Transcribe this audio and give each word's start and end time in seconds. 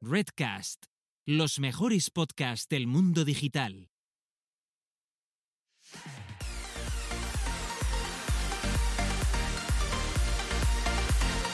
Redcast, 0.00 0.84
los 1.26 1.58
mejores 1.58 2.10
podcasts 2.10 2.68
del 2.68 2.86
mundo 2.86 3.24
digital. 3.24 3.90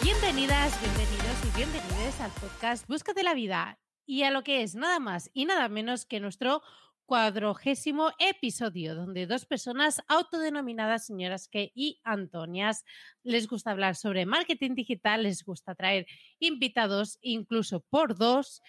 Bienvenidas, 0.03 0.79
bienvenidos 0.79 1.39
y 1.43 1.57
bienvenidas 1.57 2.21
al 2.21 2.31
podcast 2.33 2.87
Búscate 2.87 3.23
la 3.23 3.33
vida 3.33 3.79
y 4.05 4.25
a 4.25 4.31
lo 4.31 4.43
que 4.45 4.63
es 4.63 4.75
nada 4.75 5.01
más 5.01 5.31
y 5.33 5.47
nada 5.47 5.71
menos 5.71 6.05
que 6.05 6.21
nuestro 6.21 6.61
cuadragésimo 7.07 8.11
episodio, 8.19 8.95
donde 8.95 9.27
dos 9.27 9.47
personas 9.47 10.03
autodenominadas 10.09 11.07
señoras 11.07 11.49
que 11.49 11.73
y 11.75 12.01
Antonias 12.05 12.85
les 13.23 13.47
gusta 13.47 13.71
hablar 13.71 13.97
sobre 13.97 14.27
marketing 14.27 14.75
digital, 14.75 15.23
les 15.23 15.45
gusta 15.45 15.75
traer 15.75 16.07
invitados 16.39 17.19
incluso 17.23 17.81
por 17.81 18.17
dos 18.17 18.63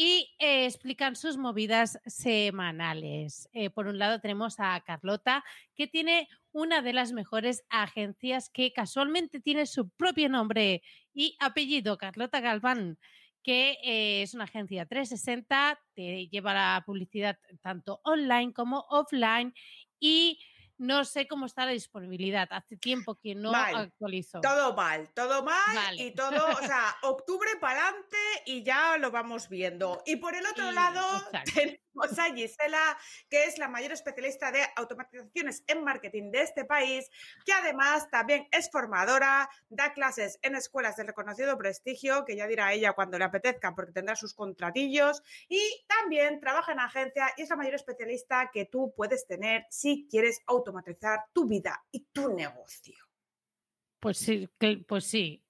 y 0.00 0.32
eh, 0.38 0.64
explican 0.66 1.16
sus 1.16 1.38
movidas 1.38 1.98
semanales. 2.06 3.48
Eh, 3.52 3.68
por 3.68 3.88
un 3.88 3.98
lado 3.98 4.20
tenemos 4.20 4.60
a 4.60 4.80
Carlota, 4.86 5.44
que 5.74 5.88
tiene 5.88 6.28
una 6.52 6.82
de 6.82 6.92
las 6.92 7.10
mejores 7.10 7.64
agencias 7.68 8.48
que 8.48 8.72
casualmente 8.72 9.40
tiene 9.40 9.66
su 9.66 9.88
propio 9.90 10.28
nombre 10.28 10.82
y 11.12 11.36
apellido, 11.40 11.98
Carlota 11.98 12.40
Galván 12.40 12.96
que 13.42 13.78
eh, 13.82 14.22
es 14.22 14.34
una 14.34 14.44
agencia 14.44 14.86
360, 14.86 15.78
te 15.94 16.28
lleva 16.28 16.54
la 16.54 16.82
publicidad 16.86 17.38
tanto 17.62 18.00
online 18.04 18.52
como 18.52 18.84
offline 18.90 19.54
y 20.00 20.38
no 20.78 21.04
sé 21.04 21.26
cómo 21.28 21.46
está 21.46 21.66
la 21.66 21.72
disponibilidad. 21.72 22.48
Hace 22.50 22.76
tiempo 22.76 23.16
que 23.16 23.34
no 23.34 23.52
Mal. 23.52 23.74
actualizo. 23.76 24.40
Todo 24.40 24.74
mal, 24.74 25.08
todo 25.14 25.42
mal 25.42 25.74
Vale. 25.74 26.02
y 26.02 26.14
todo, 26.14 26.46
o 26.46 26.62
sea, 26.64 26.96
octubre 27.02 27.50
para 27.60 27.88
adelante 27.88 28.16
y 28.46 28.62
ya 28.62 28.96
lo 28.96 29.10
vamos 29.10 29.48
viendo. 29.48 30.02
Y 30.06 30.16
por 30.16 30.34
el 30.34 30.46
otro 30.46 30.70
Y- 30.70 30.74
lado 30.74 31.00
exacto. 31.32 31.52
tenemos 31.54 32.18
a 32.18 32.32
Gisela, 32.32 32.96
que 33.28 33.44
es 33.44 33.58
la 33.58 33.66
mayor 33.68 33.90
especialista 33.90 34.52
de 34.52 34.60
automatizaciones 34.76 35.64
en 35.66 35.82
marketing 35.82 36.30
de 36.30 36.42
este 36.42 36.64
país, 36.64 37.10
que 37.44 37.52
además 37.52 38.08
también 38.08 38.46
es 38.52 38.70
formadora, 38.70 39.50
da 39.68 39.92
clases 39.92 40.38
en 40.42 40.54
escuelas 40.54 40.96
de 40.96 41.02
reconocido 41.02 41.58
prestigio, 41.58 42.24
que 42.24 42.36
ya 42.36 42.46
dirá 42.46 42.72
ella 42.72 42.92
cuando 42.92 43.18
le 43.18 43.24
apetezca 43.24 43.74
porque 43.74 43.90
tendrá 43.92 44.14
sus 44.14 44.32
contratillos, 44.32 45.22
y 45.48 45.60
también 45.88 46.38
trabaja 46.38 46.70
en 46.70 46.78
agencia 46.80 47.32
y 47.36 47.42
es 47.42 47.50
la 47.50 47.56
mayor 47.56 47.74
especialista 47.74 48.50
que 48.52 48.64
tú 48.64 48.94
puedes 48.96 49.26
tener 49.26 49.66
si 49.68 50.06
quieres 50.08 50.40
automatizar 50.46 50.67
tu 51.32 51.46
vida 51.46 51.84
y 51.90 52.04
tu 52.12 52.34
negocio. 52.34 52.96
Pues 54.00 54.18
sí, 54.18 54.48
pues 54.86 55.04
sí, 55.04 55.44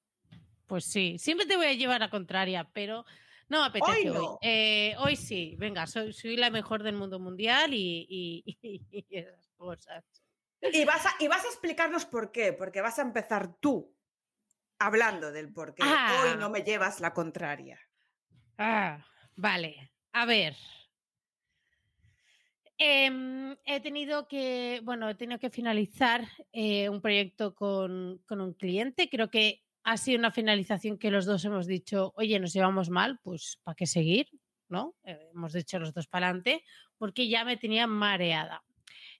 pues 0.66 0.84
sí. 0.84 1.18
Siempre 1.18 1.46
te 1.46 1.56
voy 1.56 1.66
a 1.66 1.72
llevar 1.74 2.02
a 2.02 2.10
contraria, 2.10 2.68
pero 2.72 3.04
no 3.48 3.60
me 3.60 3.66
apetece 3.66 4.10
hoy. 4.10 4.16
no. 4.16 4.38
Eh, 4.42 4.94
hoy 4.98 5.16
sí, 5.16 5.54
venga, 5.58 5.86
soy, 5.86 6.12
soy 6.12 6.36
la 6.36 6.50
mejor 6.50 6.82
del 6.82 6.94
mundo 6.96 7.18
mundial 7.18 7.74
y, 7.74 8.06
y- 8.08 8.58
y 8.90 9.16
esas 9.16 9.48
cosas. 9.56 10.04
Y 10.60 10.84
vas, 10.84 11.06
a, 11.06 11.10
y 11.20 11.28
vas 11.28 11.44
a 11.44 11.48
explicarnos 11.48 12.04
por 12.04 12.32
qué, 12.32 12.52
porque 12.52 12.80
vas 12.80 12.98
a 12.98 13.02
empezar 13.02 13.54
tú 13.60 13.94
hablando 14.78 15.30
del 15.30 15.52
por 15.52 15.74
qué. 15.74 15.82
Ah. 15.84 16.24
Hoy 16.24 16.38
no 16.38 16.50
me 16.50 16.62
llevas 16.62 17.00
la 17.00 17.12
contraria. 17.14 17.78
Ah, 18.56 19.04
vale. 19.36 19.92
A 20.12 20.24
ver. 20.24 20.56
Em, 22.80 23.56
he 23.64 23.80
tenido 23.80 24.28
que, 24.28 24.80
bueno, 24.84 25.08
he 25.10 25.16
tenido 25.16 25.40
que 25.40 25.50
finalizar 25.50 26.28
eh, 26.52 26.88
un 26.88 27.00
proyecto 27.00 27.54
con, 27.56 28.22
con 28.24 28.40
un 28.40 28.54
cliente. 28.54 29.08
Creo 29.10 29.30
que 29.30 29.64
ha 29.82 29.96
sido 29.96 30.18
una 30.18 30.30
finalización 30.30 30.96
que 30.96 31.10
los 31.10 31.26
dos 31.26 31.44
hemos 31.44 31.66
dicho, 31.66 32.12
oye, 32.16 32.38
nos 32.38 32.52
llevamos 32.52 32.88
mal, 32.88 33.18
pues 33.24 33.58
¿para 33.64 33.74
qué 33.74 33.86
seguir? 33.86 34.28
¿No? 34.68 34.94
Eh, 35.04 35.18
hemos 35.34 35.54
dicho 35.54 35.78
los 35.80 35.92
dos 35.92 36.06
para 36.06 36.26
adelante, 36.28 36.62
porque 36.98 37.28
ya 37.28 37.44
me 37.44 37.56
tenía 37.56 37.86
mareada. 37.88 38.62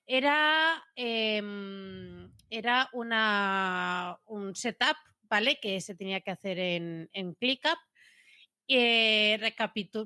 Era, 0.06 0.84
em, 0.94 2.30
era 2.50 2.88
una, 2.92 4.18
un 4.26 4.54
setup, 4.54 4.96
¿vale? 5.22 5.58
Que 5.60 5.80
se 5.80 5.96
tenía 5.96 6.20
que 6.20 6.30
hacer 6.30 6.58
en, 6.58 7.10
en 7.12 7.34
ClickUp. 7.34 7.78
Eh, 8.70 9.40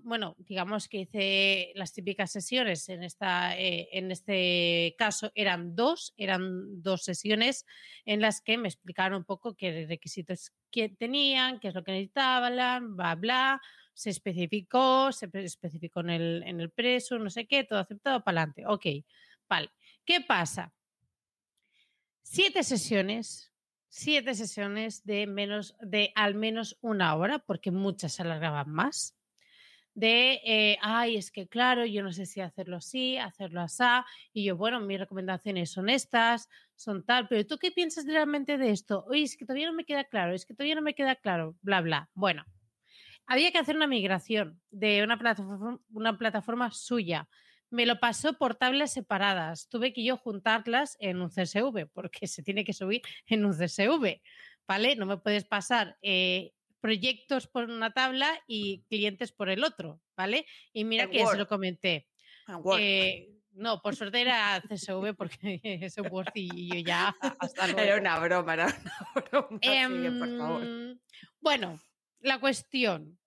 bueno, 0.04 0.36
digamos 0.38 0.88
que 0.88 0.98
hice 0.98 1.72
las 1.74 1.92
típicas 1.92 2.30
sesiones 2.30 2.88
en 2.88 3.02
esta, 3.02 3.58
eh, 3.58 3.88
en 3.90 4.12
este 4.12 4.94
caso 4.96 5.32
eran 5.34 5.74
dos, 5.74 6.14
eran 6.16 6.80
dos 6.80 7.02
sesiones 7.02 7.66
en 8.04 8.20
las 8.20 8.40
que 8.40 8.58
me 8.58 8.68
explicaron 8.68 9.18
un 9.18 9.24
poco 9.24 9.56
qué 9.56 9.86
requisitos 9.88 10.52
que 10.70 10.88
tenían, 10.88 11.58
qué 11.58 11.68
es 11.68 11.74
lo 11.74 11.82
que 11.82 11.90
necesitaban, 11.90 12.94
bla, 12.94 13.16
bla, 13.16 13.60
se 13.94 14.10
especificó, 14.10 15.10
se 15.10 15.28
especificó 15.32 16.00
en 16.00 16.10
el, 16.10 16.42
en 16.46 16.60
el 16.60 16.70
preso, 16.70 17.18
no 17.18 17.30
sé 17.30 17.46
qué, 17.46 17.64
todo 17.64 17.80
aceptado, 17.80 18.22
para 18.22 18.42
adelante. 18.42 18.64
Ok, 18.66 18.86
vale. 19.48 19.70
¿Qué 20.04 20.20
pasa? 20.20 20.72
Siete 22.22 22.62
sesiones, 22.62 23.51
siete 23.94 24.34
sesiones 24.34 25.04
de 25.04 25.26
menos, 25.26 25.76
de 25.78 26.12
al 26.14 26.34
menos 26.34 26.78
una 26.80 27.14
hora, 27.14 27.40
porque 27.40 27.70
muchas 27.70 28.14
se 28.14 28.22
alargaban 28.22 28.70
más. 28.70 29.18
De, 29.92 30.40
eh, 30.46 30.78
ay, 30.80 31.18
es 31.18 31.30
que 31.30 31.46
claro, 31.46 31.84
yo 31.84 32.02
no 32.02 32.10
sé 32.10 32.24
si 32.24 32.40
hacerlo 32.40 32.78
así, 32.78 33.18
hacerlo 33.18 33.60
así. 33.60 33.84
Y 34.32 34.44
yo, 34.44 34.56
bueno, 34.56 34.80
mis 34.80 34.98
recomendaciones 34.98 35.70
son 35.70 35.90
estas, 35.90 36.48
son 36.74 37.04
tal, 37.04 37.28
pero 37.28 37.46
¿tú 37.46 37.58
qué 37.58 37.70
piensas 37.70 38.06
realmente 38.06 38.56
de 38.56 38.70
esto? 38.70 39.04
Oye, 39.08 39.24
es 39.24 39.36
que 39.36 39.44
todavía 39.44 39.66
no 39.66 39.74
me 39.74 39.84
queda 39.84 40.04
claro, 40.04 40.32
es 40.32 40.46
que 40.46 40.54
todavía 40.54 40.74
no 40.74 40.80
me 40.82 40.94
queda 40.94 41.16
claro, 41.16 41.54
bla, 41.60 41.82
bla. 41.82 42.08
Bueno, 42.14 42.46
había 43.26 43.52
que 43.52 43.58
hacer 43.58 43.76
una 43.76 43.86
migración 43.86 44.58
de 44.70 45.02
una 45.04 45.18
plataforma, 45.18 45.78
una 45.92 46.16
plataforma 46.16 46.70
suya. 46.70 47.28
Me 47.72 47.86
lo 47.86 47.98
pasó 47.98 48.34
por 48.34 48.54
tablas 48.54 48.92
separadas. 48.92 49.68
Tuve 49.70 49.94
que 49.94 50.04
yo 50.04 50.18
juntarlas 50.18 50.98
en 51.00 51.22
un 51.22 51.30
CSV, 51.30 51.86
porque 51.92 52.26
se 52.26 52.42
tiene 52.42 52.64
que 52.64 52.74
subir 52.74 53.00
en 53.26 53.46
un 53.46 53.52
CSV, 53.52 54.20
¿vale? 54.68 54.94
No 54.96 55.06
me 55.06 55.16
puedes 55.16 55.44
pasar 55.44 55.96
eh, 56.02 56.52
proyectos 56.80 57.46
por 57.46 57.70
una 57.70 57.92
tabla 57.92 58.38
y 58.46 58.82
clientes 58.90 59.32
por 59.32 59.48
el 59.48 59.64
otro, 59.64 60.02
¿vale? 60.16 60.44
Y 60.74 60.84
mira 60.84 61.08
que 61.08 61.24
se 61.26 61.38
lo 61.38 61.48
comenté. 61.48 62.08
Eh, 62.78 63.30
no, 63.52 63.80
por 63.80 63.96
suerte 63.96 64.20
era 64.20 64.60
CSV 64.60 65.14
porque 65.16 65.60
es 65.62 65.96
un 65.96 66.08
Word 66.10 66.32
y 66.34 66.68
yo 66.68 66.78
ya 66.80 67.16
hasta 67.38 67.66
luego. 67.68 67.80
Era 67.80 67.96
una 68.00 68.18
broma, 68.18 68.54
era 68.54 68.66
una 68.66 69.22
broma. 69.30 69.58
Sigue, 69.62 70.10
por 70.10 70.38
favor. 70.38 70.62
Em, 70.62 70.98
bueno, 71.40 71.80
la 72.20 72.38
cuestión. 72.38 73.18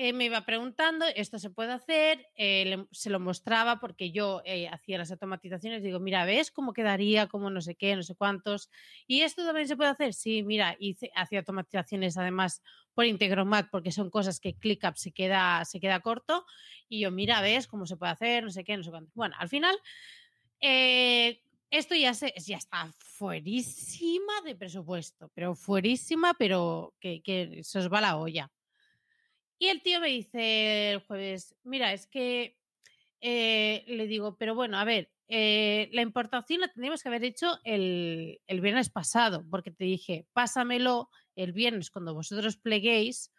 Eh, 0.00 0.12
me 0.12 0.26
iba 0.26 0.42
preguntando, 0.42 1.06
esto 1.16 1.40
se 1.40 1.50
puede 1.50 1.72
hacer, 1.72 2.24
eh, 2.36 2.86
se 2.92 3.10
lo 3.10 3.18
mostraba 3.18 3.80
porque 3.80 4.12
yo 4.12 4.42
eh, 4.44 4.68
hacía 4.68 4.96
las 4.96 5.10
automatizaciones, 5.10 5.82
digo, 5.82 5.98
mira, 5.98 6.24
¿ves 6.24 6.52
cómo 6.52 6.72
quedaría? 6.72 7.26
Como 7.26 7.50
no 7.50 7.60
sé 7.60 7.74
qué, 7.74 7.96
no 7.96 8.04
sé 8.04 8.14
cuántos. 8.14 8.70
¿Y 9.08 9.22
esto 9.22 9.44
también 9.44 9.66
se 9.66 9.76
puede 9.76 9.90
hacer? 9.90 10.14
Sí, 10.14 10.44
mira, 10.44 10.76
hice, 10.78 11.10
hacía 11.16 11.40
automatizaciones 11.40 12.16
además 12.16 12.62
por 12.94 13.06
Integromat 13.06 13.70
porque 13.72 13.90
son 13.90 14.08
cosas 14.08 14.38
que 14.38 14.54
ClickUp 14.54 14.94
se 14.94 15.10
queda, 15.10 15.64
se 15.64 15.80
queda 15.80 15.98
corto. 15.98 16.46
Y 16.88 17.00
yo, 17.00 17.10
mira, 17.10 17.40
¿ves 17.40 17.66
cómo 17.66 17.84
se 17.84 17.96
puede 17.96 18.12
hacer? 18.12 18.44
No 18.44 18.50
sé 18.50 18.62
qué, 18.62 18.76
no 18.76 18.84
sé 18.84 18.90
cuánto. 18.90 19.10
Bueno, 19.16 19.34
al 19.36 19.48
final, 19.48 19.76
esto 20.60 21.96
ya, 21.96 22.14
se, 22.14 22.32
ya 22.36 22.58
está 22.58 22.88
fuerísima 22.98 24.42
de 24.44 24.54
presupuesto, 24.54 25.28
pero 25.34 25.56
fuerísima, 25.56 26.34
pero 26.34 26.94
que, 27.00 27.20
que 27.20 27.64
se 27.64 27.80
os 27.80 27.92
va 27.92 28.00
la 28.00 28.16
olla. 28.16 28.48
Y 29.58 29.68
el 29.68 29.82
tío 29.82 30.00
me 30.00 30.08
dice 30.08 30.92
el 30.92 31.00
jueves, 31.00 31.56
mira, 31.64 31.92
es 31.92 32.06
que 32.06 32.56
eh, 33.20 33.84
le 33.88 34.06
digo, 34.06 34.36
pero 34.36 34.54
bueno, 34.54 34.78
a 34.78 34.84
ver, 34.84 35.10
eh, 35.26 35.90
la 35.92 36.02
importación 36.02 36.60
la 36.60 36.68
tendríamos 36.68 37.02
que 37.02 37.08
haber 37.08 37.24
hecho 37.24 37.58
el, 37.64 38.40
el 38.46 38.60
viernes 38.60 38.88
pasado, 38.88 39.44
porque 39.50 39.70
te 39.70 39.84
dije, 39.84 40.26
pásamelo 40.32 41.10
el 41.34 41.52
viernes 41.52 41.90
cuando 41.90 42.14
vosotros 42.14 42.56
pleguéis, 42.56 43.32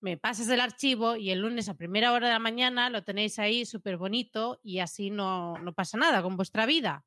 me 0.00 0.18
pasas 0.18 0.48
el 0.50 0.60
archivo 0.60 1.16
y 1.16 1.30
el 1.30 1.40
lunes 1.40 1.68
a 1.68 1.76
primera 1.78 2.12
hora 2.12 2.26
de 2.26 2.34
la 2.34 2.38
mañana 2.38 2.90
lo 2.90 3.04
tenéis 3.04 3.38
ahí 3.38 3.64
súper 3.64 3.96
bonito 3.96 4.60
y 4.62 4.80
así 4.80 5.10
no, 5.10 5.56
no 5.58 5.72
pasa 5.72 5.96
nada 5.96 6.22
con 6.22 6.36
vuestra 6.36 6.66
vida. 6.66 7.06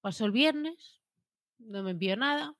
Pasó 0.00 0.24
el 0.26 0.30
viernes, 0.30 1.00
no 1.58 1.82
me 1.82 1.90
envió 1.90 2.16
nada 2.16 2.54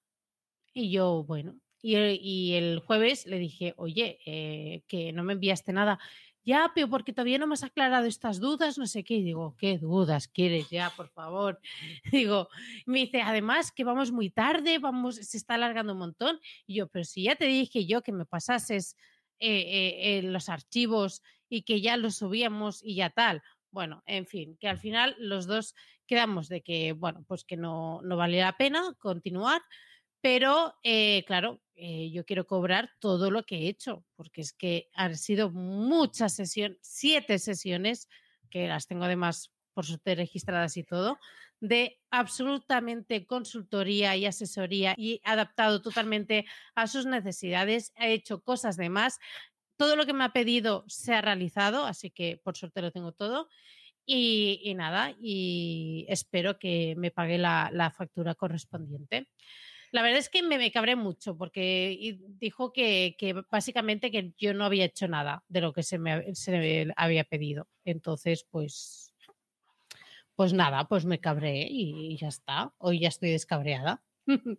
y 0.72 0.90
yo, 0.90 1.22
bueno, 1.24 1.60
y, 1.82 2.54
el 2.54 2.80
jueves 2.80 3.26
le 3.26 3.38
dije, 3.38 3.74
oye, 3.76 4.18
eh, 4.26 4.82
que 4.86 5.12
no 5.12 5.24
me 5.24 5.34
enviaste 5.34 5.72
nada. 5.72 5.98
Ya, 6.42 6.72
pero 6.74 6.88
porque 6.88 7.12
todavía 7.12 7.38
no 7.38 7.46
me 7.46 7.54
has 7.54 7.64
aclarado 7.64 8.06
estas 8.06 8.40
dudas, 8.40 8.78
no 8.78 8.86
sé 8.86 9.04
qué. 9.04 9.14
Y 9.14 9.22
digo, 9.22 9.56
¿qué 9.58 9.78
dudas 9.78 10.26
quieres 10.26 10.70
ya, 10.70 10.90
por 10.96 11.08
favor? 11.10 11.60
Digo, 12.12 12.48
me 12.86 13.00
dice, 13.00 13.20
además 13.20 13.72
que 13.72 13.84
vamos 13.84 14.10
muy 14.10 14.30
tarde, 14.30 14.78
vamos, 14.78 15.16
se 15.16 15.36
está 15.36 15.54
alargando 15.54 15.92
un 15.92 15.98
montón. 15.98 16.40
Y 16.66 16.76
yo, 16.76 16.88
pero 16.88 17.04
si 17.04 17.24
ya 17.24 17.36
te 17.36 17.44
dije 17.44 17.86
yo 17.86 18.02
que 18.02 18.12
me 18.12 18.24
pasases 18.24 18.96
eh, 19.38 20.18
eh, 20.18 20.22
los 20.22 20.48
archivos 20.48 21.22
y 21.48 21.62
que 21.62 21.80
ya 21.80 21.96
los 21.96 22.16
subíamos 22.16 22.82
y 22.82 22.94
ya 22.96 23.10
tal. 23.10 23.42
Bueno, 23.70 24.02
en 24.06 24.26
fin, 24.26 24.56
que 24.58 24.68
al 24.68 24.78
final 24.78 25.14
los 25.18 25.46
dos 25.46 25.74
quedamos 26.06 26.48
de 26.48 26.62
que, 26.62 26.92
bueno, 26.92 27.24
pues 27.28 27.44
que 27.44 27.56
no, 27.56 28.00
no 28.02 28.16
valía 28.16 28.46
la 28.46 28.56
pena 28.56 28.94
continuar, 28.98 29.62
Pero, 30.20 30.74
eh, 30.82 31.24
claro, 31.26 31.60
eh, 31.74 32.10
yo 32.10 32.24
quiero 32.24 32.46
cobrar 32.46 32.90
todo 32.98 33.30
lo 33.30 33.44
que 33.44 33.56
he 33.56 33.68
hecho, 33.68 34.04
porque 34.16 34.42
es 34.42 34.52
que 34.52 34.90
han 34.92 35.16
sido 35.16 35.50
muchas 35.50 36.34
sesiones, 36.34 36.78
siete 36.82 37.38
sesiones, 37.38 38.08
que 38.50 38.68
las 38.68 38.86
tengo 38.86 39.04
además 39.04 39.52
por 39.72 39.86
suerte 39.86 40.14
registradas 40.14 40.76
y 40.76 40.84
todo, 40.84 41.18
de 41.60 42.00
absolutamente 42.10 43.26
consultoría 43.26 44.16
y 44.16 44.26
asesoría 44.26 44.94
y 44.96 45.20
adaptado 45.24 45.80
totalmente 45.80 46.46
a 46.74 46.86
sus 46.86 47.06
necesidades. 47.06 47.92
He 47.96 48.12
hecho 48.12 48.42
cosas 48.42 48.76
de 48.76 48.88
más. 48.88 49.18
Todo 49.76 49.96
lo 49.96 50.06
que 50.06 50.12
me 50.12 50.24
ha 50.24 50.32
pedido 50.32 50.84
se 50.88 51.14
ha 51.14 51.22
realizado, 51.22 51.86
así 51.86 52.10
que 52.10 52.38
por 52.42 52.56
suerte 52.56 52.82
lo 52.82 52.92
tengo 52.92 53.12
todo. 53.12 53.48
Y, 54.04 54.74
nada, 54.74 55.14
y 55.20 56.04
espero 56.08 56.58
que 56.58 56.94
me 56.96 57.12
pague 57.12 57.38
la, 57.38 57.94
factura 57.96 58.34
correspondiente. 58.34 59.28
La 59.92 60.02
verdad 60.02 60.18
es 60.18 60.28
que 60.28 60.42
me, 60.42 60.56
me 60.58 60.70
cabré 60.70 60.94
mucho 60.96 61.36
porque 61.36 62.18
dijo 62.38 62.72
que, 62.72 63.16
básicamente 63.50 64.10
que 64.10 64.32
yo 64.38 64.54
no 64.54 64.64
había 64.64 64.84
hecho 64.84 65.08
nada 65.08 65.42
de 65.48 65.60
lo 65.60 65.72
que 65.72 65.82
se 65.82 65.98
me, 65.98 66.34
se 66.34 66.52
me 66.52 66.92
había 66.96 67.24
pedido. 67.24 67.68
Entonces, 67.84 68.46
pues, 68.50 69.12
pues 70.36 70.52
nada, 70.52 70.86
pues 70.86 71.04
me 71.04 71.20
cabré 71.20 71.66
y, 71.68 72.16
ya 72.16 72.28
está. 72.28 72.72
Hoy 72.78 73.00
ya 73.00 73.08
estoy 73.08 73.30
descabreada. 73.30 74.02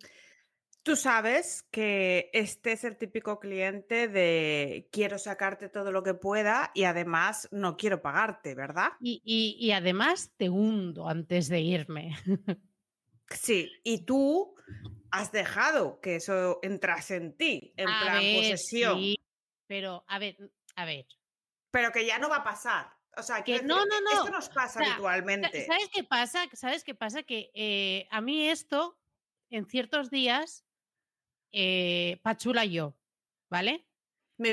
Tú 0.84 0.96
sabes 0.96 1.62
que 1.70 2.32
este 2.34 2.72
es 2.72 2.84
el 2.84 2.98
típico 2.98 3.40
cliente 3.40 4.08
de 4.08 4.90
quiero 4.92 5.20
sacarte 5.20 5.70
todo 5.70 5.92
lo 5.92 6.02
que 6.02 6.16
pueda 6.16 6.72
y 6.74 6.86
además 6.86 7.48
no 7.52 7.78
quiero 7.78 8.02
pagarte, 8.02 8.56
¿verdad? 8.56 8.90
Y, 9.00 9.72
además 9.72 10.34
te 10.38 10.50
hundo 10.50 11.08
antes 11.08 11.50
de 11.50 11.62
irme. 11.62 12.16
Sí, 13.36 13.72
y 13.84 14.06
tú 14.06 14.56
has 15.12 15.32
dejado 15.32 16.00
que 16.00 16.16
eso 16.16 16.60
entrase 16.62 17.16
en 17.16 17.36
ti, 17.36 17.74
en 17.78 17.86
plan 17.86 18.24
posesión. 18.36 19.00
Sí, 19.00 19.20
pero 19.68 20.04
a 20.08 20.20
ver, 20.20 20.38
a 20.76 20.86
ver. 20.86 21.06
Pero 21.72 21.92
que 21.92 22.06
ya 22.06 22.20
no 22.20 22.30
va 22.30 22.38
a 22.38 22.44
pasar. 22.44 22.88
O 23.18 23.24
sea, 23.24 23.44
que 23.44 23.62
no, 23.62 23.86
no, 23.86 24.02
no. 24.02 24.12
Esto 24.12 24.30
nos 24.32 24.50
pasa 24.50 24.80
habitualmente. 24.80 25.66
¿Sabes 25.66 25.90
qué 25.94 26.04
pasa? 26.04 26.46
¿Sabes 26.54 26.84
qué 26.84 26.96
pasa? 26.96 27.24
Que 27.24 27.52
eh, 27.54 28.08
a 28.10 28.22
mí 28.22 28.50
esto, 28.50 28.98
en 29.50 29.66
ciertos 29.66 30.10
días, 30.10 30.66
eh, 31.52 32.20
pachula 32.24 32.66
yo, 32.66 32.96
¿vale? 33.50 33.86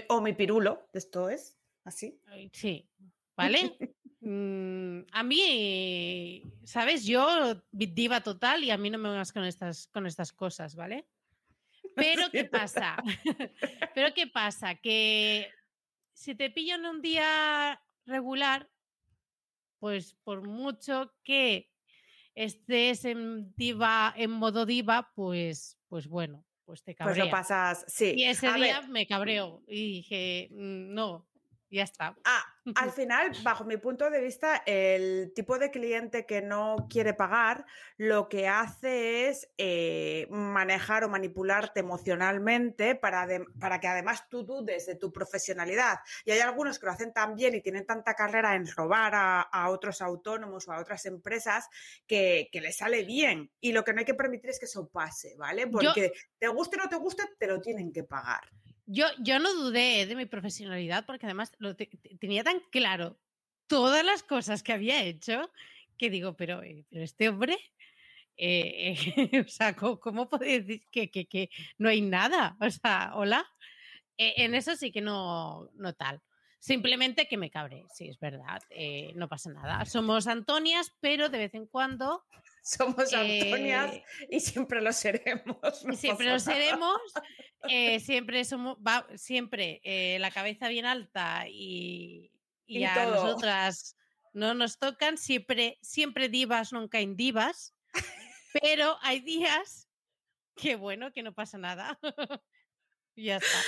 o 0.08 0.20
mi 0.20 0.34
pirulo, 0.34 0.86
esto 0.92 1.30
es 1.30 1.58
así. 1.84 2.20
Sí, 2.52 2.88
¿vale? 3.36 3.76
Mm, 4.20 5.00
a 5.12 5.22
mí, 5.22 6.42
¿sabes? 6.64 7.04
Yo 7.04 7.62
diva 7.70 8.20
total 8.20 8.64
y 8.64 8.70
a 8.70 8.78
mí 8.78 8.90
no 8.90 8.98
me 8.98 9.10
vengas 9.10 9.32
con 9.32 9.44
estas, 9.44 9.86
con 9.88 10.06
estas 10.06 10.32
cosas, 10.32 10.74
¿vale? 10.74 11.06
Pero 11.94 12.30
¿qué 12.30 12.44
pasa? 12.44 12.96
Pero 13.94 14.14
¿qué 14.14 14.26
pasa? 14.26 14.74
Que 14.74 15.50
si 16.12 16.34
te 16.34 16.50
pillo 16.50 16.74
en 16.74 16.86
un 16.86 17.00
día 17.00 17.80
regular, 18.06 18.68
pues 19.78 20.14
por 20.24 20.42
mucho 20.42 21.14
que 21.22 21.70
estés 22.34 23.04
en 23.04 23.54
diva, 23.54 24.12
en 24.16 24.30
modo 24.32 24.66
diva, 24.66 25.12
pues, 25.14 25.78
pues 25.88 26.08
bueno, 26.08 26.44
pues 26.64 26.82
te 26.82 26.94
cabreas. 26.94 27.18
Pues 27.18 27.26
lo 27.26 27.30
pasas, 27.30 27.84
sí. 27.86 28.14
Y 28.16 28.24
ese 28.24 28.52
día 28.52 28.82
me 28.82 29.06
cabreo 29.06 29.62
y 29.68 29.92
dije, 29.92 30.48
mm, 30.50 30.92
no, 30.94 31.28
ya 31.70 31.82
está. 31.82 32.16
Ah, 32.24 32.44
al 32.74 32.92
final, 32.92 33.32
bajo 33.42 33.64
mi 33.64 33.76
punto 33.76 34.10
de 34.10 34.20
vista, 34.20 34.62
el 34.66 35.32
tipo 35.34 35.58
de 35.58 35.70
cliente 35.70 36.26
que 36.26 36.42
no 36.42 36.86
quiere 36.88 37.14
pagar 37.14 37.64
lo 37.96 38.28
que 38.28 38.48
hace 38.48 39.28
es 39.28 39.50
eh, 39.58 40.26
manejar 40.30 41.04
o 41.04 41.08
manipularte 41.08 41.80
emocionalmente 41.80 42.94
para, 42.94 43.26
para, 43.58 43.80
que 43.80 43.88
además 43.88 44.28
tú 44.28 44.44
dudes 44.44 44.86
de 44.86 44.96
tu 44.96 45.12
profesionalidad. 45.12 45.98
Y 46.24 46.30
hay 46.30 46.40
algunos 46.40 46.78
que 46.78 46.86
lo 46.86 46.92
hacen 46.92 47.12
tan 47.12 47.34
bien 47.34 47.54
y 47.54 47.60
tienen 47.60 47.86
tanta 47.86 48.14
carrera 48.14 48.54
en 48.54 48.66
robar 48.66 49.12
a, 49.14 49.68
otros 49.68 50.00
autónomos 50.00 50.66
o 50.68 50.72
a 50.72 50.80
otras 50.80 51.04
empresas 51.06 51.68
que, 52.06 52.48
les 52.52 52.76
sale 52.76 53.04
bien. 53.04 53.50
Y 53.60 53.72
lo 53.72 53.84
que 53.84 53.92
no 53.92 54.00
hay 54.00 54.04
que 54.04 54.14
permitir 54.14 54.50
es 54.50 54.58
que 54.58 54.64
eso 54.64 54.88
pase, 54.88 55.36
¿vale? 55.36 55.66
Porque 55.66 56.12
te 56.38 56.48
guste 56.48 56.76
o 56.76 56.80
no 56.80 56.88
te 56.88 56.96
guste, 56.96 57.22
te 57.38 57.46
lo 57.46 57.60
tienen 57.60 57.92
que 57.92 58.04
pagar. 58.04 58.42
Yo, 58.90 59.06
yo 59.18 59.38
no 59.38 59.52
dudé 59.54 60.06
de 60.06 60.16
mi 60.16 60.24
profesionalidad 60.24 61.04
porque 61.06 61.26
además 61.26 61.52
lo 61.58 61.76
tenía 61.76 62.42
tan 62.42 62.60
claro 62.70 63.18
todas 63.66 64.04
las 64.04 64.22
cosas 64.22 64.62
que 64.62 64.72
había 64.72 65.04
hecho 65.04 65.50
que 65.98 66.08
digo, 66.08 66.34
pero, 66.34 66.62
eh, 66.62 66.86
este 66.90 67.28
hombre, 67.28 67.58
eh, 68.36 68.94
o 69.46 69.48
sea, 69.48 69.74
¿cómo, 69.76 70.28
puede 70.28 70.60
decir 70.60 70.86
que, 70.90 71.10
que, 71.10 71.50
no 71.76 71.90
hay 71.90 72.00
nada? 72.00 72.56
O 72.60 72.70
sea, 72.70 73.12
hola. 73.14 73.44
E, 74.16 74.44
en 74.44 74.54
eso 74.54 74.76
sí 74.76 74.90
que 74.90 75.00
no, 75.00 75.68
no 75.74 75.92
tal. 75.92 76.22
Simplemente 76.60 77.28
que 77.28 77.36
me 77.36 77.50
cabré, 77.50 77.86
sí, 77.94 78.08
es 78.08 78.18
verdad, 78.18 78.60
eh, 78.70 79.12
no 79.14 79.28
pasa 79.28 79.50
nada. 79.50 79.84
Somos 79.84 80.26
Antonias, 80.26 80.92
pero 80.98 81.28
de 81.28 81.38
vez 81.38 81.54
en 81.54 81.66
cuando 81.66 82.24
somos 82.62 83.14
Antonias 83.14 83.94
eh, 83.94 84.04
y 84.30 84.40
siempre 84.40 84.82
lo 84.82 84.92
seremos. 84.92 85.56
siempre 85.96 86.26
lo 86.28 86.40
seremos, 86.40 86.98
eh, 87.68 88.00
siempre 88.00 88.44
somos, 88.44 88.76
va, 88.78 89.06
siempre 89.14 89.80
la 90.18 90.32
cabeza 90.32 90.68
bien 90.68 90.84
alta 90.84 91.44
y, 91.48 92.32
y, 92.66 92.82
a 92.84 93.06
nosotras 93.06 93.96
no 94.32 94.52
nos 94.54 94.78
tocan, 94.78 95.16
siempre, 95.16 95.78
siempre 95.80 96.28
divas, 96.28 96.72
nunca 96.72 97.00
indivas, 97.00 97.76
pero 98.60 98.98
hay 99.02 99.20
días 99.20 99.88
que 100.56 100.74
bueno, 100.74 101.12
que 101.12 101.22
no 101.22 101.32
pasa 101.32 101.56
nada. 101.56 102.00
Ya 103.24 103.36
está. 103.36 103.58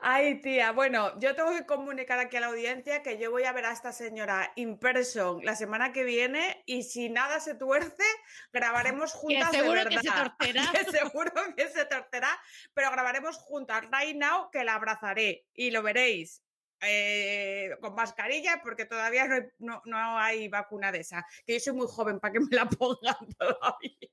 Ay, 0.00 0.40
tía, 0.40 0.70
bueno, 0.70 1.18
yo 1.18 1.34
tengo 1.34 1.50
que 1.52 1.66
comunicar 1.66 2.18
aquí 2.18 2.36
a 2.36 2.40
la 2.40 2.46
audiencia 2.46 3.02
que 3.02 3.18
yo 3.18 3.30
voy 3.30 3.44
a 3.44 3.52
ver 3.52 3.64
a 3.66 3.72
esta 3.72 3.92
señora 3.92 4.52
in 4.54 4.78
person 4.78 5.44
la 5.44 5.56
semana 5.56 5.92
que 5.92 6.04
viene 6.04 6.62
y 6.66 6.84
si 6.84 7.08
nada 7.08 7.40
se 7.40 7.54
tuerce, 7.54 8.04
grabaremos 8.52 9.12
juntas. 9.12 9.50
Que 9.50 9.58
seguro 9.58 9.84
de 9.84 9.90
que 9.90 9.98
se 9.98 10.08
torcerá. 10.38 10.72
seguro 10.90 11.32
que 11.56 11.68
se 11.68 11.84
torcerá, 11.86 12.40
pero 12.74 12.90
grabaremos 12.92 13.38
juntas 13.38 13.82
right 13.90 14.16
now 14.16 14.50
que 14.52 14.62
la 14.62 14.74
abrazaré 14.74 15.46
y 15.54 15.70
lo 15.70 15.82
veréis. 15.82 16.42
Eh, 16.80 17.70
con 17.80 17.96
mascarilla 17.96 18.60
porque 18.62 18.84
todavía 18.84 19.26
no 19.26 19.34
hay, 19.34 19.42
no, 19.58 19.82
no 19.84 20.18
hay, 20.18 20.48
vacuna 20.48 20.92
de 20.92 21.00
esa. 21.00 21.26
Que 21.44 21.54
yo 21.54 21.60
soy 21.60 21.72
muy 21.72 21.88
joven 21.88 22.20
para 22.20 22.32
que 22.32 22.40
me 22.40 22.54
la 22.54 22.68
pongan 22.68 23.16
todavía. 23.36 24.08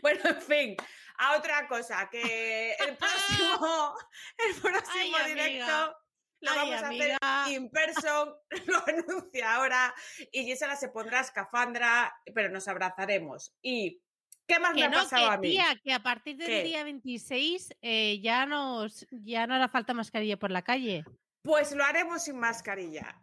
Bueno, 0.00 0.20
en 0.24 0.42
fin, 0.42 0.76
a 1.18 1.36
otra 1.36 1.66
cosa, 1.68 2.08
que 2.10 2.72
el 2.72 2.96
próximo, 2.98 3.94
el 4.38 4.60
próximo 4.60 5.18
directo 5.26 5.96
lo 6.40 6.54
vamos 6.54 6.82
a 6.82 6.88
hacer 6.88 7.16
in 7.48 7.70
person, 7.70 8.34
lo 8.66 8.82
anuncia 8.86 9.54
ahora, 9.54 9.94
y 10.30 10.44
Gisela 10.44 10.76
se 10.76 10.88
pondrá 10.88 11.20
escafandra, 11.20 12.14
pero 12.34 12.50
nos 12.50 12.68
abrazaremos. 12.68 13.54
Y 13.62 14.00
¿Qué 14.46 14.58
más 14.58 14.74
me 14.74 14.84
ha 14.84 14.90
pasado 14.90 15.30
a 15.30 15.38
mí? 15.38 15.52
Tía, 15.52 15.80
que 15.82 15.92
a 15.94 16.02
partir 16.02 16.36
del 16.36 16.64
día 16.64 16.84
26 16.84 17.76
eh, 17.80 18.20
ya, 18.20 18.44
nos, 18.44 19.06
ya 19.10 19.46
no 19.46 19.54
hará 19.54 19.68
falta 19.68 19.94
mascarilla 19.94 20.36
por 20.36 20.50
la 20.50 20.60
calle. 20.60 21.02
Pues 21.40 21.74
lo 21.74 21.82
haremos 21.82 22.24
sin 22.24 22.38
mascarilla. 22.38 23.18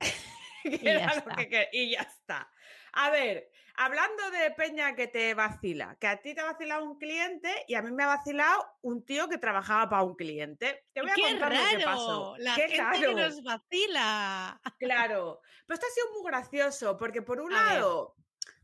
y, 0.64 0.80
ya 0.80 1.24
y 1.72 1.92
ya 1.92 2.02
está. 2.02 2.52
A 2.94 3.12
ver, 3.12 3.51
Hablando 3.84 4.30
de 4.30 4.52
Peña 4.52 4.94
que 4.96 5.08
te 5.08 5.34
vacila, 5.34 5.98
que 6.00 6.06
a 6.06 6.22
ti 6.22 6.36
te 6.36 6.42
ha 6.42 6.46
vacilado 6.46 6.86
un 6.86 7.00
cliente 7.00 7.66
y 7.68 7.74
a 7.74 7.82
mí 7.82 7.92
me 7.92 8.04
ha 8.04 8.08
vacilado 8.16 8.64
un 8.82 9.04
tío 9.04 9.28
que 9.28 9.40
trabajaba 9.40 9.90
para 9.90 10.04
un 10.04 10.14
cliente. 10.14 10.86
Te 10.94 11.02
voy 11.02 11.10
a 11.10 11.16
contar 11.16 11.52
lo 11.52 11.80
que 11.80 11.84
pasó. 11.84 12.36
La 12.38 12.54
Qué 12.54 12.70
gente 12.70 13.00
que 13.00 13.16
nos 13.16 13.42
vacila. 13.42 14.62
Claro. 14.78 15.42
Pero 15.66 15.74
esto 15.74 15.88
ha 15.88 15.94
sido 15.96 16.12
muy 16.14 16.30
gracioso, 16.30 16.96
porque 16.96 17.24
por 17.24 17.42
un 17.42 17.52
lado. 17.52 18.16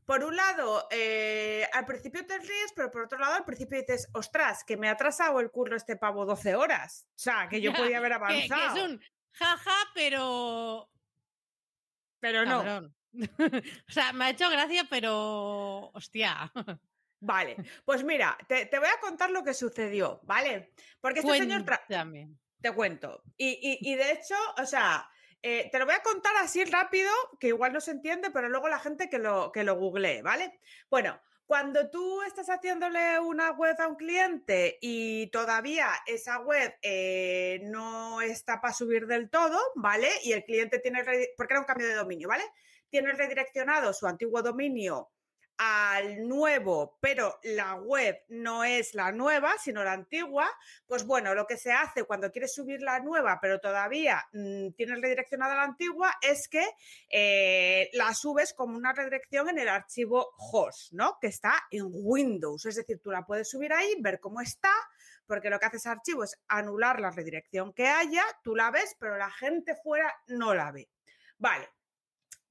Por 0.06 0.24
un 0.24 0.36
lado, 0.36 0.88
eh, 0.92 1.68
al 1.74 1.86
principio 1.86 2.24
te 2.24 2.38
ríes, 2.38 2.72
pero 2.76 2.92
por 2.92 3.02
otro 3.02 3.18
lado, 3.18 3.34
al 3.34 3.44
principio 3.44 3.80
dices, 3.80 4.08
ostras, 4.14 4.64
que 4.64 4.78
me 4.78 4.88
ha 4.88 4.92
atrasado 4.92 5.40
el 5.40 5.50
curro 5.50 5.76
este 5.76 5.98
pavo 5.98 6.28
12 6.28 6.56
horas. 6.56 7.08
O 7.10 7.20
sea, 7.20 7.48
que 7.50 7.60
yo 7.60 7.74
podía 7.74 7.98
haber 7.98 8.14
avanzado. 8.14 8.74
que, 8.74 8.80
es 8.80 8.86
un 8.86 9.02
jaja, 9.32 9.76
pero. 9.96 10.92
Pero 12.20 12.46
no. 12.46 12.94
o 13.88 13.92
sea, 13.92 14.14
me 14.14 14.26
ha 14.26 14.30
hecho 14.30 14.50
gracia, 14.50 14.86
pero 14.90 15.92
hostia. 15.94 16.52
Vale, 17.20 17.58
pues 17.84 18.04
mira, 18.04 18.38
te, 18.48 18.70
voy 18.78 18.88
a 18.88 19.00
contar 19.00 19.32
lo 19.32 19.44
que 19.44 19.56
sucedió, 19.56 20.20
¿vale? 20.24 20.74
Porque 21.02 21.22
este 21.22 21.38
señor... 21.38 21.66
Te 22.62 22.72
cuento. 22.72 23.24
Y, 23.38 23.96
de 23.96 24.12
hecho, 24.12 24.36
o 24.58 24.66
sea, 24.66 25.10
eh, 25.42 25.70
te 25.72 25.80
lo 25.80 25.86
voy 25.86 25.96
a 25.96 26.04
contar 26.04 26.36
así 26.38 26.64
rápido, 26.66 27.10
que 27.40 27.48
igual 27.48 27.74
no 27.74 27.82
se 27.82 27.92
entiende, 27.92 28.30
pero 28.32 28.50
luego 28.50 28.68
la 28.68 28.80
gente 28.80 29.10
que 29.10 29.20
lo, 29.20 29.52
que 29.52 29.64
lo 29.64 29.76
googlee, 29.76 30.22
¿vale? 30.22 30.60
Bueno, 30.90 31.20
cuando 31.48 31.90
tú 31.90 32.22
estás 32.24 32.50
haciéndole 32.50 33.20
una 33.20 33.52
web 33.52 33.76
a 33.80 33.88
un 33.88 33.96
cliente 33.96 34.78
y 34.82 35.28
todavía 35.28 35.90
esa 36.06 36.40
web 36.40 36.76
eh, 36.82 37.62
no 37.64 38.22
está 38.22 38.60
para 38.60 38.74
subir 38.74 39.08
del 39.08 39.30
todo, 39.30 39.58
¿vale? 39.76 40.10
Y 40.24 40.34
el 40.34 40.44
cliente 40.44 40.80
tiene, 40.80 41.04
porque 41.38 41.54
era 41.54 41.62
un 41.62 41.66
cambio 41.66 41.88
de 41.88 41.96
dominio, 41.96 42.28
¿vale? 42.28 42.44
Tiene 42.90 43.14
redireccionado 43.14 43.94
su 43.94 44.08
antiguo 44.08 44.42
dominio 44.42 45.10
al 45.58 46.28
nuevo, 46.28 46.98
pero 47.02 47.40
la 47.44 47.76
web 47.76 48.16
no 48.30 48.64
es 48.64 48.94
la 48.94 49.12
nueva, 49.12 49.54
sino 49.60 49.84
la 49.84 49.94
antigua, 49.94 50.48
pues 50.86 51.04
bueno, 51.04 51.34
lo 51.34 51.48
que 51.48 51.58
se 51.58 51.72
hace 51.72 52.04
cuando 52.04 52.32
quieres 52.32 52.54
subir 52.54 52.82
la 52.82 53.00
nueva, 53.00 53.40
pero 53.42 53.60
todavía 53.60 54.24
mm, 54.34 54.72
tienes 54.76 55.02
redireccionada 55.02 55.56
la 55.56 55.64
antigua, 55.64 56.14
es 56.22 56.48
que 56.48 56.64
eh, 57.10 57.90
la 57.94 58.14
subes 58.14 58.54
como 58.54 58.78
una 58.78 58.94
redirección 58.94 59.50
en 59.50 59.58
el 59.58 59.70
archivo 59.70 60.30
host, 60.38 60.94
¿no? 60.94 61.18
Que 61.20 61.28
está 61.28 61.56
en 61.72 61.88
Windows. 61.92 62.66
Es 62.66 62.76
decir, 62.76 63.00
tú 63.02 63.10
la 63.10 63.26
puedes 63.26 63.50
subir 63.50 63.74
ahí, 63.74 63.96
ver 64.00 64.20
cómo 64.20 64.42
está, 64.42 64.72
porque 65.26 65.50
lo 65.50 65.60
que 65.60 65.66
hace 65.66 65.78
ese 65.78 65.90
archivo 65.90 66.24
es 66.24 66.38
anular 66.48 67.00
la 67.00 67.10
redirección 67.10 67.74
que 67.74 67.88
haya, 67.88 68.24
tú 68.44 68.56
la 68.56 68.70
ves, 68.70 68.96
pero 69.00 69.18
la 69.18 69.32
gente 69.32 69.76
fuera 69.76 70.14
no 70.28 70.54
la 70.54 70.72
ve. 70.72 70.88
Vale. 71.40 71.77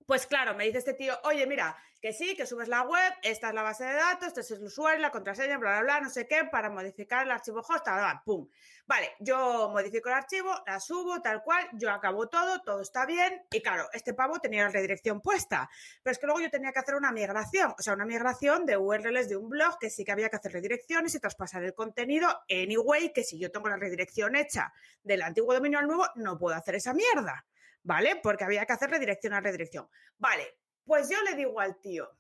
Pues 0.07 0.29
claro, 0.29 0.55
me 0.55 0.65
dice 0.65 0.79
este 0.79 0.95
tío, 0.95 1.19
oye, 1.25 1.49
mira, 1.49 1.77
que 2.01 2.13
sí, 2.13 2.37
que 2.37 2.47
subes 2.47 2.69
la 2.69 2.83
web, 2.83 3.13
esta 3.25 3.49
es 3.49 3.55
la 3.55 3.63
base 3.63 3.83
de 3.85 3.95
datos, 3.95 4.29
este 4.29 4.41
es 4.43 4.51
el 4.53 4.63
usuario, 4.63 5.01
la 5.01 5.11
contraseña, 5.11 5.59
bla, 5.59 5.71
bla, 5.71 5.83
bla, 5.83 6.01
no 6.01 6.11
sé 6.11 6.29
qué, 6.29 6.45
para 6.45 6.71
modificar 6.71 7.27
el 7.27 7.33
archivo 7.33 7.59
host, 7.59 7.85
tal, 7.85 8.23
pum. 8.25 8.49
Vale, 8.87 9.17
yo 9.19 9.69
modifico 9.73 10.09
el 10.09 10.15
archivo, 10.15 10.55
la 10.65 10.79
subo, 10.79 11.21
tal 11.21 11.43
cual, 11.43 11.69
yo 11.73 11.91
acabo 11.91 12.29
todo, 12.29 12.63
todo 12.63 12.83
está 12.83 13.05
bien, 13.05 13.43
y 13.51 13.61
claro, 13.61 13.89
este 13.93 14.15
pavo 14.15 14.39
tenía 14.39 14.63
la 14.63 14.71
redirección 14.71 15.21
puesta, 15.21 15.69
pero 16.05 16.13
es 16.13 16.21
que 16.21 16.27
luego 16.27 16.41
yo 16.41 16.51
tenía 16.51 16.71
que 16.71 16.79
hacer 16.79 16.95
una 16.95 17.11
migración, 17.11 17.75
o 17.77 17.83
sea, 17.83 17.95
una 17.95 18.07
migración 18.07 18.65
de 18.65 18.77
URLs 18.77 19.29
de 19.29 19.37
un 19.37 19.49
blog, 19.49 19.77
que 19.81 19.91
sí 19.91 20.05
que 20.05 20.13
había 20.13 20.29
que 20.29 20.37
hacer 20.37 20.53
redirecciones 20.53 21.17
y 21.17 21.19
traspasar 21.19 21.65
el 21.65 21.75
contenido, 21.75 22.29
anyway, 22.49 23.13
que 23.13 23.25
si 23.25 23.41
yo 23.41 23.51
tengo 23.51 23.69
la 23.69 23.77
redirección 23.77 24.37
hecha 24.37 24.73
del 25.03 25.23
antiguo 25.23 25.53
dominio 25.53 25.81
al 25.81 25.89
nuevo, 25.89 26.07
no 26.15 26.39
puedo 26.39 26.55
hacer 26.55 26.77
esa 26.77 26.95
mierda. 26.95 27.45
¿Vale? 27.87 28.17
Porque 28.17 28.45
había 28.45 28.67
que 28.67 28.73
hacer 28.73 28.91
redirección 28.91 29.33
a 29.33 29.41
redirección. 29.41 29.89
Vale, 30.19 30.59
pues 30.85 31.09
yo 31.09 31.23
le 31.23 31.35
digo 31.37 31.61
al 31.61 31.81
tío, 31.81 32.11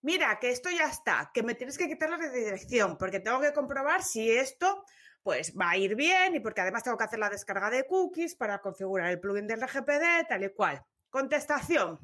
mira, 0.00 0.38
que 0.40 0.50
esto 0.50 0.70
ya 0.70 0.86
está, 0.86 1.30
que 1.32 1.42
me 1.42 1.54
tienes 1.54 1.76
que 1.76 1.86
quitar 1.86 2.08
la 2.08 2.16
redirección, 2.16 2.96
porque 2.96 3.20
tengo 3.20 3.40
que 3.40 3.52
comprobar 3.52 4.02
si 4.02 4.30
esto 4.30 4.84
pues 5.22 5.54
va 5.60 5.70
a 5.70 5.76
ir 5.76 5.96
bien 5.96 6.36
y 6.36 6.40
porque 6.40 6.60
además 6.60 6.84
tengo 6.84 6.96
que 6.96 7.04
hacer 7.04 7.18
la 7.18 7.28
descarga 7.28 7.68
de 7.68 7.86
cookies 7.86 8.36
para 8.36 8.60
configurar 8.60 9.10
el 9.10 9.20
plugin 9.20 9.46
del 9.46 9.60
RGPD, 9.60 10.28
tal 10.28 10.44
y 10.44 10.54
cual. 10.54 10.82
Contestación. 11.10 11.98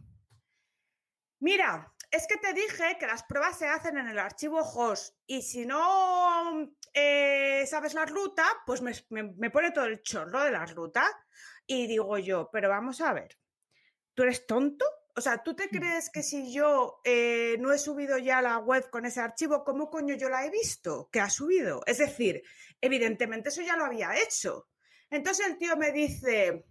Mira, 1.38 1.94
es 2.11 2.26
que 2.26 2.37
te 2.37 2.52
dije 2.52 2.99
que 2.99 3.06
las 3.06 3.22
pruebas 3.22 3.58
se 3.58 3.68
hacen 3.68 3.96
en 3.96 4.08
el 4.08 4.18
archivo 4.18 4.58
host 4.58 5.16
y 5.26 5.40
si 5.40 5.64
no 5.64 6.68
eh, 6.92 7.64
sabes 7.66 7.94
la 7.94 8.04
ruta, 8.04 8.44
pues 8.66 8.82
me, 8.82 8.92
me, 9.11 9.50
pone 9.50 9.70
todo 9.70 9.87
el 9.87 10.02
chorro 10.02 10.42
de 10.42 10.50
la 10.50 10.66
ruta. 10.66 11.04
Y 11.72 11.86
digo 11.86 12.18
yo, 12.18 12.50
pero 12.52 12.68
vamos 12.68 13.00
a 13.00 13.14
ver, 13.14 13.38
¿tú 14.12 14.24
eres 14.24 14.46
tonto? 14.46 14.84
O 15.16 15.22
sea, 15.22 15.42
¿tú 15.42 15.56
te 15.56 15.68
mm. 15.68 15.70
crees 15.70 16.10
que 16.10 16.22
si 16.22 16.52
yo 16.52 17.00
eh, 17.02 17.56
no 17.60 17.72
he 17.72 17.78
subido 17.78 18.18
ya 18.18 18.42
la 18.42 18.58
web 18.58 18.90
con 18.90 19.06
ese 19.06 19.20
archivo, 19.20 19.64
¿cómo 19.64 19.88
coño 19.88 20.14
yo 20.14 20.28
la 20.28 20.44
he 20.44 20.50
visto 20.50 21.08
que 21.10 21.20
ha 21.20 21.30
subido? 21.30 21.82
Es 21.86 21.96
decir, 21.96 22.42
evidentemente 22.78 23.48
eso 23.48 23.62
ya 23.62 23.78
lo 23.78 23.86
había 23.86 24.14
hecho. 24.22 24.68
Entonces 25.08 25.46
el 25.46 25.56
tío 25.56 25.78
me 25.78 25.92
dice, 25.92 26.66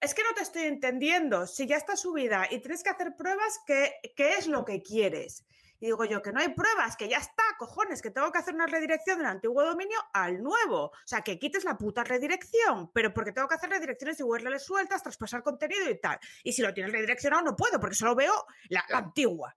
es 0.00 0.14
que 0.14 0.22
no 0.22 0.32
te 0.32 0.42
estoy 0.42 0.62
entendiendo, 0.62 1.48
si 1.48 1.66
ya 1.66 1.76
está 1.76 1.96
subida 1.96 2.46
y 2.48 2.60
tienes 2.60 2.84
que 2.84 2.90
hacer 2.90 3.16
pruebas, 3.16 3.58
¿qué, 3.66 3.94
qué 4.16 4.34
es 4.34 4.46
lo 4.46 4.64
que 4.64 4.80
quieres? 4.80 5.44
Y 5.80 5.86
digo 5.86 6.04
yo 6.04 6.22
que 6.22 6.32
no 6.32 6.40
hay 6.40 6.48
pruebas, 6.48 6.96
que 6.96 7.08
ya 7.08 7.18
está, 7.18 7.42
cojones, 7.56 8.02
que 8.02 8.10
tengo 8.10 8.32
que 8.32 8.38
hacer 8.38 8.54
una 8.54 8.66
redirección 8.66 9.18
del 9.18 9.26
antiguo 9.26 9.64
dominio 9.64 9.98
al 10.12 10.42
nuevo. 10.42 10.86
O 10.86 10.92
sea, 11.04 11.22
que 11.22 11.38
quites 11.38 11.64
la 11.64 11.78
puta 11.78 12.04
redirección, 12.04 12.90
pero 12.92 13.14
porque 13.14 13.32
tengo 13.32 13.48
que 13.48 13.54
hacer 13.54 13.70
redirecciones 13.70 14.18
de 14.18 14.24
URLs 14.24 14.62
sueltas, 14.62 15.02
traspasar 15.02 15.42
contenido 15.42 15.88
y 15.88 16.00
tal. 16.00 16.18
Y 16.42 16.52
si 16.52 16.62
lo 16.62 16.74
tienes 16.74 16.92
redireccionado 16.92 17.42
no 17.42 17.56
puedo, 17.56 17.78
porque 17.78 17.94
solo 17.94 18.14
veo 18.14 18.46
la, 18.68 18.84
la 18.88 18.98
antigua. 18.98 19.56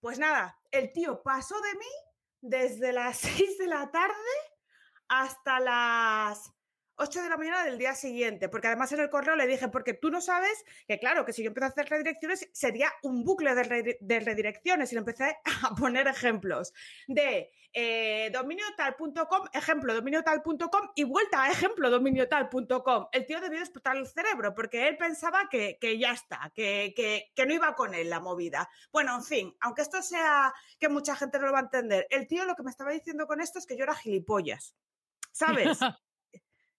Pues 0.00 0.18
nada, 0.18 0.58
el 0.70 0.92
tío 0.92 1.22
pasó 1.22 1.60
de 1.60 1.74
mí 1.74 1.86
desde 2.40 2.92
las 2.92 3.18
6 3.18 3.58
de 3.58 3.66
la 3.66 3.90
tarde 3.90 4.14
hasta 5.08 5.58
las 5.58 6.52
8 6.98 7.22
de 7.22 7.28
la 7.28 7.36
mañana 7.36 7.64
del 7.64 7.78
día 7.78 7.94
siguiente, 7.94 8.48
porque 8.48 8.66
además 8.66 8.92
en 8.92 9.00
el 9.00 9.10
correo 9.10 9.36
le 9.36 9.46
dije, 9.46 9.68
porque 9.68 9.94
tú 9.94 10.10
no 10.10 10.20
sabes 10.20 10.64
que 10.86 10.98
claro, 10.98 11.24
que 11.24 11.32
si 11.32 11.42
yo 11.42 11.48
empiezo 11.48 11.66
a 11.66 11.68
hacer 11.68 11.88
redirecciones 11.88 12.48
sería 12.52 12.92
un 13.02 13.24
bucle 13.24 13.54
de, 13.54 14.20
redirecciones 14.20 14.90
y 14.90 14.96
le 14.96 15.00
empecé 15.00 15.38
a 15.62 15.74
poner 15.74 16.08
ejemplos 16.08 16.74
de 17.06 17.50
eh, 17.72 18.30
dominiotal.com, 18.32 19.46
ejemplo 19.52 19.94
dominiotal.com 19.94 20.88
y 20.96 21.04
vuelta 21.04 21.44
a 21.44 21.50
ejemplo 21.52 21.88
dominiotal.com. 21.88 23.06
El 23.12 23.26
tío 23.26 23.40
debió 23.40 23.60
explotar 23.60 23.96
el 23.96 24.06
cerebro 24.06 24.54
porque 24.54 24.88
él 24.88 24.96
pensaba 24.96 25.48
que, 25.48 25.78
ya 25.98 26.12
está, 26.12 26.50
que, 26.54 26.92
que, 27.34 27.46
no 27.46 27.54
iba 27.54 27.74
con 27.76 27.94
él 27.94 28.10
la 28.10 28.18
movida. 28.18 28.68
Bueno, 28.90 29.14
en 29.14 29.22
fin, 29.22 29.56
aunque 29.60 29.82
esto 29.82 30.02
sea 30.02 30.52
que 30.80 30.88
mucha 30.88 31.14
gente 31.14 31.38
no 31.38 31.46
lo 31.46 31.52
va 31.52 31.60
a 31.60 31.62
entender, 31.62 32.06
el 32.10 32.26
tío 32.26 32.44
lo 32.44 32.56
que 32.56 32.64
me 32.64 32.70
estaba 32.70 32.90
diciendo 32.90 33.26
con 33.26 33.40
esto 33.40 33.60
es 33.60 33.66
que 33.66 33.76
yo 33.76 33.84
era 33.84 33.94
gilipollas. 33.94 34.74
¿Sabes? 35.30 35.78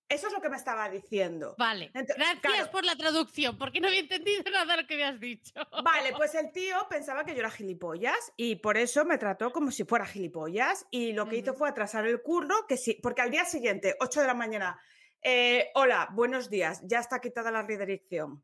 Eso 0.10 0.28
es 0.28 0.34
lo 0.34 0.42
que 0.42 0.50
me 0.50 0.58
estaba 0.58 0.90
diciendo. 0.90 1.56
Vale. 1.58 1.92
Gracias 1.94 2.68
por 2.70 2.84
la 2.84 2.96
traducción, 2.96 3.58
porque 3.60 3.80
no 3.80 3.88
había 3.88 4.00
entendido 4.00 4.44
nada 4.52 4.76
de 4.76 4.82
lo 4.82 4.88
que 4.88 4.98
me 4.98 5.04
has 5.04 5.20
dicho. 5.20 5.54
Vale, 5.84 6.14
pues 6.18 6.34
el 6.36 6.52
tío 6.52 6.76
pensaba 6.90 7.24
que 7.24 7.34
yo 7.34 7.40
era 7.40 7.52
gilipollas 7.52 8.34
y 8.36 8.56
por 8.56 8.78
eso 8.78 9.06
me 9.06 9.20
trató 9.20 9.52
como 9.52 9.70
si 9.70 9.84
fuera 9.86 10.06
gilipollas. 10.06 10.88
Y 10.90 11.14
lo 11.14 11.30
que 11.30 11.38
hizo 11.38 11.54
fue 11.54 11.70
atrasar 11.70 12.08
el 12.08 12.24
curro, 12.24 12.66
que 12.68 12.76
sí, 12.76 13.00
porque 13.02 13.22
al 13.22 13.30
día 13.30 13.46
siguiente, 13.46 13.96
8 14.00 14.22
de 14.22 14.28
la 14.28 14.34
mañana, 14.34 14.82
eh, 15.22 15.70
hola, 15.76 16.10
buenos 16.12 16.50
días, 16.50 16.82
ya 16.84 17.00
está 17.00 17.20
quitada 17.20 17.52
la 17.52 17.62
redirección. 17.62 18.44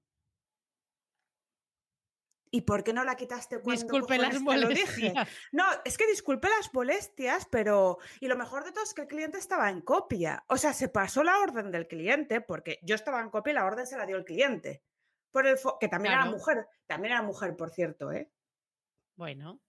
¿Y 2.51 2.61
por 2.61 2.83
qué 2.83 2.93
no 2.93 3.03
la 3.03 3.15
quitaste 3.15 3.59
cuando 3.59 3.81
disculpe 3.81 4.17
las 4.17 4.39
molestias? 4.39 5.13
No, 5.51 5.65
es 5.83 5.97
que 5.97 6.07
disculpe 6.07 6.47
las 6.47 6.73
molestias, 6.73 7.47
pero 7.51 7.97
y 8.19 8.27
lo 8.27 8.37
mejor 8.37 8.63
de 8.63 8.71
todo 8.71 8.83
es 8.83 8.93
que 8.93 9.01
el 9.01 9.07
cliente 9.07 9.37
estaba 9.37 9.69
en 9.69 9.81
copia. 9.81 10.43
O 10.47 10.57
sea, 10.57 10.73
se 10.73 10.89
pasó 10.89 11.23
la 11.23 11.39
orden 11.39 11.71
del 11.71 11.87
cliente 11.87 12.41
porque 12.41 12.79
yo 12.83 12.95
estaba 12.95 13.19
en 13.21 13.29
copia 13.29 13.51
y 13.51 13.55
la 13.55 13.65
orden 13.65 13.85
se 13.85 13.97
la 13.97 14.05
dio 14.05 14.15
el 14.17 14.25
cliente. 14.25 14.83
Por 15.31 15.47
el 15.47 15.57
que 15.79 15.89
también 15.89 16.13
era 16.13 16.25
mujer, 16.25 16.67
también 16.87 17.13
era 17.13 17.21
mujer, 17.21 17.55
por 17.57 17.69
cierto, 17.69 18.11
¿eh? 18.11 18.31
Bueno. 19.15 19.59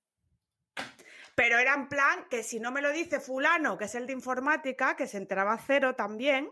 Pero 1.35 1.59
era 1.59 1.75
en 1.75 1.89
plan 1.89 2.29
que 2.31 2.43
si 2.43 2.61
no 2.61 2.71
me 2.71 2.83
lo 2.83 2.93
dice 2.93 3.21
fulano, 3.21 3.77
que 3.77 3.85
es 3.85 3.95
el 3.95 4.07
de 4.07 4.13
informática, 4.13 4.97
que 4.97 5.07
se 5.07 5.19
enteraba 5.19 5.59
cero 5.59 5.95
también, 5.95 6.51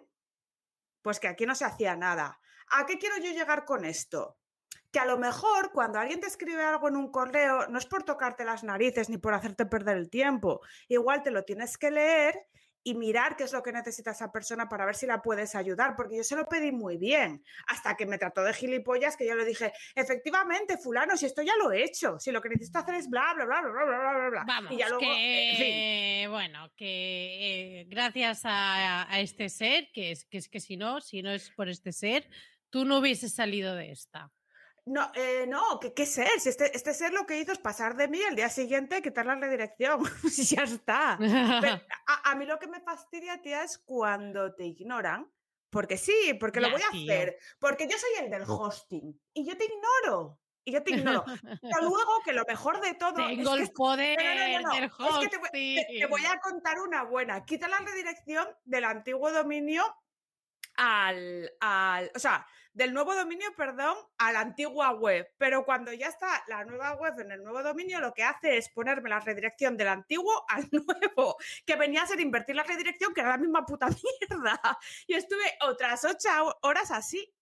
pues 1.01 1.21
que 1.21 1.29
aquí 1.29 1.47
no 1.47 1.55
se 1.55 1.65
hacía 1.65 1.97
nada. 1.97 2.41
¿A 2.69 2.87
qué 2.87 2.99
quiero 2.99 3.17
yo 3.19 3.31
llegar 3.31 3.65
con 3.65 3.85
esto? 3.85 4.39
Que 4.95 5.01
a 5.01 5.07
lo 5.07 5.19
mejor 5.19 5.73
cuando 5.73 5.99
alguien 5.99 6.21
te 6.21 6.29
escribe 6.29 6.63
algo 6.63 6.87
en 6.87 6.95
un 6.95 7.11
correo 7.11 7.67
no 7.67 7.81
es 7.81 7.85
por 7.85 8.05
tocarte 8.05 8.45
las 8.45 8.63
narices 8.63 9.11
ni 9.11 9.19
por 9.19 9.35
hacerte 9.35 9.67
perder 9.67 9.97
el 9.97 10.09
tiempo. 10.09 10.61
Igual 10.87 11.25
te 11.25 11.33
lo 11.33 11.43
tienes 11.43 11.77
que 11.77 11.91
leer 11.91 12.47
y 12.85 12.95
mirar 12.95 13.35
qué 13.35 13.43
es 13.43 13.53
lo 13.53 13.61
que 13.61 13.73
necesita 13.73 14.13
esa 14.13 14.31
persona 14.31 14.69
para 14.69 14.87
ver 14.87 14.95
si 14.95 15.07
la 15.07 15.21
puedes 15.21 15.57
ayudar, 15.57 15.97
porque 15.97 16.19
yo 16.19 16.23
se 16.23 16.37
lo 16.37 16.47
pedí 16.47 16.71
muy 16.71 16.97
bien, 16.97 17.43
hasta 17.67 17.97
que 17.97 18.07
me 18.07 18.19
trató 18.19 18.45
de 18.45 18.55
gilipollas, 18.55 19.17
que 19.17 19.27
yo 19.27 19.35
le 19.35 19.45
dije, 19.45 19.73
efectivamente, 19.97 20.79
fulano, 20.79 21.17
si 21.17 21.27
esto 21.27 21.43
ya 21.43 21.57
lo 21.57 21.73
he 21.73 21.83
hecho, 21.83 22.21
si 22.21 22.31
lo 22.31 22.41
que 22.41 22.51
necesito 22.51 22.79
hacer 22.79 22.95
es 22.95 23.09
bla, 23.09 23.33
bla, 23.35 23.47
bla, 23.47 23.63
bla, 23.63 23.71
bla, 23.73 24.13
bla, 24.13 24.29
bla. 24.31 24.45
Vamos, 24.47 24.71
y 24.71 24.77
ya 24.77 24.89
luego, 24.91 25.01
que, 25.01 26.27
bueno, 26.31 26.71
que 26.77 27.81
eh, 27.81 27.87
gracias 27.89 28.43
a, 28.45 29.09
este 29.19 29.49
ser, 29.49 29.91
que 29.93 30.13
es, 30.13 30.25
que 30.27 30.39
es 30.39 30.49
que 30.49 30.61
si 30.61 30.77
no, 30.77 31.01
si 31.01 31.23
no 31.23 31.33
es 31.33 31.51
por 31.51 31.69
este 31.69 31.91
ser, 31.91 32.29
tú 32.69 32.85
no 32.85 32.99
hubieses 32.99 33.35
salido 33.35 33.75
de 33.75 33.91
esta. 33.91 34.31
No, 34.87 35.11
eh, 35.15 35.47
no, 35.49 35.81
¿qué, 35.81 35.95
¿qué, 35.95 36.05
ser? 36.05 36.29
Si 36.39 36.51
este, 36.51 36.77
este, 36.77 36.93
ser 36.93 37.13
lo 37.15 37.25
que 37.25 37.39
hizo 37.39 37.53
es 37.53 37.59
pasar 37.59 37.97
de 37.97 38.07
mí 38.07 38.21
el 38.21 38.37
día 38.37 38.51
siguiente, 38.51 39.01
quitar 39.01 39.25
la 39.25 39.35
redirección. 39.37 40.03
ya 40.37 40.63
está. 40.63 41.19
a, 42.25 42.35
mí 42.35 42.45
lo 42.45 42.59
que 42.59 42.67
me 42.67 42.81
fastidia, 42.81 43.41
tía, 43.41 43.65
es 43.65 43.79
cuando 43.79 44.55
te 44.55 44.65
ignoran. 44.65 45.31
Porque 45.71 45.97
sí, 45.97 46.37
porque 46.39 46.61
lo 46.61 46.71
voy 46.71 46.83
a 46.83 46.89
hacer. 46.89 47.37
Porque 47.59 47.89
yo 47.89 47.99
soy 47.99 48.25
el 48.25 48.31
del 48.31 48.45
hosting. 48.47 49.21
Y 49.33 49.45
yo 49.45 49.57
te 49.57 49.65
ignoro. 49.65 50.39
Y 50.65 50.73
yo 50.73 50.83
te 50.85 50.93
ignoro. 50.93 51.25
Pero 51.27 51.81
luego 51.81 52.23
que 52.25 52.33
lo 52.33 52.45
mejor 52.47 52.81
de 52.81 52.95
todo. 52.95 53.15
Tengo 53.15 53.55
el 53.55 53.71
poder 53.73 54.17
del 54.19 54.65
hosting. 54.97 55.23
Es 55.23 55.29
que 55.31 55.99
te, 55.99 56.07
voy 56.07 56.25
a 56.27 56.39
contar 56.39 56.79
una 56.81 57.03
buena. 57.05 57.45
Quita 57.45 57.67
la 57.67 57.79
redirección 57.79 58.47
del 58.65 58.85
antiguo 58.85 59.33
dominio 59.33 59.83
al, 60.77 61.51
al. 61.59 62.13
O 62.15 62.19
sea, 62.21 62.47
del 62.75 62.93
nuevo 62.93 63.15
dominio, 63.15 63.47
perdón, 63.57 63.97
a 64.19 64.33
la 64.33 64.41
antigua 64.41 64.91
web. 64.93 65.27
Pero 65.39 65.65
cuando 65.65 65.93
ya 65.93 66.09
está 66.09 66.45
la 66.49 66.65
nueva 66.65 66.95
web 66.97 67.19
en 67.21 67.31
el 67.31 67.43
nuevo 67.43 67.63
dominio, 67.63 68.01
lo 68.01 68.13
que 68.13 68.25
hace 68.25 68.59
es 68.59 68.69
ponerme 68.69 69.09
la 69.09 69.21
redirección 69.21 69.77
del 69.77 69.89
antiguo 69.89 70.45
al 70.49 70.69
nuevo, 70.71 71.37
que 71.65 71.77
venía 71.77 72.03
a 72.03 72.07
ser 72.07 72.21
invertir 72.21 72.57
la 72.57 72.65
redirección, 72.65 73.15
que 73.15 73.21
era 73.21 73.31
la 73.31 73.39
misma 73.39 73.65
puta 73.65 73.89
mierda. 74.29 74.61
Y 75.07 75.15
estuve 75.15 75.45
otras 75.63 76.05
ocho 76.05 76.29
horas 76.63 76.91
así. 76.91 77.33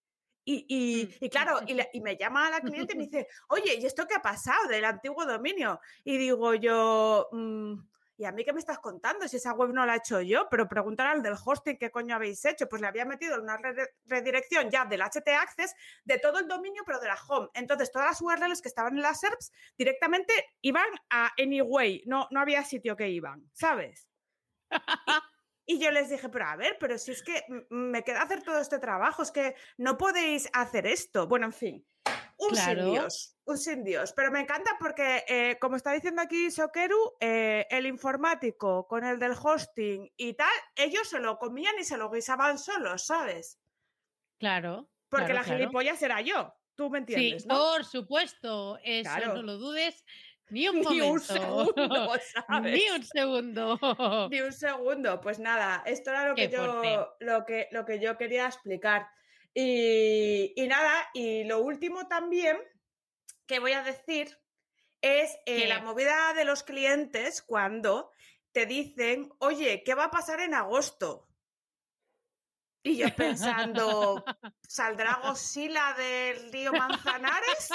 Y, 0.45 1.09
mm. 1.21 1.27
claro, 1.29 1.61
y, 1.67 2.01
me 2.01 2.17
llama 2.17 2.51
la 2.51 2.61
cliente 2.61 2.95
y 2.95 2.97
me 2.97 3.05
dice, 3.07 3.29
oye, 3.49 3.77
¿y 3.81 3.87
esto 3.87 4.07
qué 4.07 4.17
ha 4.17 4.23
pasado 4.23 4.69
del 4.69 4.85
antiguo 4.85 5.25
dominio? 5.25 5.81
Y 6.05 6.19
digo 6.19 6.55
yo, 6.55 7.29
mm, 7.33 7.75
¿y 8.23 8.25
a 8.25 8.31
mí 8.31 8.45
qué 8.45 8.53
me 8.53 8.61
estás 8.61 8.79
contando? 8.79 9.27
Si 9.27 9.37
esa 9.37 9.53
web 9.53 9.71
no 9.73 9.85
la 9.85 9.95
he 9.95 9.99
hecho 9.99 10.21
yo, 10.21 10.49
pero 10.49 10.69
preguntar 10.69 11.09
al 11.09 11.23
del 11.25 11.35
hosting 11.45 11.77
qué 11.77 11.91
coño 11.91 12.15
habéis 12.15 12.45
hecho. 12.45 12.69
Pues 12.69 12.81
le 12.81 12.87
había 12.87 13.05
metido 13.05 13.35
en 13.35 13.41
una 13.41 13.59
redirección 14.05 14.71
ya 14.71 14.85
del 14.85 15.03
HT 15.03 15.29
Access 15.29 15.75
de 16.05 16.19
todo 16.19 16.39
el 16.39 16.47
dominio, 16.47 16.85
pero 16.87 17.01
de 17.01 17.09
la 17.09 17.19
home. 17.29 17.49
Entonces, 17.55 17.91
todas 17.91 18.09
las 18.09 18.23
URLs 18.23 18.63
que 18.63 18.69
estaban 18.69 18.95
en 18.95 19.03
las 19.03 19.19
SERPs 19.19 19.51
directamente 19.77 20.33
iban 20.61 20.87
a 21.11 21.33
Anyway, 21.37 22.05
no, 22.07 22.29
no 22.31 22.41
había 22.41 22.63
sitio 22.63 22.95
que 22.95 23.09
iban, 23.09 23.51
¿sabes? 23.53 24.09
Y 25.65 25.79
yo 25.79 25.93
les 25.93 26.11
dije, 26.11 26.29
pero 26.29 26.47
a 26.47 26.57
ver, 26.57 26.77
pero 26.81 26.99
si 26.99 27.13
es 27.13 27.23
que 27.23 27.45
me 27.71 28.03
queda 28.03 28.23
hacer 28.23 28.43
todo 28.43 28.59
este 28.59 28.81
trabajo, 28.81 29.23
es 29.23 29.31
que 29.31 29.55
no 29.79 29.97
podéis 29.97 30.51
hacer 30.53 30.89
esto. 30.89 31.29
Bueno, 31.29 31.47
en 31.47 31.53
fin, 31.53 31.87
un 32.39 32.57
sin 32.57 32.91
Dios, 32.91 33.37
un 33.45 33.59
sin 33.59 33.85
Dios. 33.85 34.13
Pero 34.15 34.31
me 34.31 34.41
encanta 34.41 34.77
porque, 34.79 35.25
eh, 35.29 35.59
como 35.61 35.77
está 35.77 35.93
diciendo 35.93 36.23
aquí 36.23 36.51
Sokeru, 36.51 37.15
eh, 37.21 37.67
el 37.71 37.87
informático 37.87 38.87
con 38.87 39.05
el 39.05 39.19
del 39.19 39.33
hosting 39.33 40.11
y 40.17 40.35
tal, 40.35 40.53
ellos 40.77 41.09
se 41.09 41.21
lo 41.21 41.39
comían 41.39 41.75
y 41.79 41.85
se 41.85 41.97
lo 41.97 42.11
guisaban 42.11 42.59
solos, 42.59 43.07
¿sabes? 43.07 43.61
Claro. 44.39 44.89
Porque 45.09 45.35
la 45.35 45.45
gilipollas 45.45 46.03
era 46.03 46.21
yo. 46.21 46.55
Tú 46.75 46.89
me 46.89 46.99
entiendes, 46.99 47.43
sí, 47.43 47.49
Por 47.49 47.85
supuesto, 47.85 48.79
eso 48.83 49.35
no 49.35 49.43
lo 49.43 49.59
dudes. 49.59 50.05
Ni 50.51 50.69
un 50.69 50.81
momento. 50.81 50.93
Ni 50.95 51.11
un 51.11 51.21
segundo, 51.21 52.13
¿sabes? 52.49 52.73
Ni 52.73 52.91
un 52.91 53.05
segundo. 53.05 54.29
Ni 54.31 54.41
un 54.41 54.53
segundo. 54.53 55.21
Pues 55.21 55.39
nada, 55.39 55.83
esto 55.87 56.11
era 56.11 56.29
lo 56.29 56.35
que, 56.35 56.49
yo, 56.49 57.17
lo, 57.21 57.45
que, 57.45 57.69
lo 57.73 57.85
que 57.85 58.01
yo 58.01 58.17
quería 58.17 58.47
explicar. 58.47 59.09
Y, 59.55 60.55
nada, 60.67 61.09
y 61.13 61.45
lo 61.45 61.61
último 61.61 62.09
también 62.09 62.57
que 63.47 63.59
voy 63.59 63.73
a 63.73 63.83
decir 63.83 64.39
es 65.03 65.37
eh, 65.47 65.67
la 65.67 65.81
movida 65.83 66.33
de 66.33 66.45
los 66.45 66.63
clientes 66.63 67.43
cuando 67.43 68.11
te 68.53 68.67
dicen, 68.67 69.31
oye, 69.39 69.83
¿qué 69.85 69.95
va 69.95 70.05
a 70.05 70.11
pasar 70.11 70.41
en 70.41 70.55
agosto? 70.55 71.29
Y 72.83 72.97
yo 72.97 73.15
pensando, 73.15 74.25
¿saldrá 74.63 75.21
Godzilla 75.23 75.95
del 75.95 76.53
río 76.53 76.73
Manzanares? 76.73 77.69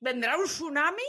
¿Vendrá 0.00 0.36
un 0.36 0.46
tsunami? 0.46 1.02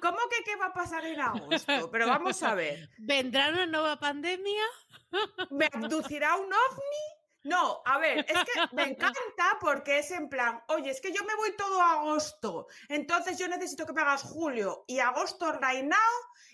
¿Cómo 0.00 0.18
que 0.28 0.44
qué 0.44 0.56
va 0.56 0.66
a 0.66 0.72
pasar 0.72 1.04
en 1.04 1.20
agosto? 1.20 1.90
Pero 1.90 2.06
vamos 2.06 2.42
a 2.42 2.54
ver. 2.54 2.90
¿Vendrá 2.98 3.48
una 3.48 3.66
nueva 3.66 3.98
pandemia? 3.98 4.64
¿Me 5.50 5.66
abducirá 5.72 6.36
un 6.36 6.52
ovni? 6.52 7.21
No, 7.44 7.82
a 7.84 7.98
ver, 7.98 8.18
es 8.28 8.38
que 8.44 8.74
me 8.76 8.84
encanta 8.90 9.58
porque 9.60 9.98
es 9.98 10.10
en 10.12 10.28
plan, 10.28 10.62
oye, 10.68 10.90
es 10.90 11.00
que 11.00 11.12
yo 11.12 11.24
me 11.24 11.34
voy 11.34 11.56
todo 11.56 11.80
agosto, 11.80 12.68
entonces 12.88 13.36
yo 13.36 13.48
necesito 13.48 13.84
que 13.84 13.92
me 13.92 14.02
hagas 14.02 14.22
julio 14.22 14.84
y 14.86 15.00
agosto 15.00 15.52
right 15.52 15.84
now 15.84 15.98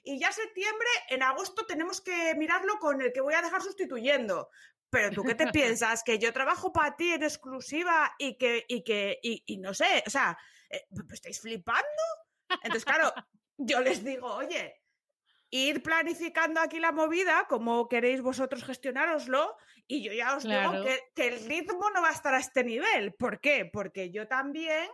y 0.02 0.18
ya 0.18 0.32
septiembre, 0.32 0.88
en 1.10 1.22
agosto 1.22 1.66
tenemos 1.66 2.00
que 2.00 2.34
mirarlo 2.36 2.78
con 2.78 3.00
el 3.02 3.12
que 3.12 3.20
voy 3.20 3.34
a 3.34 3.42
dejar 3.42 3.62
sustituyendo. 3.62 4.48
Pero 4.90 5.10
tú 5.10 5.22
qué 5.22 5.34
te 5.34 5.46
piensas, 5.52 6.02
que 6.02 6.18
yo 6.18 6.32
trabajo 6.32 6.72
para 6.72 6.96
ti 6.96 7.12
en 7.12 7.22
exclusiva 7.22 8.14
y 8.18 8.38
que, 8.38 8.64
y 8.68 8.82
que, 8.82 9.18
y, 9.22 9.58
no 9.58 9.74
sé, 9.74 10.02
o 10.06 10.10
sea, 10.10 10.38
eh, 10.70 10.86
¿estáis 11.12 11.40
flipando? 11.40 11.84
Entonces, 12.62 12.86
claro, 12.86 13.12
yo 13.58 13.80
les 13.80 14.02
digo, 14.02 14.32
oye, 14.34 14.82
ir 15.50 15.82
planificando 15.82 16.60
aquí 16.60 16.78
la 16.78 16.92
movida, 16.92 17.46
como 17.48 17.88
queréis 17.88 18.22
vosotros 18.22 18.64
gestionároslo, 18.64 19.56
y 19.90 20.02
yo 20.02 20.12
ya 20.12 20.36
os 20.36 20.44
digo 20.44 20.84
que, 21.14 21.28
el 21.28 21.44
ritmo 21.46 21.90
no 21.90 22.02
va 22.02 22.10
a 22.10 22.12
estar 22.12 22.34
a 22.34 22.38
este 22.38 22.62
nivel. 22.62 23.14
¿Por 23.14 23.40
qué? 23.40 23.68
Porque 23.72 24.10
yo 24.10 24.28
también 24.28 24.88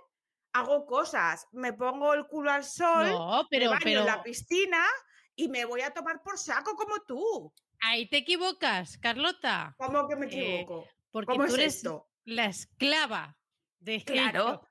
hago 0.52 0.86
cosas, 0.86 1.48
me 1.52 1.72
pongo 1.72 2.14
el 2.14 2.26
culo 2.26 2.52
al 2.52 2.64
sol, 2.64 3.46
pero, 3.50 3.70
me 3.72 3.76
baño 3.78 4.00
en 4.00 4.06
la 4.06 4.22
piscina 4.22 4.86
y 5.34 5.48
me 5.48 5.64
voy 5.64 5.80
a 5.80 5.90
tomar 5.92 6.22
por 6.22 6.38
saco 6.38 6.76
como 6.76 7.00
tú. 7.00 7.52
Ahí 7.80 8.08
te 8.08 8.18
equivocas, 8.18 8.96
Carlota. 8.98 9.74
¿Cómo 9.76 10.08
que 10.08 10.14
me 10.14 10.26
eh, 10.26 10.60
equivoco? 10.60 10.88
porque 11.10 11.34
tú 11.34 11.42
eres 11.42 11.76
esto? 11.76 12.08
la 12.24 12.46
esclava 12.46 13.36
de 13.80 14.02
Claro, 14.02 14.62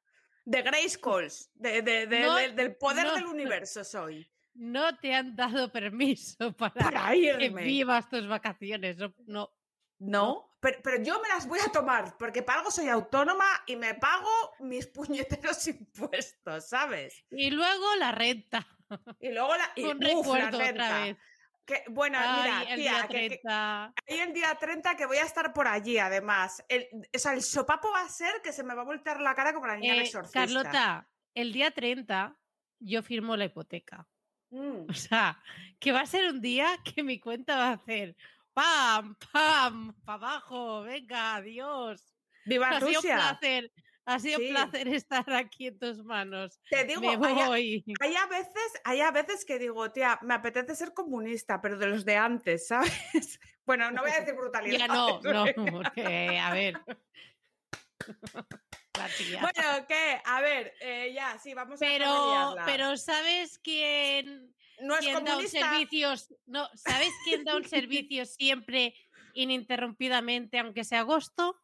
de 0.45 0.61
Grace 0.61 0.99
Calls, 0.99 1.51
de, 1.53 1.81
del 1.81 2.75
poder 2.77 3.11
del 3.11 3.25
universo 3.25 3.83
soy. 3.83 4.25
No 4.53 4.97
te 4.97 5.13
han 5.13 5.35
dado 5.35 5.71
permiso 5.71 6.53
para, 6.57 7.11
que 7.11 7.49
vivas 7.49 8.09
tus 8.09 8.27
vacaciones. 8.27 8.97
No, 9.25 9.51
no. 9.99 10.49
Pero, 10.59 10.79
pero, 10.81 11.03
yo 11.03 11.21
me 11.21 11.27
las 11.27 11.47
voy 11.47 11.59
a 11.59 11.71
tomar, 11.71 12.17
porque 12.17 12.41
para 12.41 12.59
algo 12.59 12.71
soy 12.71 12.87
autónoma 12.87 13.45
y 13.67 13.75
me 13.75 13.95
pago 13.95 14.29
mis 14.59 14.87
puñeteros 15.43 15.67
impuestos, 15.67 16.69
¿sabes? 16.69 17.25
Y 17.31 17.51
luego 17.51 17.95
la 17.97 18.11
renta. 18.11 18.65
Y 19.19 19.31
luego 19.31 19.55
la, 19.55 19.71
y, 19.75 19.83
Un 19.85 19.99
recuerdo 19.99 20.57
otra 20.57 20.99
vez. 20.99 21.17
Que, 21.65 21.83
bueno, 21.89 22.19
mira, 22.19 22.63
el 22.63 22.77
día 22.77 23.05
30. 23.07 23.93
Que, 24.05 24.21
el 24.21 24.33
día 24.33 24.55
30 24.55 24.97
que 24.97 25.05
voy 25.05 25.17
a 25.17 25.23
estar 25.23 25.53
por 25.53 25.67
allí, 25.67 25.97
además. 25.97 26.63
El, 26.67 26.87
o 27.13 27.17
sea, 27.17 27.33
el 27.33 27.41
sopapo 27.41 27.89
va 27.91 28.01
a 28.01 28.09
ser 28.09 28.41
que 28.43 28.51
se 28.51 28.63
me 28.63 28.75
va 28.75 28.81
a 28.81 28.85
voltear 28.85 29.21
la 29.21 29.33
cara 29.33 29.53
como 29.53 29.67
la 29.67 29.77
niña 29.77 29.95
exorcista. 29.95 30.41
Carlota, 30.41 31.07
el 31.33 31.53
día 31.53 31.71
30 31.71 32.37
yo 32.79 33.01
firmo 33.01 33.37
la 33.37 33.45
hipoteca. 33.45 34.07
Mm. 34.49 34.89
O 34.89 34.93
sea, 34.93 35.41
que 35.79 35.91
va 35.91 36.01
a 36.01 36.05
ser 36.05 36.29
un 36.29 36.41
día 36.41 36.77
que 36.83 37.01
mi 37.01 37.19
cuenta 37.19 37.57
va 37.57 37.69
a 37.69 37.73
hacer 37.73 38.15
¡pam! 38.53 39.15
¡pam! 39.31 39.93
¡para 40.05 40.15
abajo! 40.15 40.83
¡Venga, 40.83 41.35
adiós! 41.35 42.15
¡Viva 42.45 42.69
ha 42.69 42.79
Rusia! 42.79 43.01
Sido 43.01 43.13
un 43.13 43.17
placer. 43.17 43.71
Ha 44.05 44.19
sido 44.19 44.39
un 44.39 44.49
placer 44.49 44.87
estar 44.93 45.33
aquí 45.33 45.67
en 45.67 45.79
tus 45.79 46.03
manos. 46.03 46.59
Te 46.69 46.83
digo, 46.83 47.01
me 47.01 47.17
voy. 47.17 47.85
Hay, 48.01 48.15
a, 48.15 48.25
veces, 48.27 48.81
hay 48.83 49.01
a 49.01 49.11
veces 49.11 49.45
que 49.45 49.59
digo, 49.59 49.91
tía, 49.91 50.19
me 50.21 50.33
apetece 50.33 50.75
ser 50.75 50.93
comunista, 50.93 51.61
pero 51.61 51.77
de 51.77 51.87
los 51.87 52.03
de 52.05 52.17
antes, 52.17 52.67
¿sabes? 53.13 53.39
Bueno, 53.65 53.91
no 53.91 54.01
voy 54.01 54.11
a 54.11 54.19
decir 54.19 54.35
brutalidad. 54.35 54.79
Ya 54.79 54.87
no, 54.87 55.21
no, 55.23 55.45
porque, 55.71 56.39
a 56.39 56.53
ver. 56.53 56.81
Bueno, 58.05 59.85
¿qué? 59.87 60.21
A 60.25 60.41
ver, 60.41 60.73
eh, 60.81 61.11
ya, 61.13 61.37
sí, 61.39 61.53
vamos 61.53 61.79
pero, 61.79 62.05
a 62.59 62.65
Pero 62.65 62.97
¿sabes 62.97 63.57
quién, 63.59 64.53
no 64.83 64.95
es 64.97 65.05
da 65.23 65.37
un 65.37 65.47
servicio? 65.47 66.13
No, 66.45 66.69
¿sabes 66.75 67.11
quién 67.23 67.43
da 67.43 67.55
un 67.55 67.65
servicio 67.67 68.25
siempre 68.25 68.93
ininterrumpidamente, 69.33 70.59
aunque 70.59 70.83
sea 70.83 70.99
agosto? 70.99 71.59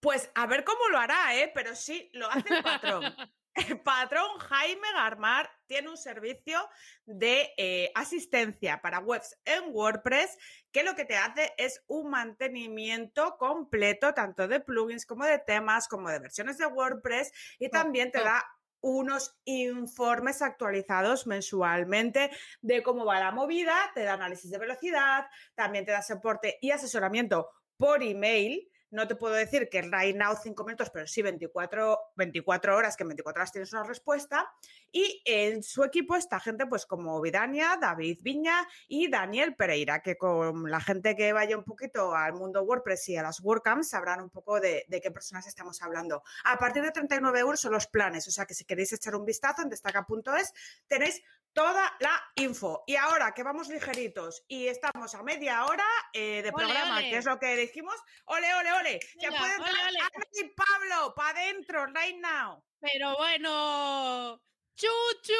Pues 0.00 0.30
a 0.34 0.46
ver 0.46 0.64
cómo 0.64 0.88
lo 0.90 0.98
hará, 0.98 1.36
¿eh? 1.36 1.50
Pero 1.54 1.74
sí, 1.74 2.08
lo 2.12 2.30
hace 2.30 2.54
el 2.54 2.62
patrón. 2.62 3.04
El 3.56 3.80
patrón 3.80 4.38
Jaime 4.38 4.86
Garmar 4.92 5.50
tiene 5.66 5.88
un 5.88 5.96
servicio 5.96 6.68
de 7.06 7.54
eh, 7.56 7.90
asistencia 7.94 8.82
para 8.82 8.98
webs 8.98 9.34
en 9.46 9.74
WordPress 9.74 10.36
que 10.70 10.84
lo 10.84 10.94
que 10.94 11.06
te 11.06 11.16
hace 11.16 11.54
es 11.56 11.82
un 11.86 12.10
mantenimiento 12.10 13.38
completo 13.38 14.12
tanto 14.12 14.46
de 14.46 14.60
plugins 14.60 15.06
como 15.06 15.24
de 15.24 15.38
temas, 15.38 15.88
como 15.88 16.10
de 16.10 16.18
versiones 16.18 16.58
de 16.58 16.66
WordPress 16.66 17.32
y 17.58 17.70
también 17.70 18.12
te 18.12 18.20
da 18.20 18.44
unos 18.80 19.38
informes 19.44 20.42
actualizados 20.42 21.26
mensualmente 21.26 22.30
de 22.60 22.82
cómo 22.82 23.04
va 23.04 23.20
la 23.20 23.32
movida, 23.32 23.74
te 23.94 24.02
da 24.02 24.14
análisis 24.14 24.50
de 24.50 24.58
velocidad, 24.58 25.26
también 25.54 25.84
te 25.84 25.92
da 25.92 26.02
soporte 26.02 26.58
y 26.60 26.70
asesoramiento 26.70 27.50
por 27.76 28.02
email 28.02 28.70
no 28.96 29.06
te 29.06 29.14
puedo 29.14 29.34
decir 29.34 29.68
que 29.68 29.82
right 29.82 30.16
now 30.16 30.34
5 30.34 30.64
minutos, 30.64 30.90
pero 30.90 31.06
sí 31.06 31.20
24, 31.20 31.98
24 32.16 32.74
horas, 32.74 32.96
que 32.96 33.04
en 33.04 33.10
24 33.10 33.40
horas 33.40 33.52
tienes 33.52 33.72
una 33.74 33.84
respuesta. 33.84 34.50
Y 34.90 35.22
en 35.26 35.62
su 35.62 35.84
equipo 35.84 36.16
está 36.16 36.40
gente 36.40 36.66
pues 36.66 36.86
como 36.86 37.20
Vidania, 37.20 37.76
David 37.78 38.18
Viña 38.22 38.66
y 38.88 39.10
Daniel 39.10 39.54
Pereira, 39.54 40.00
que 40.00 40.16
con 40.16 40.70
la 40.70 40.80
gente 40.80 41.14
que 41.14 41.32
vaya 41.34 41.58
un 41.58 41.64
poquito 41.64 42.14
al 42.14 42.32
mundo 42.32 42.62
WordPress 42.62 43.10
y 43.10 43.16
a 43.16 43.22
las 43.22 43.40
WordCamps 43.40 43.90
sabrán 43.90 44.22
un 44.22 44.30
poco 44.30 44.60
de, 44.60 44.86
de 44.88 45.00
qué 45.02 45.10
personas 45.10 45.46
estamos 45.46 45.82
hablando. 45.82 46.22
A 46.44 46.58
partir 46.58 46.82
de 46.82 46.90
39 46.90 47.38
euros 47.38 47.60
son 47.60 47.72
los 47.72 47.86
planes, 47.86 48.26
o 48.26 48.30
sea 48.30 48.46
que 48.46 48.54
si 48.54 48.64
queréis 48.64 48.94
echar 48.94 49.14
un 49.14 49.26
vistazo 49.26 49.60
en 49.60 49.68
destaca.es 49.68 50.54
tenéis 50.86 51.22
toda 51.56 51.90
la 52.00 52.22
info. 52.34 52.84
Y 52.86 52.96
ahora 52.96 53.32
que 53.32 53.42
vamos 53.42 53.68
ligeritos 53.68 54.44
y 54.46 54.66
estamos 54.66 55.14
a 55.14 55.22
media 55.22 55.64
hora 55.64 55.86
eh, 56.12 56.42
de 56.42 56.52
programa, 56.52 57.00
que 57.00 57.16
es 57.16 57.24
lo 57.24 57.38
que 57.38 57.56
dijimos, 57.56 57.96
ole, 58.26 58.52
ole, 58.54 58.72
ole, 58.74 58.85
ya 59.20 59.30
puede 59.30 59.54
entrar 59.54 59.90
y 60.32 60.44
Pablo, 60.50 61.14
para 61.14 61.40
adentro, 61.40 61.86
right 61.86 62.16
now. 62.20 62.62
Pero 62.80 63.16
bueno, 63.16 64.40
chuchu, 64.74 65.32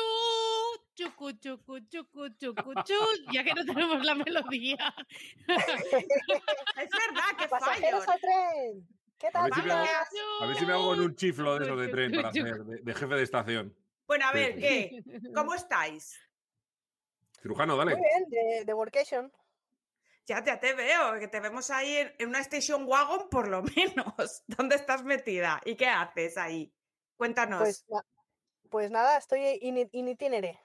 chucu, 0.95 1.33
chucu, 1.33 1.81
chucu, 1.89 2.29
chucu, 2.39 2.75
chu, 2.85 2.95
ya 3.33 3.45
que 3.45 3.55
no 3.55 3.65
tenemos 3.67 4.05
la 4.05 4.15
melodía. 4.15 4.95
es 5.47 6.89
verdad 6.91 7.37
que 7.39 7.49
fallo. 7.49 8.01
¿Qué 9.19 9.31
tal? 9.31 9.45
A 9.45 9.47
ver, 9.47 9.55
si 9.55 9.63
me 9.63 9.73
hago, 9.73 10.43
a 10.43 10.47
ver 10.47 10.57
si 10.57 10.67
me 10.67 10.73
hago 10.73 10.95
en 10.95 11.01
un 11.01 11.17
chiflo 11.17 11.59
de 11.59 11.65
eso 11.65 11.77
de 11.77 11.89
tren 11.89 12.13
para 12.13 12.29
hacer, 12.29 12.65
de 12.65 12.95
jefe 12.95 13.15
de 13.15 13.23
estación. 13.23 13.77
Bueno, 14.07 14.27
a 14.27 14.33
ver, 14.33 14.59
¿qué? 14.59 15.03
¿Cómo 15.35 15.55
estáis? 15.55 16.19
Cirujano, 17.41 17.77
dale. 17.77 17.97
Muy 17.97 18.05
bien, 18.05 18.25
de, 18.29 18.65
de 18.65 18.75
workation. 18.75 19.33
Ya, 20.27 20.43
ya 20.45 20.59
te 20.59 20.75
veo, 20.75 21.19
que 21.21 21.29
te 21.29 21.39
vemos 21.41 21.71
ahí 21.71 21.97
en, 22.19 22.29
una 22.29 22.41
station 22.41 22.85
wagon 22.87 23.29
por 23.31 23.49
lo 23.49 23.63
menos. 23.77 24.43
¿Dónde 24.47 24.75
estás 24.77 25.05
metida? 25.05 25.61
¿Y 25.65 25.77
qué 25.77 25.89
haces 25.89 26.37
ahí? 26.37 26.73
Cuéntanos. 27.17 27.61
Pues, 27.61 27.87
pues 28.69 28.91
nada, 28.91 29.17
estoy 29.19 29.59
in, 29.63 29.89
in 29.93 30.09
itinere. 30.09 30.61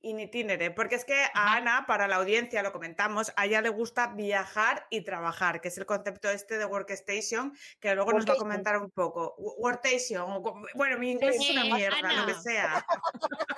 in 0.00 0.20
itinere, 0.20 0.70
porque 0.70 0.94
es 0.94 1.04
que 1.04 1.20
a 1.34 1.56
Ana, 1.56 1.84
para 1.88 2.06
la 2.06 2.16
audiencia, 2.16 2.62
lo 2.62 2.70
comentamos, 2.72 3.32
a 3.36 3.46
ella 3.46 3.60
le 3.60 3.68
gusta 3.70 4.06
viajar 4.14 4.86
y 4.90 5.00
trabajar, 5.02 5.60
que 5.60 5.68
es 5.68 5.78
el 5.78 5.84
concepto 5.84 6.30
este 6.30 6.56
de 6.56 6.64
workstation, 6.64 7.52
que 7.80 7.96
luego 7.96 8.12
nos 8.12 8.28
va 8.28 8.34
a 8.34 8.36
comentar 8.36 8.78
un 8.78 8.92
poco. 8.92 9.34
Wo- 9.38 9.56
Workstation, 9.58 10.40
bueno, 10.74 10.98
mi 10.98 11.10
inglés 11.10 11.34
es 11.40 11.50
una 11.50 11.62
Sí, 11.62 11.72
mierda, 11.72 12.12
lo 12.12 12.26
que 12.26 12.34
sea. 12.34 12.86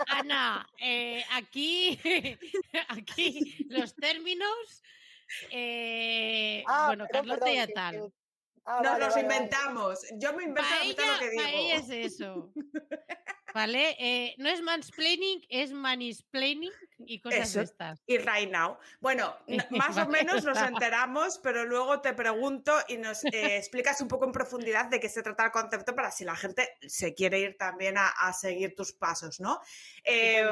Ana, 0.08 0.66
eh, 0.78 1.22
aquí, 1.32 2.00
aquí 2.88 3.66
los 3.68 3.94
términos. 3.94 4.82
Eh, 5.50 6.64
Ah, 6.66 6.86
bueno, 6.88 7.06
perdón, 7.10 7.28
Carlota 7.28 7.44
perdón, 7.46 7.54
ya 7.68 7.74
tal. 7.74 7.94
que- 7.94 8.12
ah, 8.64 8.80
Nos 8.82 8.92
vale, 8.92 9.04
los 9.04 9.14
vale, 9.14 9.26
vale. 9.28 9.36
inventamos. 9.36 10.06
Yo 10.18 10.32
me 10.34 10.44
invento 10.44 10.70
lo 10.84 11.18
que 11.18 11.36
pa' 11.36 11.50
ella 11.50 11.74
es 11.76 11.88
digo. 11.88 12.06
eso. 12.06 12.52
¿Vale? 13.52 13.96
Eh, 13.98 14.36
no 14.38 14.48
es 14.48 14.62
mansplaining, 14.62 15.44
es 15.48 15.72
manisplaining 15.72 16.70
y 16.98 17.20
cosas 17.20 17.48
Eso. 17.48 17.58
de 17.58 17.64
estas. 17.64 18.00
Y 18.06 18.18
right 18.18 18.48
now. 18.48 18.78
Bueno, 19.00 19.36
más 19.70 19.96
o 19.98 20.06
menos 20.06 20.44
nos 20.44 20.56
enteramos, 20.58 21.38
pero 21.42 21.64
luego 21.64 22.00
te 22.00 22.12
pregunto 22.14 22.72
y 22.86 22.96
nos 22.98 23.24
eh, 23.24 23.56
explicas 23.56 24.00
un 24.00 24.06
poco 24.06 24.24
en 24.26 24.30
profundidad 24.30 24.84
de 24.86 25.00
qué 25.00 25.08
se 25.08 25.24
trata 25.24 25.46
el 25.46 25.50
concepto 25.50 25.96
para 25.96 26.12
si 26.12 26.24
la 26.24 26.36
gente 26.36 26.76
se 26.86 27.12
quiere 27.12 27.40
ir 27.40 27.56
también 27.58 27.98
a, 27.98 28.06
a 28.10 28.32
seguir 28.32 28.76
tus 28.76 28.92
pasos, 28.92 29.40
¿no? 29.40 29.60
Eh, 30.04 30.46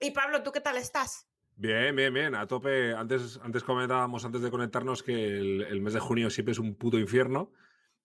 y 0.00 0.10
Pablo, 0.10 0.42
¿tú 0.42 0.50
qué 0.50 0.60
tal 0.60 0.78
estás? 0.78 1.28
Bien, 1.56 1.94
bien, 1.94 2.12
bien, 2.12 2.34
a 2.34 2.46
tope. 2.46 2.92
Antes, 2.92 3.38
antes 3.42 3.62
comentábamos, 3.62 4.24
antes 4.24 4.42
de 4.42 4.50
conectarnos, 4.50 5.02
que 5.02 5.12
el, 5.38 5.62
el 5.62 5.80
mes 5.80 5.92
de 5.92 6.00
junio 6.00 6.30
siempre 6.30 6.52
es 6.52 6.58
un 6.58 6.74
puto 6.74 6.98
infierno. 6.98 7.52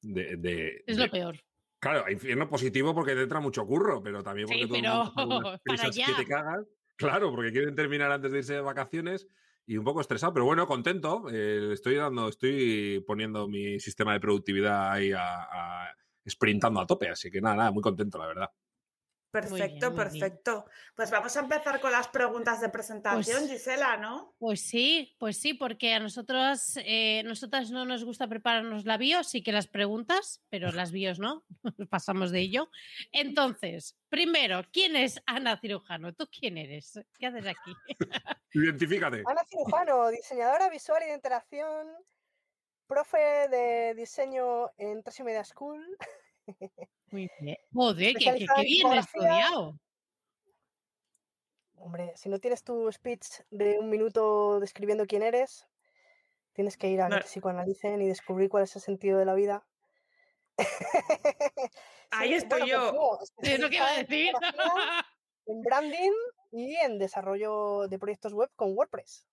De, 0.01 0.37
de- 0.37 0.83
Es 0.85 0.97
de- 0.97 1.05
lo 1.05 1.11
peor. 1.11 1.39
Claro, 1.79 2.09
infierno 2.11 2.49
positivo 2.49 2.93
porque 2.95 3.13
te 3.13 3.21
entra 3.21 3.39
mucho 3.39 3.65
curro, 3.65 4.01
pero 4.01 4.23
también 4.23 4.47
porque 4.47 4.63
Sí, 4.63 4.67
todo 4.67 4.77
el 4.77 4.83
pero 4.83 5.27
mundo 5.27 5.59
para 5.65 5.91
que 5.91 6.13
te 6.13 6.25
cagas. 6.25 6.65
Claro, 6.95 7.31
porque 7.31 7.51
quieren 7.51 7.75
terminar 7.75 8.11
antes 8.11 8.31
de 8.31 8.39
irse 8.39 8.53
de 8.55 8.61
vacaciones 8.61 9.27
y 9.67 9.77
un 9.77 9.83
poco 9.83 10.01
estresado, 10.01 10.33
pero 10.33 10.45
bueno, 10.45 10.65
contento. 10.65 11.25
Eh, 11.31 11.73
estoy 11.73 11.95
dando, 11.95 12.29
estoy 12.29 13.03
poniendo 13.05 13.47
mi 13.47 13.79
sistema 13.79 14.13
de 14.13 14.19
productividad 14.19 14.91
ahí 14.91 15.11
a, 15.11 15.43
a- 15.43 15.95
sprintando 16.27 16.79
a 16.79 16.87
tope, 16.87 17.09
así 17.09 17.29
que 17.29 17.41
nada, 17.41 17.55
nada, 17.55 17.71
muy 17.71 17.83
contento, 17.83 18.17
la 18.17 18.27
verdad. 18.27 18.49
Perfecto, 19.31 19.91
bien. 19.91 19.95
perfecto. 19.95 20.65
Pues 20.95 21.11
vamos 21.11 21.35
a 21.35 21.41
empezar 21.41 21.79
con 21.81 21.91
las 21.91 22.07
preguntas 22.07 22.61
de 22.61 22.69
presentación, 22.69 23.39
Pues- 23.39 23.51
Gisela, 23.51 23.97
¿no? 23.97 24.35
Pues 24.39 24.61
sí, 24.61 25.15
pues 25.19 25.39
sí, 25.39 25.53
porque 25.53 25.93
a 25.93 25.99
nosotros, 25.99 26.77
eh, 26.77 27.23
nosotras 27.25 27.69
no 27.69 27.85
nos 27.85 28.03
gusta 28.05 28.27
prepararnos 28.27 28.85
la 28.85 28.97
bio, 28.97 29.23
sí 29.23 29.43
que 29.43 29.51
las 29.51 29.67
preguntas, 29.67 30.41
pero 30.49 30.71
las 30.71 30.91
bios 30.91 31.19
no, 31.19 31.43
pasamos 31.89 32.31
de 32.31 32.39
ello. 32.39 32.69
Entonces, 33.11 33.97
primero, 34.09 34.63
¿quién 34.71 34.95
es 34.95 35.21
Ana 35.25 35.59
Cirujano? 35.59 36.13
¿Tú 36.13 36.27
quién 36.31 36.57
eres? 36.57 36.99
¿Qué 37.19 37.27
haces 37.27 37.45
aquí? 37.45 37.75
Identifícate. 38.53 39.23
Ana 39.25 39.43
Cirujano, 39.45 40.09
diseñadora 40.09 40.69
visual 40.69 41.03
y 41.03 41.07
de 41.07 41.15
interacción, 41.15 41.87
profe 42.87 43.17
de 43.49 43.93
diseño 43.95 44.71
en 44.77 45.03
Tres 45.03 45.19
y 45.19 45.23
Media 45.23 45.43
School. 45.43 45.85
Muy 47.11 47.29
bien. 47.39 47.57
Joder, 47.73 48.13
que, 48.15 48.19
que- 48.19 48.45
que 48.45 48.61
en 48.61 48.63
bien 48.63 48.93
estudiado. 48.93 49.79
Hombre, 51.79 52.13
si 52.15 52.27
no 52.29 52.39
tienes 52.39 52.63
tu 52.63 52.91
speech 52.91 53.25
de 53.51 53.77
un 53.79 53.89
minuto 53.89 54.59
describiendo 54.59 55.05
quién 55.05 55.21
eres, 55.21 55.67
tienes 56.53 56.75
que 56.75 56.89
ir 56.89 57.01
a 57.01 57.07
que 57.07 57.15
No. 57.15 57.21
te 57.21 57.27
psicoanalicen 57.27 58.01
y 58.01 58.07
descubrir 58.07 58.49
cuál 58.49 58.63
es 58.63 58.75
el 58.75 58.81
sentido 58.81 59.19
de 59.19 59.25
la 59.25 59.35
vida. 59.35 59.65
Ahí 62.11 62.29
Sí, 62.29 62.35
estoy 62.35 62.61
bueno, 62.61 62.65
yo. 62.91 63.17
pues 63.19 63.33
no, 63.37 63.49
Es 63.49 63.59
lo 63.59 63.69
que 63.69 63.75
iba 63.75 63.87
a 63.89 63.97
decir. 63.97 64.31
En 65.45 65.61
branding 65.61 66.11
y 66.51 66.75
en 66.77 66.97
desarrollo 66.97 67.87
de 67.87 67.99
proyectos 67.99 68.33
web 68.33 68.49
con 68.55 68.75
WordPress. 68.75 69.27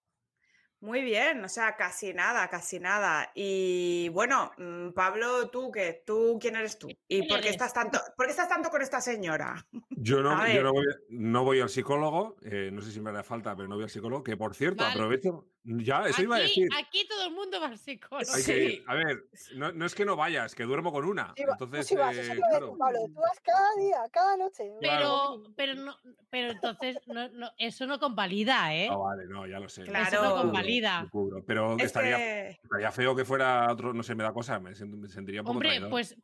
Muy 0.85 1.01
bien, 1.01 1.43
o 1.43 1.49
sea, 1.49 1.77
casi 1.77 2.13
nada, 2.13 2.47
casi 2.49 2.79
nada. 2.79 3.31
Y 3.35 4.11
bueno, 4.11 4.53
mm, 4.59 4.91
Pablo, 4.91 5.49
¿tú 5.49 5.73
qué? 5.73 6.03
¿Tú 6.05 6.37
quién 6.39 6.57
eres 6.57 6.79
tú? 6.79 6.89
¿Y 7.09 7.21
¿Quién 7.21 7.27
por 7.27 7.41
qué 7.41 7.49
eres? 7.49 7.53
estás 7.53 7.73
tanto, 7.73 7.99
por 8.15 8.27
qué 8.27 8.33
estás 8.33 8.51
tanto 8.51 8.69
con 8.69 8.83
esta 8.83 9.01
señora? 9.01 9.67
Yo 9.97 10.21
no, 10.23 10.47
yo 10.47 10.63
no, 10.63 10.73
voy, 10.75 10.85
no 11.09 11.43
voy 11.43 11.61
al 11.61 11.71
psicólogo, 11.71 12.37
eh, 12.43 12.69
no 12.71 12.83
sé 12.83 12.93
si 12.93 13.01
me 13.01 13.09
hará 13.09 13.23
falta, 13.23 13.57
pero 13.57 13.67
no 13.67 13.77
voy 13.77 13.85
al 13.85 13.89
psicólogo, 13.91 14.23
que 14.23 14.37
por 14.37 14.55
cierto, 14.55 14.85
Vale. 14.85 14.93
aprovecho, 14.93 15.47
ya, 15.65 16.07
eso 16.07 16.23
iba 16.23 16.37
a 16.37 16.39
Aquí, 16.41 16.49
decir. 16.63 16.69
aquí 16.79 17.07
todo 17.09 17.27
el 17.27 17.33
mundo 17.35 17.61
va 17.61 17.69
al 17.69 17.79
psicólogo. 17.79 18.33
Hay 18.35 18.43
Sí. 18.43 18.53
que 18.53 18.65
ir. 18.65 18.85
A 18.87 18.95
ver, 18.95 19.25
no, 19.55 19.73
no 19.73 19.87
es 19.87 19.95
que 19.95 20.05
no 20.05 20.15
vayas, 20.17 20.55
que 20.55 20.65
duermo 20.65 20.93
con 20.93 21.05
una. 21.05 21.33
Sí, 21.37 21.43
Entonces, 21.49 21.87
sí 21.87 21.97
vas, 21.97 22.17
eh, 22.17 22.37
claro. 22.37 22.77
Pablo, 22.79 22.99
tú 23.07 23.15
vas 23.21 23.41
cada 23.43 23.69
día, 23.79 23.97
cada 24.13 24.37
noche. 24.37 24.65
Pero, 24.81 25.43
pero 25.57 25.75
no, 25.75 25.97
pero 26.31 26.53
entonces 26.53 26.99
no, 27.07 27.29
no, 27.31 27.51
eso 27.59 27.87
no 27.87 27.99
convalida, 27.99 28.75
¿eh? 28.75 28.89
Ah, 28.91 28.97
vale, 28.97 29.27
no, 29.27 29.47
ya 29.47 29.59
lo 29.59 29.69
sé. 29.69 29.85
Claro. 29.85 30.07
Eso 30.07 30.23
no 30.23 30.29
Lo 30.37 30.43
convalida. 30.43 31.03
lo 31.03 31.11
cubro, 31.11 31.45
Pero 31.47 31.77
Es 31.79 31.85
estaría, 31.85 32.49
estaría 32.51 32.93
feo 32.93 33.17
que 33.17 33.25
fuera 33.25 33.71
otro, 33.73 33.93
no 33.95 34.03
sé, 34.03 34.15
me 34.15 34.23
da 34.25 34.33
cosa, 34.33 34.61
me, 34.61 34.73
sent- 34.73 34.97
me 34.97 35.09
sentiría 35.09 35.41
un 35.41 35.47
poco 35.47 35.53
Hombre, 35.57 35.69
traidor. 35.71 35.91
pues 35.91 36.17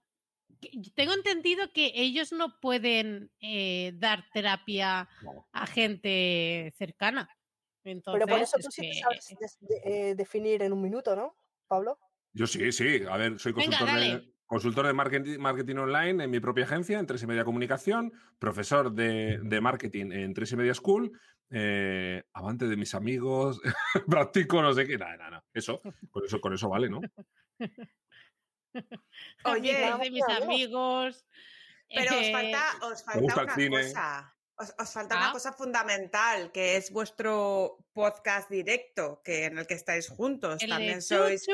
tengo 0.95 1.15
entendido 1.15 1.73
que 1.73 1.91
ellos 1.95 2.33
no 2.33 2.61
pueden 2.61 3.31
eh, 3.41 3.93
dar 3.95 4.27
terapia 4.35 5.09
No. 5.23 5.49
a 5.53 5.67
gente 5.67 6.75
cercana. 6.77 7.31
Entonces, 7.85 8.19
Pero 8.25 8.27
por 8.37 8.43
eso 8.43 8.57
es 8.59 8.65
tú 8.67 8.71
sí 8.71 8.83
te 8.83 8.89
que- 8.89 9.01
sabes 9.01 9.59
de- 9.61 10.11
eh, 10.11 10.15
definir 10.15 10.63
en 10.63 10.73
un 10.73 10.83
minuto, 10.83 11.17
¿no, 11.17 11.35
Pablo? 11.67 11.99
Yo 12.33 12.47
sí, 12.47 12.71
sí. 12.73 13.03
A 13.11 13.17
ver, 13.17 13.39
soy 13.39 13.53
Venga, 13.53 13.79
consultor, 13.79 14.01
de, 14.01 14.35
consultor 14.47 14.87
de 14.87 14.93
marketing, 14.93 15.39
marketing 15.39 15.77
online 15.77 16.25
en 16.25 16.31
mi 16.31 16.41
propia 16.41 16.65
agencia, 16.65 16.99
en 16.99 17.07
Tres 17.07 17.23
y 17.23 17.27
Media 17.27 17.45
Comunicación, 17.45 18.13
profesor 18.39 18.93
de, 18.93 19.39
de 19.43 19.61
marketing 19.61 20.13
en 20.13 20.35
Tres 20.35 20.53
y 20.53 20.57
Media 20.57 20.75
School, 20.75 21.19
eh, 21.51 22.23
amante 22.33 22.69
de 22.69 22.77
mis 22.77 22.95
amigos, 22.95 23.61
practico 24.09 24.63
no 24.63 24.73
sé 24.73 24.87
qué. 24.87 24.97
Nada, 24.99 25.17
nada, 25.17 25.31
nada. 25.31 25.45
Eso, 25.53 25.81
con 26.11 26.25
eso, 26.25 26.41
con 26.41 26.53
eso 26.55 26.69
vale, 26.69 26.89
¿no? 26.89 27.01
Oye, 29.45 29.75
de 30.01 30.11
mis 30.11 30.29
amigos. 30.29 31.27
Pero 31.93 32.15
os 32.21 32.27
eh, 32.27 32.33
falta, 32.33 32.87
os 32.87 33.03
falta 33.05 33.21
gusta 33.21 33.41
el 33.41 33.47
una 33.47 33.55
cine. 33.57 33.83
cosa. 33.83 34.37
Os, 34.61 34.75
os 34.79 34.91
falta 34.93 35.15
Ah. 35.17 35.19
una 35.25 35.33
cosa 35.33 35.53
fundamental, 35.53 36.53
que 36.53 36.77
es 36.77 36.91
vuestro 36.93 37.79
podcast 37.95 38.51
directo, 38.51 39.23
que 39.25 39.47
en 39.47 39.57
el 39.59 39.67
que 39.67 39.75
estáis 39.75 40.09
juntos. 40.09 40.63
el 40.63 40.69
También 40.69 41.01
sois 41.03 41.47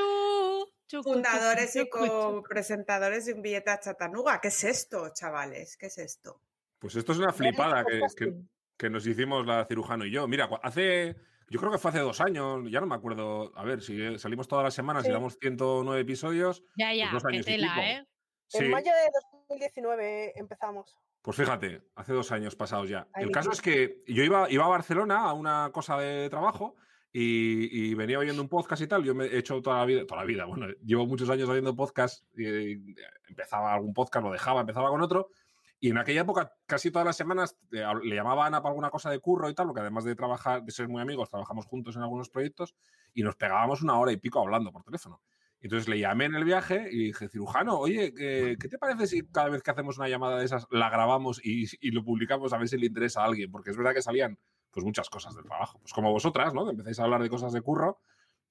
fundadores 1.02 1.72
chucu, 1.72 2.04
y 2.04 2.08
copresentadores 2.08 3.26
de 3.26 3.34
un 3.34 3.42
billete 3.42 3.70
a 3.70 3.80
Chatanuga. 3.80 4.40
¿Qué 4.40 4.48
es 4.48 4.64
esto, 4.64 5.08
chavales? 5.12 5.76
¿Qué 5.76 5.86
es 5.86 5.98
esto? 5.98 6.40
Pues 6.78 6.94
esto 6.96 7.12
es 7.12 7.18
una 7.18 7.32
flipada 7.32 7.84
que, 7.84 7.92
que, 7.92 7.98
podcasting. 8.00 8.50
que 8.76 8.90
nos 8.90 9.06
hicimos 9.06 9.46
la 9.46 9.64
cirujano 9.66 10.04
y 10.04 10.10
yo. 10.10 10.28
Mira, 10.28 10.48
hace, 10.62 11.16
yo 11.48 11.58
creo 11.60 11.72
que 11.72 11.78
fue 11.78 11.90
hace 11.90 12.00
dos 12.00 12.20
años, 12.20 12.68
ya 12.70 12.80
no 12.80 12.86
me 12.86 12.94
acuerdo. 12.96 13.52
A 13.56 13.64
ver, 13.64 13.82
si 13.82 14.00
eh, 14.00 14.18
salimos 14.18 14.46
todas 14.48 14.64
las 14.64 14.74
semanas 14.74 15.04
y 15.04 15.06
Sí. 15.06 15.12
damos 15.12 15.36
109 15.40 16.00
episodios, 16.02 16.62
Ya, 16.76 16.92
ya, 16.94 17.10
dos 17.12 17.22
qué 17.22 17.34
años 17.36 17.46
y 17.46 17.50
tela, 17.52 17.68
pico. 17.68 17.80
¿eh? 17.86 18.06
sí. 18.48 18.58
En 18.64 18.70
mayo 18.70 18.92
de 18.92 19.10
2019 19.48 20.32
empezamos. 20.36 20.96
Pues 21.26 21.38
fíjate, 21.38 21.82
hace 21.96 22.12
dos 22.12 22.30
años 22.30 22.54
pasados 22.54 22.88
ya. 22.88 23.08
Ahí 23.12 23.24
El 23.24 23.32
caso 23.32 23.50
es 23.50 23.60
que 23.60 24.04
yo 24.06 24.22
iba, 24.22 24.48
iba 24.48 24.64
a 24.64 24.68
Barcelona 24.68 25.24
a 25.24 25.32
una 25.32 25.70
cosa 25.72 25.98
de 25.98 26.30
trabajo 26.30 26.76
y, 27.12 27.88
y 27.88 27.94
venía 27.94 28.20
oyendo 28.20 28.40
un 28.40 28.48
podcast 28.48 28.80
y 28.82 28.86
tal. 28.86 29.02
Yo 29.02 29.12
me 29.12 29.24
he 29.24 29.38
hecho 29.38 29.60
toda 29.60 29.78
la 29.78 29.86
vida, 29.86 30.06
toda 30.06 30.20
la 30.20 30.24
vida, 30.24 30.44
bueno, 30.44 30.68
llevo 30.84 31.04
muchos 31.04 31.28
años 31.28 31.48
oyendo 31.48 31.74
podcast. 31.74 32.24
Y, 32.38 32.94
empezaba 33.28 33.74
algún 33.74 33.92
podcast, 33.92 34.24
lo 34.24 34.30
dejaba, 34.30 34.60
empezaba 34.60 34.88
con 34.88 35.02
otro. 35.02 35.30
Y 35.80 35.90
en 35.90 35.98
aquella 35.98 36.20
época, 36.20 36.52
casi 36.64 36.92
todas 36.92 37.04
las 37.04 37.16
semanas, 37.16 37.58
eh, 37.72 37.82
le 38.04 38.14
llamaba 38.14 38.44
a 38.44 38.46
Ana 38.46 38.62
para 38.62 38.70
alguna 38.70 38.90
cosa 38.90 39.10
de 39.10 39.18
curro 39.18 39.50
y 39.50 39.54
tal, 39.54 39.66
porque 39.66 39.80
además 39.80 40.04
de 40.04 40.14
trabajar, 40.14 40.62
de 40.62 40.70
ser 40.70 40.86
muy 40.86 41.02
amigos, 41.02 41.28
trabajamos 41.28 41.66
juntos 41.66 41.96
en 41.96 42.02
algunos 42.02 42.30
proyectos 42.30 42.76
y 43.14 43.24
nos 43.24 43.34
pegábamos 43.34 43.82
una 43.82 43.98
hora 43.98 44.12
y 44.12 44.16
pico 44.16 44.38
hablando 44.38 44.70
por 44.70 44.84
teléfono. 44.84 45.20
Entonces 45.60 45.88
le 45.88 45.98
llamé 45.98 46.26
en 46.26 46.34
el 46.34 46.44
viaje 46.44 46.88
y 46.90 47.06
dije, 47.06 47.28
cirujano, 47.28 47.78
oye, 47.78 48.12
¿qué, 48.14 48.56
qué 48.60 48.68
te 48.68 48.78
parece 48.78 49.06
si 49.06 49.22
cada 49.26 49.48
vez 49.48 49.62
que 49.62 49.70
hacemos 49.70 49.98
una 49.98 50.08
llamada 50.08 50.38
de 50.38 50.44
esas 50.44 50.66
la 50.70 50.90
grabamos 50.90 51.40
y, 51.44 51.66
y 51.80 51.90
lo 51.90 52.04
publicamos 52.04 52.52
a 52.52 52.58
ver 52.58 52.68
si 52.68 52.78
le 52.78 52.86
interesa 52.86 53.22
a 53.22 53.24
alguien? 53.26 53.50
Porque 53.50 53.70
es 53.70 53.76
verdad 53.76 53.94
que 53.94 54.02
salían 54.02 54.38
pues 54.70 54.84
muchas 54.84 55.08
cosas 55.08 55.34
del 55.34 55.44
trabajo. 55.44 55.78
Pues 55.80 55.92
como 55.92 56.12
vosotras, 56.12 56.52
¿no? 56.54 56.68
Empezáis 56.70 57.00
a 57.00 57.04
hablar 57.04 57.22
de 57.22 57.30
cosas 57.30 57.52
de 57.52 57.62
curro 57.62 57.98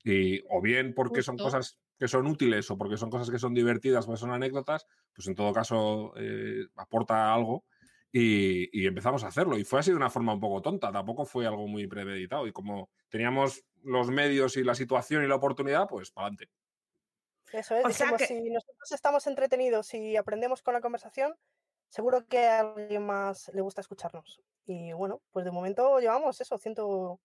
y 0.04 0.42
o 0.50 0.62
bien 0.62 0.94
porque 0.94 1.22
son 1.24 1.38
Justo. 1.38 1.44
cosas 1.46 1.80
que 1.98 2.08
son 2.08 2.28
útiles 2.28 2.70
o 2.72 2.78
porque 2.78 2.98
son 2.98 3.10
cosas 3.10 3.30
que 3.32 3.40
son 3.40 3.54
divertidas, 3.54 4.06
porque 4.06 4.20
son 4.20 4.32
anécdotas, 4.32 4.86
pues 5.14 5.28
en 5.28 5.36
todo 5.36 5.54
caso 5.54 6.14
eh, 6.18 6.66
aporta 6.76 7.34
algo 7.34 7.66
y, 8.12 8.70
y 8.80 8.88
empezamos 8.88 9.24
a 9.24 9.28
hacerlo. 9.28 9.58
Y 9.58 9.64
fue 9.64 9.80
así 9.80 9.92
de 9.92 9.98
una 9.98 10.10
forma 10.10 10.34
un 10.34 10.40
poco 10.40 10.62
tonta, 10.62 10.92
tampoco 10.92 11.26
fue 11.26 11.46
algo 11.48 11.68
muy 11.68 11.88
premeditado. 11.88 12.48
Y 12.48 12.52
como 12.52 12.90
teníamos 13.10 13.64
los 13.84 14.10
medios 14.10 14.58
y 14.58 14.64
la 14.64 14.76
situación 14.76 15.24
y 15.24 15.28
la 15.28 15.36
oportunidad, 15.36 15.88
pues 15.88 16.12
para 16.12 16.28
adelante. 16.28 16.52
Eso 17.56 17.76
es, 17.76 17.86
O 17.86 17.90
sea 17.90 18.08
dijimos, 18.08 18.20
que- 18.20 18.28
si 18.28 18.50
nosotros 18.50 18.92
estamos 18.92 19.28
entretenidos 19.28 19.94
y 19.94 20.16
aprendemos 20.18 20.62
con 20.62 20.74
la 20.74 20.82
conversación, 20.82 21.36
seguro 21.90 22.26
que 22.28 22.46
a 22.48 22.60
alguien 22.60 23.06
más 23.06 23.50
le 23.54 23.62
gusta 23.62 23.82
escucharnos. 23.82 24.42
Y 24.66 24.94
bueno, 24.94 25.22
pues 25.32 25.46
de 25.46 25.52
momento 25.52 26.00
llevamos 26.00 26.42
eso, 26.42 26.58
ciento... 26.58 27.20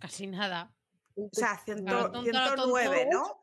Casi 0.00 0.26
nada. 0.26 0.72
O 1.18 1.28
sea, 1.32 1.58
ciento- 1.64 1.84
Claro, 1.86 2.12
tonto, 2.12 2.30
109, 2.30 3.08
tonto. 3.10 3.40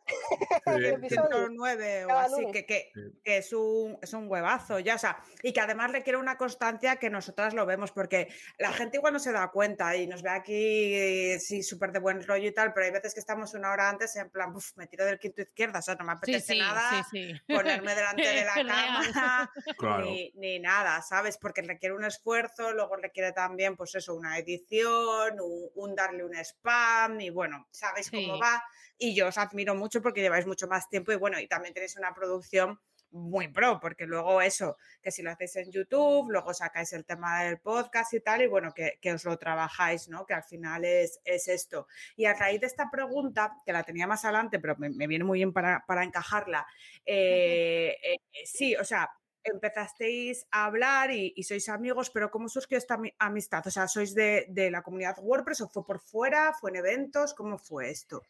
¿no? 0.67 0.73
El 0.73 0.83
Sí. 0.85 0.89
episodio. 0.93 1.29
109 1.47 2.05
o 2.05 2.07
Cada 2.07 2.21
así, 2.25 2.45
que, 2.51 2.65
que- 2.67 2.91
es, 3.23 3.51
un, 3.51 3.97
es 4.01 4.13
un 4.13 4.29
huevazo 4.29 4.77
ya, 4.79 4.95
o 4.95 4.97
sea, 4.99 5.17
y 5.41 5.51
que 5.53 5.59
además 5.61 5.91
requiere 5.91 6.17
una 6.17 6.37
constancia 6.37 6.97
que 6.97 7.09
nosotras 7.09 7.53
lo 7.55 7.65
vemos, 7.65 7.91
porque 7.91 8.27
la 8.59 8.71
gente 8.73 8.97
igual 8.97 9.13
no 9.13 9.19
se 9.19 9.31
da 9.31 9.49
cuenta 9.49 9.95
y 9.95 10.05
nos 10.05 10.21
ve 10.21 10.29
aquí, 10.29 11.39
sí, 11.39 11.63
súper 11.63 11.91
de 11.91 11.99
buen 11.99 12.21
rollo 12.25 12.47
y 12.47 12.53
tal, 12.53 12.73
pero 12.73 12.85
hay 12.85 12.91
veces 12.91 13.13
que 13.15 13.19
estamos 13.19 13.53
una 13.55 13.71
hora 13.71 13.89
antes 13.89 14.15
en 14.17 14.29
plan, 14.29 14.55
"Uf, 14.55 14.71
me 14.75 14.85
tiro 14.87 15.03
del 15.05 15.17
quinto 15.17 15.41
izquierda, 15.41 15.79
o 15.79 15.81
sea, 15.81 15.95
no 15.95 16.05
me 16.05 16.11
apetece 16.13 16.53
sí, 16.53 16.59
nada 16.59 17.03
sí, 17.11 17.33
sí. 17.33 17.53
ponerme 17.53 17.95
delante 17.95 18.27
de 18.27 18.45
la 18.45 18.53
cámara 18.53 19.51
Claro. 19.79 20.05
ni, 20.05 20.31
ni 20.35 20.59
nada, 20.59 21.01
¿sabes? 21.01 21.37
Porque 21.37 21.61
requiere 21.63 21.95
un 21.95 22.05
esfuerzo, 22.05 22.71
luego 22.71 22.95
requiere 22.97 23.31
también, 23.31 23.75
pues 23.75 23.95
eso, 23.95 24.13
una 24.13 24.37
edición, 24.37 25.39
un, 25.41 25.69
un 25.73 25.95
darle 25.95 26.23
un 26.23 26.35
spam 26.35 27.19
y 27.21 27.29
bueno, 27.31 27.62
sabéis 27.71 28.09
cómo 28.11 28.39
va. 28.39 28.63
Y 28.97 29.15
yo 29.15 29.27
os 29.27 29.37
admiro 29.37 29.75
mucho 29.75 30.01
porque 30.01 30.21
lleváis 30.21 30.45
mucho 30.45 30.67
más 30.67 30.89
tiempo 30.89 31.11
y 31.11 31.15
bueno, 31.15 31.39
y 31.39 31.47
también 31.47 31.73
tenéis 31.73 31.97
una 31.97 32.13
producción 32.13 32.79
muy 33.13 33.47
pro, 33.47 33.79
porque 33.79 34.05
luego 34.05 34.41
eso, 34.41 34.77
que 35.01 35.11
si 35.11 35.21
lo 35.21 35.31
hacéis 35.31 35.55
en 35.57 35.71
YouTube, 35.71 36.31
luego 36.31 36.53
sacáis 36.53 36.93
el 36.93 37.05
tema 37.05 37.43
del 37.43 37.59
podcast 37.59 38.13
y 38.13 38.21
tal, 38.21 38.41
y 38.41 38.47
bueno, 38.47 38.73
que, 38.73 38.97
que 38.99 39.13
os 39.13 39.23
lo 39.23 39.37
trabajáis, 39.37 40.09
¿no? 40.09 40.25
Que 40.25 40.33
al 40.33 40.43
final 40.43 40.83
es, 40.83 41.19
es 41.23 41.47
esto. 41.47 41.87
Y 42.15 42.25
a 42.25 42.33
raíz 42.33 42.59
de 42.61 42.67
esta 42.67 42.89
pregunta, 42.91 43.55
que 43.65 43.71
la 43.71 43.83
tenía 43.83 44.07
más 44.07 44.25
adelante, 44.25 44.59
pero 44.59 44.75
me, 44.77 44.89
me 44.89 45.07
viene 45.07 45.23
muy 45.23 45.39
bien 45.39 45.53
para, 45.53 45.83
para 45.87 46.03
encajarla, 46.03 46.65
eh, 47.05 47.95
eh, 48.03 48.17
sí, 48.45 48.75
o 48.75 48.83
sea, 48.83 49.09
empezasteis 49.43 50.47
a 50.51 50.65
hablar 50.65 51.11
y, 51.11 51.33
y 51.35 51.43
sois 51.43 51.67
amigos, 51.69 52.09
pero 52.09 52.29
¿cómo 52.31 52.47
surgió 52.49 52.77
esta 52.77 52.97
ami- 52.97 53.13
amistad? 53.19 53.65
O 53.65 53.71
sea, 53.71 53.87
¿sois 53.87 54.13
de, 54.13 54.45
de 54.49 54.71
la 54.71 54.81
comunidad 54.81 55.17
WordPress 55.21 55.61
o 55.61 55.69
fue 55.69 55.85
por 55.85 55.99
fuera? 55.99 56.53
¿Fue 56.53 56.69
en 56.71 56.77
eventos? 56.77 57.33
¿Cómo 57.33 57.57
fue 57.57 57.89
esto? 57.89 58.21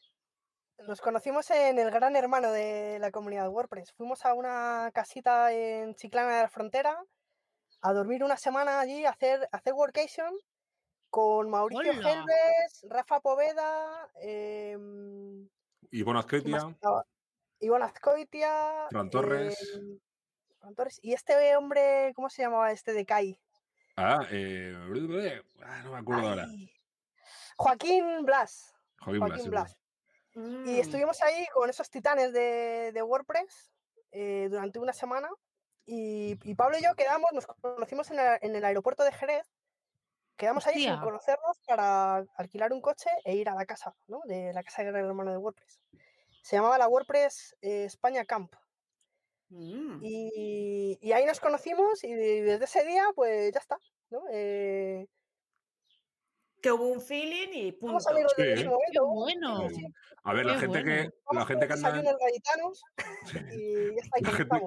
Nos 0.87 0.99
conocimos 1.01 1.49
en 1.51 1.79
el 1.79 1.91
gran 1.91 2.15
hermano 2.15 2.51
de 2.51 2.97
la 2.99 3.11
comunidad 3.11 3.47
WordPress. 3.49 3.93
Fuimos 3.93 4.25
a 4.25 4.33
una 4.33 4.91
casita 4.93 5.53
en 5.53 5.95
Chiclana 5.95 6.35
de 6.37 6.41
la 6.43 6.49
Frontera 6.49 7.01
a 7.81 7.93
dormir 7.93 8.23
una 8.23 8.37
semana 8.37 8.79
allí, 8.79 9.05
a 9.05 9.11
hacer, 9.11 9.47
a 9.51 9.57
hacer 9.57 9.73
workation 9.73 10.33
con 11.09 11.49
Mauricio 11.49 11.91
¡Hola! 11.91 12.09
Helves, 12.09 12.85
Rafa 12.89 13.19
Poveda, 13.19 14.09
em, 14.15 15.47
Y 15.91 16.01
bueno, 16.01 16.25
¿quién 16.25 16.49
más 16.49 16.63
Azquetia, 16.63 16.71
estaba? 16.71 17.05
Ivonne 17.59 17.85
Azcoitia, 17.85 18.87
Fran 18.89 19.09
Torres. 19.09 19.73
em, 19.75 19.99
Torres, 20.75 20.99
y 21.03 21.13
este 21.13 21.55
hombre, 21.55 22.13
¿cómo 22.15 22.29
se 22.29 22.41
llamaba 22.41 22.71
este 22.71 22.93
de 22.93 23.05
CAI? 23.05 23.39
ah, 23.97 24.25
eh, 24.31 24.73
ah, 25.61 25.81
no 25.83 25.91
me 25.91 25.97
acuerdo 25.97 26.29
ahora. 26.29 26.47
Joaquín 27.57 28.25
Blas. 28.25 28.73
Joaquín 28.99 29.25
Blas, 29.25 29.41
sí, 29.43 29.49
Blas. 29.49 29.77
Y 30.35 30.39
Mm, 30.39 30.67
estuvimos 30.67 31.21
ahí 31.21 31.45
con 31.53 31.69
esos 31.69 31.89
titanes 31.89 32.33
de, 32.33 32.91
de 32.91 33.01
WordPress 33.03 33.71
eh, 34.11 34.47
durante 34.49 34.79
una 34.79 34.93
semana. 34.93 35.29
Y, 35.85 36.39
y 36.43 36.55
Pablo 36.55 36.77
y 36.77 36.83
yo 36.83 36.95
quedamos, 36.95 37.31
nos 37.33 37.45
conocimos 37.45 38.09
en, 38.09 38.55
el 38.55 38.65
aeropuerto 38.65 39.03
de 39.03 39.11
Jerez. 39.11 39.45
Quedamos 40.35 40.65
ahí 40.65 40.81
sin 40.81 40.97
conocernos 40.99 41.59
para 41.67 42.25
alquilar 42.35 42.73
un 42.73 42.81
coche 42.81 43.09
e 43.23 43.35
ir 43.35 43.49
a 43.49 43.53
la 43.53 43.65
casa, 43.65 43.95
¿no? 44.07 44.21
De 44.25 44.51
la 44.53 44.63
casa 44.63 44.83
del 44.83 44.95
hermano 44.95 45.31
de 45.31 45.37
WordPress. 45.37 45.79
Se 46.41 46.55
llamaba 46.55 46.77
la 46.77 46.87
WordPress 46.87 47.55
eh, 47.61 47.83
España 47.83 48.25
Camp. 48.25 48.55
Mm. 49.53 49.99
Y, 50.03 50.97
y 51.01 51.11
ahí 51.11 51.25
nos 51.25 51.39
conocimos 51.39 52.03
y 52.03 52.13
desde 52.13 52.65
ese 52.65 52.83
día, 52.85 53.03
pues 53.15 53.51
ya 53.53 53.59
está, 53.59 53.77
¿no? 54.09 54.23
Eh, 54.31 55.07
Que 56.61 56.71
hubo 56.71 56.87
un 56.87 57.01
feeling 57.01 57.49
y 57.53 57.71
punto. 57.73 57.99
Sí. 57.99 58.41
ese 58.41 58.65
momento. 58.69 59.05
Bueno. 59.07 59.69
Sí. 59.69 59.85
A 60.23 60.33
ver, 60.33 60.45
la 60.45 60.53
Qué 60.53 60.59
gente 60.61 60.83
que 60.83 61.09
la 61.31 61.45
gente 61.45 61.67
que 61.67 61.73
anda 61.73 61.91
gaditanos 62.19 62.81
y 63.53 63.95
ya 63.95 64.01
está, 64.01 64.19
y 64.19 64.23
La 64.23 64.31
gente- 64.31 64.59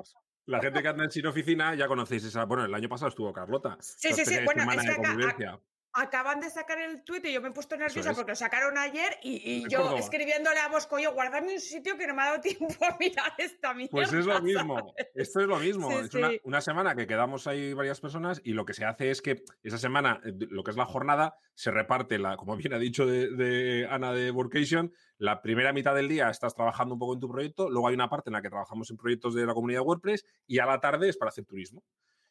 la 0.46 0.60
gente 0.60 0.82
que 0.82 0.88
anda 0.88 1.04
en 1.04 1.10
sin 1.10 1.26
oficina 1.26 1.74
ya 1.74 1.88
conocéis 1.88 2.24
esa. 2.24 2.44
Bueno, 2.44 2.64
el 2.66 2.74
año 2.74 2.88
pasado 2.88 3.08
estuvo 3.08 3.32
Carlota. 3.32 3.76
Sí, 3.80 4.12
sí, 4.12 4.24
sí. 4.24 4.36
Bueno, 4.44 4.60
semana 4.62 4.82
es 4.82 4.86
de 4.88 4.94
que 4.94 5.00
acá- 5.00 5.08
convivencia. 5.10 5.60
Acaban 5.98 6.40
de 6.40 6.50
sacar 6.50 6.78
el 6.78 7.02
tuit 7.02 7.24
y 7.24 7.32
yo 7.32 7.40
me 7.40 7.48
he 7.48 7.52
puesto 7.52 7.76
nerviosa 7.76 8.10
es. 8.10 8.16
porque 8.16 8.32
lo 8.32 8.36
sacaron 8.36 8.76
ayer 8.76 9.18
y, 9.22 9.68
yo 9.68 9.78
Córdoba. 9.78 10.00
escribiéndole 10.00 10.60
a 10.60 10.68
Bosco, 10.68 10.98
yo 10.98 11.12
guardadme 11.14 11.54
un 11.54 11.60
sitio 11.60 11.96
que 11.96 12.06
no 12.06 12.14
me 12.14 12.22
ha 12.22 12.26
dado 12.26 12.40
tiempo 12.40 12.66
a 12.84 12.96
mirar 12.98 13.32
esta 13.38 13.72
mierda. 13.74 13.90
Pues 13.92 14.12
es 14.12 14.26
lo 14.26 14.32
¿sabes? 14.36 14.42
mismo. 14.42 14.94
Esto 15.14 15.40
es 15.40 15.46
lo 15.46 15.58
mismo. 15.58 15.90
Sí, 15.90 15.96
es 15.96 16.14
una, 16.14 16.30
sí. 16.30 16.40
una 16.44 16.60
semana 16.60 16.94
que 16.94 17.06
quedamos 17.06 17.46
ahí 17.46 17.72
varias 17.72 18.00
personas 18.00 18.40
y 18.44 18.52
lo 18.52 18.64
que 18.64 18.74
se 18.74 18.84
hace 18.84 19.10
es 19.10 19.22
que 19.22 19.44
esa 19.62 19.78
semana, 19.78 20.20
eh, 20.24 20.32
lo 20.50 20.62
que 20.62 20.70
es 20.70 20.76
la 20.76 20.86
jornada, 20.86 21.36
se 21.54 21.70
reparte, 21.70 22.18
la, 22.18 22.36
como 22.36 22.56
bien 22.56 22.74
ha 22.74 22.78
dicho 22.78 23.06
de, 23.06 23.30
de 23.30 23.88
Ana 23.90 24.12
de 24.12 24.30
Workation, 24.30 24.92
la 25.18 25.40
primera 25.40 25.72
mitad 25.72 25.94
del 25.94 26.08
día 26.08 26.28
estás 26.28 26.54
trabajando 26.54 26.94
un 26.94 26.98
poco 26.98 27.14
en 27.14 27.20
tu 27.20 27.28
proyecto, 27.28 27.70
luego 27.70 27.88
hay 27.88 27.94
una 27.94 28.10
parte 28.10 28.28
en 28.28 28.34
la 28.34 28.42
que 28.42 28.50
trabajamos 28.50 28.90
en 28.90 28.96
proyectos 28.96 29.34
de 29.34 29.46
la 29.46 29.54
comunidad 29.54 29.82
WordPress 29.82 30.24
y 30.46 30.58
a 30.58 30.66
la 30.66 30.78
tarde 30.80 31.08
es 31.08 31.16
para 31.16 31.30
hacer 31.30 31.46
turismo. 31.46 31.82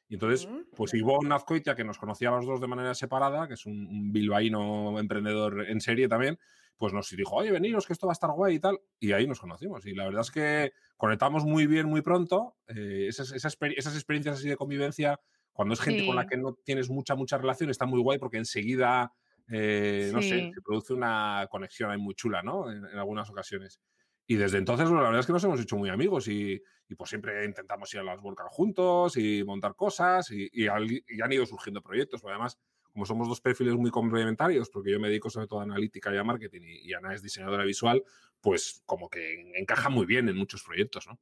Y 0.07 0.15
entonces, 0.15 0.47
pues 0.75 0.93
Ivonne 0.93 1.33
Azcoitia, 1.33 1.75
que 1.75 1.83
nos 1.83 1.97
conocía 1.97 2.29
a 2.29 2.35
los 2.35 2.45
dos 2.45 2.61
de 2.61 2.67
manera 2.67 2.93
separada, 2.93 3.47
que 3.47 3.55
es 3.55 3.65
un, 3.65 3.87
un 3.87 4.11
bilbaíno 4.11 4.99
emprendedor 4.99 5.65
en 5.67 5.81
serie 5.81 6.07
también, 6.07 6.37
pues 6.77 6.93
nos 6.93 7.09
dijo, 7.09 7.35
oye, 7.37 7.51
veniros, 7.51 7.87
que 7.87 7.93
esto 7.93 8.05
va 8.05 8.11
a 8.11 8.19
estar 8.19 8.29
guay 8.31 8.55
y 8.55 8.59
tal. 8.59 8.79
Y 8.99 9.13
ahí 9.13 9.25
nos 9.27 9.39
conocimos. 9.39 9.85
Y 9.85 9.95
la 9.95 10.03
verdad 10.05 10.21
es 10.21 10.29
que 10.31 10.73
conectamos 10.97 11.43
muy 11.45 11.65
bien 11.67 11.87
muy 11.87 12.01
pronto. 12.01 12.57
Eh, 12.67 13.07
esas, 13.07 13.31
esas, 13.31 13.57
exper- 13.57 13.73
esas 13.77 13.95
experiencias 13.95 14.37
así 14.37 14.49
de 14.49 14.57
convivencia, 14.57 15.19
cuando 15.53 15.73
es 15.73 15.79
gente 15.81 16.05
con 16.05 16.15
la 16.17 16.27
que 16.27 16.37
no 16.37 16.53
tienes 16.53 16.89
mucha, 16.89 17.15
mucha 17.15 17.37
relación, 17.37 17.69
está 17.69 17.85
muy 17.85 18.01
guay 18.01 18.19
porque 18.19 18.37
enseguida, 18.37 19.13
eh, 19.49 20.09
no 20.13 20.21
sé, 20.21 20.51
se 20.53 20.61
produce 20.61 20.93
una 20.93 21.47
conexión 21.49 21.89
ahí 21.91 21.97
muy 21.97 22.13
chula, 22.13 22.43
¿no? 22.43 22.69
En, 22.69 22.77
en 22.85 22.97
algunas 22.99 23.29
ocasiones. 23.29 23.79
Y 24.27 24.35
desde 24.35 24.57
entonces, 24.57 24.87
bueno, 24.87 25.01
la 25.03 25.09
verdad 25.09 25.19
es 25.21 25.27
que 25.27 25.33
nos 25.33 25.43
hemos 25.43 25.59
hecho 25.61 25.77
muy 25.77 25.89
amigos 25.89 26.27
y, 26.27 26.61
y, 26.89 26.95
pues 26.95 27.09
siempre 27.11 27.45
intentamos 27.45 27.93
ir 27.93 27.99
a 27.99 28.03
las 28.03 28.19
WordCamp 28.21 28.49
juntos 28.51 29.17
y 29.17 29.43
montar 29.43 29.75
cosas 29.75 30.31
y, 30.31 30.49
y 30.51 30.67
al- 30.67 30.89
y 30.91 31.21
han 31.21 31.31
ido 31.31 31.45
surgiendo 31.45 31.81
proyectos. 31.81 32.21
porque 32.21 32.33
además, 32.33 32.57
como 32.91 33.05
somos 33.05 33.27
dos 33.27 33.41
perfiles 33.41 33.75
muy 33.75 33.91
complementarios, 33.91 34.69
porque 34.69 34.91
yo 34.91 34.99
me 34.99 35.09
dedico 35.09 35.29
sobre 35.29 35.47
todo 35.47 35.59
a 35.59 35.63
analítica 35.63 36.13
y 36.13 36.17
a 36.17 36.23
marketing 36.23 36.61
y, 36.63 36.89
y 36.89 36.93
Ana 36.93 37.13
es 37.13 37.21
diseñadora 37.21 37.65
visual, 37.65 38.03
pues 38.41 38.81
como 38.85 39.09
que 39.09 39.51
encaja 39.59 39.89
muy 39.89 40.05
bien 40.05 40.27
en 40.29 40.37
muchos 40.37 40.63
proyectos, 40.63 41.05
¿no? 41.07 41.19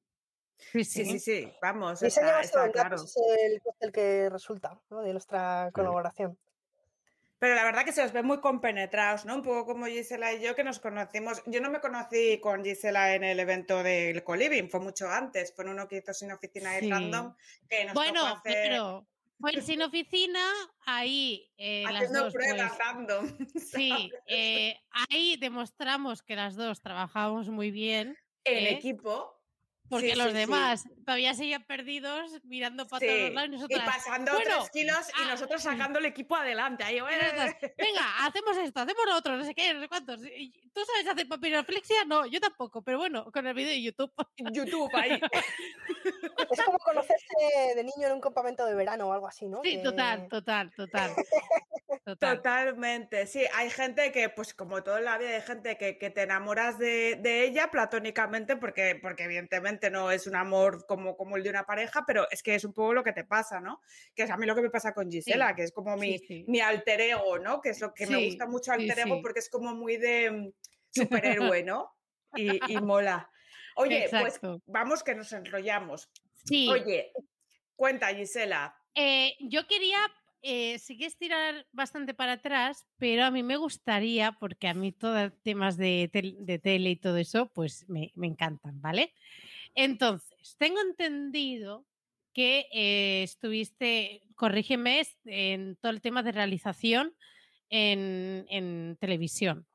Sí, 0.57 0.85
Sí, 0.85 1.03
sí, 1.05 1.19
sí. 1.19 1.51
vamos, 1.61 2.01
está, 2.03 2.37
nuestro 2.37 2.63
está 2.65 2.71
claro. 2.71 2.95
es 2.95 3.15
el, 3.17 3.61
el 3.81 3.91
que 3.91 4.29
resulta 4.29 4.79
¿no? 4.89 5.01
de 5.01 5.11
nuestra 5.11 5.71
colaboración. 5.73 6.37
Pero 7.43 7.55
la 7.55 7.65
verdad 7.65 7.83
que 7.83 7.91
se 7.91 8.01
os 8.01 8.13
ve 8.13 8.23
muy 8.23 8.39
compenetrados, 8.39 9.25
¿no? 9.25 9.35
Un 9.35 9.41
poco 9.43 9.65
como 9.65 9.85
Gisela 9.87 10.31
y 10.31 10.41
yo 10.41 10.55
que 10.55 10.63
nos 10.63 10.79
conocimos. 10.79 11.43
Yo 11.45 11.59
no 11.59 11.69
me 11.69 11.81
conocí 11.81 12.39
con 12.39 12.63
Gisela 12.63 13.15
en 13.15 13.25
el 13.25 13.37
evento 13.37 13.83
del 13.83 14.23
Coliving, 14.23 14.69
fue 14.69 14.79
mucho 14.79 15.09
antes, 15.09 15.53
fue 15.53 15.65
uno 15.69 15.85
que 15.89 15.97
hizo 15.97 16.13
sin 16.13 16.31
oficina 16.31 16.79
Sí. 16.79 16.85
y 16.85 16.89
random. 16.89 17.35
Que 17.69 17.83
nos 17.83 17.95
Bueno, 17.95 18.21
tocó 18.21 18.37
hacer- 18.47 18.69
pero 18.69 19.07
pues 19.41 19.65
sin 19.65 19.81
oficina, 19.81 20.39
ahí 20.85 21.51
eh, 21.57 21.83
las 21.83 21.95
haciendo 22.03 22.23
dos, 22.23 22.33
pruebas 22.33 22.69
pues, 22.69 22.79
random. 22.79 23.37
sí, 23.55 24.11
eh, 24.25 24.79
ahí 25.09 25.35
demostramos 25.35 26.21
que 26.23 26.37
las 26.37 26.55
dos 26.55 26.79
trabajábamos 26.81 27.49
muy 27.49 27.71
bien, 27.71 28.17
en 28.45 28.67
¿eh? 28.67 28.71
equipo. 28.71 29.42
Porque 29.93 30.11
Sí, 30.11 30.15
los 30.15 30.25
sí, 30.27 30.31
sí. 30.33 30.37
demás 30.37 30.83
todavía 31.05 31.33
seguían 31.33 31.63
perdidos 31.63 32.31
mirando 32.43 32.87
para 32.87 33.05
todos 33.05 33.31
lados 33.33 33.49
y 33.49 33.53
Y 33.53 33.55
nosotras. 33.55 33.85
pasando 33.85 34.31
bueno, 34.33 34.51
tres 34.59 34.69
kilos 34.71 35.09
y 35.09 35.21
ah, 35.23 35.27
nosotros 35.31 35.61
sí. 35.61 35.67
sacando 35.69 35.99
el 35.99 36.05
equipo 36.05 36.35
adelante. 36.35 36.83
Ahí, 36.83 36.97
y 36.97 36.99
nosotras, 36.99 37.55
Venga, 37.77 38.25
hacemos 38.25 38.57
esto, 38.57 38.79
hacemos 38.81 39.05
lo 39.05 39.15
otro, 39.15 39.37
no 39.37 39.43
sé 39.43 39.53
qué, 39.55 39.73
no 39.73 39.79
sé 39.81 39.87
cuántos. 39.87 40.19
¿Tú 40.21 40.81
sabes 40.85 41.07
hacer 41.11 41.27
papiroflexia? 41.27 42.05
No, 42.05 42.25
yo 42.25 42.39
tampoco, 42.39 42.81
pero 42.81 42.97
bueno, 42.97 43.31
con 43.31 43.45
el 43.47 43.53
vídeo 43.53 43.69
de 43.69 43.81
YouTube. 43.81 44.11
YouTube 44.51 44.89
ahí. 44.95 45.19
Es 46.51 46.61
como 46.63 46.77
conocerse 46.79 47.25
de 47.75 47.83
niño 47.83 48.07
en 48.07 48.13
un 48.13 48.21
campamento 48.21 48.65
de 48.65 48.75
verano 48.75 49.07
o 49.07 49.13
algo 49.13 49.27
así, 49.27 49.47
¿no? 49.47 49.61
Sí, 49.63 49.77
Que- 49.77 49.83
total, 49.83 50.27
total, 50.27 50.71
total. 50.75 51.11
Total. 52.03 52.37
Totalmente, 52.37 53.27
sí, 53.27 53.43
hay 53.53 53.69
gente 53.69 54.11
que, 54.11 54.29
pues 54.29 54.53
como 54.53 54.83
todo 54.83 54.97
en 54.97 55.05
la 55.05 55.17
vida, 55.17 55.29
hay 55.35 55.41
gente 55.41 55.77
que, 55.77 55.97
que 55.97 56.09
te 56.09 56.21
enamoras 56.23 56.77
de, 56.79 57.17
de 57.21 57.43
ella 57.45 57.69
platónicamente 57.71 58.55
porque, 58.57 58.97
porque 59.01 59.23
evidentemente 59.23 59.89
no 59.89 60.11
es 60.11 60.27
un 60.27 60.35
amor 60.35 60.85
como, 60.87 61.15
como 61.17 61.37
el 61.37 61.43
de 61.43 61.49
una 61.49 61.63
pareja, 61.65 62.03
pero 62.05 62.27
es 62.31 62.41
que 62.43 62.55
es 62.55 62.63
un 62.65 62.73
poco 62.73 62.93
lo 62.93 63.03
que 63.03 63.13
te 63.13 63.23
pasa, 63.23 63.59
¿no? 63.59 63.81
Que 64.15 64.23
es 64.23 64.29
a 64.29 64.37
mí 64.37 64.45
lo 64.45 64.55
que 64.55 64.61
me 64.61 64.69
pasa 64.69 64.93
con 64.93 65.09
Gisela, 65.11 65.49
Sí, 65.49 65.55
que 65.55 65.63
es 65.63 65.71
como 65.71 65.95
mi, 65.97 66.17
sí. 66.19 66.45
mi 66.47 66.59
alter 66.61 67.01
ego, 67.01 67.39
¿no? 67.39 67.61
Que 67.61 67.69
es 67.69 67.81
lo 67.81 67.93
que 67.93 68.07
me 68.07 68.25
gusta 68.25 68.47
mucho 68.47 68.71
alter 68.71 68.99
ego 68.99 69.21
porque 69.21 69.39
es 69.39 69.49
como 69.49 69.73
muy 69.75 69.97
de 69.97 70.31
mm, 70.31 70.51
superhéroe, 71.51 71.63
¿no? 71.63 71.95
Y, 72.35 72.59
y 72.71 72.77
mola. 72.77 73.29
Oye, 73.75 74.07
pues 74.09 74.39
vamos 74.65 75.03
que 75.03 75.15
nos 75.15 75.31
enrollamos. 75.33 76.09
Sí, 76.45 76.69
Oye, 76.69 77.11
cuenta 77.75 78.13
Gisela. 78.13 78.75
eh, 78.95 79.33
yo 79.39 79.65
quería, 79.67 79.97
eh, 80.43 80.77
sí 80.77 80.97
que 80.97 81.05
estirar 81.05 81.65
bastante 81.71 82.13
para 82.13 82.33
atrás, 82.33 82.85
pero 82.97 83.23
a 83.23 83.31
mí 83.31 83.43
me 83.43 83.55
gustaría, 83.55 84.33
porque 84.33 84.67
a 84.67 84.73
mí 84.73 84.91
todos 84.91 85.31
temas 85.41 85.77
de, 85.77 86.09
de 86.39 86.59
tele 86.59 86.91
y 86.91 86.95
todo 86.97 87.17
eso, 87.17 87.47
pues 87.53 87.87
me, 87.87 88.11
me 88.15 88.27
encantan, 88.27 88.81
¿vale? 88.81 89.13
Entonces, 89.73 90.55
tengo 90.57 90.81
entendido 90.81 91.85
que 92.33 92.67
eh, 92.73 93.23
estuviste, 93.23 94.21
corrígeme, 94.35 95.03
en 95.25 95.77
todo 95.77 95.91
el 95.91 96.01
tema 96.01 96.23
de 96.23 96.33
realización 96.33 97.15
en, 97.69 98.45
en 98.49 98.97
televisión. 98.99 99.65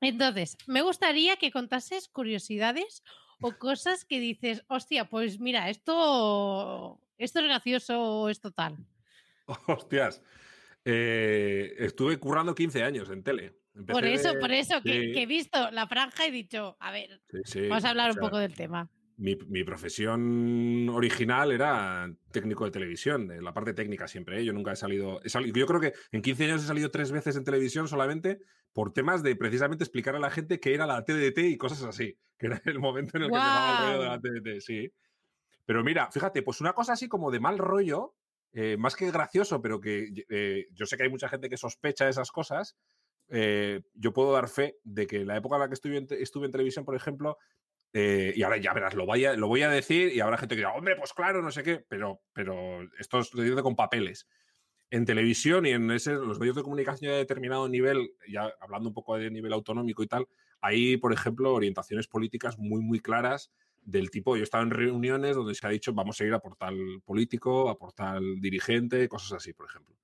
Entonces, 0.00 0.56
me 0.66 0.82
gustaría 0.82 1.36
que 1.36 1.50
contases 1.50 2.08
curiosidades 2.08 3.02
o 3.40 3.52
cosas 3.58 4.04
que 4.04 4.20
dices, 4.20 4.64
hostia, 4.68 5.08
pues 5.08 5.40
mira, 5.40 5.70
esto, 5.70 7.00
esto 7.16 7.38
es 7.40 7.44
gracioso 7.46 8.02
o 8.02 8.28
es 8.28 8.40
total. 8.40 8.76
Hostias. 9.66 10.22
Eh, 10.84 11.74
estuve 11.78 12.18
currando 12.18 12.54
15 12.54 12.82
años 12.82 13.10
en 13.10 13.22
tele. 13.22 13.58
Empecé 13.74 13.92
Por 14.00 14.04
eso, 14.06 14.32
de- 14.32 14.40
por 14.40 14.52
eso, 14.52 14.82
que, 14.82 15.12
he 15.22 15.26
visto 15.26 15.70
la 15.70 15.86
franja 15.86 16.26
y 16.26 16.28
he 16.28 16.32
dicho, 16.32 16.76
a 16.80 16.90
ver, 16.90 17.20
sí, 17.30 17.38
sí, 17.44 17.68
vamos 17.68 17.84
a 17.84 17.90
hablar 17.90 18.10
o 18.10 18.14
un 18.14 18.20
poco 18.20 18.38
del 18.38 18.54
tema. 18.54 18.90
Mi, 19.16 19.36
mi 19.48 19.64
profesión 19.64 20.88
original 20.90 21.50
era 21.50 22.08
técnico 22.30 22.64
de 22.64 22.70
televisión, 22.70 23.26
de 23.26 23.42
la 23.42 23.52
parte 23.52 23.74
técnica 23.74 24.06
siempre. 24.06 24.40
¿eh? 24.40 24.44
Yo 24.44 24.52
nunca 24.52 24.72
he 24.72 24.76
salido, 24.76 25.20
he 25.24 25.28
salido- 25.28 25.58
Yo 25.58 25.66
creo 25.66 25.80
que 25.80 25.92
en 26.12 26.22
15 26.22 26.44
años 26.44 26.62
he 26.62 26.66
salido 26.66 26.90
tres 26.90 27.10
veces 27.10 27.36
en 27.36 27.44
televisión 27.44 27.88
solamente 27.88 28.38
por 28.72 28.92
temas 28.92 29.22
de 29.22 29.34
precisamente 29.34 29.82
explicar 29.84 30.14
a 30.14 30.20
la 30.20 30.30
gente 30.30 30.60
qué 30.60 30.74
era 30.74 30.86
la 30.86 31.04
TDT 31.04 31.38
y 31.48 31.56
cosas 31.56 31.82
así, 31.82 32.16
que 32.38 32.46
era 32.46 32.62
el 32.64 32.78
momento 32.78 33.16
en 33.16 33.24
el 33.24 33.30
que 33.30 33.36
empezaba 33.36 33.70
el 33.70 33.84
rollo 33.86 34.02
de 34.02 34.08
la. 34.08 34.20
TDT, 34.20 34.60
sí. 34.60 34.92
Pero 35.66 35.82
mira, 35.84 36.10
fíjate, 36.10 36.42
pues 36.42 36.60
una 36.60 36.72
cosa 36.72 36.92
así 36.92 37.08
como 37.08 37.30
de 37.30 37.40
mal 37.40 37.58
rollo, 37.58 38.14
eh, 38.52 38.76
más 38.76 38.96
que 38.96 39.10
gracioso, 39.10 39.60
pero 39.60 39.80
que 39.80 40.24
eh, 40.28 40.66
yo 40.72 40.86
sé 40.86 40.96
que 40.96 41.04
hay 41.04 41.10
mucha 41.10 41.28
gente 41.28 41.48
que 41.48 41.56
sospecha 41.56 42.04
de 42.04 42.10
esas 42.10 42.30
cosas. 42.30 42.76
eh, 43.30 43.82
yo 43.94 44.12
puedo 44.12 44.32
dar 44.32 44.48
fe 44.48 44.76
de 44.84 45.06
que 45.06 45.24
la 45.24 45.36
época 45.36 45.56
en 45.56 45.60
la 45.60 45.68
que 45.68 45.74
estuve 45.74 45.98
en, 45.98 46.06
estuve 46.10 46.46
en 46.46 46.52
televisión, 46.52 46.84
por 46.84 46.96
ejemplo, 46.96 47.36
y 47.92 48.42
ahora 48.42 48.58
ya 48.58 48.72
verás, 48.74 48.94
lo 48.94 49.06
voy, 49.06 49.24
a, 49.24 49.34
lo 49.34 49.48
voy 49.48 49.62
a 49.62 49.70
decir 49.70 50.12
y 50.14 50.20
habrá 50.20 50.36
gente 50.38 50.54
que 50.54 50.60
diga, 50.60 50.74
hombre, 50.74 50.94
pues 50.96 51.12
claro, 51.12 51.42
no 51.42 51.50
sé 51.50 51.62
qué, 51.62 51.84
pero, 51.88 52.20
pero 52.32 52.80
esto 52.98 53.18
es 53.18 53.34
lo 53.34 53.42
digo 53.42 53.62
con 53.62 53.76
papeles. 53.76 54.28
En 54.90 55.04
televisión 55.04 55.66
y 55.66 55.70
en 55.70 55.90
ese, 55.90 56.12
los 56.12 56.38
medios 56.38 56.56
de 56.56 56.62
comunicación 56.62 57.10
de 57.10 57.18
determinado 57.18 57.68
nivel, 57.68 58.12
ya 58.28 58.52
hablando 58.60 58.88
un 58.88 58.94
poco 58.94 59.16
de 59.18 59.30
nivel 59.30 59.52
autonómico 59.52 60.02
y 60.02 60.06
tal, 60.06 60.26
hay, 60.60 60.96
por 60.96 61.12
ejemplo, 61.12 61.52
orientaciones 61.52 62.08
políticas 62.08 62.58
muy, 62.58 62.82
muy 62.82 63.00
claras 63.00 63.50
del 63.82 64.10
tipo, 64.10 64.36
yo 64.36 64.40
he 64.40 64.44
estado 64.44 64.64
en 64.64 64.70
reuniones 64.70 65.34
donde 65.36 65.54
se 65.54 65.66
ha 65.66 65.70
dicho, 65.70 65.92
vamos 65.94 66.20
a 66.20 66.24
ir 66.24 66.32
a 66.34 66.38
por 66.40 66.56
tal 66.56 66.76
político, 67.04 67.68
a 67.70 67.78
por 67.78 67.92
tal 67.92 68.40
dirigente, 68.40 69.08
cosas 69.08 69.32
así, 69.32 69.52
por 69.52 69.66
ejemplo. 69.68 69.94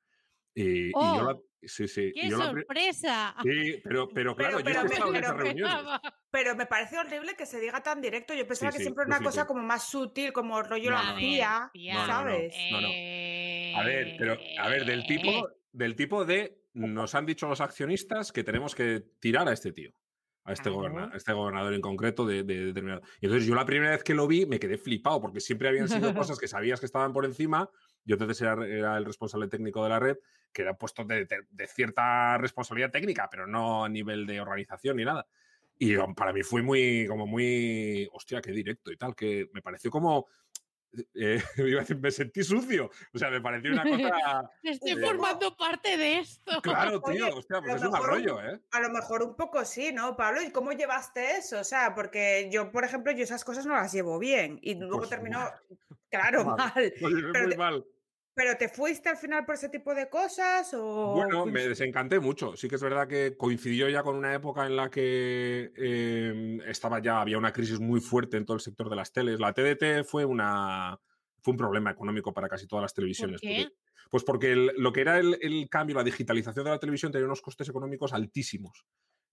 Y, 0.55 0.89
y 0.89 0.93
yo 0.93 1.23
la- 1.25 1.33
¡Oh! 1.33 1.45
sí, 1.63 1.89
sí. 1.89 2.13
y 2.15 2.21
¡Qué 2.23 2.29
yo 2.31 2.39
la 2.39 2.53
pri- 2.53 2.61
sorpresa! 2.63 3.35
sí, 3.43 3.81
pero, 3.83 4.09
pero 4.09 4.37
claro, 4.37 4.59
yo 4.61 4.65
pero- 4.65 4.83
he 4.83 4.85
estado 4.87 5.07
en 5.09 5.13
pero- 5.15 5.25
esas 5.27 5.37
reuniones. 5.37 5.75
Pero 6.35 6.57
me 6.57 6.67
parece 6.67 6.99
horrible 6.99 7.37
que 7.37 7.47
se 7.47 7.61
diga 7.61 7.81
tan 7.81 8.01
directo. 8.01 8.35
Yo 8.35 8.45
pensaba 8.45 8.73
Sí, 8.73 8.79
que 8.79 8.83
sí, 8.83 8.85
siempre 8.87 9.05
era 9.05 9.15
yo 9.15 9.21
una 9.21 9.25
cosa 9.31 9.47
como 9.47 9.63
más 9.63 9.89
sutil, 9.89 10.33
como 10.33 10.61
rollo 10.65 10.91
No, 10.91 10.97
la 10.97 11.03
no, 11.13 11.21
no. 11.21 12.07
¿sabes? 12.07 12.55
no, 12.73 12.81
no. 12.81 12.89
A 12.89 13.85
ver, 13.85 14.17
pero, 14.19 14.37
a 14.59 14.69
ver, 14.69 14.85
del 14.85 15.07
tipo, 15.07 15.49
del 15.71 15.95
tipo 15.95 16.25
de 16.25 16.59
nos 16.73 17.15
han 17.15 17.25
dicho 17.25 17.47
los 17.47 17.61
accionistas 17.61 18.33
que 18.33 18.43
tenemos 18.43 18.75
que 18.75 18.99
tirar 19.21 19.49
a 19.49 19.53
este 19.53 19.71
tío, 19.73 19.93
a 20.45 20.53
este, 20.53 20.69
goberna- 20.71 21.11
a 21.13 21.17
este 21.17 21.33
gobernador 21.33 21.73
en 21.75 21.81
concreto 21.81 22.27
de, 22.27 22.43
de 22.43 22.67
determinado. 22.67 23.03
Y 23.21 23.27
entonces 23.27 23.47
yo 23.49 23.55
la 23.55 23.65
primera 23.65 23.91
vez 23.93 24.05
que 24.05 24.15
lo 24.15 24.27
vi 24.27 24.47
me 24.47 24.59
quedé 24.59 24.77
flipado, 24.79 25.21
porque 25.21 25.41
siempre 25.41 25.69
habían 25.69 25.89
sido 25.89 26.15
cosas 26.15 26.39
que 26.39 26.49
sabías 26.49 26.81
que 26.81 26.87
estaban 26.87 27.13
por 27.13 27.25
encima. 27.25 27.71
Yo 28.05 28.15
entonces 28.15 28.41
era, 28.43 28.67
era 28.67 28.97
el 28.99 29.05
responsable 29.07 29.49
técnico 29.49 29.83
de 29.83 29.89
la 29.89 29.99
red, 29.99 30.19
que 30.53 30.63
era 30.63 30.75
puesto 30.77 31.05
de, 31.05 31.25
de- 31.25 31.47
de 31.51 31.67
cierta 31.67 32.37
responsabilidad 32.39 32.91
técnica, 32.91 33.29
pero 33.31 33.47
no 33.47 33.85
a 33.85 33.89
nivel 33.89 34.27
de 34.27 34.41
organización 34.41 34.97
ni 34.99 35.05
nada. 35.05 35.27
Y 35.79 35.97
para 36.15 36.33
mí 36.33 36.43
fue 36.43 36.63
muy, 36.63 37.07
como 37.09 37.27
muy, 37.27 38.09
hostia, 38.13 38.41
qué 38.41 38.53
directo 38.53 38.93
y 38.93 38.97
tal, 38.97 39.17
que 39.17 39.49
me 39.53 39.61
pareció 39.63 39.91
como, 39.91 40.27
eh, 41.15 41.43
iba 41.59 41.79
a 41.79 41.83
decir, 41.83 41.97
me 41.99 42.11
sentí 42.11 42.43
sucio. 42.43 42.91
O 43.13 43.19
sea, 43.19 43.31
me 43.31 43.41
pareció 43.41 43.73
una 43.73 43.83
cosa, 43.85 44.51
Estoy 44.63 44.93
Eh, 44.93 44.97
formando 45.01 45.57
parte 45.57 45.97
de 45.97 46.19
esto. 46.19 46.61
claro, 46.63 47.01
Oye, 47.05 47.17
tío, 47.19 47.37
hostia, 47.37 47.59
a 47.59 47.61
pues 47.63 47.83
es 47.83 47.89
un 47.89 47.95
rollo, 48.03 48.41
¿eh? 48.43 48.61
A 48.73 48.81
lo 48.81 48.91
mejor 48.91 49.23
un 49.23 49.37
poco 49.37 49.65
sí, 49.65 49.93
¿no, 49.93 50.17
Pablo? 50.17 50.43
¿Y 50.43 50.51
cómo 50.51 50.73
llevaste 50.73 51.37
eso? 51.37 51.61
O 51.61 51.65
sea, 51.65 51.95
porque 51.95 52.49
yo, 52.53 52.71
por 52.73 52.85
ejemplo, 52.85 53.13
yo 53.13 53.25
esas 53.25 53.45
cosas 53.45 53.67
no 53.67 53.75
las 53.75 53.93
llevo 53.93 54.19
bien. 54.19 54.59
Y 54.63 54.75
luego 54.75 54.99
Pues 54.99 55.11
terminó, 55.11 55.39
mal. 55.41 55.53
claro, 56.11 56.45
Mal. 56.45 56.57
mal. 56.57 56.95
Lo 57.01 57.09
llevé 57.09 57.33
Pero 57.33 57.47
muy 57.49 57.57
mal. 57.57 57.85
¿Pero 58.35 58.57
te 58.57 58.69
fuiste 58.69 59.09
al 59.09 59.17
final 59.17 59.45
por 59.47 59.55
ese 59.55 59.69
tipo 59.69 59.95
de 59.95 60.09
cosas? 60.09 60.75
O... 60.75 61.15
Bueno, 61.15 61.47
me 61.47 61.69
desencanté 61.69 62.19
mucho. 62.19 62.57
Sí 62.57 62.69
que 62.69 62.75
es 62.75 62.83
verdad 62.83 63.07
que 63.07 63.37
coincidió 63.37 63.89
ya 63.89 64.03
con 64.03 64.17
una 64.17 64.35
época 64.35 64.67
en 64.67 64.75
la 64.75 64.91
que 64.91 65.73
eh, 65.77 66.59
estaba 66.67 67.01
ya, 67.01 67.21
había 67.21 67.39
una 67.39 67.53
crisis 67.53 67.79
muy 67.79 68.01
fuerte 68.01 68.37
en 68.37 68.45
todo 68.45 68.57
el 68.57 68.61
sector 68.61 68.91
de 68.91 68.97
las 68.97 69.13
teles. 69.13 69.39
La 69.39 69.53
TDT 69.53 70.05
fue 70.05 70.25
una 70.25 70.99
fue 71.43 71.53
un 71.53 71.59
problema 71.59 71.91
económico 71.91 72.33
para 72.33 72.49
casi 72.49 72.67
todas 72.67 72.83
las 72.83 72.95
televisiones. 72.95 73.41
qué? 73.41 73.49
porque- 73.65 73.75
pues 74.11 74.25
porque 74.25 74.53
el- 74.53 74.73
lo 74.79 74.93
que 74.93 75.01
era 75.03 75.19
el, 75.19 75.37
el 75.41 75.69
cambio, 75.69 75.97
la 75.97 76.03
digitalización 76.05 76.65
de 76.65 76.71
la 76.71 76.79
televisión 76.79 77.13
tenía 77.13 77.27
unos 77.27 77.43
costes 77.43 77.69
económicos 77.69 78.13
altísimos. 78.13 78.85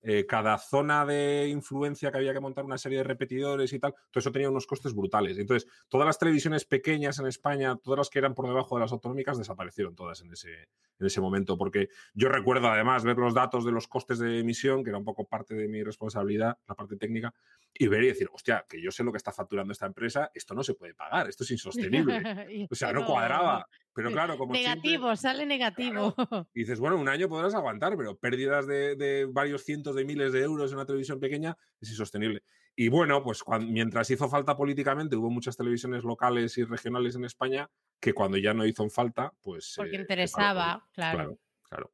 Eh, 0.04 0.26
cada 0.26 0.58
zona 0.58 1.06
de 1.06 1.48
influencia 1.50 2.12
que 2.12 2.18
había 2.18 2.34
que 2.34 2.40
montar 2.40 2.66
una 2.66 2.80
serie 2.80 2.98
de 2.98 3.04
repetidores 3.04 3.72
y 3.72 3.78
tal, 3.80 3.94
todo 4.10 4.20
eso 4.20 4.32
tenía 4.32 4.50
unos 4.50 4.66
costes 4.66 4.96
brutales. 4.96 5.38
Entonces, 5.38 5.70
todas 5.90 6.08
las 6.08 6.18
televisiones 6.18 6.66
pequeñas 6.66 7.20
en 7.20 7.28
España, 7.28 7.76
todas 7.84 8.00
las 8.00 8.10
que 8.10 8.18
eran 8.18 8.34
por 8.34 8.48
debajo 8.48 8.76
de 8.76 8.82
las 8.82 8.92
autonómicas, 8.92 9.38
desaparecieron 9.38 9.96
todas 9.96 10.22
en 10.22 10.32
ese, 10.32 10.70
en 11.00 11.06
ese 11.06 11.22
momento, 11.22 11.56
porque 11.56 11.90
yo 12.16 12.30
recuerdo 12.30 12.68
además 12.68 13.04
ver 13.04 13.18
los 13.18 13.36
datos 13.36 13.64
de 13.64 13.72
los 13.72 13.88
costes 13.88 14.18
de 14.18 14.40
emisión, 14.40 14.84
que 14.84 14.90
era 14.90 14.98
un 14.98 15.06
poco 15.06 15.28
parte 15.28 15.54
de 15.54 15.68
mi 15.68 15.84
responsabilidad, 15.84 16.58
la 16.68 16.74
parte 16.74 16.96
técnica, 16.98 17.32
y 17.72 17.88
ver 17.88 18.04
y 18.04 18.08
decir, 18.08 18.28
hostia, 18.34 18.66
que 18.68 18.82
yo 18.82 18.90
sé 18.92 19.04
lo 19.04 19.12
que 19.12 19.18
está 19.18 19.32
facturando 19.32 19.72
esta 19.72 19.86
empresa, 19.86 20.32
esto 20.34 20.56
no 20.56 20.64
se 20.64 20.74
puede 20.74 20.96
pagar, 20.96 21.30
esto 21.30 21.44
es 21.44 21.52
insostenible. 21.52 22.22
O 22.72 22.76
sea, 22.76 22.92
no 22.92 23.06
cuadraba. 23.06 23.68
Pero 23.94 24.10
claro, 24.10 24.38
como 24.38 24.54
siempre- 24.56 24.72
Negativo, 24.92 25.16
sale 25.18 25.46
negativo. 25.46 26.16
y 26.54 26.62
dices, 26.62 26.80
bueno, 26.80 26.96
un 26.98 27.10
año 27.10 27.28
podrás 27.28 27.54
aguantar, 27.56 27.98
pero 27.98 28.16
pérdidas 28.18 28.66
de, 28.66 28.96
de 28.96 29.26
varios 29.26 29.64
cientos 29.66 29.91
de 29.96 30.06
miles 30.06 30.32
de 30.34 30.42
euros 30.42 30.72
en 30.72 30.78
una 30.78 30.86
televisión 30.86 31.20
pequeña 31.20 31.58
es 31.80 31.90
insostenible. 31.90 32.44
Y 32.76 32.88
bueno, 32.88 33.22
pues 33.24 33.44
mientras 33.68 34.10
hizo 34.10 34.30
falta 34.30 34.56
políticamente, 34.56 35.16
hubo 35.16 35.30
muchas 35.30 35.58
televisiones 35.58 36.04
locales 36.04 36.58
y 36.58 36.64
regionales 36.64 37.16
en 37.16 37.26
España 37.26 37.70
que 38.00 38.14
cuando 38.14 38.38
ya 38.38 38.54
no 38.54 38.66
hizo 38.66 38.88
falta, 38.90 39.34
pues... 39.42 39.74
Porque 39.76 39.92
eh, 39.92 39.96
se 39.96 40.02
interesaba, 40.02 40.88
claro. 40.94 41.18
Claro, 41.18 41.40
claro. 41.64 41.92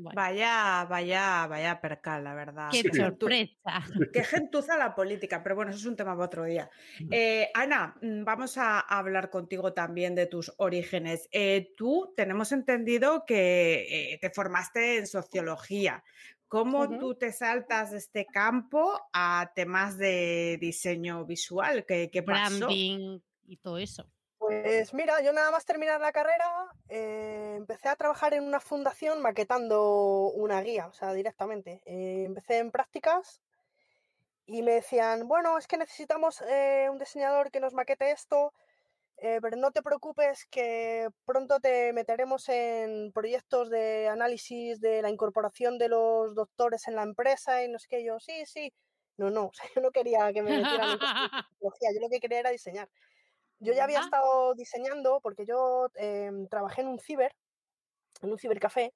Bueno, 0.00 0.14
Vaya, 0.14 0.86
vaya, 0.88 1.46
vaya 1.48 1.80
percal, 1.80 2.22
la 2.22 2.32
verdad. 2.32 2.68
qué 2.70 2.82
Sí. 2.82 2.90
sorpresa. 2.96 3.58
Qué 4.12 4.22
gentuza 4.22 4.76
la 4.76 4.94
política, 4.94 5.42
pero 5.42 5.56
bueno, 5.56 5.72
eso 5.72 5.80
es 5.80 5.86
un 5.86 5.96
tema 5.96 6.12
para 6.12 6.26
otro 6.26 6.44
día. 6.44 6.70
Eh, 7.10 7.50
Ana, 7.52 7.96
mm, 8.00 8.22
vamos 8.22 8.56
a 8.58 8.78
hablar 8.78 9.28
contigo 9.28 9.72
también 9.72 10.14
de 10.14 10.26
tus 10.26 10.52
orígenes. 10.58 11.28
Eh, 11.32 11.74
tú 11.76 12.14
tenemos 12.16 12.52
entendido 12.52 13.24
que 13.26 14.12
eh, 14.12 14.18
te 14.20 14.30
formaste 14.30 14.98
en 14.98 15.08
sociología. 15.08 16.04
¿Cómo 16.48 16.88
tú 16.98 17.14
te 17.14 17.30
saltas 17.30 17.90
de 17.90 17.98
este 17.98 18.24
campo 18.26 18.98
a 19.12 19.52
temas 19.54 19.98
de 19.98 20.56
diseño 20.60 21.26
visual? 21.26 21.84
¿Qué, 21.86 22.10
qué 22.10 22.22
pasó? 22.22 22.58
Branding 22.66 23.20
y 23.44 23.56
todo 23.58 23.78
eso. 23.78 24.10
Pues 24.38 24.94
mira, 24.94 25.20
yo 25.20 25.32
nada 25.32 25.50
más 25.50 25.66
terminar 25.66 26.00
la 26.00 26.12
carrera, 26.12 26.48
eh, 26.88 27.54
empecé 27.56 27.88
a 27.88 27.96
trabajar 27.96 28.34
en 28.34 28.44
una 28.44 28.60
fundación 28.60 29.20
maquetando 29.20 30.30
una 30.34 30.62
guía, 30.62 30.86
o 30.86 30.92
sea, 30.92 31.12
directamente. 31.12 31.82
Eh, 31.84 32.24
empecé 32.24 32.58
en 32.58 32.70
prácticas 32.70 33.42
y 34.46 34.62
me 34.62 34.72
decían, 34.72 35.28
bueno, 35.28 35.58
es 35.58 35.66
que 35.66 35.76
necesitamos 35.76 36.40
eh, 36.42 36.88
un 36.90 36.98
diseñador 36.98 37.50
que 37.50 37.60
nos 37.60 37.74
maquete 37.74 38.12
esto, 38.12 38.54
eh, 39.20 39.38
pero 39.42 39.56
no 39.56 39.70
te 39.72 39.82
preocupes 39.82 40.46
que 40.50 41.08
pronto 41.24 41.60
te 41.60 41.92
meteremos 41.92 42.48
en 42.48 43.12
proyectos 43.12 43.70
de 43.70 44.08
análisis 44.08 44.80
de 44.80 45.02
la 45.02 45.10
incorporación 45.10 45.78
de 45.78 45.88
los 45.88 46.34
doctores 46.34 46.86
en 46.88 46.96
la 46.96 47.02
empresa 47.02 47.62
y 47.64 47.68
no 47.68 47.78
sé 47.78 47.86
qué. 47.88 48.04
Yo, 48.04 48.18
sí, 48.20 48.44
sí. 48.46 48.72
No, 49.16 49.30
no, 49.30 49.46
o 49.46 49.52
sea, 49.52 49.68
yo 49.74 49.80
no 49.80 49.90
quería 49.90 50.32
que 50.32 50.42
me 50.42 50.50
metieran 50.56 50.90
en 50.92 50.98
de 50.98 51.04
tecnología, 51.50 51.88
yo 51.94 52.00
lo 52.00 52.08
que 52.08 52.20
quería 52.20 52.38
era 52.40 52.50
diseñar. 52.50 52.88
Yo 53.60 53.72
ya 53.72 53.84
había 53.84 54.00
estado 54.00 54.54
diseñando 54.54 55.20
porque 55.20 55.44
yo 55.44 55.88
em, 55.96 56.46
trabajé 56.46 56.82
en 56.82 56.88
un 56.88 57.00
ciber, 57.00 57.34
en 58.22 58.30
un 58.30 58.38
cibercafé, 58.38 58.94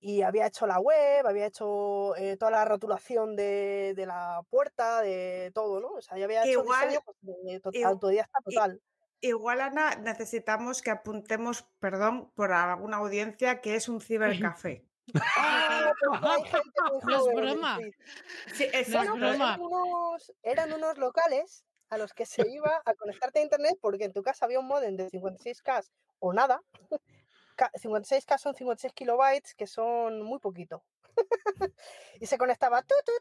y 0.00 0.22
había 0.22 0.46
hecho 0.46 0.66
la 0.66 0.80
web, 0.80 1.26
había 1.26 1.46
hecho 1.46 2.16
eh, 2.16 2.36
toda 2.36 2.50
la 2.52 2.64
rotulación 2.64 3.36
de, 3.36 3.94
de 3.96 4.06
la 4.06 4.42
puerta, 4.50 5.02
de 5.02 5.50
todo, 5.54 5.80
¿no? 5.80 5.88
O 5.94 6.02
sea, 6.02 6.18
yo 6.18 6.24
había 6.24 6.42
Que 6.42 6.50
hecho 6.50 6.62
igual- 6.62 6.88
diseño 6.88 7.02
pues, 7.04 7.16
de 7.22 7.60
igu- 7.60 7.86
autodidacta 7.86 8.38
total. 8.44 8.80
Igual, 9.20 9.60
Ana, 9.60 9.96
necesitamos 9.96 10.80
que 10.80 10.90
apuntemos, 10.90 11.62
perdón, 11.80 12.30
por 12.34 12.52
alguna 12.52 12.98
audiencia, 12.98 13.60
que 13.60 13.74
es 13.74 13.88
un 13.88 14.00
cibercafé. 14.00 14.84
ah, 15.36 15.92
pues 17.02 17.12
no. 17.56 17.78
Sí. 18.54 18.66
Pues 18.70 18.88
eran, 20.42 20.72
unos, 20.72 20.98
locales 20.98 21.64
a 21.88 21.98
los 21.98 22.12
que 22.12 22.26
se 22.26 22.48
iba 22.48 22.80
a 22.84 22.94
conectarte 22.94 23.40
a 23.40 23.42
internet 23.42 23.78
porque 23.80 24.04
en 24.04 24.12
tu 24.12 24.22
casa 24.22 24.44
había 24.44 24.60
un 24.60 24.68
modem 24.68 24.96
de 24.96 25.08
56K 25.10 25.88
o 26.20 26.32
nada. 26.32 26.62
56K 27.56 28.38
son 28.38 28.54
56 28.54 28.92
kilobytes, 28.92 29.54
que 29.54 29.66
son 29.66 30.22
muy 30.22 30.38
poquito. 30.38 30.84
y 32.20 32.26
se 32.26 32.38
conectaba. 32.38 32.82
Tu, 32.82 32.94
tu, 33.04 33.12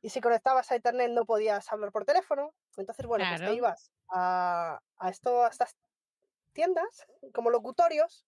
y 0.00 0.10
si 0.10 0.20
conectabas 0.20 0.70
a 0.70 0.76
internet 0.76 1.10
no 1.10 1.24
podías 1.24 1.70
hablar 1.72 1.90
por 1.90 2.04
teléfono, 2.04 2.54
entonces, 2.80 3.06
bueno, 3.06 3.24
pues 3.30 3.40
te 3.50 3.56
ibas 3.56 3.92
a, 4.08 4.80
a, 4.98 5.08
esto, 5.10 5.44
a 5.44 5.48
estas 5.48 5.76
tiendas 6.52 7.06
como 7.34 7.50
locutorios 7.50 8.26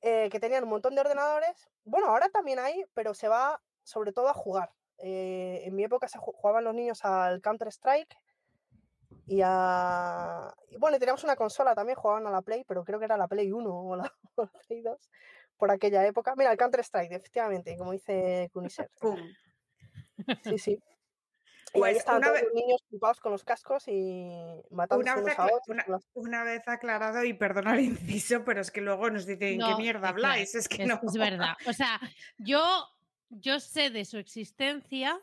eh, 0.00 0.28
que 0.30 0.40
tenían 0.40 0.64
un 0.64 0.70
montón 0.70 0.94
de 0.94 1.00
ordenadores. 1.00 1.68
Bueno, 1.84 2.08
ahora 2.08 2.28
también 2.28 2.58
hay, 2.58 2.84
pero 2.94 3.14
se 3.14 3.28
va 3.28 3.60
sobre 3.82 4.12
todo 4.12 4.28
a 4.28 4.34
jugar. 4.34 4.72
Eh, 4.98 5.62
en 5.64 5.74
mi 5.76 5.84
época 5.84 6.08
se 6.08 6.18
ju- 6.18 6.32
jugaban 6.34 6.64
los 6.64 6.74
niños 6.74 7.04
al 7.04 7.40
Counter-Strike 7.40 8.16
y 9.26 9.40
a... 9.44 10.54
y 10.70 10.76
bueno, 10.78 10.98
teníamos 10.98 11.22
una 11.24 11.36
consola 11.36 11.74
también, 11.74 11.96
jugaban 11.98 12.26
a 12.26 12.30
la 12.30 12.42
Play, 12.42 12.64
pero 12.64 12.84
creo 12.84 12.98
que 12.98 13.04
era 13.04 13.16
la 13.16 13.28
Play 13.28 13.52
1 13.52 13.74
o 13.74 13.96
la, 13.96 14.12
o 14.36 14.42
la 14.42 14.52
Play 14.66 14.80
2 14.82 15.10
por 15.56 15.70
aquella 15.70 16.06
época. 16.06 16.34
Mira, 16.36 16.50
el 16.52 16.58
Counter-Strike, 16.58 17.12
efectivamente, 17.12 17.76
como 17.76 17.92
dice 17.92 18.50
Kuniser. 18.52 18.90
Sí, 20.42 20.58
sí. 20.58 20.82
Y 21.74 21.78
ahí 21.82 21.94
Pues 21.94 22.04
una 22.06 22.20
todos 22.20 22.32
vez- 22.34 22.42
los 22.44 22.54
niños 22.54 22.82
ocupados 22.88 23.20
con 23.20 23.32
los 23.32 23.44
cascos 23.44 23.88
y 23.88 24.30
matándose 24.70 25.10
Una 25.12 25.20
vez, 25.22 25.38
a 25.38 25.42
acla- 25.44 25.56
otros. 25.86 26.08
una- 26.14 26.44
vez 26.44 26.68
aclarado, 26.68 27.24
y 27.24 27.32
perdona 27.34 27.74
el 27.74 27.80
inciso, 27.84 28.44
pero 28.44 28.60
es 28.60 28.70
que 28.70 28.80
luego 28.80 29.10
nos 29.10 29.26
dicen, 29.26 29.58
¿qué 29.60 29.74
mierda 29.76 30.08
habláis? 30.08 30.54
Es 30.54 30.68
que 30.68 30.82
Es, 30.84 30.88
no. 30.88 31.00
es 31.06 31.14
verdad. 31.14 31.54
O 31.66 31.72
sea, 31.72 32.00
yo, 32.38 32.62
yo 33.30 33.60
sé 33.60 33.90
de 33.90 34.04
su 34.04 34.18
existencia. 34.18 35.18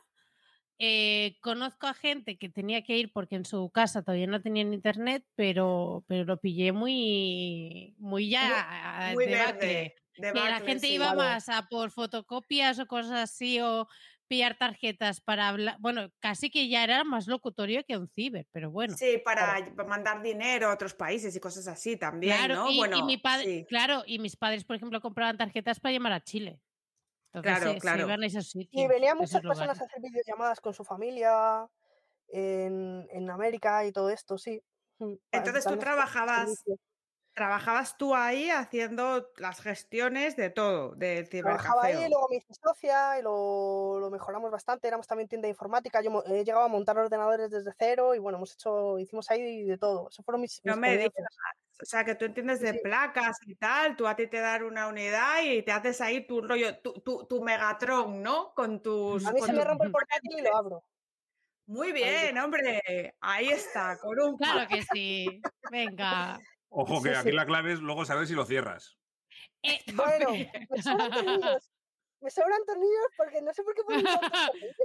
eh, 0.78 1.38
conozco 1.42 1.88
a 1.88 1.94
gente 1.94 2.38
que 2.38 2.50
tenía 2.50 2.84
que 2.84 2.98
ir 2.98 3.14
porque 3.14 3.38
en 3.38 3.46
su 3.46 3.70
casa 3.70 4.02
todavía 4.02 4.28
no 4.28 4.42
tenían 4.42 4.74
internet, 4.74 5.24
pero, 5.36 6.04
pero 6.06 6.26
lo 6.26 6.38
pillé 6.42 6.74
muy, 6.74 7.96
muy 7.98 8.30
ya 8.30 9.12
Muy 9.14 9.26
debacle. 9.26 9.56
verde. 9.68 9.96
Que 10.16 10.34
la 10.50 10.60
gente 10.60 10.88
sí. 10.88 10.94
iba 10.96 11.14
más 11.14 11.48
a 11.50 11.68
por 11.70 11.92
fotocopias 11.92 12.78
o 12.80 12.88
cosas 12.88 13.20
así 13.32 13.60
o 13.62 13.88
pillar 14.28 14.58
tarjetas 14.58 15.22
para 15.22 15.48
hablar. 15.50 15.78
Bueno, 15.80 16.10
casi 16.20 16.50
que 16.50 16.68
ya 16.70 16.84
era 16.84 17.04
más 17.04 17.28
locutorio 17.28 17.84
que 17.88 17.98
un 17.98 18.08
ciber, 18.08 18.48
pero 18.52 18.72
bueno. 18.72 18.96
Sí, 18.98 19.18
para 19.24 19.56
para 19.76 19.90
mandar 19.90 20.22
dinero 20.22 20.70
a 20.70 20.74
otros 20.74 20.94
países 20.94 21.36
y 21.36 21.40
cosas 21.40 21.68
así 21.68 21.98
también, 21.98 22.48
Claro, 22.48 22.56
¿no? 22.66 22.72
y, 22.72 23.04
mi 23.04 23.18
padre, 23.18 23.46
sí. 23.46 23.66
claro, 23.68 24.04
y 24.06 24.20
mis 24.20 24.36
padres, 24.36 24.64
por 24.64 24.76
ejemplo, 24.76 25.02
compraban 25.02 25.38
tarjetas 25.38 25.80
para 25.80 25.94
llamar 25.94 26.14
a 26.14 26.22
Chile. 26.22 26.60
Entonces 27.34 27.60
Claro, 27.60 27.74
se- 27.74 27.80
se, 27.80 27.82
claro. 27.82 28.08
iban 28.08 28.24
a 28.24 28.28
esos 28.28 28.50
sitios. 28.50 28.84
Y 28.84 28.88
venían 28.88 29.18
muchas 29.18 29.42
personas 29.42 29.82
a 29.82 29.86
hacer 29.86 30.02
videollamadas 30.02 30.62
con 30.62 30.74
su 30.74 30.84
familia 30.84 31.68
en, 32.30 33.08
en 33.12 33.30
América 33.30 33.86
y 33.86 33.92
todo 33.92 34.10
esto, 34.10 34.38
sí. 34.38 34.62
Mm, 35.00 35.16
Entonces 35.32 35.66
tú 35.66 35.78
trabajabas, 35.78 36.46
servicio. 36.46 36.78
Trabajabas 37.36 37.98
tú 37.98 38.16
ahí 38.16 38.50
haciendo 38.50 39.30
las 39.38 39.60
gestiones 39.60 40.36
de 40.38 40.50
todo, 40.50 40.96
del 40.96 41.30
Trabajaba 41.30 41.84
ahí, 41.84 42.10
luego 42.10 42.28
me 42.30 42.38
hice 42.38 42.54
socia 42.54 43.20
y 43.20 43.22
lo, 43.22 44.00
lo 44.00 44.10
mejoramos 44.10 44.50
bastante. 44.50 44.88
Éramos 44.88 45.06
también 45.06 45.28
tienda 45.28 45.46
de 45.46 45.52
informática. 45.52 46.02
Yo 46.02 46.24
he 46.26 46.46
llegado 46.46 46.64
a 46.64 46.70
montar 46.70 46.98
ordenadores 46.98 47.52
desde 47.52 47.74
cero 47.78 48.16
y 48.16 48.20
bueno, 48.20 48.38
hemos 48.38 48.54
hecho, 48.54 48.98
hicimos 48.98 49.30
ahí 49.30 49.64
de 49.64 49.78
todo. 49.78 50.10
Eso 50.10 50.24
fueron 50.24 50.42
mis, 50.42 50.62
No 50.64 50.74
mis 50.74 50.82
me 50.82 50.98
digas. 50.98 51.14
O 51.82 51.86
sea, 51.86 52.06
que 52.06 52.16
tú 52.16 52.24
entiendes 52.24 52.62
de 52.62 52.72
sí. 52.72 52.80
placas 52.82 53.38
y 53.46 53.56
tal, 53.56 53.98
tú 53.98 54.08
a 54.08 54.16
ti 54.16 54.28
te 54.28 54.40
dan 54.40 54.64
una 54.64 54.88
unidad 54.88 55.44
y 55.44 55.62
te 55.62 55.74
haces 55.74 56.00
ahí 56.00 56.26
tu 56.26 56.42
rollo, 56.42 56.80
tu, 56.80 56.94
tu, 57.02 57.26
tu 57.26 57.44
Megatron, 57.44 58.24
¿no? 58.24 58.54
Con 58.54 58.82
tus... 58.82 59.26
A 59.26 59.34
mí 59.34 59.42
con 59.42 59.50
se 59.50 59.54
me 59.54 59.64
rompe 59.66 59.86
el 59.86 59.92
portátil 59.92 60.40
y 60.40 60.42
lo 60.42 60.56
abro. 60.56 60.84
Muy 61.68 61.92
bien, 61.92 62.38
hombre. 62.38 63.16
Ahí 63.20 63.50
está, 63.50 63.98
con 63.98 64.18
un 64.22 64.38
Claro 64.38 64.68
que 64.70 64.84
sí. 64.84 65.42
Venga. 65.70 66.40
Ojo, 66.70 67.02
que 67.02 67.10
Sí, 67.10 67.16
aquí 67.16 67.30
sí. 67.30 67.36
la 67.36 67.46
clave 67.46 67.74
es 67.74 67.80
luego 67.80 68.06
saber 68.06 68.28
si 68.28 68.34
lo 68.34 68.46
cierras. 68.46 68.98
Eh, 69.64 69.80
Bueno, 69.96 70.32
me 70.70 70.82
sobran 70.82 71.12
tornillos. 71.12 71.72
Me 72.22 72.30
sobran 72.32 72.66
tornillos 72.66 73.08
porque 73.18 73.42
no 73.42 73.54
sé 73.54 73.64
por 73.64 73.74
qué 73.76 73.84
ponen 73.84 74.04
tantos 74.04 74.30
tornillos. 74.52 74.76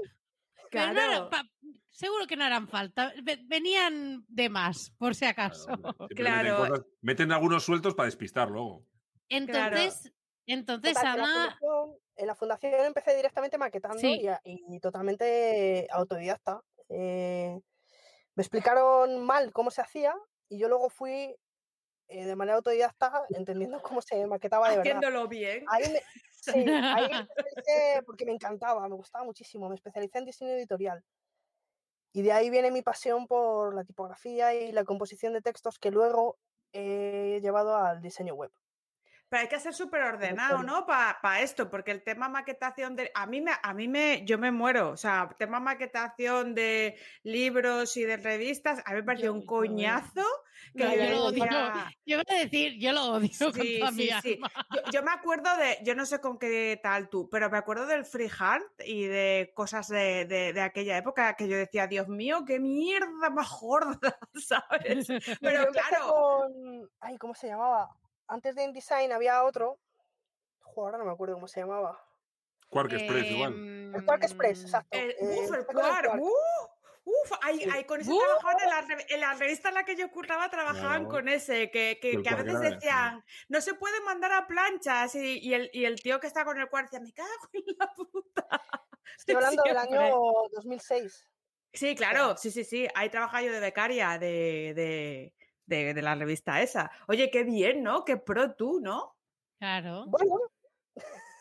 pero 0.71 0.87
no 0.87 0.93
Claro. 0.93 1.01
era- 1.13 1.31
pa- 1.31 1.49
seguro 1.91 2.27
que 2.27 2.37
no 2.37 2.45
harán 2.45 2.69
falta. 2.69 3.13
Ve- 3.23 3.41
Venían 3.47 4.25
de 4.29 4.49
más, 4.49 4.93
por 4.99 5.15
si 5.15 5.21
Claro, 5.21 5.33
acaso. 5.33 5.67
Claro. 6.17 6.59
Meten, 6.61 6.69
cosas- 6.71 6.87
meten 7.03 7.33
algunos 7.33 7.65
sueltos 7.65 7.95
para 7.95 8.07
despistar 8.07 8.51
luego. 8.51 8.87
Entonces, 9.29 10.13
entonces 10.47 10.95
Total, 10.95 11.15
que 11.15 11.19
la 11.21 11.25
Ana, 11.27 11.57
fundación- 11.61 11.99
en 12.17 12.27
la 12.27 12.35
fundación 12.35 12.75
empecé 12.85 13.17
directamente 13.17 13.59
maquetando 13.59 13.99
Sí. 13.99 14.21
y, 14.23 14.27
a- 14.29 14.41
y 14.45 14.81
totalmente 14.81 15.87
autodidacta. 15.91 16.61
Eh, 16.89 17.59
me 18.35 18.43
explicaron 18.43 19.25
mal 19.25 19.53
cómo 19.53 19.71
se 19.71 19.81
hacía 19.81 20.15
y 20.49 20.59
yo 20.59 20.69
luego 20.69 20.91
fui 20.91 21.35
eh, 22.11 22.25
de 22.25 22.37
manera 22.37 22.57
autodidacta 22.57 23.23
entendiendo 23.31 23.81
cómo 23.81 24.03
se 24.03 24.27
maquetaba 24.27 24.69
de 24.69 24.79
verdad. 24.79 24.97
haciéndolo 24.97 25.29
bien. 25.29 25.65
Ahí 25.69 25.89
me, 25.93 26.01
sí, 26.31 26.51
ahí 26.53 27.09
me 27.09 27.21
especialicé 27.31 28.03
porque 28.05 28.27
me 28.27 28.33
encantaba, 28.33 28.89
me 28.89 28.97
gustaba 28.97 29.25
muchísimo. 29.25 29.69
Me 29.69 29.77
especialicé 29.77 30.19
en 30.19 30.25
diseño 30.25 30.51
editorial. 30.53 31.05
Y 32.13 32.23
de 32.23 32.33
ahí 32.33 32.51
viene 32.51 32.73
mi 32.73 32.83
pasión 32.83 33.29
por 33.29 33.75
la 33.75 33.85
tipografía 33.85 34.53
y 34.55 34.73
la 34.73 34.85
composición 34.85 35.33
de 35.33 35.43
textos 35.43 35.79
que 35.79 35.93
luego 35.93 36.39
he 36.73 37.39
llevado 37.41 37.77
al 37.77 38.03
diseño 38.03 38.35
web. 38.35 38.51
Pero 39.31 39.43
hay 39.43 39.49
que 39.49 39.61
ser 39.61 39.73
súper 39.73 40.03
ordenado. 40.03 40.63
¿no? 40.65 40.85
Para 40.85 41.41
esto, 41.41 41.71
porque 41.71 41.93
el 41.93 42.03
tema 42.03 42.29
maquetación 42.29 42.97
de. 42.97 43.11
A 43.15 43.27
mí 43.27 43.41
me, 43.41 43.53
a 43.63 43.73
mí 43.73 43.87
me, 43.89 44.25
yo 44.27 44.37
me 44.39 44.51
muero. 44.51 44.91
O 44.91 44.97
sea, 44.97 45.29
tema 45.39 45.61
maquetación 45.61 46.55
de 46.55 46.99
libros 47.23 47.97
y 47.97 48.03
de 48.03 48.17
revistas, 48.17 48.83
a 48.85 48.91
mí 48.91 48.97
me 48.97 49.05
pareció 49.05 49.33
un 49.33 49.47
coñazo 49.47 50.25
que 50.77 50.85
No, 50.85 50.95
yo 50.95 51.05
yo 51.05 51.11
lo 51.11 51.25
odio. 51.27 51.45
decía- 51.45 51.91
yo 52.07 52.17
voy 52.19 52.25
a 52.37 52.39
decir, 52.43 52.79
yo 52.81 52.93
lo 52.93 53.05
odio 53.13 53.31
con 53.39 53.53
Sí, 53.55 53.79
toda 53.79 53.91
mi 53.93 54.09
sí. 54.21 54.41
Yo, 54.75 54.91
yo 54.93 55.03
me 55.05 55.13
acuerdo 55.13 55.57
de, 55.57 55.79
yo 55.85 55.95
no 55.95 56.05
sé 56.07 56.21
con 56.21 56.37
qué 56.39 56.79
tal 56.83 57.09
tú, 57.09 57.29
pero 57.31 57.49
me 57.51 57.59
acuerdo 57.59 57.87
del 57.87 58.05
freehand 58.05 58.65
y 58.85 59.05
de 59.07 59.53
cosas 59.55 59.87
de, 59.89 60.25
de- 60.25 60.53
de 60.53 60.61
aquella 60.61 60.99
época 60.99 61.35
que 61.37 61.47
yo 61.49 61.57
decía, 61.57 61.87
Dios 61.87 62.09
mío, 62.09 62.45
qué 62.45 62.59
mierda 62.59 63.31
más 63.31 63.49
gorda, 63.61 64.19
¿sabes? 64.35 65.07
Pero 65.41 65.69
claro, 65.69 66.13
con. 66.13 66.91
Ay, 67.01 67.17
¿cómo 67.17 67.35
se 67.35 67.47
llamaba? 67.47 67.89
Antes 68.31 68.55
de 68.55 68.63
InDesign 68.63 69.11
había 69.13 69.43
otro. 69.43 69.79
Jo, 70.61 70.85
ahora 70.87 70.99
no 70.99 71.05
me 71.05 71.11
acuerdo 71.13 71.35
cómo 71.35 71.49
se 71.49 71.61
llamaba. 71.61 72.01
Quark 72.69 72.93
Express 72.93 73.27
igual. 73.27 73.93
El 73.95 74.05
Quark 74.05 74.23
Express, 74.23 74.61
Em, 74.61 74.65
exacto. 74.67 74.97
el, 74.99 75.11
eh, 75.11 75.17
uf, 75.21 75.53
el 75.57 75.67
con 75.67 75.77
el 75.79 75.83
Quark, 75.83 76.07
Quark. 76.07 76.23
uf, 76.23 76.31
uf, 77.05 77.33
ahí, 77.43 77.65
ahí 77.73 77.83
con 77.85 78.01
ese 78.01 78.13
¡Uh! 78.13 78.21
trabajaban 78.21 78.57
en 78.63 78.69
la, 78.69 78.83
rev- 78.83 79.07
en 79.09 79.21
la 79.21 79.35
revista 79.35 79.69
en 79.71 79.75
la 79.75 79.85
que 79.85 79.97
yo 79.97 80.09
curraba, 80.13 80.49
trabajaban 80.49 81.01
Claro. 81.03 81.09
con 81.09 81.29
ese, 81.29 81.73
que, 81.73 81.99
que- 82.01 82.23
a 82.29 82.37
veces 82.37 82.61
decían, 82.61 83.25
no 83.49 83.61
se 83.61 83.75
puede 83.75 84.01
mandar 84.03 84.31
a 84.33 84.47
planchas, 84.47 85.17
y, 85.17 85.41
y 85.41 85.55
el, 85.55 85.69
y 85.73 85.85
el 85.85 86.01
tío 86.01 86.21
que 86.21 86.29
está 86.29 86.45
con 86.45 86.61
el 86.61 86.69
Quark 86.69 86.85
decía, 86.89 87.01
me 87.01 87.13
cago 87.13 87.29
en 87.53 87.65
la 87.77 87.93
puta. 87.95 88.47
Estoy 89.19 89.35
hablando 89.35 89.63
del 89.65 89.77
año 89.77 90.13
2006. 90.53 91.27
Sí, 91.73 91.97
claro, 91.97 92.37
sí, 92.37 92.53
sí, 92.53 92.63
sí. 92.65 92.87
Ahí 92.95 93.11
trabajaba 93.11 93.43
yo 93.43 93.53
de 93.53 93.61
becaria 93.61 94.19
de, 94.19 94.73
de, 94.77 95.35
de- 95.71 95.95
de 95.95 96.03
la 96.03 96.15
revista 96.15 96.61
esa. 96.61 96.91
Oye, 97.09 97.31
qué 97.31 97.45
bien, 97.45 97.83
¿no? 97.83 98.05
Qué 98.05 98.19
pro 98.19 98.55
tú, 98.55 98.81
¿no? 98.81 99.17
Claro. 99.59 100.05
Bueno. 100.07 100.35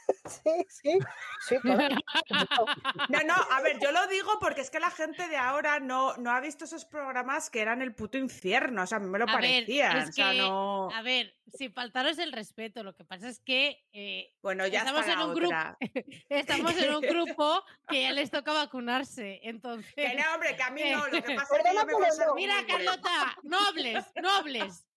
sí, 0.25 0.65
sí. 0.67 0.99
Sí, 1.47 1.57
claro. 1.59 1.95
No, 3.09 3.19
no, 3.23 3.33
a 3.33 3.61
ver, 3.61 3.79
yo 3.79 3.91
lo 3.91 4.05
digo 4.07 4.37
porque 4.39 4.61
es 4.61 4.69
que 4.69 4.79
la 4.79 4.91
gente 4.91 5.27
de 5.27 5.37
ahora 5.37 5.79
no, 5.79 6.15
no 6.17 6.31
ha 6.31 6.39
visto 6.39 6.65
esos 6.65 6.85
programas 6.85 7.49
que 7.49 7.61
eran 7.61 7.81
el 7.81 7.93
puto 7.93 8.17
infierno. 8.17 8.83
O 8.83 8.87
sea, 8.87 8.97
a 8.97 9.01
mí 9.01 9.07
me 9.07 9.19
lo 9.19 9.25
A 9.25 9.27
ver, 9.27 9.35
parecían. 9.35 9.97
es 9.97 10.09
o 10.09 10.11
sea, 10.11 10.31
que, 10.31 10.37
no. 10.37 10.89
A 10.91 11.01
ver, 11.01 11.35
sin 11.57 11.73
faltaros 11.73 12.19
el 12.19 12.31
respeto, 12.31 12.83
lo 12.83 12.95
que 12.95 13.03
pasa 13.03 13.29
es 13.29 13.39
que 13.39 13.83
eh, 13.93 14.31
Bueno, 14.41 14.67
ya 14.67 14.79
estamos 14.79 15.07
en 15.07 15.19
un 15.19 15.33
grupo. 15.33 15.55
estamos 16.29 16.77
en 16.77 16.95
un 16.95 17.01
grupo 17.01 17.63
que 17.87 18.01
ya 18.03 18.11
les 18.11 18.29
toca 18.29 18.53
vacunarse. 18.53 19.39
Entonces, 19.43 19.93
Que 19.95 20.15
no, 20.15 20.33
hombre, 20.33 20.55
que 20.55 20.63
a 20.63 20.71
mí 20.71 20.81
no. 20.91 21.07
Lo 21.07 21.23
que 21.23 21.35
pasa 21.35 21.57
es 21.57 21.63
que 21.63 21.73
yo 21.73 21.85
me 21.85 22.35
mira. 22.35 22.53
Carlota, 22.67 23.37
no 23.43 23.57
hables, 23.67 24.05
no 24.21 24.29
hables. 24.29 24.88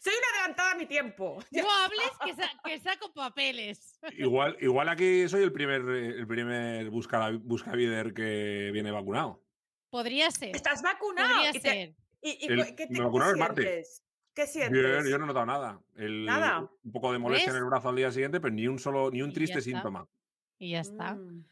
Soy 0.00 0.12
una 0.12 0.38
adelantada 0.40 0.72
a 0.72 0.74
mi 0.76 0.86
tiempo. 0.86 1.38
No 1.52 1.70
hables 1.70 2.10
que, 2.24 2.34
sa- 2.34 2.50
que 2.64 2.78
saco 2.80 3.12
papeles. 3.12 3.98
Igual, 4.16 4.56
igual 4.60 4.88
aquí 4.88 5.28
soy 5.28 5.42
el 5.42 5.52
primer, 5.52 5.82
eh, 5.88 6.08
el 6.18 6.26
primer 6.26 6.90
busca, 6.90 7.30
buscavider 7.42 8.12
que 8.14 8.70
viene 8.72 8.90
vacunado. 8.90 9.44
Podría 9.90 10.30
ser. 10.30 10.54
Estás 10.54 10.82
vacunado. 10.82 11.28
Podría 11.34 11.50
y 11.50 11.52
te- 11.52 11.60
ser. 11.60 11.94
y- 12.22 12.46
y 12.46 12.52
El- 12.52 12.74
¿Qué 12.76 12.86
me 12.88 12.96
te 12.96 13.02
vacunaron 13.02 13.34
qué 13.34 13.40
el 13.42 13.48
martes. 13.48 13.64
sientes? 13.64 14.04
¿Qué 14.34 14.46
sientes? 14.46 14.72
Bien, 14.72 15.08
yo 15.10 15.18
no 15.18 15.24
he 15.24 15.26
notado 15.28 15.46
nada. 15.46 15.80
El- 15.96 16.24
Nada. 16.24 16.60
Un 16.84 16.92
poco 16.92 17.12
de 17.12 17.18
molestia 17.18 17.50
en 17.50 17.56
el 17.58 17.64
brazo 17.64 17.88
al 17.88 17.96
día 17.96 18.10
siguiente, 18.12 18.40
pero 18.40 18.54
ni 18.54 18.68
un 18.68 18.78
solo, 18.78 19.10
ni 19.10 19.22
un 19.22 19.32
triste 19.32 19.60
síntoma. 19.60 20.06
Y 20.58 20.70
ya 20.72 20.80
está. 20.80 21.14
Mm. 21.14 21.44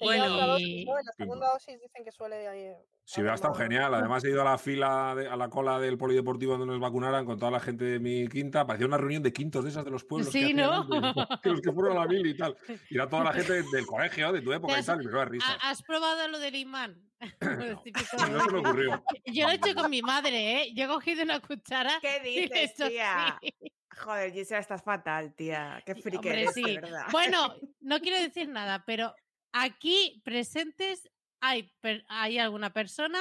Bueno. 0.00 0.24
En 0.58 0.86
la 0.86 1.12
segunda 1.16 1.46
dosis 1.52 1.80
dicen 1.80 2.04
que 2.04 2.10
suele. 2.12 2.76
Sí, 3.04 3.20
haber 3.20 3.32
ha 3.32 3.34
estado 3.34 3.54
genial. 3.54 3.92
Además, 3.94 4.24
he 4.24 4.30
ido 4.30 4.42
a 4.42 4.44
la 4.44 4.58
fila, 4.58 5.14
de- 5.16 5.28
a 5.28 5.36
la 5.36 5.48
cola 5.48 5.78
del 5.80 5.98
polideportivo 5.98 6.52
donde 6.56 6.66
nos 6.72 6.80
vacunaran 6.80 7.24
con 7.26 7.38
toda 7.38 7.50
la 7.50 7.60
gente 7.60 7.84
de 7.84 7.98
mi 7.98 8.28
quinta. 8.28 8.66
Parecía 8.66 8.86
una 8.86 8.96
reunión 8.98 9.22
de 9.22 9.32
quintos 9.32 9.64
de 9.64 9.70
esas 9.70 9.84
de 9.84 9.90
los 9.90 10.04
pueblos. 10.04 10.28
que 10.32 10.38
Sí, 10.38 10.44
hacían 10.52 10.56
¿no? 10.58 10.72
antes, 10.98 11.26
que 11.42 11.48
los 11.50 11.60
que 11.60 11.72
fueron 11.72 11.96
a 11.96 12.00
la 12.00 12.06
mili 12.06 12.30
y 12.30 12.36
tal. 12.36 12.56
Y 12.90 12.94
era 12.96 13.08
toda 13.08 13.24
la 13.24 13.32
gente 13.32 13.62
del 13.72 13.86
colegio, 13.86 14.32
de 14.32 14.40
tu 14.42 14.52
época 14.52 14.74
y 14.74 14.76
has- 14.80 14.86
tal. 14.86 15.02
Y 15.02 15.06
me 15.06 15.10
daba 15.12 15.24
risa. 15.26 15.46
¿Ha- 15.60 15.70
¿Has 15.70 15.82
probado 15.82 16.28
lo 16.28 16.38
del 16.38 16.54
imán? 16.56 16.96
No 17.40 17.80
se 17.82 18.52
me 18.52 18.58
ocurrió. 18.58 19.04
Yo 19.26 19.46
lo 19.46 19.52
he 19.52 19.54
hecho 19.56 19.74
con 19.74 19.90
mi 19.90 20.02
madre, 20.02 20.62
¿eh? 20.62 20.72
Yo 20.74 20.84
he 20.84 20.88
cogido 20.88 21.22
una 21.22 21.40
cuchara 21.40 21.98
¿Qué 22.00 22.20
y 22.24 22.38
he 22.38 22.40
dices, 22.42 22.70
hecho 22.72 22.88
tía? 22.88 23.26
así. 23.28 23.54
Joder, 23.98 24.32
Gisela, 24.32 24.60
estás 24.60 24.82
fatal, 24.82 25.34
tía. 25.34 25.82
Qué 25.84 25.92
Hombre, 25.92 26.40
eres, 26.42 26.54
sí. 26.54 26.62
verdad. 26.64 27.06
Bueno, 27.12 27.54
no 27.80 28.00
quiero 28.00 28.16
decir 28.20 28.48
nada, 28.48 28.84
pero 28.86 29.14
aquí 29.52 30.20
presentes 30.24 31.08
hay, 31.42 31.64
per- 31.80 32.04
hay 32.08 32.38
alguna 32.38 32.72
persona 32.72 33.18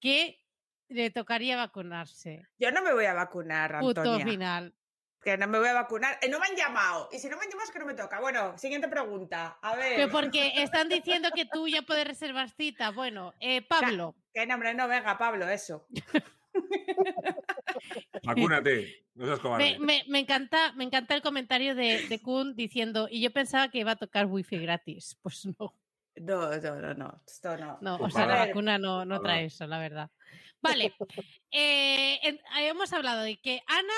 que 0.00 0.42
le 0.88 1.10
tocaría 1.10 1.56
vacunarse. 1.56 2.46
Yo 2.58 2.70
no 2.72 2.82
me 2.82 2.92
voy 2.92 3.06
a 3.06 3.14
vacunar, 3.14 3.78
Punto 3.80 4.00
Antonia. 4.02 4.26
final. 4.26 4.74
que 5.22 5.36
no 5.38 5.46
me 5.48 5.58
voy 5.58 5.68
a 5.68 5.72
vacunar. 5.72 6.18
Eh, 6.22 6.28
no 6.28 6.38
me 6.38 6.46
han 6.46 6.54
llamado. 6.56 7.08
Y 7.12 7.18
si 7.18 7.28
no 7.28 7.36
me 7.36 7.44
han 7.44 7.50
llamado 7.50 7.66
es 7.66 7.72
que 7.72 7.78
no 7.80 7.86
me 7.86 7.94
toca. 7.94 8.20
Bueno, 8.20 8.56
siguiente 8.58 8.86
pregunta. 8.88 9.58
A 9.62 9.74
ver. 9.74 9.94
Pero 9.96 10.10
porque 10.12 10.52
están 10.56 10.88
diciendo 10.88 11.30
que 11.34 11.46
tú 11.46 11.66
ya 11.66 11.82
puedes 11.82 12.06
reservar 12.06 12.50
cita. 12.50 12.90
Bueno, 12.90 13.32
eh, 13.40 13.62
Pablo. 13.62 14.14
Que 14.32 14.46
nombre, 14.46 14.74
no, 14.74 14.86
venga, 14.86 15.16
Pablo, 15.18 15.48
eso. 15.48 15.88
Vacúnate. 18.24 19.06
No 19.14 19.26
seas 19.26 19.40
cobarde. 19.40 19.78
Me, 19.78 19.86
me- 19.86 20.04
me 20.08 20.18
encanta, 20.20 20.72
me 20.72 20.84
encanta 20.84 21.14
el 21.14 21.22
comentario 21.22 21.74
de, 21.74 22.06
de 22.08 22.18
Kun 22.20 22.54
diciendo, 22.54 23.08
y 23.10 23.20
yo 23.20 23.32
pensaba 23.32 23.70
que 23.70 23.78
iba 23.78 23.92
a 23.92 23.96
tocar 23.96 24.26
wifi 24.26 24.58
gratis. 24.58 25.16
Pues 25.22 25.46
no, 25.58 25.74
No, 26.16 26.50
no, 26.58 26.74
no, 26.80 26.94
no. 26.94 27.22
Esto 27.26 27.56
no. 27.56 27.78
no, 27.80 27.94
o 27.96 27.98
Pues 27.98 28.14
sea, 28.14 28.26
la 28.26 28.46
vacuna 28.46 28.78
no, 28.78 29.04
no 29.04 29.20
trae 29.20 29.46
eso, 29.46 29.66
la 29.66 29.78
verdad. 29.78 30.10
Vale, 30.62 30.94
eh, 31.50 32.18
en- 32.22 32.40
hemos 32.58 32.92
hablado 32.92 33.22
de 33.22 33.38
que 33.40 33.62
Ana 33.66 33.92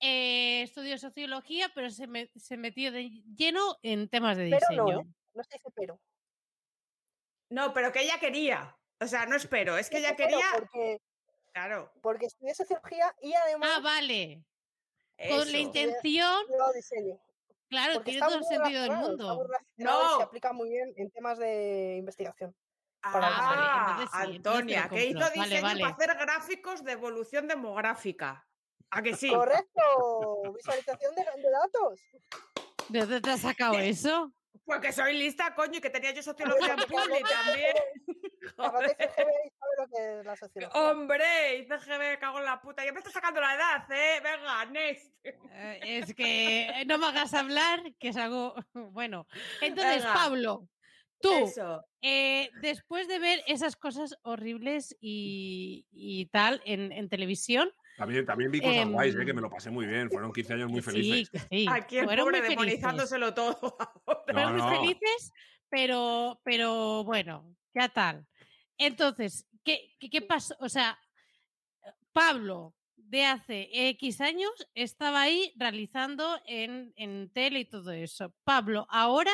eh, 0.00 0.62
estudió 0.62 0.96
sociología, 0.98 1.70
pero 1.74 1.90
se, 1.90 2.06
me- 2.06 2.30
se 2.36 2.56
metió 2.56 2.92
de 2.92 3.10
lleno 3.36 3.78
en 3.82 4.08
temas 4.08 4.36
de 4.36 4.44
Pero 4.50 4.58
diseño. 4.60 4.84
no, 4.84 5.00
¿eh? 5.00 5.06
No 5.34 5.42
se 5.42 5.54
dice 5.56 5.68
pero. 5.74 6.00
No, 7.50 7.72
pero 7.74 7.92
que 7.92 8.02
ella 8.02 8.18
quería. 8.20 8.76
O 9.00 9.06
sea, 9.06 9.26
no 9.26 9.36
espero. 9.36 9.76
Es 9.76 9.90
que 9.90 9.98
ella 9.98 10.14
pero 10.16 10.30
quería. 10.30 10.46
Porque, 10.54 10.98
Claro. 11.52 11.92
porque 12.02 12.26
estudié 12.26 12.54
sociología 12.54 13.14
y 13.22 13.32
además 13.34 13.70
Ah, 13.76 13.80
vale. 13.80 14.44
Con 15.16 15.50
la 15.52 15.58
intención, 15.58 16.40
estudiado 16.42 16.72
diseño. 16.72 17.20
Claro, 17.74 17.94
Porque 17.94 18.10
tiene 18.12 18.18
está 18.26 18.28
todo 18.28 18.38
el 18.38 18.44
sentido 18.44 18.82
del 18.82 18.92
mundo. 18.92 19.48
No. 19.76 20.16
se 20.18 20.22
aplica 20.22 20.52
muy 20.52 20.70
bien 20.70 20.92
en 20.96 21.10
temas 21.10 21.38
de 21.38 21.96
investigación. 21.98 22.54
para 23.00 23.26
Ah, 23.28 23.30
vale, 23.30 23.62
Ah, 23.66 23.86
entonces 24.00 24.10
sí, 24.30 24.36
Antonia, 24.36 24.88
que 24.88 25.06
hizo 25.06 25.18
compro. 25.20 25.28
Vale, 25.36 25.44
diseño 25.50 25.62
vale. 25.62 25.80
para 25.80 25.94
hacer 25.94 26.16
gráficos 26.16 26.84
de 26.84 26.92
evolución 26.92 27.48
demográfica. 27.48 28.46
¿A 28.90 29.02
que 29.02 29.14
sí? 29.16 29.28
Correcto, 29.28 30.52
visualización 30.54 31.14
de, 31.14 31.22
de 31.42 31.50
datos. 31.50 32.00
¿De 32.88 33.00
dónde 33.00 33.20
te 33.20 33.30
has 33.30 33.40
sacado 33.40 33.78
eso? 33.78 34.32
Porque 34.64 34.92
soy 34.92 35.18
lista, 35.18 35.54
coño, 35.54 35.78
y 35.78 35.80
que 35.80 35.90
tenía 35.90 36.12
yo 36.12 36.22
sociología 36.22 36.74
en 36.74 36.88
Publi 36.88 37.22
también. 37.22 37.74
Aparte 38.58 38.96
de 38.98 39.08
CGB 39.08 39.30
y 39.44 39.50
sabe 39.50 39.74
lo 39.78 39.86
que 39.88 40.18
es 40.20 40.26
la 40.26 40.36
sociología. 40.36 40.80
Hombre, 40.82 41.58
y 41.58 41.64
CGB, 41.64 42.18
cago 42.20 42.38
en 42.38 42.44
la 42.44 42.60
puta. 42.60 42.84
Ya 42.84 42.92
me 42.92 42.98
está 42.98 43.10
sacando 43.10 43.40
la 43.40 43.54
edad, 43.54 43.90
¿eh? 43.90 44.20
Venga, 44.22 44.64
next. 44.66 45.12
Eh, 45.24 45.80
Es 45.82 46.14
que 46.14 46.84
no 46.86 46.98
me 46.98 47.06
hagas 47.06 47.34
hablar, 47.34 47.80
que 47.98 48.08
es 48.08 48.16
algo 48.16 48.54
bueno. 48.74 49.26
Entonces, 49.60 50.02
Venga. 50.02 50.14
Pablo, 50.14 50.68
tú, 51.20 51.30
eh, 52.02 52.50
después 52.60 53.08
de 53.08 53.18
ver 53.18 53.42
esas 53.46 53.76
cosas 53.76 54.16
horribles 54.22 54.94
y, 55.00 55.86
y 55.90 56.26
tal 56.26 56.60
en, 56.66 56.92
en 56.92 57.08
televisión, 57.08 57.70
También, 57.96 58.26
también 58.26 58.50
vi 58.50 58.60
cosas 58.60 58.88
guays, 58.88 59.14
eh, 59.14 59.18
Em, 59.20 59.26
que 59.26 59.32
me 59.32 59.40
lo 59.40 59.48
pasé 59.50 59.70
muy 59.70 59.86
bien. 59.86 60.10
Fueron 60.10 60.32
15 60.32 60.52
años 60.54 60.70
muy 60.70 60.82
felices. 60.82 61.30
sí, 61.32 61.46
sí, 61.50 61.66
Aquí 61.70 61.98
el 61.98 62.04
fueron 62.04 62.26
pobre 62.26 62.40
muy 62.40 62.48
felices. 62.48 62.80
demonizándoselo 62.80 63.32
todo. 63.34 63.76
ahora. 64.06 64.24
No, 64.26 64.32
Fueron 64.32 64.52
muy 64.52 64.60
no. 64.62 64.68
felices, 64.68 65.32
pero, 65.70 66.40
pero 66.44 67.04
bueno, 67.04 67.46
ya 67.74 67.88
tal. 67.88 68.26
Entonces, 68.78 69.46
¿qué, 69.64 69.94
qué, 69.98 70.10
qué 70.10 70.20
pasó? 70.20 70.56
O 70.60 70.68
sea, 70.68 70.98
Pablo 72.12 72.74
de 72.96 73.24
hace 73.24 73.68
X 73.90 74.20
años 74.20 74.50
estaba 74.74 75.22
ahí 75.22 75.52
realizando 75.56 76.40
en, 76.46 76.92
en 76.96 77.30
tele 77.30 77.60
y 77.60 77.64
todo 77.64 77.92
eso. 77.92 78.32
Pablo 78.44 78.86
ahora 78.88 79.32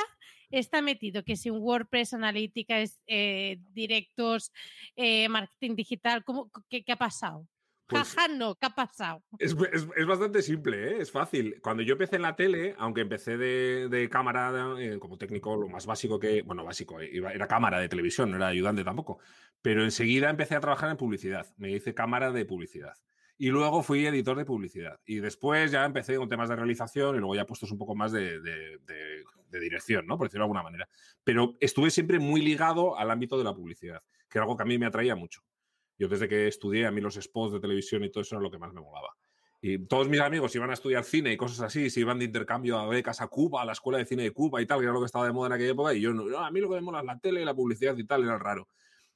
está 0.51 0.83
metido, 0.83 1.23
que 1.25 1.37
si 1.37 1.51
un 1.51 1.63
WordPress, 1.63 2.13
analíticas, 2.15 3.01
eh, 3.07 3.59
directos, 3.71 4.53
eh, 4.97 5.29
marketing 5.29 5.77
digital, 5.77 6.25
¿cómo, 6.25 6.51
qué, 6.69 6.83
qué 6.85 6.93
ha 6.93 6.97
pasado? 6.97 7.47
Pues- 7.91 8.15
Jaja, 8.15 8.29
no, 8.29 8.55
¿qué 8.55 8.67
ha 8.67 8.71
pasado? 8.75 9.23
Es, 9.39 9.55
es- 9.73 9.87
es 9.97 10.07
bastante 10.07 10.43
simple, 10.43 10.89
¿eh? 10.93 10.97
es 11.01 11.11
fácil. 11.11 11.61
Cuando 11.63 11.83
yo 11.83 11.93
empecé 11.93 12.17
en 12.17 12.23
la 12.23 12.37
tele, 12.37 12.75
aunque 12.79 13.03
empecé 13.03 13.37
de, 13.37 13.89
de 13.89 14.09
cámara 14.09 14.75
eh, 14.79 14.99
como 14.99 15.19
técnico, 15.19 15.57
lo 15.57 15.69
más 15.69 15.87
básico 15.87 16.19
que, 16.19 16.43
bueno, 16.43 16.65
básico, 16.65 17.01
eh, 17.01 17.11
iba- 17.13 17.33
era 17.33 17.47
cámara 17.47 17.79
de 17.79 17.89
televisión, 17.89 18.31
no 18.31 18.37
era 18.37 18.49
ayudante 18.49 18.85
tampoco, 18.85 19.19
pero 19.63 19.85
enseguida 19.85 20.31
empecé 20.31 20.55
a 20.57 20.61
trabajar 20.61 20.91
en 20.91 20.97
publicidad, 20.97 21.47
me 21.59 21.71
hice 21.71 21.95
cámara 21.95 22.33
de 22.33 22.45
publicidad. 22.45 22.95
Y 23.37 23.49
luego 23.49 23.83
fui 23.83 24.05
editor 24.05 24.37
de 24.37 24.45
publicidad. 24.45 25.01
Y 25.07 25.21
después 25.21 25.71
ya 25.71 25.87
empecé 25.87 26.17
con 26.17 26.29
temas 26.29 26.51
de 26.51 26.57
realización 26.57 27.17
y 27.17 27.21
luego 27.21 27.35
ya 27.35 27.47
puestos 27.47 27.73
un 27.73 27.79
poco 27.79 27.95
más 27.95 28.13
de, 28.13 28.39
de- 28.41 28.79
de- 28.87 29.25
de 29.51 29.59
dirección, 29.61 30.07
¿no? 30.07 30.19
Por 30.19 30.27
decirlo 30.29 30.43
de 30.43 30.49
alguna 30.49 30.63
manera. 30.63 30.87
Pero 31.25 31.57
estuve 31.59 31.91
siempre 31.91 32.19
muy 32.19 32.43
ligado 32.43 32.99
al 32.99 33.11
ámbito 33.11 33.39
de 33.39 33.45
la 33.45 33.55
publicidad, 33.55 34.03
que 34.29 34.37
era 34.39 34.45
algo 34.45 34.57
que 34.59 34.63
a 34.63 34.67
mí 34.67 34.77
me 34.79 34.87
atraía 34.87 35.17
mucho. 35.17 35.41
Yo 36.01 36.09
desde 36.09 36.29
que 36.29 36.49
estudié, 36.49 36.87
a 36.87 36.91
mí 36.91 37.03
los 37.03 37.17
spots 37.17 37.53
de 37.53 37.61
televisión 37.61 38.03
y 38.03 38.11
todo 38.11 38.23
eso 38.23 38.35
era 38.35 38.43
lo 38.43 38.51
que 38.51 38.59
más 38.59 38.73
me 38.73 38.81
molaba. 38.81 39.15
Y 39.61 39.81
todos 39.81 40.09
mis 40.09 40.19
amigos 40.21 40.57
iban 40.57 40.71
a 40.71 40.73
estudiar 40.73 41.05
cine 41.05 41.31
y 41.31 41.37
cosas 41.37 41.61
así, 41.61 41.91
se 41.91 42.01
iban 42.01 42.19
de 42.19 42.25
intercambio 42.25 42.79
a 42.79 42.89
becas 42.89 43.21
a 43.21 43.27
Cuba, 43.27 43.61
a 43.61 43.67
la 43.67 43.73
escuela 43.73 43.99
de 43.99 44.07
cine 44.07 44.23
de 44.23 44.31
Cuba 44.31 44.63
y 44.63 44.67
tal, 44.67 44.79
que 44.79 44.85
era 44.85 44.95
lo 44.95 45.01
que 45.01 45.05
estaba 45.05 45.27
de 45.27 45.33
moda 45.33 45.49
en 45.49 45.53
aquella 45.53 45.73
época, 45.73 45.93
y 45.93 46.01
yo 46.01 46.15
no, 46.15 46.39
a 46.39 46.51
mí 46.51 46.59
lo 46.59 46.71
que 46.71 46.77
me 46.77 46.81
mola 46.81 47.01
es 47.01 47.05
la 47.05 47.19
tele, 47.19 47.45
la 47.45 47.53
publicidad 47.53 47.95
y 47.99 48.05
tal, 48.05 48.25
era 48.25 48.39
raro. 48.39 48.67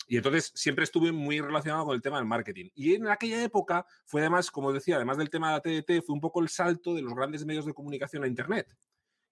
Y 0.07 0.19
entonces 0.19 0.53
siempre 0.55 0.85
estuve 0.85 1.11
muy 1.11 1.41
relacionado 1.41 1.87
con 1.87 1.95
el 1.95 2.03
tema 2.03 2.19
del 2.19 2.27
marketing. 2.27 2.69
Y 2.75 2.97
en 2.97 3.09
aquella 3.09 3.43
época 3.43 3.87
fue 4.05 4.21
además, 4.21 4.51
como 4.51 4.71
decía, 4.71 4.97
además 4.97 5.17
del 5.17 5.31
tema 5.31 5.49
de 5.49 5.55
la 5.55 5.61
TDT, 5.63 6.05
fue 6.05 6.15
un 6.15 6.21
poco 6.21 6.43
el 6.43 6.51
salto 6.51 6.93
de 6.93 7.01
los 7.01 7.15
grandes 7.15 7.47
medios 7.47 7.65
de 7.65 7.73
comunicación 7.73 8.25
a 8.25 8.27
Internet. 8.27 8.69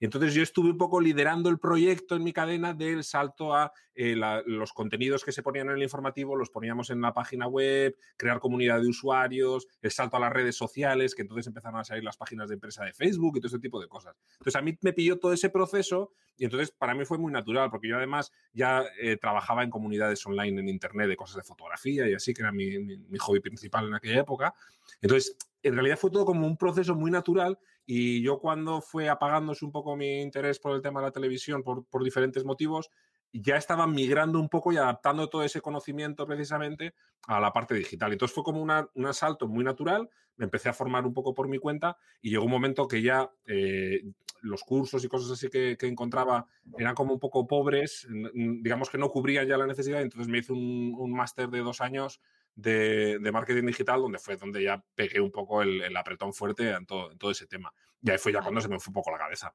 Entonces 0.06 0.34
yo 0.34 0.42
estuve 0.42 0.70
un 0.70 0.78
poco 0.78 1.00
liderando 1.00 1.48
el 1.48 1.58
proyecto 1.58 2.16
en 2.16 2.24
mi 2.24 2.32
cadena 2.32 2.74
del 2.74 3.04
salto 3.04 3.54
a 3.54 3.72
eh, 3.94 4.16
los 4.46 4.72
contenidos 4.72 5.24
que 5.24 5.32
se 5.32 5.42
ponían 5.42 5.68
en 5.68 5.76
el 5.76 5.82
informativo, 5.82 6.34
los 6.36 6.50
poníamos 6.50 6.90
en 6.90 7.00
la 7.00 7.12
página 7.12 7.46
web, 7.46 7.94
crear 8.16 8.40
comunidad 8.40 8.80
de 8.80 8.88
usuarios, 8.88 9.66
el 9.80 9.90
salto 9.90 10.16
a 10.16 10.20
las 10.20 10.32
redes 10.32 10.56
sociales, 10.56 11.14
que 11.14 11.22
entonces 11.22 11.46
empezaron 11.46 11.78
a 11.80 11.84
salir 11.84 12.02
las 12.04 12.16
páginas 12.16 12.48
de 12.48 12.54
empresa 12.54 12.84
de 12.84 12.92
Facebook 12.92 13.36
y 13.36 13.40
todo 13.40 13.48
ese 13.48 13.58
tipo 13.58 13.80
de 13.80 13.88
cosas. 13.88 14.16
Entonces 14.32 14.56
a 14.56 14.62
mí 14.62 14.76
me 14.80 14.92
pilló 14.92 15.18
todo 15.18 15.32
ese 15.32 15.50
proceso 15.50 16.12
y 16.36 16.44
entonces 16.44 16.70
para 16.72 16.94
mí 16.94 17.04
fue 17.04 17.18
muy 17.18 17.32
natural, 17.32 17.70
porque 17.70 17.88
yo 17.88 17.96
además 17.96 18.32
ya 18.52 18.84
eh, 19.00 19.16
trabajaba 19.18 19.62
en 19.62 19.70
comunidades 19.70 20.24
online 20.26 20.60
en 20.60 20.68
Internet 20.68 21.08
de 21.08 21.16
cosas 21.16 21.36
de 21.36 21.42
fotografía 21.42 22.08
y 22.08 22.14
así, 22.14 22.32
que 22.34 22.42
era 22.42 22.50
mi- 22.50 22.78
mi 22.78 23.18
hobby 23.18 23.40
principal 23.40 23.86
en 23.86 23.94
aquella 23.94 24.20
época. 24.20 24.54
Entonces, 25.00 25.36
en 25.62 25.74
realidad 25.74 25.98
fue 25.98 26.10
todo 26.10 26.24
como 26.24 26.46
un 26.46 26.56
proceso 26.56 26.94
muy 26.94 27.10
natural 27.10 27.58
y 27.86 28.22
yo 28.22 28.38
cuando 28.38 28.80
fue 28.80 29.08
apagándose 29.08 29.64
un 29.64 29.72
poco 29.72 29.96
mi 29.96 30.20
interés 30.20 30.58
por 30.58 30.74
el 30.74 30.82
tema 30.82 31.00
de 31.00 31.06
la 31.06 31.12
televisión 31.12 31.62
por, 31.62 31.86
diferentes 32.04 32.44
motivos, 32.44 32.90
ya 33.32 33.56
estaba 33.56 33.86
migrando 33.86 34.38
un 34.38 34.48
poco 34.48 34.72
y 34.72 34.76
adaptando 34.76 35.28
todo 35.28 35.42
ese 35.42 35.60
conocimiento 35.62 36.26
precisamente 36.26 36.94
a 37.26 37.40
la 37.40 37.52
parte 37.52 37.74
digital. 37.74 38.12
Entonces 38.12 38.34
fue 38.34 38.44
como 38.44 38.60
una- 38.62 38.88
un 38.94 39.06
asalto 39.06 39.48
muy 39.48 39.64
natural, 39.64 40.08
me 40.36 40.44
empecé 40.44 40.68
a 40.68 40.74
formar 40.74 41.06
un 41.06 41.14
poco 41.14 41.32
por 41.34 41.48
mi 41.48 41.58
cuenta 41.58 41.96
y 42.20 42.30
llegó 42.30 42.44
un 42.44 42.50
momento 42.50 42.86
que 42.86 43.00
ya 43.02 43.30
eh, 43.46 44.02
los 44.42 44.64
cursos 44.64 45.04
y 45.04 45.08
cosas 45.08 45.30
así 45.30 45.48
que, 45.48 45.76
que 45.78 45.86
encontraba 45.86 46.46
eran 46.76 46.94
como 46.94 47.14
un 47.14 47.20
poco 47.20 47.46
pobres, 47.46 48.06
digamos 48.34 48.90
que 48.90 48.98
no 48.98 49.08
cubrían 49.08 49.46
ya 49.46 49.56
la 49.56 49.66
necesidad, 49.66 50.02
entonces 50.02 50.28
me 50.28 50.38
hice 50.38 50.52
un, 50.52 50.94
un 50.98 51.12
máster 51.12 51.48
de 51.48 51.60
dos 51.60 51.80
años 51.80 52.20
de, 52.54 53.18
de 53.18 53.32
marketing 53.32 53.66
digital, 53.66 54.00
donde 54.00 54.18
fue 54.18 54.36
donde 54.36 54.62
ya 54.62 54.82
pegué 54.94 55.20
un 55.20 55.30
poco 55.30 55.62
el, 55.62 55.82
el 55.82 55.96
apretón 55.96 56.32
fuerte 56.32 56.70
en 56.70 56.86
todo, 56.86 57.12
en 57.12 57.18
todo 57.18 57.30
ese 57.30 57.46
tema. 57.46 57.72
Y 58.00 58.10
ahí 58.10 58.18
fue 58.18 58.32
ya 58.32 58.40
cuando 58.40 58.60
se 58.60 58.68
me 58.68 58.78
fue 58.78 58.90
un 58.90 58.94
poco 58.94 59.10
la 59.10 59.18
cabeza. 59.18 59.54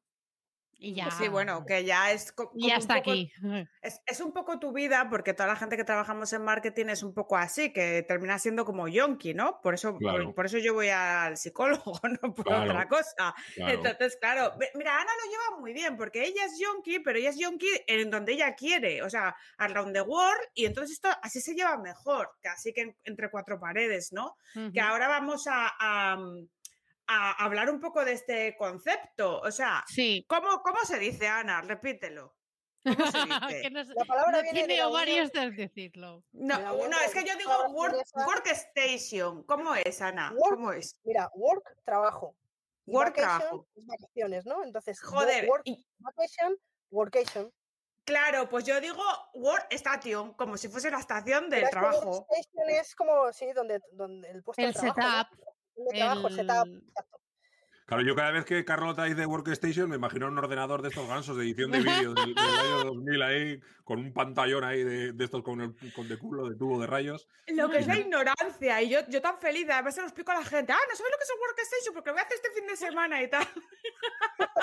Y 0.79 0.93
ya. 0.93 1.09
Sí, 1.09 1.27
bueno, 1.27 1.65
que 1.65 1.83
ya 1.85 2.11
es. 2.11 2.31
co- 2.31 2.51
y 2.53 2.67
como 2.67 2.77
está 2.79 2.95
poco- 2.97 3.11
aquí. 3.11 3.31
Es, 3.81 3.99
es 4.05 4.19
un 4.21 4.31
poco 4.31 4.59
tu 4.59 4.71
vida, 4.73 5.07
porque 5.09 5.33
toda 5.33 5.47
la 5.47 5.55
gente 5.55 5.75
que 5.75 5.83
trabajamos 5.83 6.31
en 6.33 6.43
marketing 6.43 6.85
es 6.89 7.01
un 7.01 7.15
poco 7.15 7.35
así, 7.35 7.73
que 7.73 8.03
termina 8.07 8.37
siendo 8.37 8.63
como 8.63 8.87
yonki, 8.87 9.33
¿no? 9.33 9.59
Por 9.61 9.73
eso, 9.73 9.93
por- 9.93 9.99
Claro. 10.01 10.35
por, 10.35 10.45
eso 10.45 10.59
yo 10.59 10.75
voy 10.75 10.89
al 10.89 11.35
psicólogo, 11.35 11.99
no 12.21 12.35
por 12.35 12.45
Claro. 12.45 12.65
otra 12.71 12.87
cosa. 12.87 13.33
Claro. 13.55 13.73
Entonces, 13.73 14.17
claro, 14.21 14.53
mira, 14.75 14.95
Ana 15.01 15.11
lo 15.25 15.31
lleva 15.31 15.59
muy 15.59 15.73
bien, 15.73 15.97
porque 15.97 16.23
ella 16.23 16.45
es 16.45 16.59
yonki, 16.59 16.99
pero 16.99 17.17
ella 17.17 17.31
es 17.31 17.39
yonki 17.39 17.67
en 17.87 18.11
donde 18.11 18.33
ella 18.33 18.53
quiere, 18.53 19.01
o 19.01 19.09
sea, 19.09 19.35
around 19.57 19.93
the 19.93 20.01
world, 20.01 20.41
y 20.53 20.65
entonces 20.65 20.91
esto 20.97 21.09
así 21.23 21.41
se 21.41 21.55
lleva 21.55 21.77
mejor, 21.77 22.29
casi 22.41 22.71
que 22.71 22.81
en- 22.81 22.97
entre 23.03 23.31
cuatro 23.31 23.59
paredes, 23.59 24.13
¿no? 24.13 24.35
Que 24.73 24.79
ahora 24.81 25.07
vamos 25.07 25.47
a, 25.47 25.71
a- 25.79 26.17
a 27.07 27.43
hablar 27.43 27.69
un 27.69 27.79
poco 27.79 28.03
de 28.05 28.13
este 28.13 28.55
concepto, 28.57 29.39
o 29.41 29.51
sea, 29.51 29.83
Sí. 29.87 30.25
¿cómo, 30.27 30.61
cómo 30.61 30.79
se 30.85 30.99
dice, 30.99 31.27
Ana? 31.27 31.61
Repítelo. 31.61 32.35
¿Cómo 32.83 33.11
se 33.11 33.17
dice? 33.51 33.61
que 33.63 33.69
no, 33.71 33.83
La 33.83 34.05
palabra 34.05 34.31
no 34.37 34.41
viene 34.43 34.59
de 34.61 34.65
tiene 34.65 34.77
la 34.77 34.87
ovarios 34.89 35.29
unión- 35.33 35.55
de 35.55 35.63
decirlo. 35.63 36.23
No, 36.33 36.57
de 36.77 36.89
no, 36.89 36.99
es 37.01 37.13
que 37.13 37.23
yo 37.25 37.35
digo 37.37 37.51
work- 37.69 38.03
workstation. 38.25 39.43
¿Cómo 39.43 39.75
es, 39.75 40.01
Ana? 40.01 40.31
Work- 40.35 40.55
¿Cómo 40.55 40.71
es? 40.71 40.99
Mira, 41.03 41.29
work, 41.35 41.77
trabajo. 41.83 42.35
Y 42.85 42.91
Work, 42.91 43.15
trabajo. 43.15 43.67
es 43.75 43.85
vacaciones, 43.85 44.45
¿no? 44.45 44.63
Entonces, 44.63 45.01
Joder, 45.01 45.47
work, 45.49 45.63
y- 45.65 45.85
vacation, 45.99 46.55
workation. 46.89 47.51
claro, 48.05 48.47
pues 48.49 48.63
yo 48.63 48.79
digo 48.79 49.03
workstation, 49.33 50.33
como 50.35 50.55
si 50.55 50.69
fuese 50.69 50.89
la 50.89 50.99
estación 50.99 51.49
del 51.49 51.61
Pero 51.63 51.69
trabajo. 51.71 52.09
workstation 52.27 52.69
es 52.69 52.95
como, 52.95 53.33
sí, 53.33 53.51
donde, 53.53 53.81
donde 53.91 54.29
el 54.29 54.41
puesto 54.43 54.61
El 54.61 54.71
de 54.71 54.79
trabajo. 54.79 55.01
¿no? 55.01 55.17
setup, 55.17 55.39
El 55.49 55.56
de 55.77 55.97
trabajo, 55.97 56.27
el 56.27 56.35
setup, 56.35 56.65
el- 56.65 56.77
exacto. 56.87 57.17
Claro, 57.85 58.03
yo 58.03 58.15
cada 58.17 58.31
vez 58.31 58.43
que 58.43 58.65
Carlota 58.65 59.05
dice 59.05 59.25
Workstation 59.25 59.89
me 59.89 59.95
imagino 59.95 60.27
un 60.27 60.37
ordenador 60.37 60.81
de 60.81 60.89
estos 60.89 61.07
gansos 61.07 61.37
de 61.37 61.43
edición 61.45 61.71
de 61.71 61.79
vídeo 61.79 62.13
del, 62.13 62.35
del 62.35 62.45
año 62.45 62.83
2000 62.83 63.21
ahí, 63.21 63.59
con 63.85 63.99
un 63.99 64.11
pantallón 64.13 64.65
ahí 64.65 64.83
de, 64.83 65.13
de 65.13 65.23
estos 65.23 65.41
con, 65.41 65.61
el, 65.61 65.73
con 65.93 66.05
de 66.09 66.17
culo, 66.17 66.49
de 66.49 66.57
tubo 66.57 66.81
de 66.81 66.87
rayos. 66.87 67.29
Lo 67.47 67.69
que 67.69 67.77
es 67.77 67.87
la 67.87 67.97
ignorancia, 67.97 68.81
y 68.81 68.89
yo, 68.89 68.99
yo 69.07 69.21
tan 69.21 69.39
feliz, 69.39 69.69
además 69.69 69.95
se 69.95 70.01
lo 70.01 70.07
explico 70.07 70.33
a 70.33 70.35
la 70.35 70.43
gente, 70.43 70.73
ah, 70.73 70.79
no 70.89 70.95
sabes 70.97 71.11
lo 71.13 71.17
que 71.17 71.23
es 71.23 71.31
un 71.33 71.39
Workstation 71.39 71.93
porque 71.93 72.09
lo 72.09 72.13
voy 72.15 72.21
a 72.21 72.25
hacer 72.25 72.37
este 72.43 72.51
fin 72.59 72.67
de 72.67 72.75
semana 72.75 73.23
y 73.23 73.29
tal. 73.29 73.47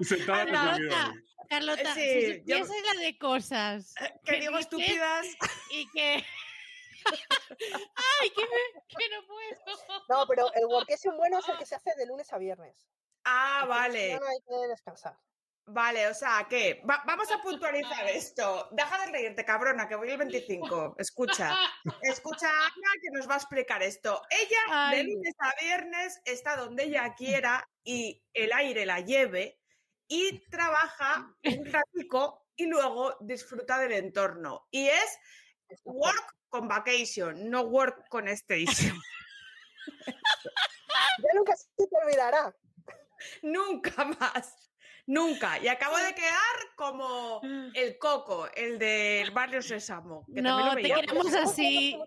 Sentada 0.00 0.46
Carlota. 0.50 1.14
Carlota, 1.48 1.94
Sí, 1.94 2.00
si 2.00 2.42
yo- 2.44 2.58
supieses 2.58 2.94
la 2.94 3.00
de 3.02 3.18
cosas 3.18 3.94
que 4.24 4.40
digo 4.40 4.58
estúpidas. 4.58 5.26
y 5.70 5.88
que... 5.92 6.24
¡Ay, 8.20 8.30
que, 8.30 8.42
me- 8.42 8.82
que 8.88 9.08
no 9.10 9.26
puedo! 9.26 10.04
No, 10.08 10.26
pero 10.26 10.52
el 10.54 10.66
workation 10.66 11.16
bueno 11.16 11.38
es 11.38 11.48
el 11.48 11.58
que 11.58 11.66
se 11.66 11.74
hace 11.76 11.94
de 11.96 12.06
lunes 12.06 12.32
a 12.32 12.38
viernes. 12.38 12.86
Ah, 13.24 13.64
vale. 13.68 14.08
semana 14.08 14.26
hay 14.30 14.38
que 14.40 14.68
descansar. 14.68 15.18
Vale, 15.66 16.08
o 16.08 16.14
sea, 16.14 16.46
¿qué? 16.48 16.82
Va- 16.88 17.02
vamos 17.06 17.30
a 17.30 17.40
puntualizar 17.42 18.08
esto. 18.08 18.68
Deja 18.72 18.98
de 19.06 19.12
reírte, 19.12 19.44
cabrona, 19.44 19.86
que 19.88 19.94
voy 19.94 20.10
el 20.10 20.18
25. 20.18 20.96
Escucha. 20.98 21.54
Escucha 22.02 22.48
a 22.48 22.64
Ana 22.66 22.92
que 23.00 23.10
nos 23.12 23.28
va 23.28 23.34
a 23.34 23.38
explicar 23.38 23.82
esto. 23.82 24.20
Ella 24.30 24.90
de 24.96 25.04
lunes 25.04 25.34
a 25.38 25.52
viernes 25.60 26.20
está 26.24 26.56
donde 26.56 26.84
ella 26.84 27.14
quiera 27.14 27.68
y 27.84 28.22
el 28.32 28.52
aire 28.52 28.84
la 28.86 29.00
lleve 29.00 29.60
y 30.08 30.40
trabaja 30.48 31.36
un 31.44 31.64
ratico 31.72 32.48
y 32.56 32.66
luego 32.66 33.16
disfruta 33.20 33.78
del 33.78 33.92
entorno. 33.92 34.66
Y 34.72 34.88
es 34.88 35.18
work 35.84 36.36
con 36.50 36.68
vacation, 36.68 37.48
no 37.48 37.62
work 37.62 38.08
con 38.08 38.28
station. 38.28 39.00
Ya 41.22 41.34
nunca 41.34 41.54
se 41.54 41.66
te 41.76 41.96
olvidará. 42.02 42.54
Nunca 43.42 44.04
más. 44.04 44.70
Nunca. 45.06 45.58
Y 45.58 45.68
acabo 45.68 45.96
de 45.98 46.14
quedar 46.14 46.56
como 46.76 47.40
el 47.74 47.98
coco, 47.98 48.48
el 48.54 48.78
del 48.78 49.30
barrio 49.30 49.60
Sésamo. 49.60 50.24
que 50.26 50.40
también 50.42 50.44
No, 50.44 50.74
lo 50.74 50.74
te 50.76 50.82
queremos 50.82 51.34
así. 51.34 51.98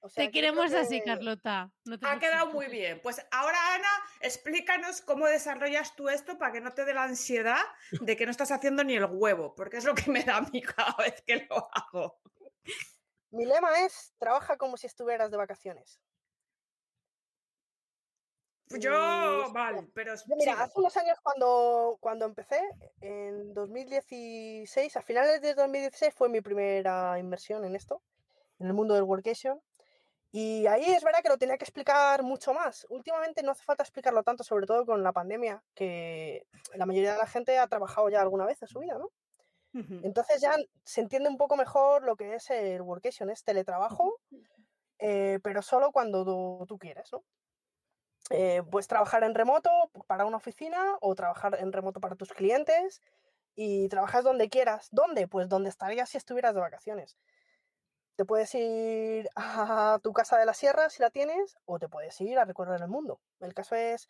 O 0.00 0.08
sea, 0.08 0.24
Te 0.24 0.30
que 0.30 0.32
queremos 0.32 0.72
así, 0.72 1.02
Carlota. 1.02 1.72
No 1.84 1.98
te 1.98 2.06
Ha 2.06 2.18
quedado 2.18 2.52
muy 2.52 2.66
bien. 2.68 3.00
Pues 3.02 3.26
ahora, 3.32 3.74
Ana, 3.74 3.88
explícanos 4.20 5.00
cómo 5.00 5.26
desarrollas 5.26 5.96
tú 5.96 6.08
esto 6.08 6.38
para 6.38 6.52
que 6.52 6.60
no 6.60 6.72
te 6.74 6.84
dé 6.84 6.94
la 6.94 7.04
ansiedad 7.04 7.64
de 7.90 8.16
que 8.16 8.24
no 8.24 8.30
estás 8.30 8.52
haciendo 8.52 8.84
ni 8.84 8.94
el 8.94 9.06
huevo, 9.06 9.54
porque 9.56 9.78
es 9.78 9.84
lo 9.84 9.94
que 9.94 10.10
me 10.10 10.22
da 10.22 10.36
a 10.36 10.40
mí 10.42 10.62
cada 10.62 10.94
vez 10.98 11.22
que 11.26 11.46
lo 11.50 11.68
hago. 11.72 12.20
Mi 13.30 13.44
lema 13.44 13.84
es, 13.84 14.14
trabaja 14.18 14.56
como 14.56 14.76
si 14.76 14.86
estuvieras 14.86 15.30
de 15.30 15.36
vacaciones. 15.36 16.00
Yo, 18.70 19.46
Y- 19.48 19.52
vale, 19.52 19.88
pero 19.94 20.14
Yo, 20.14 20.36
mira, 20.36 20.60
hace 20.60 20.78
unos 20.78 20.96
años 20.96 21.18
cuando, 21.22 21.98
cuando 22.00 22.24
empecé, 22.24 22.60
en 23.00 23.54
2016, 23.54 24.96
a 24.96 25.02
finales 25.02 25.40
de 25.40 25.54
2016 25.54 26.12
fue 26.14 26.28
mi 26.28 26.40
primera 26.40 27.18
inversión 27.18 27.64
en 27.64 27.76
esto, 27.76 28.02
en 28.58 28.66
el 28.66 28.72
mundo 28.72 28.94
del 28.94 29.04
workation. 29.04 29.60
Y 30.32 30.66
ahí 30.66 30.84
es 30.84 31.02
verdad 31.04 31.22
que 31.22 31.28
lo 31.28 31.38
tenía 31.38 31.56
que 31.56 31.64
explicar 31.64 32.22
mucho 32.22 32.52
más. 32.52 32.86
Últimamente 32.90 33.42
no 33.42 33.52
hace 33.52 33.62
falta 33.62 33.84
explicarlo 33.84 34.22
tanto, 34.22 34.42
sobre 34.42 34.66
todo 34.66 34.84
con 34.84 35.02
la 35.02 35.12
pandemia, 35.12 35.62
que 35.74 36.46
la 36.74 36.86
mayoría 36.86 37.12
de 37.12 37.18
la 37.18 37.26
gente 37.26 37.56
ha 37.58 37.68
trabajado 37.68 38.08
ya 38.10 38.20
alguna 38.20 38.44
vez 38.44 38.60
en 38.60 38.68
su 38.68 38.80
vida, 38.80 38.98
¿no? 38.98 39.12
Entonces 39.72 40.40
ya 40.40 40.56
se 40.84 41.02
entiende 41.02 41.28
un 41.28 41.36
poco 41.36 41.56
mejor 41.56 42.02
lo 42.04 42.16
que 42.16 42.34
es 42.36 42.48
el 42.50 42.80
workation, 42.80 43.28
es 43.28 43.44
teletrabajo, 43.44 44.20
eh, 44.98 45.38
pero 45.42 45.60
solo 45.60 45.92
cuando 45.92 46.24
tú, 46.24 46.64
tú 46.66 46.78
quieres, 46.78 47.12
¿no? 47.12 47.24
Eh, 48.30 48.62
puedes 48.70 48.88
trabajar 48.88 49.22
en 49.22 49.34
remoto 49.34 49.70
para 50.06 50.24
una 50.24 50.38
oficina 50.38 50.96
o 51.00 51.14
trabajar 51.14 51.56
en 51.60 51.72
remoto 51.72 52.00
para 52.00 52.16
tus 52.16 52.32
clientes 52.32 53.00
y 53.54 53.88
trabajas 53.88 54.24
donde 54.24 54.48
quieras. 54.48 54.88
¿Dónde? 54.90 55.28
Pues 55.28 55.48
donde 55.48 55.70
estarías 55.70 56.08
si 56.08 56.18
estuvieras 56.18 56.54
de 56.54 56.60
vacaciones. 56.60 57.16
Te 58.16 58.24
puedes 58.24 58.54
ir 58.54 59.28
a 59.36 60.00
tu 60.02 60.12
casa 60.12 60.38
de 60.38 60.46
la 60.46 60.54
sierra 60.54 60.90
si 60.90 61.02
la 61.02 61.10
tienes 61.10 61.56
o 61.66 61.78
te 61.78 61.88
puedes 61.88 62.20
ir 62.20 62.38
a 62.38 62.44
recorrer 62.44 62.80
el 62.80 62.88
mundo. 62.88 63.20
El 63.40 63.54
caso 63.54 63.74
es 63.74 64.08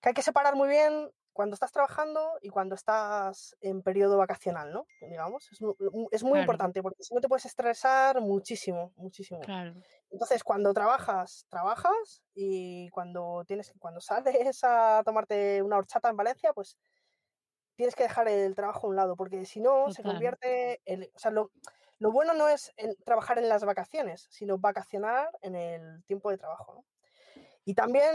que 0.00 0.10
hay 0.10 0.14
que 0.14 0.22
separar 0.22 0.54
muy 0.54 0.68
bien 0.68 1.10
cuando 1.32 1.54
estás 1.54 1.72
trabajando 1.72 2.38
y 2.42 2.50
cuando 2.50 2.74
estás 2.74 3.56
en 3.60 3.82
periodo 3.82 4.16
vacacional, 4.18 4.72
¿no? 4.72 4.86
Digamos, 5.00 5.48
es, 5.52 5.62
mu- 5.62 5.74
mu- 5.92 6.08
es 6.10 6.22
muy 6.22 6.32
Claro. 6.32 6.42
importante 6.42 6.82
porque 6.82 7.02
si 7.04 7.14
no 7.14 7.20
te 7.20 7.28
puedes 7.28 7.46
estresar 7.46 8.20
muchísimo, 8.20 8.92
muchísimo. 8.96 9.40
Claro. 9.40 9.74
Entonces, 10.10 10.42
cuando 10.44 10.74
trabajas, 10.74 11.46
trabajas 11.48 12.22
y 12.34 12.88
cuando 12.90 13.44
tienes, 13.46 13.72
cuando 13.78 14.00
sales 14.00 14.62
a 14.64 15.02
tomarte 15.04 15.62
una 15.62 15.78
horchata 15.78 16.08
en 16.10 16.16
Valencia, 16.16 16.52
pues 16.52 16.76
tienes 17.76 17.94
que 17.94 18.02
dejar 18.04 18.28
el 18.28 18.54
trabajo 18.54 18.86
a 18.86 18.90
un 18.90 18.96
lado, 18.96 19.16
porque 19.16 19.46
si 19.46 19.60
no 19.60 19.90
se 19.90 20.02
convierte 20.02 20.82
en, 20.84 21.04
o 21.14 21.18
sea, 21.18 21.30
lo, 21.30 21.50
lo 21.98 22.12
bueno 22.12 22.34
no 22.34 22.48
es 22.48 22.72
en 22.76 22.94
trabajar 23.04 23.38
en 23.38 23.48
las 23.48 23.64
vacaciones, 23.64 24.26
sino 24.30 24.58
vacacionar 24.58 25.30
en 25.40 25.54
el 25.54 26.04
tiempo 26.04 26.30
de 26.30 26.38
trabajo. 26.38 26.74
¿no? 26.74 26.84
Y 27.64 27.74
también 27.74 28.14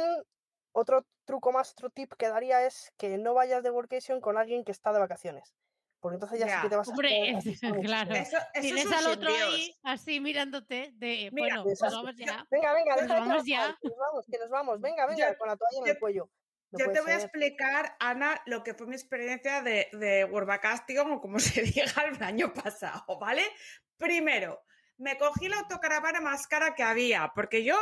otro 0.75 1.05
truco 1.25 1.51
más, 1.51 1.71
otro 1.71 1.89
tip 1.89 2.13
que 2.17 2.27
daría 2.27 2.65
es 2.65 2.91
que 2.97 3.17
no 3.17 3.33
vayas 3.33 3.63
de 3.63 3.71
workation 3.71 4.19
con 4.21 4.37
alguien 4.37 4.63
que 4.63 4.71
está 4.71 4.91
de 4.93 4.99
vacaciones, 4.99 5.55
porque 5.99 6.15
entonces 6.15 6.37
ya, 6.39 6.45
sí 6.45 6.51
Ya. 6.51 6.61
que 6.61 6.69
te 6.69 6.75
vas 6.75 6.87
a 6.87 6.91
Hombre, 6.91 7.09
estar- 7.09 7.37
es- 7.37 7.37
asustar 7.47 7.69
muchísimo. 7.73 7.81
claro. 7.81 8.13
Eso, 8.15 8.37
eso 8.37 8.61
Tienes 8.61 8.85
es 8.85 8.91
al 8.91 9.07
otro 9.07 9.29
ahí 9.29 9.75
así 9.83 10.19
mirándote 10.19 10.91
de, 10.93 11.29
Mira, 11.31 11.55
bueno, 11.61 11.63
pues 11.63 11.79
vamos 11.79 12.15
ya. 12.17 12.45
Venga, 12.51 12.73
venga, 12.73 12.95
de 12.97 13.07
vamos 13.07 13.43
ya. 13.45 13.75
que 13.81 13.87
nos 13.89 13.97
vamos, 13.97 14.25
que 14.31 14.37
nos 14.37 14.49
vamos, 14.49 14.81
venga, 14.81 15.05
venga, 15.07 15.31
Yo- 15.31 15.37
con 15.37 15.47
la 15.47 15.55
toalla 15.57 15.79
en 15.81 15.87
el 15.87 15.99
cuello. 15.99 16.29
No 16.71 16.79
Yo 16.79 16.91
te 16.91 16.99
voy 17.01 17.11
a 17.11 17.15
explicar, 17.17 17.95
Ana, 17.99 18.41
lo 18.47 18.63
que 18.63 18.73
fue 18.73 18.87
mi 18.87 18.95
experiencia 18.95 19.61
de, 19.61 19.87
de 19.93 20.25
Workvacastion 20.25 21.09
o 21.11 21.21
como 21.21 21.39
se 21.39 21.61
diga 21.93 21.93
el 22.11 22.21
año 22.21 22.53
pasado, 22.53 23.05
¿vale? 23.19 23.43
Primero, 23.97 24.61
me 24.97 25.17
cogí 25.17 25.47
la 25.47 25.59
autocaravana 25.59 26.21
más 26.21 26.47
cara 26.47 26.73
que 26.75 26.83
había, 26.83 27.31
porque 27.35 27.63
yo, 27.63 27.75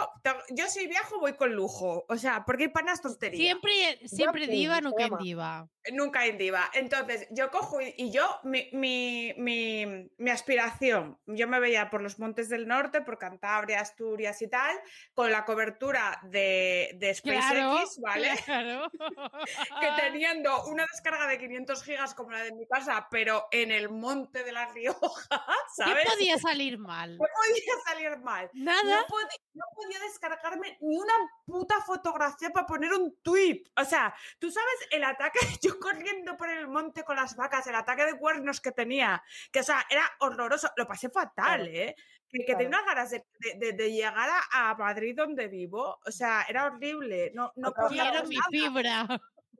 yo 0.49 0.68
si 0.68 0.88
viajo 0.88 1.20
voy 1.20 1.34
con 1.34 1.53
lujo, 1.53 2.05
o 2.09 2.18
sea, 2.18 2.43
porque 2.45 2.64
hay 2.64 2.70
panas 2.70 3.01
tonterías. 3.01 3.41
Siempre, 3.41 3.99
siempre 4.07 4.47
diva, 4.47 4.82
nunca 4.82 5.05
en 5.05 5.18
diva. 5.18 5.68
Nunca 5.91 6.26
en 6.26 6.38
diva. 6.38 6.70
Entonces, 6.74 7.28
yo 7.32 7.51
cojo 7.51 7.82
y, 7.82 7.93
y 7.97 8.11
yo, 8.11 8.39
mi, 8.43 8.70
mi, 8.74 9.34
mi, 9.38 10.09
mi 10.18 10.32
aspiración, 10.32 11.20
yo 11.26 11.47
me 11.47 11.59
veía 11.59 11.89
por 11.89 12.01
los 12.01 12.20
montes 12.20 12.49
del 12.49 12.68
norte, 12.68 13.01
por 13.01 13.18
Cantabria, 13.20 13.80
Asturias 13.82 14.41
y 14.41 14.49
tal, 14.49 14.76
con 15.14 15.32
la 15.32 15.45
cobertura 15.45 16.20
de, 16.24 16.91
de 16.95 17.14
SpaceX, 17.14 17.43
Claro, 17.43 17.84
¿vale? 18.01 18.30
claro. 18.45 18.91
que 19.82 19.88
teniendo 20.01 20.66
una 20.66 20.86
descarga 20.91 21.28
de 21.28 21.38
500 21.38 21.84
gigas 21.84 22.16
como 22.16 22.32
la 22.32 22.43
de 22.43 22.53
mi 22.53 22.66
casa, 22.66 23.07
pero 23.11 23.47
en 23.51 23.72
el 23.72 23.89
monte 23.89 24.43
de 24.43 24.51
La 24.51 24.68
Rioja, 24.72 25.45
¿sabes? 25.76 26.03
¿Qué 26.03 26.09
podía 26.09 26.38
salir 26.38 26.78
mal? 26.80 27.02
No 27.11 27.17
podía 27.17 27.73
salir 27.85 28.17
mal. 28.19 28.49
Nada. 28.53 28.81
No, 29.01 29.05
podía, 29.07 29.27
no 29.53 29.65
podía 29.75 29.99
descargarme 29.99 30.77
ni 30.81 30.97
una 30.97 31.13
puta 31.45 31.81
fotografía 31.81 32.49
para 32.49 32.65
poner 32.65 32.93
un 32.93 33.15
tweet. 33.21 33.63
O 33.79 33.85
sea, 33.85 34.13
tú 34.39 34.49
sabes 34.51 34.87
el 34.91 35.03
ataque, 35.03 35.39
yo 35.61 35.79
corriendo 35.79 36.35
por 36.37 36.49
el 36.49 36.67
monte 36.67 37.03
con 37.03 37.15
las 37.15 37.35
vacas, 37.35 37.67
el 37.67 37.75
ataque 37.75 38.05
de 38.05 38.17
cuernos 38.17 38.61
que 38.61 38.71
tenía, 38.71 39.23
que 39.51 39.59
o 39.61 39.63
sea, 39.63 39.85
era 39.89 40.09
horroroso. 40.19 40.69
Lo 40.75 40.87
pasé 40.87 41.09
fatal, 41.09 41.33
Claro. 41.61 41.63
¿eh? 41.65 41.95
Que, 42.29 42.39
que 42.39 42.45
Claro. 42.45 42.57
tenía 42.59 42.77
unas 42.79 42.85
ganas 42.87 43.09
de, 43.11 43.25
de- 43.59 43.73
de- 43.73 43.91
llegar 43.91 44.27
a, 44.29 44.69
a 44.71 44.75
Madrid 44.75 45.13
donde 45.15 45.47
vivo. 45.47 45.99
O 46.05 46.11
sea, 46.11 46.43
era 46.49 46.65
horrible. 46.65 47.31
No, 47.35 47.51
no 47.57 47.71
podía 47.73 48.09
Quiero 48.09 48.27
mi 48.27 48.35
nada. 48.37 48.49
fibra. 48.49 49.07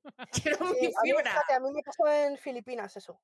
Quiero 0.31 0.57
Sí, 0.57 0.75
mi 0.81 0.87
a 0.87 0.89
mí, 0.89 0.93
fibra. 1.03 1.31
fíjate, 1.31 1.53
a 1.53 1.59
mí 1.59 1.71
me 1.71 1.83
pasó 1.83 2.07
en 2.07 2.37
Filipinas 2.37 2.95
eso. 2.97 3.21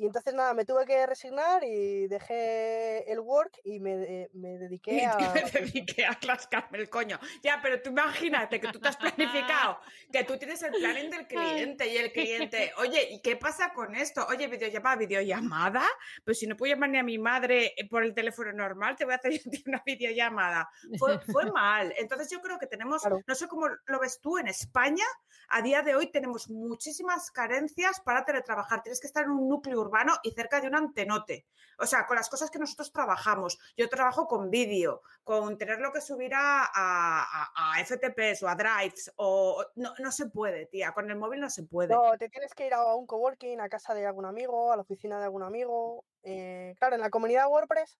Y 0.00 0.06
entonces 0.06 0.32
nada, 0.32 0.54
me 0.54 0.64
tuve 0.64 0.86
que 0.86 1.06
resignar 1.06 1.62
y 1.62 2.08
dejé 2.08 3.12
el 3.12 3.20
work 3.20 3.60
y 3.64 3.80
me, 3.80 4.30
me 4.32 4.48
dediqué 4.58 5.04
a... 5.04 5.18
me 5.18 5.42
dediqué 5.42 6.06
a 6.06 6.14
clascarme 6.14 6.78
el 6.78 6.88
coño. 6.88 7.20
Ya, 7.42 7.60
pero 7.62 7.82
tú 7.82 7.90
imagínate 7.90 8.58
que 8.58 8.68
tú 8.68 8.80
te 8.80 8.88
has 8.88 8.96
planificado, 8.96 9.78
que 10.10 10.24
tú 10.24 10.38
tienes 10.38 10.62
el 10.62 10.72
planning 10.72 11.10
del 11.10 11.26
cliente 11.26 11.86
y 11.86 11.98
el 11.98 12.12
cliente, 12.12 12.72
oye, 12.78 13.08
¿y 13.10 13.20
qué 13.20 13.36
pasa 13.36 13.74
con 13.74 13.94
esto? 13.94 14.26
Oye, 14.30 14.46
videollamada, 14.46 14.96
videollamada, 14.96 15.84
pues 16.24 16.38
si 16.38 16.46
no 16.46 16.56
puedo 16.56 16.72
llamar 16.72 16.88
ni 16.88 16.98
a 16.98 17.02
mi 17.02 17.18
madre 17.18 17.74
eh, 17.76 17.86
por 17.86 18.02
el 18.02 18.14
teléfono 18.14 18.54
normal, 18.54 18.96
te 18.96 19.04
voy 19.04 19.12
a 19.12 19.16
hacer 19.18 19.38
una 19.66 19.82
videollamada. 19.84 20.70
Fue, 20.98 21.20
fue 21.30 21.44
mal. 21.52 21.92
Entonces 21.98 22.30
yo 22.30 22.40
creo 22.40 22.58
que 22.58 22.66
tenemos, 22.66 23.02
Claro. 23.02 23.20
no 23.26 23.34
sé 23.34 23.48
cómo 23.48 23.68
lo 23.68 24.00
ves 24.00 24.18
tú, 24.22 24.38
en 24.38 24.48
España, 24.48 25.04
a 25.50 25.60
día 25.60 25.82
de 25.82 25.94
hoy 25.94 26.10
tenemos 26.10 26.48
muchísimas 26.48 27.30
carencias 27.30 28.00
para 28.00 28.24
teletrabajar. 28.24 28.82
Tienes 28.82 28.98
que 28.98 29.06
estar 29.06 29.24
en 29.24 29.32
un 29.32 29.46
núcleo 29.46 29.78
urbano 29.78 29.89
y 30.22 30.30
cerca 30.32 30.60
de 30.60 30.68
un 30.68 30.74
antenote. 30.76 31.46
O 31.78 31.86
sea, 31.86 32.06
con 32.06 32.16
las 32.16 32.28
cosas 32.28 32.50
que 32.50 32.58
nosotros 32.58 32.92
trabajamos. 32.92 33.58
Yo 33.76 33.88
trabajo 33.88 34.26
con 34.26 34.50
vídeo, 34.50 35.02
con 35.24 35.56
tenerlo 35.56 35.92
que 35.92 36.00
subir 36.02 36.34
a, 36.34 36.64
a- 36.64 37.22
a- 37.22 37.50
a 37.74 37.80
FTPs 37.80 38.42
o 38.42 38.48
a 38.48 38.54
Drives, 38.54 39.10
o 39.16 39.64
no, 39.76 39.94
no 39.98 40.12
se 40.12 40.26
puede, 40.26 40.66
tía. 40.66 40.92
Con 40.92 41.10
el 41.10 41.16
móvil 41.16 41.40
no 41.40 41.48
se 41.48 41.62
puede. 41.62 41.94
No, 41.94 42.18
te 42.18 42.28
tienes 42.28 42.52
que 42.54 42.66
ir 42.66 42.74
a 42.74 42.94
un 42.94 43.06
coworking, 43.06 43.60
a 43.60 43.68
casa 43.70 43.94
de 43.94 44.06
algún 44.06 44.26
amigo, 44.26 44.72
a 44.72 44.76
la 44.76 44.82
oficina 44.82 45.18
de 45.18 45.24
algún 45.24 45.42
amigo. 45.42 46.04
eh, 46.22 46.74
claro, 46.78 46.96
en 46.96 47.00
la 47.00 47.08
comunidad 47.10 47.48
WordPress 47.48 47.98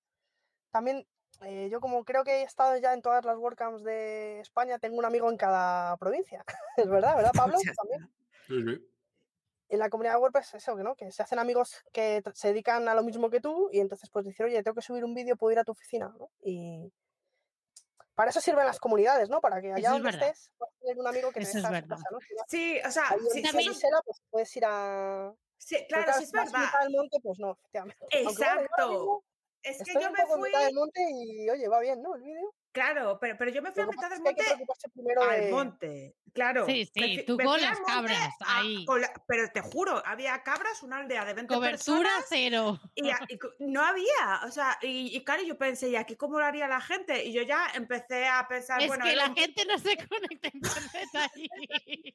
también 0.71 1.07
eh, 1.43 1.69
yo 1.71 1.81
como 1.81 2.05
creo 2.05 2.23
que 2.23 2.41
he 2.41 2.43
estado 2.43 2.77
ya 2.77 2.93
en 2.93 3.01
todas 3.01 3.25
las 3.25 3.39
WordCamps 3.39 3.83
de 3.83 4.41
España, 4.41 4.79
tengo 4.79 4.99
un 4.99 5.07
amigo 5.07 5.31
en 5.31 5.39
cada 5.39 5.97
provincia. 5.97 6.45
es 6.77 6.87
verdad, 6.89 7.17
¿verdad, 7.17 7.33
Pablo? 7.35 7.57
También. 7.77 8.11
Sí, 8.47 8.63
sí. 8.63 8.87
En 9.71 9.79
la 9.79 9.89
comunidad 9.89 10.15
de 10.15 10.21
WordPress 10.21 10.55
eso, 10.55 10.75
¿no? 10.77 10.97
Que 10.97 11.11
se 11.13 11.23
hacen 11.23 11.39
amigos 11.39 11.85
que 11.93 12.23
se 12.35 12.49
dedican 12.49 12.89
a 12.89 12.95
lo 12.95 13.03
mismo 13.05 13.31
que 13.31 13.41
tú 13.41 13.69
y 13.73 13.79
entonces 13.81 14.11
pues 14.11 14.27
dicen, 14.27 14.47
oye, 14.47 14.63
tengo 14.65 14.75
que 14.75 14.83
subir 14.83 15.05
un 15.05 15.15
vídeo, 15.15 15.37
puedo 15.37 15.53
ir 15.53 15.59
a 15.61 15.65
tu 15.65 15.73
oficina, 15.73 16.13
¿no? 16.19 16.29
Y 16.43 16.93
para 18.17 18.31
eso 18.31 18.41
sirven 18.41 18.67
las 18.67 18.81
comunidades, 18.81 19.31
¿no? 19.31 19.41
Para 19.41 19.61
que 19.63 19.69
allá 19.73 19.79
Eso 19.79 19.87
es 19.87 19.93
donde 20.03 20.11
verdad. 20.11 20.29
estés 20.31 20.51
puedas 20.59 20.75
tener 20.81 20.99
un 20.99 21.07
amigo 21.07 21.29
que 21.29 21.35
te 21.41 21.41
Eso 21.43 21.51
es 21.51 21.55
deja 21.63 21.69
su 21.69 21.73
verdad. 21.73 21.89
casa, 21.97 22.05
¿no? 22.11 22.19
Si 22.21 22.35
no, 22.35 22.43
Sí, 22.49 22.81
o 22.85 22.91
sea, 22.91 23.05
sí, 23.33 23.43
también- 23.43 23.73
Gisela, 23.73 24.01
pues 24.05 24.19
puedes 24.29 24.57
ir 24.57 24.65
a... 24.67 25.33
sí, 25.57 25.87
claro, 25.89 26.13
sí 26.15 26.25
es 26.25 26.31
si 26.31 26.37
a 26.37 26.43
verdad. 26.45 26.69
del 26.83 26.91
monte, 26.91 27.19
pues 27.23 27.39
no, 27.39 27.53
efectivamente. 27.53 27.99
Aunque, 28.13 28.25
bueno, 28.25 28.39
yo 28.41 28.45
ahora 28.45 28.63
Exacto. 28.63 28.91
mismo 28.93 29.25
Es 29.63 29.77
que 29.77 29.83
Estoy 29.85 30.03
yo 30.03 30.09
un 30.09 30.15
me 30.15 30.27
fui, 30.27 30.43
mitad 30.51 30.65
del 30.65 30.75
monte 30.75 31.01
y 31.13 31.49
oye, 31.51 31.69
va 31.69 31.81
bien, 31.81 32.03
¿no? 32.03 32.15
El 32.17 32.23
vídeo. 32.23 32.55
Claro, 32.73 33.19
pero, 33.21 33.37
pero 33.39 33.51
yo 33.51 33.63
me 33.63 33.73
fui 33.73 33.83
a 33.83 33.87
mitad 33.87 34.09
del 34.11 34.21
monte 34.21 34.45
primero 34.95 35.23
al 35.23 35.41
de. 35.41 35.51
monte, 35.51 36.17
claro. 36.33 36.67
Sí, 36.67 36.85
sí, 36.87 36.93
fui- 37.01 37.25
tú 37.25 37.37
con 37.37 37.61
las 37.61 37.79
cabras 37.81 38.35
ahí. 38.47 38.85
la- 38.99 39.13
pero 39.27 39.51
te 39.53 39.61
juro, 39.61 40.03
había 40.07 40.43
cabras, 40.43 40.83
una 40.83 40.99
aldea 40.99 41.25
de 41.25 41.35
20 41.35 41.55
Cobertura 41.55 42.09
personas 42.11 42.27
cero. 42.29 42.81
y, 42.95 43.09
y 43.11 43.39
no 43.67 43.85
había, 43.85 44.41
o 44.47 44.51
sea, 44.51 44.79
y, 44.83 45.17
y 45.17 45.25
claro, 45.25 45.43
yo 45.43 45.57
pensé, 45.59 45.89
¿y 45.89 45.97
aquí 45.97 46.17
cómo 46.17 46.39
lo 46.39 46.45
haría 46.45 46.69
la 46.69 46.81
gente? 46.81 47.25
Y 47.25 47.33
yo 47.33 47.43
ya 47.43 47.67
empecé 47.75 48.27
a 48.29 48.47
pensar, 48.49 48.81
Es 48.81 48.89
bueno, 48.89 49.05
que 49.05 49.17
la 49.17 49.29
un- 49.29 49.37
gente 49.37 49.65
no 49.67 49.79
se 49.79 49.97
conecta 50.09 50.49
internet 50.53 51.09
ahí. 51.15 51.51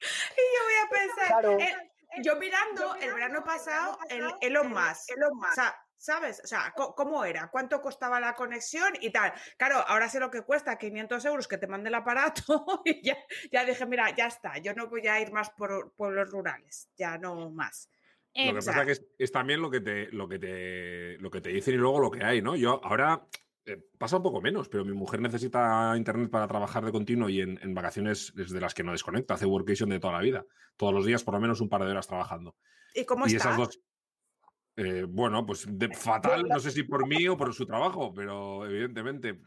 y 0.00 0.04
yo 0.04 0.64
voy 0.64 0.74
a 0.84 0.88
pensar, 0.90 1.28
Claro. 1.28 1.58
eh, 1.58 1.90
yo 2.22 2.36
mirando 2.36 2.94
el 2.96 3.14
verano 3.14 3.42
pasado 3.44 3.98
el 4.10 4.24
Elon 4.40 4.68
Musk, 4.70 5.10
o 5.50 5.54
sea, 5.54 5.74
¿sabes? 6.02 6.40
O 6.42 6.46
sea, 6.48 6.74
¿cómo 6.74 7.24
era? 7.24 7.48
¿Cuánto 7.48 7.80
costaba 7.80 8.18
la 8.18 8.34
conexión 8.34 8.92
y 9.00 9.10
tal? 9.10 9.32
Claro, 9.56 9.76
ahora 9.86 10.08
sé 10.08 10.18
lo 10.18 10.30
que 10.30 10.42
cuesta, 10.42 10.76
500 10.76 11.24
euros 11.26 11.46
que 11.46 11.58
te 11.58 11.68
mande 11.68 11.90
el 11.90 11.94
aparato 11.94 12.82
y 12.84 13.02
ya, 13.04 13.16
ya 13.52 13.64
dije, 13.64 13.86
mira, 13.86 14.14
ya 14.14 14.26
está, 14.26 14.58
yo 14.58 14.74
no 14.74 14.88
voy 14.88 15.06
a 15.06 15.20
ir 15.20 15.30
más 15.32 15.50
por 15.50 15.92
pueblos 15.94 16.28
rurales, 16.30 16.90
ya 16.96 17.18
no 17.18 17.50
más. 17.50 17.88
Lo 18.34 18.52
que 18.52 18.58
o 18.58 18.62
sea- 18.62 18.72
pasa 18.72 18.86
que 18.86 18.92
es, 18.92 19.04
es 19.16 19.30
también 19.30 19.62
lo 19.62 19.70
que 19.70 19.80
te, 19.80 20.10
lo 20.10 20.26
que 20.26 20.38
te, 20.40 21.18
lo 21.18 21.30
que 21.30 21.40
te 21.40 21.50
dicen 21.50 21.74
y 21.74 21.78
luego 21.78 22.00
lo 22.00 22.10
que 22.10 22.24
hay, 22.24 22.42
¿no? 22.42 22.56
Yo 22.56 22.80
ahora 22.82 23.24
eh, 23.64 23.80
pasa 23.96 24.16
un 24.16 24.24
poco 24.24 24.40
menos, 24.40 24.68
pero 24.68 24.84
mi 24.84 24.94
mujer 24.94 25.20
necesita 25.20 25.94
internet 25.96 26.30
para 26.30 26.48
trabajar 26.48 26.84
de 26.84 26.90
continuo 26.90 27.28
y 27.28 27.42
en, 27.42 27.60
en 27.62 27.74
vacaciones 27.74 28.32
es 28.36 28.50
de 28.50 28.60
las 28.60 28.74
que 28.74 28.82
no 28.82 28.90
desconecta, 28.90 29.34
hace 29.34 29.46
workation 29.46 29.90
de 29.90 30.00
toda 30.00 30.14
la 30.14 30.20
vida, 30.20 30.44
todos 30.76 30.92
los 30.92 31.06
días 31.06 31.22
por 31.22 31.34
lo 31.34 31.40
menos 31.40 31.60
un 31.60 31.68
par 31.68 31.84
de 31.84 31.92
horas 31.92 32.08
trabajando. 32.08 32.56
¿Y 32.92 33.04
cómo 33.04 33.26
y 33.26 33.36
está? 33.36 33.50
esas 33.50 33.56
dos, 33.56 33.80
eh, 34.76 35.04
bueno, 35.08 35.44
pues 35.46 35.66
de- 35.68 35.94
fatal, 35.94 36.44
no 36.48 36.58
sé 36.60 36.70
si 36.70 36.82
por 36.82 37.06
mí 37.06 37.26
o 37.28 37.36
por 37.36 37.52
su 37.54 37.66
trabajo, 37.66 38.12
pero 38.14 38.66
evidentemente. 38.66 39.38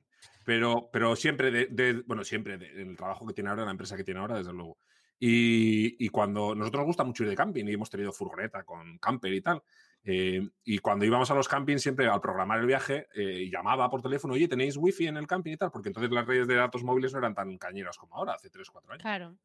Pero, 0.45 0.89
pero 0.91 1.15
siempre, 1.15 1.49
de, 1.51 1.65
de- 1.67 2.03
bueno, 2.05 2.23
siempre 2.23 2.57
de- 2.57 2.81
en 2.81 2.89
el 2.89 2.97
trabajo 2.97 3.25
que 3.25 3.33
tiene 3.33 3.49
ahora, 3.49 3.63
en 3.63 3.67
la 3.67 3.71
empresa 3.71 3.95
que 3.97 4.03
tiene 4.03 4.19
ahora, 4.19 4.37
desde 4.37 4.53
luego. 4.53 4.77
Y, 5.19 5.95
y 6.05 6.09
cuando 6.09 6.53
nosotros 6.55 6.81
nos 6.81 6.87
gusta 6.87 7.03
mucho 7.03 7.23
ir 7.23 7.29
de 7.29 7.35
camping 7.35 7.65
y 7.65 7.73
hemos 7.73 7.89
tenido 7.89 8.11
furgoneta 8.11 8.63
con 8.63 8.97
camper 8.99 9.33
y 9.33 9.41
tal. 9.41 9.63
eh, 10.03 10.47
y 10.63 10.77
cuando 10.79 11.03
íbamos 11.05 11.31
a 11.31 11.35
los 11.35 11.47
campings, 11.47 11.81
siempre 11.81 12.05
al 12.07 12.21
programar 12.21 12.59
el 12.59 12.67
viaje, 12.67 13.07
eh, 13.15 13.49
llamaba 13.51 13.89
por 13.89 14.01
teléfono, 14.03 14.35
oye, 14.35 14.47
¿tenéis 14.47 14.77
wifi 14.77 15.07
en 15.07 15.17
el 15.17 15.25
camping 15.25 15.53
y 15.53 15.57
tal? 15.57 15.71
Porque 15.71 15.89
entonces 15.89 16.11
las 16.11 16.27
redes 16.27 16.47
de 16.47 16.53
datos 16.55 16.83
móviles 16.83 17.11
no 17.13 17.19
eran 17.19 17.33
tan 17.33 17.57
cañeras 17.57 17.97
como 17.97 18.15
ahora, 18.15 18.33
hace 18.33 18.49
3, 18.51 18.69
4 18.69 18.91
años. 18.91 19.01
Claro. 19.01 19.35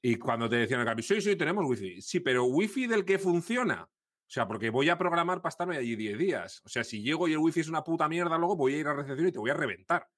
Y 0.00 0.14
cuando 0.16 0.48
te 0.48 0.56
decían 0.56 0.80
el 0.80 0.86
camping, 0.86 1.02
sí, 1.02 1.20
sí, 1.20 1.36
tenemos 1.36 1.66
wifi. 1.68 2.00
Sí, 2.00 2.20
pero 2.20 2.44
wifi 2.44 2.86
del 2.86 3.04
que 3.04 3.18
funciona. 3.18 3.86
O 4.26 4.30
sea, 4.30 4.48
porque 4.48 4.70
voy 4.70 4.88
a 4.88 4.98
programar 4.98 5.40
para 5.40 5.50
estarme 5.50 5.76
allí 5.76 5.94
10 5.94 6.18
días. 6.18 6.62
O 6.64 6.68
sea, 6.68 6.82
si 6.82 7.00
llego 7.00 7.28
y 7.28 7.32
el 7.32 7.38
wifi 7.38 7.60
es 7.60 7.68
una 7.68 7.84
puta 7.84 8.08
mierda, 8.08 8.36
luego 8.36 8.56
voy 8.56 8.74
a 8.74 8.78
ir 8.78 8.88
a 8.88 8.94
recepción 8.94 9.28
y 9.28 9.32
te 9.32 9.38
voy 9.38 9.50
a 9.50 9.54
reventar. 9.54 10.08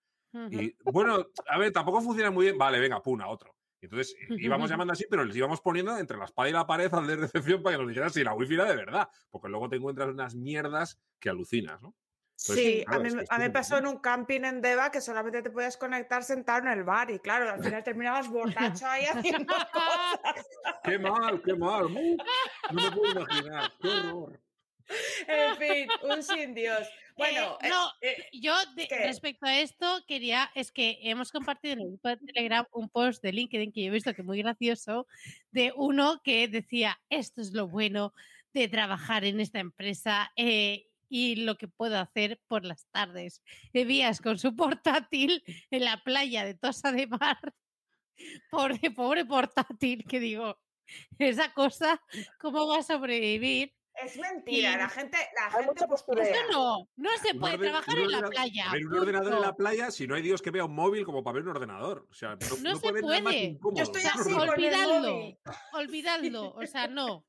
Y 0.51 0.77
bueno, 0.85 1.27
a 1.47 1.59
ver, 1.59 1.73
tampoco 1.73 2.01
funciona 2.01 2.31
muy 2.31 2.47
bien. 2.47 2.59
Vale, 2.59 2.81
venga, 2.81 3.03
pum, 3.03 3.21
a 3.21 3.29
otro. 3.29 3.55
Y 3.81 3.87
entonces 3.87 4.15
eh, 4.21 4.27
íbamos 4.39 4.71
llamando 4.71 4.93
así, 4.93 5.05
pero 5.11 5.25
les 5.25 5.37
íbamos 5.37 5.61
poniendo 5.61 5.97
entre 5.97 6.17
la 6.17 6.25
espada 6.25 6.49
y 6.49 6.53
la 6.53 6.67
pared 6.67 6.93
al 6.93 7.07
de 7.07 7.17
recepción 7.17 7.63
para 7.63 7.77
que 7.77 7.83
nos 7.83 7.89
dijeran 7.89 8.11
si 8.11 8.25
la 8.25 8.35
wifi 8.35 8.55
era 8.55 8.65
de 8.65 8.77
verdad. 8.77 9.09
Porque 9.31 9.49
luego 9.49 9.69
te 9.69 9.77
encuentras 9.77 10.09
unas 10.09 10.35
mierdas 10.35 11.01
que 11.21 11.29
alucinas, 11.29 11.81
¿no? 11.83 11.95
Entonces, 12.41 12.64
Sí, 12.64 12.84
claro, 12.84 13.01
a 13.01 13.03
mí, 13.05 13.11
me- 13.14 13.22
esto 13.22 13.34
a 13.34 13.39
mí 13.39 13.45
es 13.45 13.49
me 13.49 13.53
pasó 13.53 13.78
en 13.78 13.86
un 13.89 13.99
camping 13.99 14.43
en 14.45 14.61
Deva 14.61 14.91
que 14.93 15.01
solamente 15.01 15.43
te 15.43 15.51
podías 15.51 15.76
conectar 15.76 16.22
sentado 16.22 16.61
en 16.61 16.68
el 16.68 16.84
bar 16.84 17.11
y 17.11 17.18
claro, 17.18 17.51
al 17.51 17.62
final 17.62 17.82
terminabas 17.82 18.28
borracho 18.28 18.86
ahí 18.86 19.05
haciendo 19.07 19.53
cosas. 19.72 20.47
¡Qué 20.84 20.99
mal, 20.99 21.43
qué 21.43 21.55
mal! 21.55 21.86
¡Uh! 21.86 22.16
No 22.70 22.82
me 22.82 22.91
puedo 22.93 23.11
imaginar. 23.22 23.72
¡Qué 23.82 23.89
horror! 23.89 24.41
En 25.26 25.57
fin, 25.57 25.89
un 26.03 26.22
sin 26.22 26.55
Dios. 26.55 26.89
Bueno, 27.16 27.59
Eh, 27.61 27.66
eh, 27.66 27.68
no, 27.68 27.91
eh, 28.01 28.24
yo 28.32 28.55
respecto 29.05 29.45
a 29.45 29.59
esto 29.59 30.03
quería, 30.07 30.51
es 30.55 30.70
que 30.70 30.99
hemos 31.03 31.32
compartido 31.32 31.74
en 31.74 31.80
el 31.80 31.89
grupo 31.89 32.09
de 32.09 32.16
Telegram 32.18 32.64
un 32.72 32.89
post 32.89 33.20
de 33.22 33.32
LinkedIn 33.32 33.72
que 33.72 33.82
yo 33.82 33.89
he 33.89 33.91
visto 33.91 34.14
que 34.14 34.22
es 34.22 34.26
muy 34.26 34.41
gracioso, 34.41 35.07
de 35.51 35.72
uno 35.76 36.22
que 36.22 36.47
decía, 36.49 36.99
esto 37.11 37.41
es 37.43 37.53
lo 37.53 37.66
bueno 37.66 38.14
de 38.55 38.68
trabajar 38.68 39.24
en 39.24 39.41
esta 39.41 39.59
empresa 39.59 40.32
eh, 40.36 40.88
y 41.09 41.37
lo 41.37 41.57
que 41.57 41.69
puedo 41.69 41.99
hacer 41.99 42.41
por 42.47 42.65
las 42.65 42.87
tardes. 42.91 43.43
Bebías 43.73 44.21
con 44.21 44.39
su 44.39 44.55
portátil 44.57 45.43
en 45.71 45.85
la 45.85 46.03
playa 46.05 46.45
de 46.45 46.55
Tosa 46.55 46.93
de 46.93 47.07
Mar, 47.07 47.55
pobre, 48.51 48.91
pobre 48.91 49.25
portátil, 49.25 50.05
que 50.09 50.21
digo, 50.21 50.59
esa 51.19 51.53
cosa, 51.53 52.01
¿cómo 52.41 52.67
va 52.69 52.79
a 52.79 52.83
sobrevivir? 52.83 53.73
es 54.01 54.17
mentira, 54.17 54.75
y- 54.75 54.77
la 54.77 54.89
gente, 54.89 55.17
la 55.37 55.47
Hay 55.59 55.65
gente 55.65 55.87
posturea. 55.89 56.25
postureo. 56.25 56.49
Eso 56.51 56.53
no, 56.53 56.89
no 56.95 57.11
se 57.21 57.35
puede 57.35 57.55
orden- 57.55 57.61
trabajar 57.73 57.99
en 57.99 58.11
la 58.13 58.29
playa. 58.29 58.71
Ver, 58.73 58.87
un 58.87 58.95
ordenador 58.97 59.35
en 59.35 59.41
la 59.43 59.57
playa, 59.57 59.91
si 59.91 60.07
no 60.07 60.15
hay 60.15 60.23
Dios 60.23 60.41
que 60.41 60.53
vea 60.53 60.65
un 60.67 60.75
móvil 60.77 61.05
como 61.05 61.25
para 61.25 61.35
ver 61.35 61.43
un 61.43 61.49
ordenador. 61.49 62.07
O 62.09 62.15
sea, 62.15 62.37
no, 62.37 62.47
No 62.63 62.71
no 62.75 62.77
se 62.77 62.93
puede 62.93 62.99
haber 62.99 63.03
nada 63.03 63.21
más 63.23 63.35
puede. 63.61 63.75
Yo 63.75 63.83
estoy 63.83 64.03
así 64.03 64.33
olvidadlo, 64.33 65.37
olvidadlo, 65.73 66.55
o 66.55 66.67
sea, 66.67 66.87
no. 66.87 67.25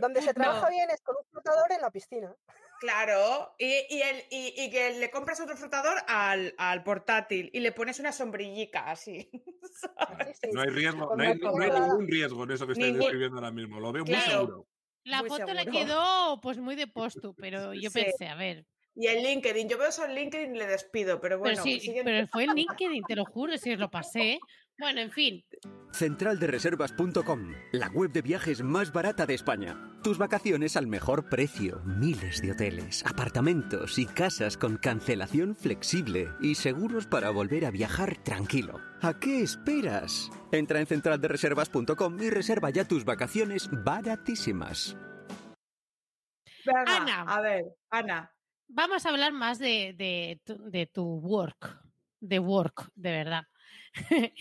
Donde 0.00 0.22
se 0.22 0.34
trabaja 0.34 0.62
No. 0.62 0.70
bien 0.70 0.88
es 0.90 1.00
con 1.02 1.16
un 1.16 1.24
flotador 1.30 1.72
en 1.72 1.80
la 1.80 1.90
piscina. 1.90 2.34
Claro, 2.80 3.54
y, 3.58 3.66
y, 3.90 4.00
el, 4.02 4.16
y, 4.30 4.54
y 4.56 4.70
que 4.70 4.98
le 4.98 5.10
compras 5.10 5.38
otro 5.40 5.54
flotador 5.56 5.98
al, 6.08 6.54
al 6.56 6.82
portátil 6.82 7.50
y 7.52 7.60
le 7.60 7.72
pones 7.72 8.00
una 8.00 8.10
sombrillica 8.10 8.90
así. 8.90 9.30
Vale, 9.96 10.34
Sí, 10.34 10.40
sí. 10.44 10.50
No 10.52 10.62
hay 10.62 10.68
riesgo, 10.70 11.14
no 11.14 11.22
hay, 11.22 11.38
no 11.38 11.52
ningún 11.52 12.08
riesgo 12.08 12.44
en 12.44 12.50
eso 12.52 12.66
que 12.66 12.72
estáis 12.72 12.92
Ningún- 12.92 13.00
describiendo 13.00 13.36
ahora 13.36 13.50
mismo. 13.50 13.80
Lo 13.80 13.92
veo 13.92 14.04
muy 14.04 14.14
seguro. 14.14 14.66
La 15.04 15.20
Muy 15.20 15.28
foto 15.28 15.52
le 15.52 15.66
quedó 15.66 16.40
pues 16.40 16.58
muy 16.58 16.74
de 16.76 16.86
postu, 16.86 17.34
pero 17.36 17.74
yo 17.74 17.90
Sí. 17.90 18.02
pensé, 18.02 18.28
a 18.28 18.34
ver, 18.34 18.64
Y 18.94 19.06
el 19.06 19.22
LinkedIn, 19.22 19.68
yo 19.68 19.78
veo 19.78 19.88
eso 19.88 20.04
en 20.04 20.14
LinkedIn 20.14 20.56
y 20.56 20.58
le 20.58 20.66
despido, 20.66 21.20
pero 21.20 21.38
bueno, 21.38 21.62
pero 21.62 21.80
sí, 21.80 22.00
pero 22.04 22.26
fue 22.28 22.44
en 22.44 22.54
LinkedIn, 22.54 23.04
te 23.04 23.14
lo 23.14 23.24
juro, 23.24 23.56
si 23.58 23.72
os 23.72 23.78
lo 23.78 23.90
pasé. 23.90 24.38
Bueno, 24.80 25.02
en 25.02 25.10
fin, 25.10 25.44
Centraldereservas.com, 25.92 27.52
la 27.72 27.88
web 27.88 28.12
de 28.12 28.22
viajes 28.22 28.62
más 28.62 28.92
barata 28.92 29.26
de 29.26 29.34
España. 29.34 29.76
Tus 30.02 30.16
vacaciones 30.16 30.76
al 30.76 30.86
mejor 30.86 31.28
precio, 31.28 31.82
miles 31.84 32.40
de 32.40 32.52
hoteles, 32.52 33.04
apartamentos 33.04 33.98
y 33.98 34.06
casas 34.06 34.56
con 34.56 34.78
cancelación 34.78 35.54
flexible 35.54 36.30
y 36.40 36.54
seguros 36.54 37.06
para 37.06 37.28
volver 37.28 37.66
a 37.66 37.70
viajar 37.70 38.16
tranquilo. 38.22 38.80
¿A 39.02 39.18
qué 39.20 39.42
esperas? 39.42 40.30
Entra 40.52 40.80
en 40.80 40.86
centraldereservas.com 40.86 42.22
y 42.22 42.30
reserva 42.30 42.70
ya 42.70 42.86
tus 42.86 43.04
vacaciones 43.04 43.68
baratísimas. 43.84 44.96
Venga, 46.64 46.96
Ana. 46.96 47.22
A 47.22 47.40
ver, 47.42 47.64
Ana. 47.90 48.32
vamos 48.68 49.04
a 49.04 49.10
hablar 49.10 49.32
más 49.32 49.58
de, 49.58 50.40
de 50.46 50.86
tu 50.86 51.04
work, 51.04 51.82
de 52.20 52.38
work, 52.38 52.90
de 52.94 53.10
verdad. 53.10 53.42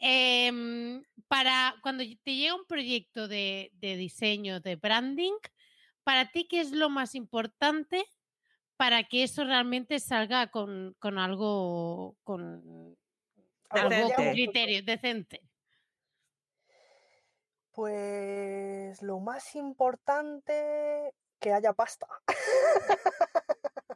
Em, 0.00 1.02
para 1.28 1.74
cuando 1.82 2.04
te 2.22 2.34
llega 2.34 2.54
un 2.54 2.66
proyecto 2.66 3.28
de, 3.28 3.70
de 3.74 3.96
diseño, 3.96 4.60
de 4.60 4.76
branding, 4.76 5.34
para 6.04 6.30
ti, 6.30 6.46
¿qué 6.48 6.60
es 6.60 6.72
lo 6.72 6.90
más 6.90 7.14
importante 7.14 8.04
para 8.76 9.04
que 9.04 9.22
eso 9.22 9.44
realmente 9.44 10.00
salga 10.00 10.50
con, 10.50 10.96
con 10.98 11.18
algo, 11.18 12.16
con 12.24 12.96
algo 13.68 14.14
con 14.14 14.30
criterio, 14.32 14.82
decente? 14.82 15.40
Pues 17.70 19.00
lo 19.02 19.20
más 19.20 19.54
importante 19.54 21.14
que 21.38 21.52
haya 21.52 21.72
pasta. 21.72 22.06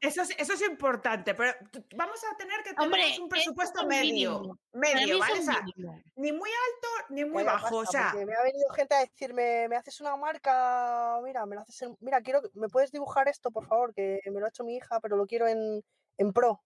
Eso 0.01 0.23
es, 0.23 0.31
eso 0.39 0.53
es 0.53 0.63
importante, 0.63 1.35
pero 1.35 1.53
vamos 1.97 2.21
a 2.25 2.37
tener 2.37 2.59
que 2.63 2.71
tener 2.75 2.81
Hombre, 2.85 3.03
un 3.19 3.25
es 3.25 3.29
presupuesto 3.31 3.83
un 3.83 3.89
medio. 3.89 4.41
mínimo. 4.41 4.59
Medio, 4.73 5.19
¿vale? 5.19 5.41
O 5.41 5.43
sea, 5.43 5.65
ni 6.17 6.33
muy 6.33 6.51
alto 6.51 7.07
ni 7.11 7.25
muy 7.25 7.45
bajo. 7.45 7.77
O 7.79 7.87
sea, 7.87 8.13
me 8.15 8.35
ha 8.35 8.43
venido 8.43 8.69
gente 8.71 8.95
a 8.95 9.01
decirme, 9.01 9.69
me 9.69 9.77
haces 9.77 10.01
una 10.01 10.17
marca, 10.17 11.19
mira, 11.23 11.45
me 11.47 11.57
lo 11.57 11.63
haces 11.63 11.83
en- 11.83 11.97
mira, 12.01 12.21
quiero, 12.21 12.43
me 12.55 12.69
puedes 12.69 12.91
dibujar 12.93 13.29
esto, 13.29 13.51
por 13.51 13.67
favor, 13.67 13.95
que 13.95 14.21
me 14.27 14.41
lo 14.41 14.47
ha 14.47 14.49
hecho 14.49 14.65
mi 14.65 14.77
hija, 14.77 15.01
pero 15.01 15.17
lo 15.17 15.27
quiero 15.27 15.47
en, 15.49 15.83
en 16.19 16.33
pro. 16.33 16.63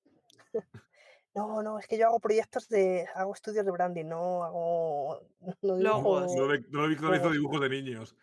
No, 1.33 1.63
no, 1.63 1.79
es 1.79 1.87
que 1.87 1.97
yo 1.97 2.09
hago 2.09 2.19
proyectos 2.19 2.69
de, 2.69 3.07
hago 3.15 3.33
estudios 3.33 3.65
de 3.65 3.71
branding, 3.71 4.05
no 4.07 4.43
hago, 4.43 5.21
no 5.63 5.77
dibujo- 5.77 5.81
Logos. 5.81 6.35
No, 6.35 6.47
no 6.49 6.85
he 6.85 6.89
visto 6.89 7.15
hizo 7.15 7.31
dibujos 7.31 7.61
de 7.61 7.69
niños. 7.69 8.17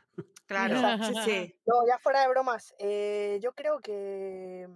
claro, 0.46 0.76
sí, 1.06 1.14
sí. 1.24 1.56
No, 1.66 1.88
ya 1.88 1.98
fuera 2.00 2.20
de 2.22 2.28
bromas, 2.28 2.76
eh, 2.80 3.40
yo 3.42 3.54
creo 3.54 3.80
que 3.80 4.68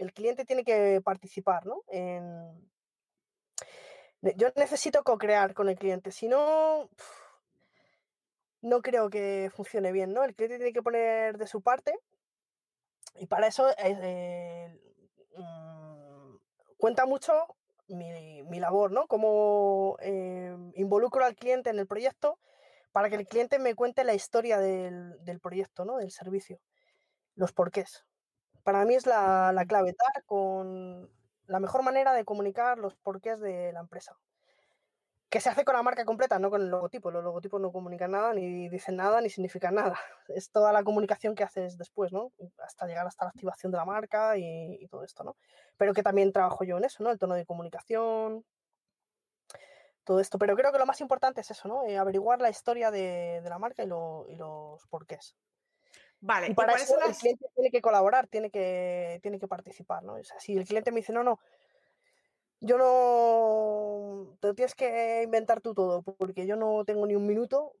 el 0.00 0.12
cliente 0.14 0.44
tiene 0.44 0.64
que 0.64 1.00
participar, 1.04 1.66
¿no? 1.66 1.82
Yo 4.36 4.48
necesito 4.56 5.02
co-crear 5.04 5.54
con 5.54 5.68
el 5.68 5.76
cliente, 5.76 6.10
si 6.10 6.26
no, 6.26 6.88
no 8.62 8.80
creo 8.80 9.10
que 9.10 9.50
funcione 9.54 9.92
bien, 9.92 10.12
¿no? 10.12 10.24
El 10.24 10.34
cliente 10.34 10.56
tiene 10.56 10.72
que 10.72 10.82
poner 10.82 11.36
de 11.38 11.46
su 11.46 11.62
parte 11.62 11.98
y 13.14 13.26
para 13.26 13.46
eso 13.46 13.68
eh, 13.78 14.78
mm, 15.36 16.36
cuenta 16.78 17.06
mucho 17.06 17.32
mi, 17.88 18.58
labor, 18.58 18.92
¿no? 18.92 19.06
Cómo 19.06 19.96
eh, 20.00 20.56
involucro 20.76 21.24
al 21.24 21.36
cliente 21.36 21.70
en 21.70 21.78
el 21.78 21.86
proyecto 21.86 22.38
para 22.92 23.08
que 23.10 23.16
el 23.16 23.26
cliente 23.26 23.58
me 23.58 23.74
cuente 23.74 24.04
la 24.04 24.14
historia 24.14 24.58
del, 24.58 25.22
del 25.24 25.40
proyecto, 25.40 25.84
¿no? 25.84 25.98
Del 25.98 26.10
servicio, 26.10 26.58
los 27.34 27.52
porqués. 27.52 28.04
Para 28.62 28.84
mí 28.84 28.94
es 28.94 29.06
la, 29.06 29.52
la 29.52 29.64
clave, 29.66 29.94
dar 29.98 30.24
con 30.24 31.10
la 31.46 31.60
mejor 31.60 31.82
manera 31.82 32.12
de 32.12 32.24
comunicar 32.24 32.78
los 32.78 32.94
porqués 32.96 33.40
de 33.40 33.72
la 33.72 33.80
empresa 33.80 34.16
que 35.30 35.40
se 35.40 35.48
hace 35.48 35.64
con 35.64 35.76
la 35.76 35.82
marca 35.84 36.04
completa, 36.04 36.40
no 36.40 36.50
con 36.50 36.60
el 36.60 36.68
logotipo. 36.68 37.12
Los 37.12 37.22
logotipos 37.22 37.60
no 37.60 37.70
comunican 37.70 38.10
nada, 38.10 38.34
ni 38.34 38.68
dicen 38.68 38.96
nada, 38.96 39.20
ni 39.20 39.30
significan 39.30 39.76
nada. 39.76 39.94
Es 40.28 40.50
toda 40.50 40.72
la 40.72 40.82
comunicación 40.82 41.36
que 41.36 41.44
haces 41.44 41.78
después, 41.78 42.12
¿no? 42.12 42.32
Hasta 42.58 42.86
llegar 42.86 43.06
hasta 43.06 43.24
la 43.24 43.30
activación 43.30 43.70
de 43.70 43.78
la 43.78 43.84
marca 43.84 44.36
y, 44.36 44.86
todo 44.88 45.04
esto, 45.04 45.22
¿no? 45.22 45.36
Pero 45.76 45.94
que 45.94 46.02
también 46.02 46.32
trabajo 46.32 46.64
yo 46.64 46.78
en 46.78 46.84
eso, 46.84 47.02
¿no? 47.04 47.10
El 47.10 47.18
tono 47.18 47.36
de 47.36 47.46
comunicación, 47.46 48.44
todo 50.02 50.18
esto. 50.18 50.36
Pero 50.38 50.56
creo 50.56 50.72
que 50.72 50.78
lo 50.78 50.86
más 50.86 51.00
importante 51.00 51.42
es 51.42 51.50
eso, 51.52 51.68
¿no? 51.68 51.84
Eh, 51.84 51.96
averiguar 51.96 52.40
la 52.40 52.50
historia 52.50 52.90
de, 52.90 53.40
la 53.44 53.58
marca 53.58 53.84
y, 53.84 53.86
los 53.86 54.84
porqués. 54.88 55.36
Vale, 56.20 56.48
y 56.50 56.54
para 56.54 56.74
eso 56.74 56.94
el 57.06 57.14
cliente 57.14 57.46
tiene 57.54 57.70
que 57.70 57.80
colaborar, 57.80 58.26
tiene 58.26 58.50
que, 58.50 59.20
tiene 59.22 59.38
que 59.38 59.48
participar, 59.48 60.02
¿no? 60.02 60.14
O 60.14 60.24
sea, 60.24 60.38
si 60.38 60.56
el 60.56 60.66
cliente 60.66 60.92
me 60.92 61.00
dice, 61.00 61.12
no, 61.12 61.24
no, 61.24 61.40
yo 62.60 62.76
no. 62.76 64.36
Te 64.40 64.54
tienes 64.54 64.74
que 64.74 65.22
inventar 65.22 65.60
tú 65.60 65.74
todo, 65.74 66.02
porque 66.02 66.46
yo 66.46 66.56
no 66.56 66.84
tengo 66.84 67.06
ni 67.06 67.16
un 67.16 67.26
minuto. 67.26 67.74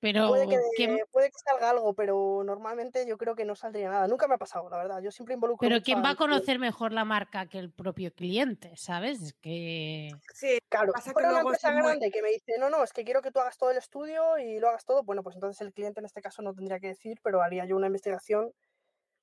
Pero 0.00 0.28
puede 0.28 0.46
que, 0.76 1.04
puede 1.10 1.30
que 1.30 1.38
salga 1.38 1.70
algo, 1.70 1.92
pero 1.92 2.42
normalmente 2.44 3.06
yo 3.06 3.18
creo 3.18 3.34
que 3.34 3.44
no 3.44 3.56
saldría 3.56 3.90
nada. 3.90 4.06
Nunca 4.06 4.28
me 4.28 4.34
ha 4.34 4.38
pasado, 4.38 4.68
la 4.70 4.76
verdad. 4.76 5.00
Yo 5.02 5.10
siempre 5.10 5.34
involucro. 5.34 5.68
Pero 5.68 5.82
¿quién 5.82 6.02
va 6.02 6.10
a 6.10 6.14
conocer 6.14 6.58
mejor 6.58 6.92
la 6.92 7.04
marca 7.04 7.46
que 7.46 7.58
el 7.58 7.72
propio 7.72 8.12
cliente? 8.14 8.76
¿Sabes? 8.76 9.20
Es 9.22 9.32
que. 9.34 10.10
Sí, 10.34 10.58
claro. 10.68 10.92
Pasa 10.92 11.12
que 11.12 11.24
una 11.24 11.40
empresa 11.40 11.72
grande 11.72 12.10
que 12.10 12.22
me 12.22 12.30
dice, 12.30 12.58
no, 12.58 12.70
no, 12.70 12.84
es 12.84 12.92
que 12.92 13.04
quiero 13.04 13.22
que 13.22 13.32
tú 13.32 13.40
hagas 13.40 13.58
todo 13.58 13.70
el 13.70 13.78
estudio 13.78 14.38
y 14.38 14.60
lo 14.60 14.68
hagas 14.68 14.84
todo, 14.84 15.02
bueno, 15.02 15.22
pues 15.22 15.34
entonces 15.34 15.60
el 15.62 15.72
cliente 15.72 16.00
en 16.00 16.06
este 16.06 16.22
caso 16.22 16.42
no 16.42 16.54
tendría 16.54 16.78
que 16.78 16.88
decir, 16.88 17.18
pero 17.22 17.42
haría 17.42 17.64
yo 17.64 17.76
una 17.76 17.86
investigación 17.86 18.52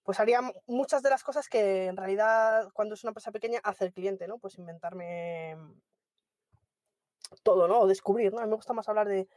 pues 0.04 0.20
haría 0.20 0.40
muchas 0.68 1.02
de 1.02 1.10
las 1.10 1.24
cosas 1.24 1.50
que 1.50 1.88
en 1.88 1.98
realidad 1.98 2.70
cuando 2.74 2.94
es 2.94 3.04
una 3.04 3.10
empresa 3.10 3.32
pequeña 3.32 3.60
hace 3.64 3.86
el 3.86 3.92
cliente, 3.92 4.28
¿no? 4.28 4.38
Pues 4.38 4.60
inventarme 4.60 5.58
todo, 7.42 7.68
¿no? 7.68 7.80
O 7.80 7.88
descubrir, 7.88 8.32
¿no? 8.32 8.40
A 8.40 8.44
mí 8.44 8.50
me 8.50 8.56
gusta 8.56 8.74
más 8.74 8.88
hablar 8.88 9.08
de, 9.08 9.28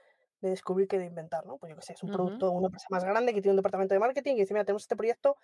descubrir 0.41 0.89
que 0.89 0.99
de 0.99 1.07
inventar, 1.07 1.45
¿no? 1.47 1.59
Pues 1.59 1.71
yo 1.71 1.77
qué 1.77 1.83
sé, 1.83 1.93
es 1.95 2.03
un 2.03 2.11
producto 2.11 2.47
de 2.47 2.53
una 2.53 2.67
empresa 2.67 2.87
más 2.91 3.05
grande 3.05 3.35
que 3.35 3.43
tiene 3.43 3.53
un 3.53 3.57
departamento 3.57 3.95
de 3.95 4.01
marketing 4.01 4.37
y 4.37 4.41
dice, 4.41 4.55
mira, 4.55 4.65
tenemos 4.65 4.83
este 4.83 4.97
proyecto, 4.97 5.37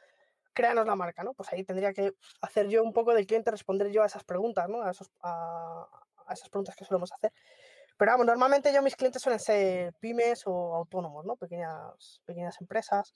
créanos 0.52 0.86
la 0.86 0.96
marca, 0.96 1.24
¿no? 1.24 1.34
Pues 1.34 1.52
ahí 1.52 1.64
tendría 1.64 1.92
que 1.92 2.12
hacer 2.40 2.68
yo 2.68 2.82
un 2.82 2.92
poco 2.92 3.12
del 3.14 3.26
cliente, 3.26 3.50
responder 3.50 3.90
yo 3.90 4.02
a 4.02 4.06
esas 4.06 4.24
preguntas, 4.24 4.68
¿no? 4.68 4.82
A, 4.82 4.92
a, 5.22 6.32
esas 6.32 6.48
preguntas 6.48 6.76
que 6.76 6.84
solemos 6.84 7.12
hacer. 7.12 7.32
Pero 7.96 8.12
vamos, 8.12 8.26
normalmente 8.26 8.72
yo 8.72 8.82
mis 8.82 8.96
clientes 8.96 9.22
suelen 9.22 9.40
ser 9.40 9.92
pymes 9.94 10.42
o 10.46 10.74
autónomos, 10.74 11.24
¿no? 11.24 11.36
Pequeñas, 11.36 12.20
pequeñas 12.24 12.60
empresas 12.60 13.14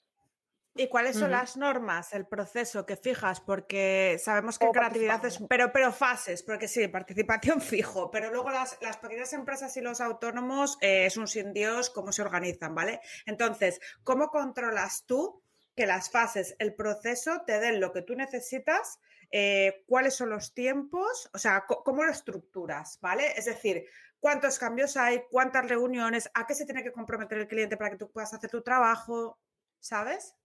¿Y 0.79 0.87
cuáles 0.87 1.17
son 1.17 1.33
las 1.33 1.57
normas, 1.57 2.13
el 2.13 2.25
proceso 2.25 2.87
que 2.87 2.97
fijas? 2.97 3.41
Porque 3.41 4.17
sabemos 4.23 4.61
que 4.61 4.69
creatividad 4.69 5.25
es, 5.25 5.41
pero, 5.49 5.73
pero 5.73 5.91
fases, 5.93 6.45
porque 6.45 6.69
sí, 6.69 6.87
participación 6.87 7.61
fijo, 7.61 8.13
pero 8.13 8.31
luego 8.31 8.51
las, 8.51 8.79
las 8.81 8.97
pequeñas 8.97 9.33
empresas 9.33 9.77
y 9.77 9.81
los 9.81 10.01
autónomos 10.01 10.79
eh, 10.81 11.07
es 11.07 11.17
un 11.17 11.27
sin 11.27 11.53
Dios 11.53 11.91
cómo 11.91 12.13
se 12.13 12.23
organizan, 12.23 12.77
¿vale? 12.77 13.01
Entonces, 13.27 13.81
¿cómo 14.05 14.29
controlas 14.29 15.05
tú 15.05 15.43
que 15.75 15.85
las 15.85 16.11
fases, 16.11 16.55
el 16.61 16.77
proceso 16.77 17.43
te 17.45 17.59
den 17.59 17.81
lo 17.81 17.93
que 17.93 18.03
tú 18.03 18.15
necesitas? 18.15 19.01
Eh, 19.33 19.83
¿Cuáles 19.89 20.15
son 20.15 20.31
los 20.31 20.55
tiempos? 20.55 21.29
O 21.35 21.39
sea, 21.39 21.65
¿cómo 21.67 22.05
lo 22.05 22.13
estructuras, 22.13 23.01
¿vale? 23.01 23.33
Es 23.37 23.47
decir, 23.47 23.85
¿cuántos 24.21 24.61
cambios 24.61 24.97
hay? 24.97 25.23
¿Cuántas 25.29 25.69
reuniones? 25.69 26.31
¿A 26.35 26.47
qué 26.47 26.55
se 26.55 26.67
tiene 26.67 26.85
que 26.85 26.93
comprometer 26.93 27.39
el 27.39 27.49
cliente 27.49 27.77
para 27.77 27.91
que 27.91 27.97
tú 27.97 28.13
puedas 28.13 28.33
hacer 28.33 28.49
tu 28.49 28.63
trabajo? 28.63 29.41
¿Sabes? 29.81 30.38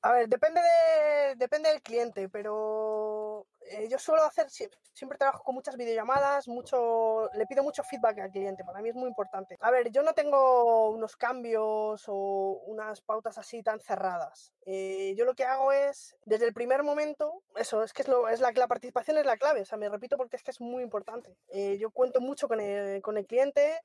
A 0.00 0.12
ver, 0.12 0.28
depende, 0.28 0.60
de, 0.60 1.34
depende 1.36 1.70
del 1.70 1.82
cliente, 1.82 2.28
pero 2.28 3.46
eh, 3.62 3.88
yo 3.90 3.98
suelo 3.98 4.22
hacer, 4.22 4.48
siempre, 4.48 5.18
trabajo 5.18 5.42
con 5.42 5.56
muchas 5.56 5.76
videollamadas, 5.76 6.46
mucho, 6.46 7.28
le 7.34 7.46
pido 7.46 7.64
mucho 7.64 7.82
feedback 7.82 8.20
al 8.20 8.30
cliente, 8.30 8.62
para 8.64 8.80
mí 8.80 8.90
es 8.90 8.94
muy 8.94 9.08
importante. 9.08 9.56
A 9.60 9.72
ver, 9.72 9.90
yo 9.90 10.04
no 10.04 10.12
tengo 10.12 10.90
unos 10.90 11.16
cambios 11.16 12.04
o 12.06 12.62
unas 12.66 13.00
pautas 13.00 13.38
así 13.38 13.60
tan 13.64 13.80
cerradas. 13.80 14.52
Eh, 14.66 15.14
yo 15.16 15.24
lo 15.24 15.34
que 15.34 15.44
hago 15.44 15.72
es, 15.72 16.16
desde 16.24 16.46
el 16.46 16.54
primer 16.54 16.84
momento, 16.84 17.42
eso, 17.56 17.82
es 17.82 17.92
que 17.92 18.02
es, 18.02 18.08
lo, 18.08 18.28
es 18.28 18.38
la, 18.40 18.52
participación 18.68 19.18
es 19.18 19.26
la 19.26 19.36
clave, 19.36 19.62
o 19.62 19.64
sea, 19.64 19.78
me 19.78 19.88
repito 19.88 20.16
porque 20.16 20.36
es 20.36 20.44
que 20.44 20.52
es 20.52 20.60
muy 20.60 20.84
importante. 20.84 21.36
Eh, 21.48 21.76
yo 21.78 21.90
cuento 21.90 22.20
mucho 22.20 22.46
con 22.46 22.60
el, 22.60 23.02
con 23.02 23.16
el 23.18 23.26
cliente 23.26 23.80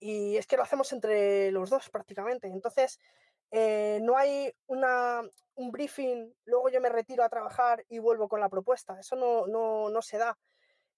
y 0.00 0.36
es 0.38 0.46
que 0.46 0.56
lo 0.56 0.62
hacemos 0.62 0.92
entre 0.92 1.52
los 1.52 1.68
dos 1.68 1.90
prácticamente. 1.90 2.48
Entonces, 2.48 2.98
eh, 3.54 4.00
no 4.02 4.16
hay 4.16 4.52
un 4.66 5.70
briefing, 5.70 6.32
luego 6.46 6.70
yo 6.70 6.80
me 6.80 6.88
retiro 6.88 7.22
a 7.22 7.28
trabajar 7.28 7.84
y 7.90 7.98
vuelvo 7.98 8.26
con 8.28 8.40
la 8.40 8.48
propuesta. 8.48 8.98
Eso 8.98 9.14
no, 9.14 9.46
no, 9.46 9.90
no 9.90 10.00
se 10.00 10.16
da. 10.16 10.38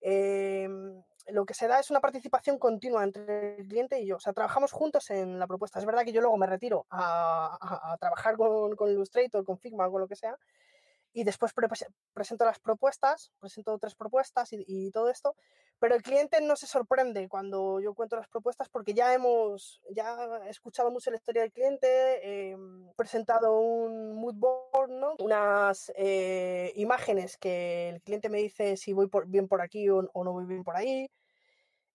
Em, 0.00 1.02
lo 1.28 1.44
que 1.44 1.54
se 1.54 1.66
da 1.66 1.80
es 1.80 1.90
una 1.90 2.00
participación 2.00 2.58
continua 2.58 3.02
entre 3.02 3.56
el 3.56 3.66
cliente 3.66 3.98
y 4.00 4.06
yo. 4.06 4.16
O 4.16 4.20
sea, 4.20 4.32
trabajamos 4.32 4.70
juntos 4.70 5.10
en 5.10 5.38
la 5.38 5.48
propuesta. 5.48 5.80
Es 5.80 5.84
verdad 5.84 6.04
que 6.04 6.12
yo 6.12 6.20
luego 6.20 6.36
me 6.36 6.46
retiro 6.46 6.86
a, 6.90 7.96
trabajar 7.98 8.36
con, 8.36 8.76
con, 8.76 8.88
Illustrator, 8.88 9.44
con 9.44 9.58
Figma 9.58 9.90
con 9.90 10.00
lo 10.00 10.06
que 10.06 10.16
sea, 10.16 10.38
y 11.14 11.22
después 11.22 11.52
presento 12.12 12.44
las 12.44 12.58
propuestas, 12.58 13.32
presento 13.38 13.78
tres 13.78 13.94
propuestas 13.94 14.48
y, 14.50 14.90
todo 14.90 15.08
esto, 15.08 15.36
pero 15.84 15.96
el 15.96 16.02
cliente 16.02 16.40
no 16.40 16.56
se 16.56 16.66
sorprende 16.66 17.28
cuando 17.28 17.78
yo 17.78 17.92
cuento 17.92 18.16
las 18.16 18.26
propuestas 18.26 18.70
porque 18.70 18.94
ya 18.94 19.12
hemos, 19.12 19.82
ya 19.90 20.40
escuchado 20.48 20.90
mucho 20.90 21.10
la 21.10 21.18
historia 21.18 21.42
del 21.42 21.52
cliente, 21.52 21.90
he 22.22 22.56
presentado 22.96 23.60
un 23.60 24.14
mood 24.14 24.34
board, 24.34 24.88
¿no? 24.88 25.14
unas 25.18 25.92
eh, 25.94 26.72
imágenes 26.76 27.36
que 27.36 27.90
el 27.90 28.00
cliente 28.00 28.30
me 28.30 28.38
dice 28.38 28.78
si 28.78 28.94
voy 28.94 29.10
bien 29.26 29.46
por 29.46 29.60
aquí 29.60 29.90
o, 29.90 30.00
no 30.00 30.32
voy 30.32 30.46
bien 30.46 30.64
por 30.64 30.74
ahí, 30.74 31.06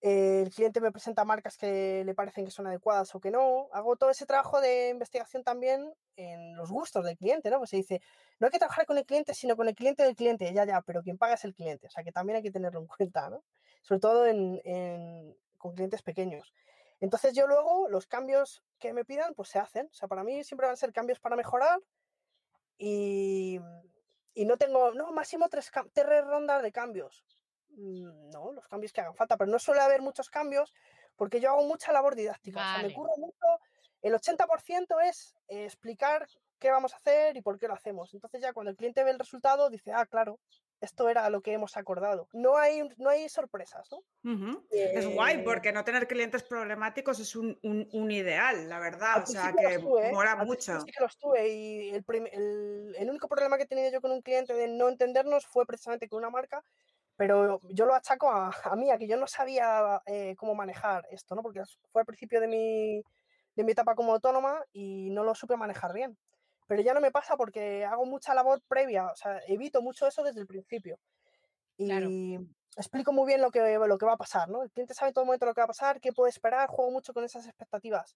el 0.01 0.51
cliente 0.51 0.81
me 0.81 0.91
presenta 0.91 1.25
marcas 1.25 1.57
que 1.57 2.03
le 2.05 2.13
parecen 2.13 2.45
que 2.45 2.51
son 2.51 2.67
adecuadas 2.67 3.15
o 3.15 3.19
que 3.19 3.31
no. 3.31 3.69
Hago 3.73 3.95
todo 3.95 4.11
ese 4.11 4.27
trabajo 4.27 4.61
de 4.61 4.89
investigación 4.89 5.43
también 5.43 5.91
en 6.15 6.55
los 6.55 6.69
gustos 6.69 7.03
del 7.03 7.17
cliente, 7.17 7.49
¿no? 7.49 7.57
Pues 7.57 7.71
se 7.71 7.77
dice, 7.77 8.01
no 8.39 8.45
hay 8.45 8.51
que 8.51 8.59
trabajar 8.59 8.85
con 8.85 8.97
el 8.99 9.05
cliente, 9.05 9.33
sino 9.33 9.57
con 9.57 9.67
el 9.67 9.75
cliente 9.75 10.03
del 10.03 10.15
cliente, 10.15 10.53
ya, 10.53 10.63
ya, 10.63 10.81
pero 10.81 11.01
quien 11.01 11.17
paga 11.17 11.33
es 11.33 11.43
el 11.43 11.55
cliente, 11.55 11.87
o 11.87 11.89
sea 11.89 12.03
que 12.03 12.11
también 12.11 12.37
hay 12.37 12.43
que 12.43 12.51
tenerlo 12.51 12.79
en 12.81 12.87
cuenta, 12.97 13.29
¿no? 13.29 13.43
Sobre 13.81 13.99
todo 13.99 14.25
en, 14.25 15.35
con 15.57 15.73
clientes 15.73 16.01
pequeños. 16.01 16.53
Entonces 16.99 17.33
yo 17.33 17.47
luego 17.47 17.87
los 17.89 18.07
cambios 18.07 18.63
que 18.77 18.93
me 18.93 19.05
pidan, 19.05 19.33
pues 19.33 19.49
se 19.49 19.59
hacen. 19.59 19.87
O 19.91 19.93
sea, 19.93 20.07
para 20.07 20.23
mí 20.23 20.43
siempre 20.43 20.67
van 20.67 20.73
a 20.73 20.77
ser 20.77 20.91
cambios 20.91 21.19
para 21.19 21.35
mejorar 21.35 21.79
y, 22.77 23.59
y 24.33 24.45
no 24.45 24.57
tengo, 24.57 24.93
no, 24.93 25.11
máximo 25.11 25.47
tres, 25.49 25.71
tres 25.93 26.25
rondas 26.25 26.61
de 26.61 26.71
cambios. 26.71 27.23
Mm, 27.69 28.29
no, 28.29 28.51
los 28.51 28.67
cambios 28.67 28.91
que 28.91 29.01
hagan 29.01 29.15
falta, 29.15 29.37
pero 29.37 29.49
no 29.49 29.59
suele 29.59 29.81
haber 29.81 30.01
muchos 30.01 30.29
cambios 30.29 30.73
porque 31.15 31.39
yo 31.39 31.51
hago 31.51 31.63
mucha 31.63 31.91
labor 31.91 32.15
didáctica. 32.15 32.59
O 32.59 32.75
sea, 32.75 32.83
me 32.87 32.93
curro 32.93 33.15
mucho 33.17 33.45
el 34.01 34.13
80% 34.13 35.01
es 35.09 35.35
eh, 35.47 35.65
explicar 35.65 36.27
qué 36.57 36.71
vamos 36.71 36.93
a 36.93 36.97
hacer 36.97 37.35
y 37.37 37.41
por 37.41 37.57
qué 37.57 37.67
lo 37.67 37.73
hacemos. 37.73 38.13
Entonces 38.13 38.41
ya 38.41 38.53
cuando 38.53 38.71
el 38.71 38.77
cliente 38.77 39.03
ve 39.03 39.11
el 39.11 39.19
resultado 39.19 39.69
dice, 39.69 39.91
ah, 39.91 40.05
claro, 40.05 40.39
esto 40.81 41.09
era 41.09 41.29
lo 41.29 41.41
que 41.41 41.53
hemos 41.53 41.75
acordado. 41.77 42.27
No 42.33 42.57
hay, 42.57 42.87
no 42.97 43.09
hay 43.09 43.27
sorpresas, 43.27 43.89
¿no? 43.91 44.63
es 44.71 45.07
guay, 45.13 45.37
eh, 45.37 45.41
porque 45.43 45.71
no 45.71 45.83
tener 45.83 46.07
clientes 46.07 46.43
problemáticos 46.43 47.19
es 47.19 47.35
un, 47.35 47.57
ideal, 48.11 48.69
la 48.69 48.79
verdad. 48.79 49.23
O 49.23 49.25
sea, 49.25 49.53
que 49.53 49.75
¿eh? 49.75 50.11
mola 50.11 50.35
mucho. 50.37 50.79
Sí 50.81 50.91
que 50.91 51.03
los 51.03 51.17
tuve 51.17 51.49
y 51.49 51.89
el, 51.89 52.05
el, 52.97 53.09
único 53.09 53.27
problema 53.27 53.57
que 53.57 53.63
he 53.63 53.67
tenido 53.67 53.91
yo 53.91 54.01
con 54.01 54.11
un 54.11 54.21
cliente 54.21 54.53
de 54.53 54.67
no 54.67 54.89
entendernos 54.89 55.45
fue 55.45 55.65
precisamente 55.65 56.07
con 56.07 56.19
una 56.19 56.29
marca, 56.29 56.63
pero 57.15 57.59
yo 57.69 57.85
lo 57.85 57.93
achaco 57.93 58.29
a, 58.29 58.55
a 58.63 58.75
mí, 58.75 58.91
a 58.91 58.97
que 58.97 59.07
yo 59.07 59.17
no 59.17 59.27
sabía 59.27 60.01
cómo 60.37 60.55
manejar 60.55 61.05
esto, 61.11 61.35
¿no? 61.35 61.41
Porque 61.43 61.61
fue 61.91 62.01
al 62.01 62.05
principio 62.05 62.39
de 62.39 62.47
mi, 62.47 63.03
de 63.55 63.63
mi 63.63 63.73
etapa 63.73 63.95
como 63.95 64.13
autónoma 64.13 64.63
y 64.71 65.09
no 65.09 65.23
lo 65.23 65.35
supe 65.35 65.57
manejar 65.57 65.93
bien. 65.93 66.17
Pero 66.69 66.83
ya 66.83 66.93
no 66.93 67.01
me 67.01 67.09
pasa 67.09 67.35
porque 67.35 67.83
hago 67.83 68.05
mucha 68.05 68.35
labor 68.35 68.61
previa, 68.67 69.07
o 69.07 69.15
sea, 69.15 69.39
evito 69.47 69.81
mucho 69.81 70.05
eso 70.05 70.21
desde 70.21 70.39
el 70.39 70.45
principio. 70.45 70.99
Y 71.77 72.37
explico 72.77 73.11
muy 73.11 73.25
bien 73.25 73.41
lo 73.41 73.49
que, 73.49 73.59
lo 73.59 73.97
que 73.97 74.05
va 74.05 74.13
a 74.13 74.17
pasar, 74.17 74.49
¿no? 74.49 74.61
El 74.61 74.69
cliente 74.69 74.93
sabe 74.93 75.11
todo 75.11 75.25
momento 75.25 75.47
lo 75.47 75.55
que 75.55 75.61
va 75.61 75.65
a 75.65 75.73
pasar, 75.73 75.99
qué 75.99 76.13
puede 76.13 76.29
esperar, 76.29 76.69
juego 76.69 76.91
mucho 76.91 77.11
con 77.11 77.23
esas 77.23 77.47
expectativas. 77.47 78.15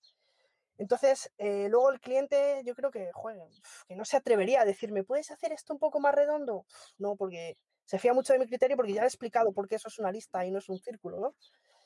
Entonces, 0.77 1.31
eh, 1.39 1.67
luego 1.67 1.91
el 1.91 1.99
cliente, 1.99 2.61
yo 2.63 2.75
creo 2.75 2.91
que, 2.91 3.09
joder, 3.13 3.39
que 3.87 3.95
no 3.95 4.05
se 4.05 4.17
atrevería 4.17 4.61
a 4.61 4.65
decirme, 4.65 5.03
¿puedes 5.03 5.31
hacer 5.31 5.51
esto 5.51 5.73
un 5.73 5.79
poco 5.79 5.99
más 5.99 6.13
redondo? 6.13 6.67
No, 6.99 7.15
porque 7.15 7.57
se 7.85 7.97
fía 7.97 8.13
mucho 8.13 8.33
de 8.33 8.39
mi 8.39 8.45
criterio 8.45 8.77
porque 8.77 8.93
ya 8.93 9.01
he 9.01 9.07
explicado 9.07 9.51
por 9.51 9.67
qué 9.67 9.75
eso 9.75 9.87
es 9.87 9.97
una 9.97 10.11
lista 10.11 10.45
y 10.45 10.51
no 10.51 10.59
es 10.59 10.69
un 10.69 10.77
círculo, 10.77 11.19
¿no? 11.19 11.35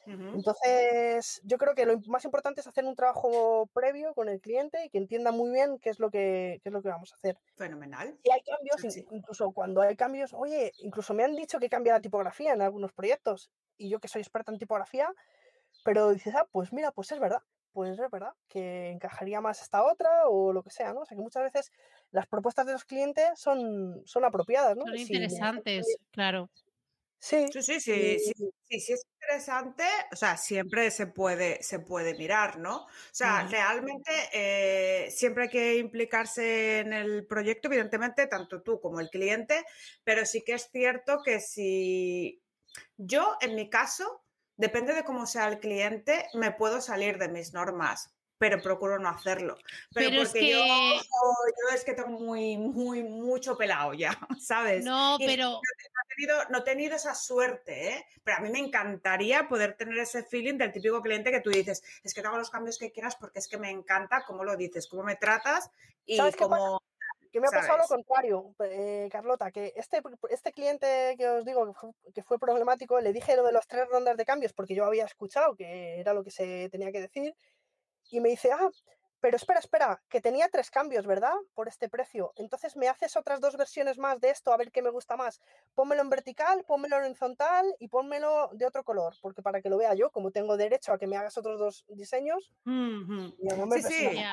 Entonces, 0.07 1.41
yo 1.43 1.57
creo 1.57 1.75
que 1.75 1.85
lo 1.85 1.99
más 2.07 2.23
importante 2.23 2.61
es 2.61 2.67
hacer 2.67 2.85
un 2.85 2.95
trabajo 2.95 3.69
previo 3.73 4.13
con 4.13 4.29
el 4.29 4.39
cliente 4.39 4.85
y 4.85 4.89
que 4.89 4.97
entienda 4.97 5.31
muy 5.31 5.51
bien 5.51 5.79
qué 5.79 5.89
es 5.89 5.99
lo 5.99 6.09
que, 6.09 6.59
qué 6.63 6.69
es 6.69 6.73
lo 6.73 6.81
que 6.81 6.89
vamos 6.89 7.11
a 7.11 7.15
hacer. 7.15 7.37
Fenomenal. 7.55 8.17
Y 8.23 8.31
hay 8.31 8.41
cambios, 8.41 8.97
incluso 9.11 9.51
cuando 9.51 9.81
hay 9.81 9.95
cambios, 9.95 10.33
oye, 10.33 10.71
incluso 10.79 11.13
me 11.13 11.23
han 11.23 11.35
dicho 11.35 11.59
que 11.59 11.69
cambia 11.69 11.93
la 11.93 12.01
tipografía 12.01 12.53
en 12.53 12.61
algunos 12.61 12.93
proyectos 12.93 13.51
y 13.77 13.89
yo 13.89 13.99
que 13.99 14.07
soy 14.07 14.21
experta 14.21 14.51
en 14.51 14.57
tipografía, 14.57 15.13
pero 15.83 16.11
dices, 16.11 16.33
ah, 16.35 16.47
pues 16.51 16.71
mira, 16.71 16.91
pues 16.91 17.11
es 17.11 17.19
verdad, 17.19 17.41
pues 17.73 17.99
es 17.99 18.09
verdad, 18.09 18.33
que 18.47 18.89
encajaría 18.89 19.41
más 19.41 19.61
esta 19.61 19.83
otra 19.83 20.27
o 20.27 20.53
lo 20.53 20.63
que 20.63 20.71
sea, 20.71 20.93
¿no? 20.93 21.01
O 21.01 21.05
sea 21.05 21.15
que 21.15 21.21
muchas 21.21 21.43
veces 21.43 21.71
las 22.11 22.27
propuestas 22.27 22.65
de 22.65 22.73
los 22.73 22.85
clientes 22.85 23.27
son, 23.35 24.01
son 24.05 24.25
apropiadas, 24.25 24.75
¿no? 24.75 24.85
Son 24.85 24.97
interesantes, 24.97 25.97
claro. 26.11 26.49
Sí, 27.19 27.55
sí, 27.57 27.79
sí, 27.79 28.19
sí, 28.19 28.33
sí, 28.69 28.79
sí, 28.79 28.93
es 28.93 29.03
interesante, 29.19 29.83
o 30.11 30.15
sea, 30.15 30.37
siempre 30.37 30.91
se 30.91 31.07
puede, 31.07 31.61
se 31.63 31.79
puede 31.79 32.13
mirar, 32.15 32.59
¿no? 32.59 32.83
O 32.85 32.89
sea, 33.11 33.43
realmente 33.47 34.11
eh, 34.33 35.09
siempre 35.11 35.43
hay 35.45 35.49
que 35.49 35.77
implicarse 35.77 36.79
en 36.79 36.93
el 36.93 37.25
proyecto, 37.25 37.67
evidentemente, 37.69 38.27
tanto 38.27 38.61
tú 38.61 38.79
como 38.79 38.99
el 38.99 39.09
cliente, 39.09 39.65
pero 40.03 40.25
sí 40.25 40.43
que 40.45 40.53
es 40.53 40.69
cierto 40.71 41.21
que 41.25 41.39
si 41.39 42.43
yo, 42.97 43.37
en 43.41 43.55
mi 43.55 43.69
caso, 43.69 44.25
depende 44.57 44.93
de 44.93 45.03
cómo 45.05 45.25
sea 45.27 45.47
el 45.49 45.59
cliente, 45.59 46.27
me 46.35 46.51
puedo 46.51 46.81
salir 46.81 47.17
de 47.19 47.29
mis 47.29 47.53
normas 47.53 48.16
pero 48.37 48.61
procuro 48.61 48.99
no 48.99 49.09
hacerlo. 49.09 49.57
Pero, 49.93 50.23
porque 50.23 50.51
yo, 50.51 50.57
yo, 50.59 51.75
es 51.75 51.83
que 51.83 51.93
tengo 51.93 52.09
muy, 52.09 52.57
muy, 52.57 53.03
mucho 53.03 53.57
pelado 53.57 53.93
ya, 53.93 54.17
¿sabes? 54.39 54.83
No, 54.83 55.17
pero... 55.19 55.49
No 55.49 55.59
he, 55.59 56.15
tenido, 56.15 56.43
no 56.49 56.57
he 56.59 56.61
tenido 56.61 56.95
esa 56.95 57.15
suerte, 57.15 57.93
¿eh? 57.93 58.05
Pero 58.23 58.37
a 58.37 58.39
mí 58.41 58.49
me 58.49 58.59
encantaría 58.59 59.47
poder 59.47 59.75
tener 59.75 59.97
ese 59.97 60.23
feeling 60.23 60.57
del 60.57 60.71
típico 60.71 61.01
cliente 61.01 61.31
que 61.31 61.41
tú 61.41 61.49
dices, 61.49 61.83
es 62.03 62.13
que 62.13 62.21
te 62.21 62.27
hago 62.27 62.37
los 62.37 62.49
cambios 62.49 62.77
que 62.77 62.91
quieras 62.91 63.15
porque 63.15 63.39
es 63.39 63.47
que 63.47 63.57
me 63.57 63.69
encanta 63.69 64.23
cómo 64.25 64.43
lo 64.43 64.55
dices, 64.55 64.87
cómo 64.87 65.03
me 65.03 65.15
tratas 65.15 65.71
y 66.05 66.17
cómo... 66.33 66.81
Que 67.31 67.41
me 67.41 67.47
ha 67.47 67.51
pasado 67.51 67.79
lo 67.79 67.87
contrario, 67.87 68.55
eh, 68.61 69.09
Carlota, 69.11 69.51
que 69.51 69.73
este, 69.75 70.01
este 70.29 70.53
cliente 70.53 71.15
que 71.17 71.27
os 71.27 71.43
digo 71.45 71.67
que 71.67 71.73
fue, 71.73 71.91
que 72.15 72.23
fue, 72.23 72.39
problemático, 72.39 73.01
le 73.01 73.11
dije 73.11 73.35
lo 73.35 73.43
de 73.43 73.51
las 73.51 73.67
tres 73.67 73.85
rondas 73.89 74.15
de 74.15 74.25
cambios 74.25 74.53
porque 74.53 74.73
yo 74.73 74.85
había 74.85 75.03
escuchado 75.03 75.53
que 75.53 75.99
era 75.99 76.13
lo 76.13 76.23
que 76.23 76.31
se 76.31 76.69
tenía 76.69 76.91
que 76.91 77.01
decir 77.01 77.35
y 78.09 78.19
me 78.19 78.29
dice, 78.29 78.51
ah, 78.51 78.69
pero 79.19 79.35
espera, 79.35 79.59
espera, 79.59 80.01
que 80.09 80.21
tenía 80.21 80.47
tres 80.47 80.69
cambios, 80.69 81.07
¿verdad? 81.07 81.33
Por 81.55 81.67
este 81.67 81.89
precio. 81.89 82.33
Entonces 82.35 82.75
me 82.75 82.87
haces 82.87 83.15
otras 83.17 83.41
dos 83.41 83.57
versiones 83.57 83.97
más 83.97 84.21
de 84.21 84.29
esto 84.29 84.53
a 84.53 84.57
ver 84.57 84.71
qué 84.71 84.81
me 84.81 84.91
gusta 84.91 85.17
más. 85.17 85.41
Pónmelo 85.73 86.03
en 86.03 86.09
vertical, 86.09 86.63
pónmelo 86.65 86.97
en 86.97 87.05
horizontal 87.05 87.65
y 87.79 87.87
pónmelo 87.87 88.49
de 88.53 88.65
otro 88.65 88.83
color, 88.83 89.15
porque 89.21 89.41
para 89.41 89.61
que 89.61 89.69
lo 89.69 89.77
vea 89.77 89.95
yo, 89.95 90.11
como 90.11 90.31
tengo 90.31 90.55
derecho 90.55 90.93
a 90.93 90.99
que 90.99 91.07
me 91.07 91.17
hagas 91.17 91.37
otros 91.37 91.59
dos 91.59 91.85
diseños, 91.89 92.51
sí, 93.81 93.81
sí. 93.81 94.23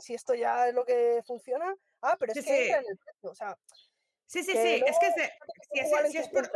si 0.00 0.14
esto 0.14 0.34
ya 0.34 0.68
es 0.68 0.74
lo 0.74 0.84
que 0.84 1.22
funciona, 1.24 1.74
ah, 2.02 2.16
pero 2.18 2.32
es 2.32 2.44
que 2.44 2.64
entra 2.64 2.80
en 2.80 2.86
el 2.90 2.98
precio, 2.98 3.30
o 3.30 3.34
sea, 3.34 3.56
Sí, 4.28 4.42
sí, 4.42 4.52
sí, 4.52 4.82
es 4.86 4.98
que 4.98 5.10
si, 5.72 5.80
es, 5.80 6.12
si 6.12 6.18
es 6.18 6.28
por, 6.28 6.50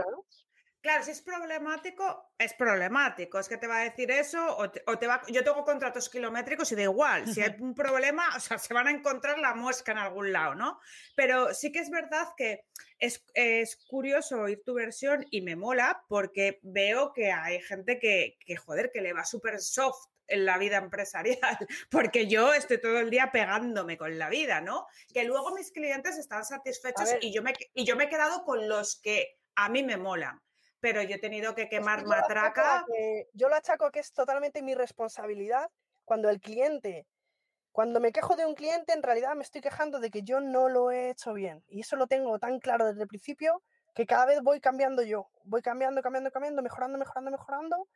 Claro, 0.83 1.05
si 1.05 1.13
es 1.13 1.23
problemático, 1.23 2.33
es 2.37 2.55
problemático. 2.55 3.39
Es 3.39 3.49
que 3.49 3.57
te 3.57 3.69
va 3.69 3.79
a 3.79 3.85
decir 3.85 4.11
eso 4.11 4.57
o 4.57 4.69
te, 4.69 5.07
va... 5.07 5.23
Yo 5.29 5.45
tengo 5.45 5.65
contratos 5.65 6.09
kilométricos 6.09 6.73
y 6.73 6.75
da 6.75 6.83
igual. 6.83 7.33
Si 7.33 7.41
hay 7.41 7.55
un 7.61 7.73
problema, 7.73 8.25
o 8.37 8.41
sea, 8.41 8.59
se 8.59 8.75
van 8.75 8.89
a 8.89 8.91
encontrar 8.91 9.39
la 9.39 9.55
muesca 9.55 9.93
en 9.93 9.99
algún 9.99 10.33
lado, 10.33 10.57
¿no? 10.57 10.81
Pero 11.15 11.55
sí 11.55 11.71
que 11.71 11.79
es 11.79 11.89
verdad 11.89 12.27
que 12.37 12.65
es, 12.99 13.25
curioso 13.87 14.41
oír 14.41 14.61
tu 14.65 14.75
versión 14.75 15.25
y 15.31 15.43
me 15.43 15.55
mola 15.55 16.03
porque 16.09 16.59
veo 16.63 17.13
que 17.13 17.31
hay 17.31 17.61
gente 17.63 18.01
que, 18.01 18.37
que 18.45 18.57
joder, 18.57 18.91
que 18.93 19.03
le 19.03 19.13
va 19.13 19.25
súper 19.25 19.61
soft 19.61 20.09
en 20.27 20.45
la 20.47 20.59
vida 20.59 20.79
empresarial, 20.79 21.59
porque 21.93 22.27
yo 22.27 22.55
estoy 22.55 22.81
todo 22.81 22.99
el 22.99 23.11
día 23.11 23.31
pegándome 23.31 23.97
con 23.97 24.19
la 24.19 24.29
vida, 24.29 24.61
¿no? 24.61 24.89
Que 25.15 25.23
luego 25.23 25.55
mis 25.55 25.71
clientes 25.71 26.19
están 26.19 26.45
satisfechos 26.45 27.15
y 27.21 27.33
yo, 27.33 27.41
me, 27.45 27.53
y 27.73 27.85
yo 27.85 27.95
me 27.95 28.05
he 28.05 28.09
quedado 28.09 28.43
con 28.43 28.69
los 28.69 29.01
que 29.01 29.39
a 29.55 29.69
mí 29.69 29.85
me 29.85 29.97
molan 29.97 30.43
pero 30.83 31.01
yo 31.01 31.15
he 31.15 31.19
tenido 31.19 31.55
que 31.55 31.69
quemar 31.69 32.05
matraca. 32.05 32.85
yo 33.35 33.49
lo 33.49 33.55
achaco 33.55 33.93
que 33.93 34.01
es 34.01 34.13
totalmente 34.13 34.63
mi 34.63 34.75
responsabilidad 34.75 35.71
cuando 36.05 36.29
el 36.29 36.41
cliente, 36.41 37.07
cuando 37.71 38.01
me 38.01 38.11
quejo 38.11 38.35
de 38.35 38.47
un 38.47 38.57
cliente, 38.57 38.93
en 38.93 39.05
realidad 39.05 39.37
me 39.37 39.45
estoy 39.45 39.61
quejando 39.61 40.01
de 40.01 40.11
que 40.11 40.25
yo 40.25 40.41
no 40.41 40.69
lo 40.69 40.91
he 40.91 41.11
hecho 41.11 41.35
bien. 41.35 41.63
Y 41.69 41.83
eso 41.83 41.95
lo 41.95 42.09
tengo 42.09 42.37
tan 42.41 42.59
claro 42.59 42.87
desde 42.87 43.03
el 43.03 43.07
principio 43.07 43.63
que 43.95 44.07
cada 44.07 44.27
vez 44.27 44.43
voy 44.43 44.61
cambiando 44.61 45.03
yo, 45.03 45.31
voy 45.45 45.63
cambiando, 45.63 46.03
cambiando, 46.03 46.33
cambiando, 46.33 46.63
mejorando, 46.63 46.99
mejorando, 46.99 47.31
mejorando. 47.31 47.89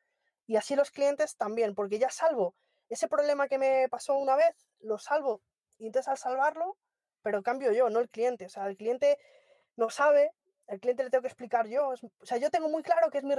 Y 0.47 0.55
así 0.55 0.77
los 0.77 0.93
clientes 0.93 1.37
también, 1.37 1.75
porque 1.75 1.99
ya 1.99 2.09
salvo 2.09 2.55
ese 2.89 3.09
problema 3.09 3.49
que 3.49 3.59
me 3.59 3.89
pasó 3.89 4.17
una 4.17 4.37
vez, 4.37 4.55
lo 4.79 4.97
salvo 4.99 5.43
y 5.77 5.87
entonces 5.87 6.09
al 6.09 6.19
salvarlo, 6.19 6.77
pero 7.23 7.43
cambio 7.43 7.73
yo, 7.73 7.91
no 7.91 7.99
el 7.99 8.09
cliente. 8.09 8.47
O 8.47 8.49
sea, 8.49 8.69
el 8.69 8.77
cliente 8.77 9.19
no 9.75 9.91
sabe 9.91 10.31
el 10.69 10.81
cliente 10.81 11.05
le 11.05 11.11
tengo 11.11 11.23
que 11.23 11.29
explicar 11.29 11.69
yo. 11.69 11.89
o 11.89 12.27
sea, 12.27 12.39
yo 12.39 12.51
tengo 12.51 12.69
muy 12.69 12.83
claro 12.83 13.11
que 13.11 13.19
es 13.19 13.25
mi, 13.25 13.35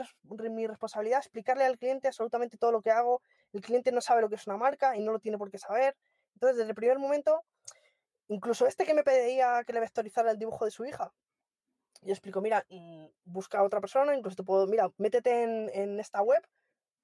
mi, 0.49 0.67
responsabilidad 0.67 1.19
explicarle 1.19 1.65
al 1.65 1.77
cliente 1.77 2.07
absolutamente 2.07 2.57
todo 2.57 2.71
lo 2.71 2.81
que 2.81 2.91
hago. 2.91 3.21
El 3.53 3.61
cliente 3.61 3.91
no 3.91 4.01
sabe 4.01 4.21
lo 4.21 4.29
que 4.29 4.35
es 4.35 4.47
una 4.47 4.57
marca 4.57 4.95
y 4.95 5.01
no 5.01 5.11
lo 5.11 5.19
tiene 5.19 5.37
por 5.37 5.51
qué 5.51 5.57
saber. 5.57 5.95
Entonces, 6.35 6.57
desde 6.57 6.69
el 6.69 6.75
primer 6.75 6.99
momento, 6.99 7.43
incluso 8.29 8.65
este 8.65 8.85
que 8.85 8.93
me 8.93 9.03
pedía 9.03 9.63
que 9.65 9.73
le 9.73 9.79
vectorizara 9.81 10.31
el 10.31 10.39
dibujo 10.39 10.65
de 10.65 10.71
su 10.71 10.85
hija, 10.85 11.11
yo 12.01 12.13
explico, 12.13 12.41
mira, 12.41 12.65
mm, 12.69 13.07
busca 13.25 13.59
a 13.59 13.63
otra 13.63 13.81
persona, 13.81 14.15
incluso 14.15 14.37
te 14.37 14.43
puedo, 14.43 14.67
mira, 14.67 14.89
métete 14.97 15.43
en, 15.43 15.99
esta 15.99 16.21
web. 16.21 16.41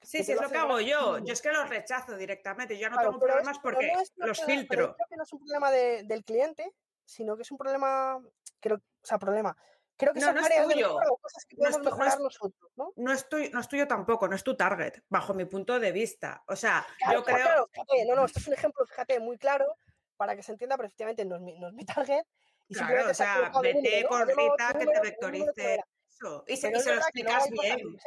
Sí, 0.02 0.24
sí, 0.24 0.34
es 0.34 0.42
lo 0.42 0.50
que 0.50 0.58
hago 0.58 0.80
yo. 0.80 1.18
Yo 1.20 1.34
es 1.34 1.42
que 1.42 1.52
los 1.52 1.68
rechazo 1.70 2.16
directamente. 2.16 2.78
Yo 2.78 2.90
no 2.90 2.98
tengo 2.98 3.20
problemas 3.20 3.58
porque 3.60 3.92
los 4.18 4.44
filtro. 4.44 4.96
creo 4.96 5.08
que 5.10 5.18
no 5.18 5.24
es 5.24 5.34
un 5.34 5.40
problema 5.40 5.72
del 5.72 6.24
cliente, 6.24 6.74
sino 7.06 7.36
que 7.36 7.42
es 7.42 7.52
un 7.52 7.58
problema, 7.58 8.22
creo, 8.60 8.78
o 8.78 9.06
sea, 9.06 9.18
problema 9.18 9.58
Creo 9.96 10.14
que 10.14 10.20
no, 10.20 10.28
son 10.28 10.36
no 10.36 10.42
es 10.42 10.64
tuyo. 10.64 11.00
cosas 11.22 11.46
que 11.48 11.56
podemos 11.56 11.78
no 11.78 11.84
es, 11.84 11.86
mejorar 11.86 12.20
nosotros, 12.20 12.72
¿no? 12.76 12.94
No 12.96 13.12
es, 13.12 13.30
tuyo, 13.30 13.50
no 13.52 13.60
es 13.60 13.68
tuyo 13.68 13.88
tampoco, 13.88 14.28
no 14.28 14.36
es 14.36 14.44
tu 14.44 14.56
target, 14.56 15.04
bajo 15.08 15.34
mi 15.34 15.46
punto 15.46 15.80
de 15.80 15.92
vista. 15.92 16.44
O 16.48 16.56
sea, 16.56 16.86
yo 17.12 17.24
creo... 17.24 17.38
Claro, 17.38 17.68
fíjate, 17.72 18.06
no, 18.08 18.16
no, 18.16 18.26
esto 18.26 18.40
es 18.40 18.48
un 18.48 18.54
ejemplo, 18.54 18.86
fíjate, 18.86 19.20
muy 19.20 19.38
claro, 19.38 19.78
para 20.18 20.36
que 20.36 20.44
se 20.44 20.52
entienda, 20.52 20.78
pero 20.78 20.88
efectivamente 20.88 21.26
no 21.26 21.36
es 21.36 21.42
mi, 21.42 21.60
no 21.60 21.68
es 21.68 21.74
mi 21.74 21.86
target. 21.86 22.26
Y 22.68 22.76
claro, 22.76 23.12
o 23.12 23.14
sea, 23.14 23.52
vete 23.62 24.06
con 24.08 24.28
Rita 24.28 24.74
que 24.80 24.86
te 24.86 25.00
vectorice 25.00 25.80
eso. 26.10 26.44
Y 26.48 26.58
se, 26.58 26.72
y 26.72 26.80
se 26.80 26.96
lo 26.96 27.02
explicas 27.02 27.50
bien. 27.50 27.98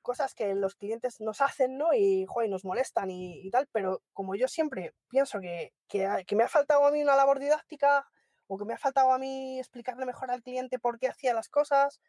Cosas, 0.00 0.34
que 0.34 0.54
los 0.54 0.76
clientes 0.76 1.20
nos 1.20 1.40
hacen, 1.40 1.76
¿no? 1.76 1.92
Y, 1.92 2.26
joder, 2.26 2.48
nos 2.48 2.64
molestan 2.64 3.10
y, 3.10 3.44
y 3.44 3.50
tal, 3.50 3.68
pero 3.72 4.02
como 4.12 4.36
yo 4.36 4.46
siempre 4.46 4.94
pienso 5.08 5.40
que, 5.40 5.74
que, 5.88 6.24
que 6.26 6.36
me 6.36 6.44
ha 6.44 6.48
faltado 6.48 6.86
a 6.86 6.92
mí 6.92 7.02
una 7.02 7.16
labor 7.16 7.40
didáctica 7.40 8.08
o 8.46 8.56
que 8.56 8.64
me 8.64 8.74
ha 8.74 8.78
faltado 8.78 9.12
a 9.12 9.18
mí 9.18 9.58
explicarle 9.58 10.06
mejor 10.06 10.30
al 10.30 10.42
cliente 10.42 10.78
por 10.78 10.98
qué 10.98 11.08
hacía 11.08 11.34
las 11.34 11.48
cosas, 11.48 12.00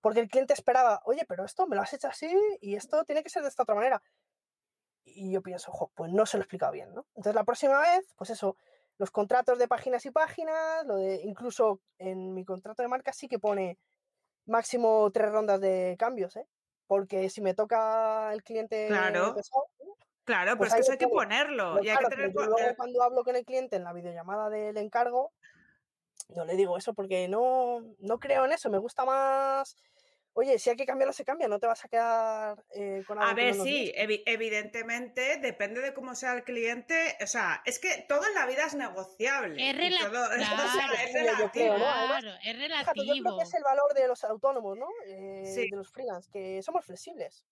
porque 0.00 0.20
el 0.20 0.28
cliente 0.28 0.52
esperaba, 0.52 1.00
oye, 1.04 1.24
pero 1.28 1.44
esto 1.44 1.66
me 1.66 1.76
lo 1.76 1.82
has 1.82 1.92
hecho 1.92 2.08
así 2.08 2.34
y 2.60 2.74
esto 2.74 3.04
tiene 3.04 3.22
que 3.22 3.30
ser 3.30 3.42
de 3.42 3.48
esta 3.48 3.62
otra 3.62 3.74
manera. 3.74 4.02
Y 5.04 5.32
yo 5.32 5.42
pienso, 5.42 5.70
ojo, 5.70 5.90
pues 5.94 6.12
no 6.12 6.26
se 6.26 6.36
lo 6.36 6.42
he 6.42 6.44
explicado 6.44 6.72
bien, 6.72 6.92
¿no? 6.94 7.06
Entonces 7.14 7.34
la 7.34 7.44
próxima 7.44 7.78
vez, 7.80 8.12
pues 8.16 8.30
eso, 8.30 8.56
los 8.98 9.10
contratos 9.10 9.58
de 9.58 9.68
páginas 9.68 10.04
y 10.06 10.10
páginas, 10.10 10.86
lo 10.86 10.96
de 10.96 11.22
incluso 11.22 11.80
en 11.98 12.34
mi 12.34 12.44
contrato 12.44 12.82
de 12.82 12.88
marca 12.88 13.12
sí 13.12 13.28
que 13.28 13.38
pone 13.38 13.78
máximo 14.46 15.10
tres 15.12 15.30
rondas 15.30 15.60
de 15.60 15.96
cambios, 15.98 16.36
¿eh? 16.36 16.46
Porque 16.86 17.30
si 17.30 17.40
me 17.40 17.54
toca 17.54 18.32
el 18.32 18.42
cliente 18.42 18.88
claro. 18.88 19.34
Claro, 20.24 20.56
pues, 20.56 20.70
pues 20.70 20.82
eso 20.82 20.92
hay 20.92 20.98
que 20.98 21.08
ponerlo. 21.08 21.82
Y 21.82 21.88
hay 21.88 21.96
que 21.96 22.06
tener... 22.06 22.32
luego 22.32 22.56
cuando 22.76 23.02
hablo 23.02 23.24
con 23.24 23.34
el 23.34 23.44
cliente 23.44 23.76
en 23.76 23.84
la 23.84 23.92
videollamada 23.92 24.50
del 24.50 24.76
encargo, 24.76 25.32
yo 26.28 26.44
le 26.44 26.56
digo 26.56 26.76
eso 26.76 26.94
porque 26.94 27.28
no, 27.28 27.80
no 27.98 28.18
creo 28.18 28.44
en 28.44 28.52
eso, 28.52 28.70
me 28.70 28.78
gusta 28.78 29.04
más 29.04 29.76
oye, 30.34 30.58
si 30.58 30.70
hay 30.70 30.76
que 30.76 30.86
cambiarlo, 30.86 31.12
se 31.12 31.24
cambia, 31.24 31.48
no 31.48 31.58
te 31.58 31.66
vas 31.66 31.84
a 31.84 31.88
quedar 31.88 32.64
eh, 32.74 33.02
con 33.06 33.18
algo. 33.18 33.30
A 33.30 33.34
ver, 33.34 33.54
sí, 33.54 33.92
evidentemente, 33.94 35.38
depende 35.38 35.80
de 35.80 35.92
cómo 35.92 36.14
sea 36.14 36.34
el 36.34 36.44
cliente. 36.44 37.16
O 37.22 37.26
sea, 37.26 37.62
es 37.64 37.78
que 37.78 38.04
todo 38.08 38.26
en 38.26 38.34
la 38.34 38.46
vida 38.46 38.66
es 38.66 38.74
negociable. 38.74 39.70
Es, 39.70 39.74
claro, 40.00 40.94
es 41.04 41.12
relativo. 41.12 41.74
Claro, 41.76 42.30
es 42.42 42.58
relativo. 42.58 43.04
yo 43.04 43.22
creo 43.22 43.36
que 43.38 43.44
es 43.44 43.54
el 43.54 43.62
valor 43.62 43.94
de 43.94 44.08
los 44.08 44.24
autónomos, 44.24 44.76
¿no? 44.78 44.88
Eh, 45.06 45.68
de 45.70 45.76
los 45.76 45.90
freelance, 45.90 46.30
que 46.32 46.62
somos 46.62 46.84
flexibles. 46.84 47.44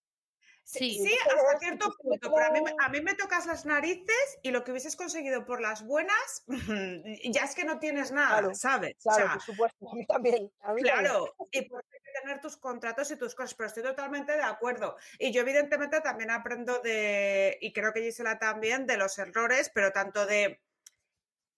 Sí, 0.65 1.03
hasta 1.27 1.59
cierto 1.59 1.93
punto, 2.01 2.33
pero 2.33 2.47
a 2.47 2.51
mí, 2.51 2.61
a 2.79 2.89
mí, 2.89 3.01
me 3.01 3.15
tocas 3.15 3.47
las 3.47 3.67
narices 3.67 4.39
y 4.43 4.51
lo 4.51 4.63
que 4.63 4.71
hubieses 4.71 4.95
conseguido 4.95 5.45
por 5.45 5.61
las 5.61 5.85
buenas, 5.85 6.45
ya 7.25 7.45
es 7.45 7.55
que 7.55 7.65
no 7.65 7.79
tienes 7.81 8.13
nada, 8.13 8.55
¿sabes? 8.55 8.97
Claro, 9.03 9.33
por 9.33 9.43
supuesto, 9.43 9.91
a 9.91 9.95
mí 9.95 10.07
también. 10.07 10.53
claro, 10.83 11.35
y 11.51 11.63
porque 11.63 12.01
tener 12.23 12.41
tus 12.41 12.57
contratos 12.57 13.11
y 13.11 13.17
tus 13.17 13.35
cosas, 13.35 13.55
pero 13.55 13.69
estoy 13.69 13.83
totalmente 13.83 14.33
de 14.33 14.43
acuerdo. 14.43 14.97
Y 15.19 15.33
yo 15.33 15.43
evidentemente 15.43 16.01
también 16.01 16.31
aprendo 16.31 16.81
de, 16.81 17.59
y 17.61 17.73
creo 17.73 17.93
que 17.93 18.03
Gisela 18.03 18.39
también, 18.39 18.87
de 18.87 18.97
los 18.97 19.19
errores, 19.19 19.71
pero 19.75 19.93
tanto 19.93 20.27
de 20.27 20.61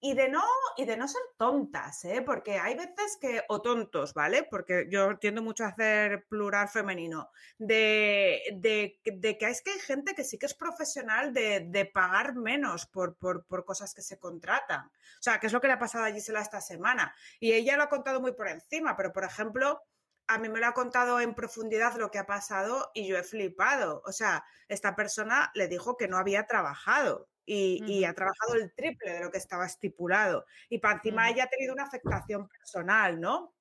y 0.04 0.14
de 0.14 0.28
no, 0.28 0.42
y 0.76 0.84
de 0.84 0.96
no 0.96 1.06
ser 1.06 1.22
tontas, 1.38 2.04
¿eh? 2.04 2.22
porque 2.26 2.58
hay 2.58 2.74
veces 2.74 3.16
que, 3.20 3.44
o 3.48 3.62
tontos, 3.62 4.14
¿vale? 4.14 4.42
Porque 4.42 4.88
yo 4.90 5.16
tiendo 5.18 5.42
mucho 5.42 5.62
a 5.62 5.68
hacer 5.68 6.26
plural 6.26 6.68
femenino, 6.68 7.30
de, 7.56 8.42
de, 8.56 8.98
que 9.38 9.46
es 9.48 9.62
que 9.62 9.70
hay 9.70 9.78
gente 9.78 10.16
que 10.16 10.24
sí 10.24 10.38
que 10.38 10.46
es 10.46 10.54
profesional 10.54 11.32
de, 11.32 11.68
de 11.68 11.86
pagar 11.86 12.34
menos 12.34 12.86
por, 12.86 13.14
por, 13.14 13.44
por, 13.44 13.64
cosas 13.64 13.94
que 13.94 14.02
se 14.02 14.18
contratan. 14.18 14.86
O 14.86 15.22
sea, 15.22 15.38
que 15.38 15.46
es 15.46 15.52
lo 15.52 15.60
que 15.60 15.68
le 15.68 15.74
ha 15.74 15.78
pasado 15.78 16.04
a 16.04 16.10
Gisela 16.10 16.40
esta 16.40 16.60
semana. 16.60 17.14
Y 17.38 17.52
ella 17.52 17.76
lo 17.76 17.84
ha 17.84 17.88
contado 17.88 18.20
muy 18.20 18.32
por 18.32 18.48
encima, 18.48 18.96
pero 18.96 19.12
por 19.12 19.22
ejemplo, 19.22 19.84
a 20.26 20.38
mí 20.38 20.48
me 20.48 20.58
lo 20.58 20.66
ha 20.66 20.74
contado 20.74 21.20
en 21.20 21.34
profundidad 21.34 21.94
lo 21.94 22.10
que 22.10 22.18
ha 22.18 22.26
pasado 22.26 22.90
y 22.92 23.06
yo 23.06 23.16
he 23.16 23.22
flipado. 23.22 24.02
O 24.04 24.10
sea, 24.10 24.44
esta 24.66 24.96
persona 24.96 25.52
le 25.54 25.68
dijo 25.68 25.96
que 25.96 26.08
no 26.08 26.16
había 26.16 26.48
trabajado 26.48 27.28
y, 27.44 27.82
y, 27.86 28.04
ha 28.04 28.14
trabajado 28.14 28.54
el 28.54 28.72
triple 28.74 29.12
de 29.12 29.20
lo 29.20 29.30
que 29.30 29.38
estaba 29.38 29.66
estipulado. 29.66 30.44
Y 30.68 30.78
para 30.78 30.96
encima 30.96 31.28
ella 31.28 31.44
ha 31.44 31.48
tenido 31.48 31.72
una 31.72 31.84
afectación 31.84 32.48
personal, 32.48 33.20
¿no? 33.20 33.54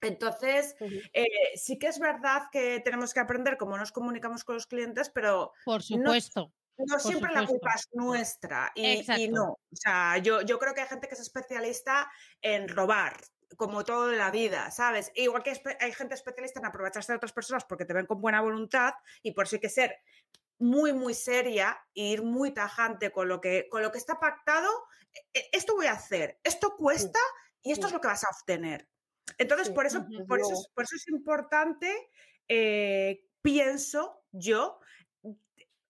Entonces, 0.00 0.76
eh, 1.12 1.26
sí 1.56 1.78
que 1.78 1.88
es 1.88 1.98
verdad 1.98 2.42
que 2.52 2.80
tenemos 2.80 3.12
que 3.12 3.20
aprender 3.20 3.56
cómo 3.56 3.76
nos 3.76 3.92
comunicamos 3.92 4.44
con 4.44 4.54
los 4.54 4.66
clientes, 4.66 5.10
pero... 5.10 5.52
Por 5.64 5.82
supuesto. 5.82 6.52
No, 6.78 6.84
no 6.86 6.94
por 6.94 7.00
siempre 7.00 7.30
supuesto. 7.30 7.40
la 7.40 7.46
culpa 7.46 7.70
es 7.74 7.88
nuestra. 7.92 8.72
Y, 8.74 9.04
y, 9.22 9.28
no. 9.28 9.52
O 9.52 9.76
sea, 9.76 10.18
yo, 10.18 10.42
yo 10.42 10.58
creo 10.58 10.74
que 10.74 10.82
hay 10.82 10.88
gente 10.88 11.08
que 11.08 11.14
es 11.14 11.20
especialista 11.20 12.10
en 12.40 12.68
robar, 12.68 13.16
como 13.56 13.84
todo 13.84 14.06
de 14.06 14.16
la 14.16 14.30
vida, 14.30 14.70
¿sabes? 14.70 15.10
Igual 15.14 15.42
que 15.42 15.60
hay 15.80 15.92
gente 15.92 16.14
especialista 16.14 16.60
en 16.60 16.66
aprovecharse 16.66 17.12
de 17.12 17.16
otras 17.16 17.32
personas 17.32 17.64
porque 17.64 17.84
te 17.84 17.94
ven 17.94 18.06
con 18.06 18.20
buena 18.20 18.40
voluntad 18.40 18.94
y 19.22 19.32
por 19.32 19.46
eso 19.46 19.56
hay 19.56 19.60
que 19.60 19.68
ser 19.68 19.96
muy, 20.58 20.92
muy 20.92 21.14
seria 21.14 21.78
e 21.94 22.04
ir 22.04 22.22
muy 22.22 22.52
tajante 22.52 23.10
con 23.10 23.28
lo 23.28 23.40
que, 23.40 23.68
con 23.70 23.82
lo 23.82 23.92
que 23.92 23.98
está 23.98 24.18
pactado. 24.18 24.68
e, 25.34 25.48
Esto 25.52 25.74
voy 25.74 25.86
a 25.86 25.92
hacer, 25.92 26.38
esto 26.44 26.76
cuesta 26.76 27.20
y 27.62 27.72
esto 27.72 27.86
es 27.86 27.92
lo 27.92 28.00
que 28.00 28.08
vas 28.08 28.24
a 28.24 28.30
obtener. 28.30 28.88
Entonces, 29.36 29.70
por, 29.70 29.86
eso, 29.86 30.06
por, 30.26 30.40
eso, 30.40 30.52
es, 30.52 30.68
por 30.74 30.84
eso 30.84 30.96
es 30.96 31.08
importante, 31.08 32.10
eh, 32.48 33.26
pienso 33.42 34.24
yo, 34.32 34.80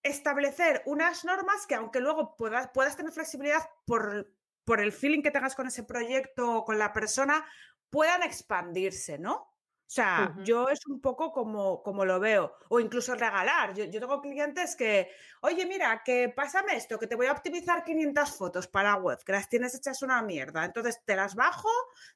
establecer 0.02 0.82
unas 0.86 1.24
normas 1.24 1.66
que 1.66 1.74
aunque 1.74 2.00
luego 2.00 2.36
puedas, 2.36 2.70
puedas 2.72 2.96
tener 2.96 3.12
flexibilidad 3.12 3.62
por, 3.84 4.32
por 4.64 4.80
el 4.80 4.92
feeling 4.92 5.22
que 5.22 5.30
tengas 5.30 5.54
con 5.54 5.66
ese 5.66 5.84
proyecto 5.84 6.58
o 6.58 6.64
con 6.64 6.78
la 6.78 6.92
persona, 6.92 7.46
puedan 7.90 8.22
expandirse, 8.22 9.18
¿no? 9.18 9.54
O 9.88 9.90
sea, 9.90 10.34
uh 10.36 10.40
-huh. 10.40 10.44
yo 10.44 10.68
es 10.68 10.84
un 10.86 11.00
poco 11.00 11.32
como, 11.32 11.82
como 11.82 12.04
lo 12.04 12.20
veo. 12.20 12.52
O 12.68 12.78
incluso 12.78 13.14
regalar. 13.14 13.72
Yo, 13.74 13.84
yo, 13.86 14.00
tengo 14.00 14.20
clientes 14.20 14.76
que, 14.76 15.10
oye, 15.40 15.64
mira, 15.64 16.02
que 16.04 16.28
pásame 16.28 16.76
esto, 16.76 16.98
que 16.98 17.06
te 17.06 17.16
voy 17.16 17.24
a 17.26 17.32
optimizar 17.32 17.82
500 17.84 18.30
fotos 18.36 18.68
para 18.68 18.90
la 18.90 18.96
web, 18.96 19.18
que 19.24 19.32
las 19.32 19.48
tienes 19.48 19.74
hechas 19.74 20.02
una 20.02 20.20
mierda. 20.20 20.66
Entonces 20.66 21.02
te 21.06 21.16
las 21.16 21.34
bajo, 21.34 21.70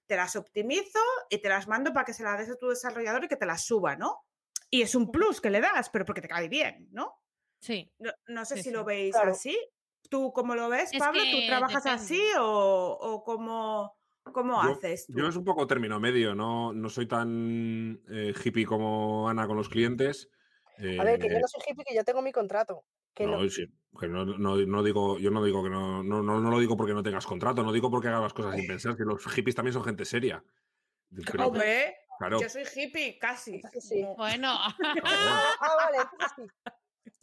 te 0.06 0.16
las 0.16 0.36
optimizo 0.36 1.00
y 1.30 1.38
te 1.38 1.48
las 1.48 1.66
mando 1.66 1.94
para 1.94 2.04
que 2.04 2.12
se 2.12 2.22
las 2.24 2.38
des 2.38 2.50
a 2.50 2.56
tu 2.56 2.68
desarrollador 2.68 3.24
y 3.24 3.28
que 3.28 3.36
te 3.36 3.46
las 3.46 3.64
suba, 3.64 3.96
¿no? 3.96 4.26
Y 4.68 4.82
es 4.82 4.94
un 4.94 5.10
plus 5.10 5.40
que 5.40 5.48
le 5.48 5.62
das, 5.62 5.88
pero 5.88 6.04
porque 6.04 6.20
te 6.20 6.28
cae 6.28 6.48
bien, 6.48 6.88
¿no? 6.92 7.22
Sí. 7.58 7.90
No, 7.98 8.12
no 8.26 8.44
sé 8.44 8.56
sí, 8.56 8.64
si 8.64 8.68
sí. 8.68 8.74
lo 8.74 8.84
veis 8.84 9.14
Claro. 9.14 9.32
así. 9.32 9.58
¿Tú 10.10 10.30
cómo 10.34 10.54
lo 10.54 10.68
ves, 10.68 10.90
Es 10.92 10.98
Pablo? 10.98 11.22
que 11.22 11.30
¿Tú 11.40 11.46
trabajas 11.46 11.84
depende. 11.84 12.04
así 12.04 12.22
o, 12.38 12.98
o 13.00 13.24
cómo, 13.24 13.96
cómo 14.30 14.62
Yo, 14.62 14.70
haces 14.70 15.06
tú? 15.06 15.14
yo 15.18 15.26
es 15.28 15.36
un 15.36 15.44
poco 15.44 15.66
término 15.66 15.98
medio, 15.98 16.34
no, 16.34 16.72
no 16.72 16.88
soy 16.88 17.06
tan 17.06 18.00
eh, 18.10 18.32
hippie 18.44 18.64
como 18.66 19.28
Ana 19.28 19.46
con 19.46 19.56
los 19.56 19.68
clientes. 19.68 20.28
A 20.98 21.04
ver, 21.04 21.18
que 21.18 21.28
yo 21.28 21.36
Eh, 21.36 21.40
no 21.40 21.48
soy 21.48 21.60
hippie, 21.68 21.84
que 21.84 21.94
yo 21.94 22.04
tengo 22.04 22.22
mi 22.22 22.32
contrato. 22.32 22.84
Que 23.14 23.26
no. 23.26 23.42
no, 23.42 23.48
sí, 23.48 23.66
que 24.00 24.08
no, 24.08 24.24
no- 24.24 24.56
no 24.56 24.82
digo, 24.82 25.18
yo 25.18 25.30
no 25.30 25.44
digo 25.44 25.62
que 25.62 25.68
no, 25.70 26.02
no, 26.02 26.22
no, 26.22 26.40
no 26.40 26.50
lo 26.50 26.58
digo 26.58 26.76
porque 26.76 26.94
no 26.94 27.02
tengas 27.02 27.26
contrato, 27.26 27.62
no 27.62 27.72
digo 27.72 27.90
porque 27.90 28.08
hagas 28.08 28.22
las 28.22 28.32
cosas 28.32 28.54
sin 28.54 28.66
pensar, 28.66 28.96
que 28.96 29.04
los 29.04 29.22
hippies 29.26 29.54
también 29.54 29.74
son 29.74 29.84
gente 29.84 30.04
seria. 30.04 30.42
Pero, 31.30 31.48
Hombre, 31.48 31.94
claro, 32.18 32.40
yo 32.40 32.48
soy 32.48 32.62
hippie, 32.74 33.18
casi. 33.18 33.60
Sí. 33.80 34.00
No. 34.02 34.14
Bueno, 34.16 34.48
Ah, 34.50 34.74
ah, 35.60 35.76
vale, 35.76 35.98
sí. 36.36 36.42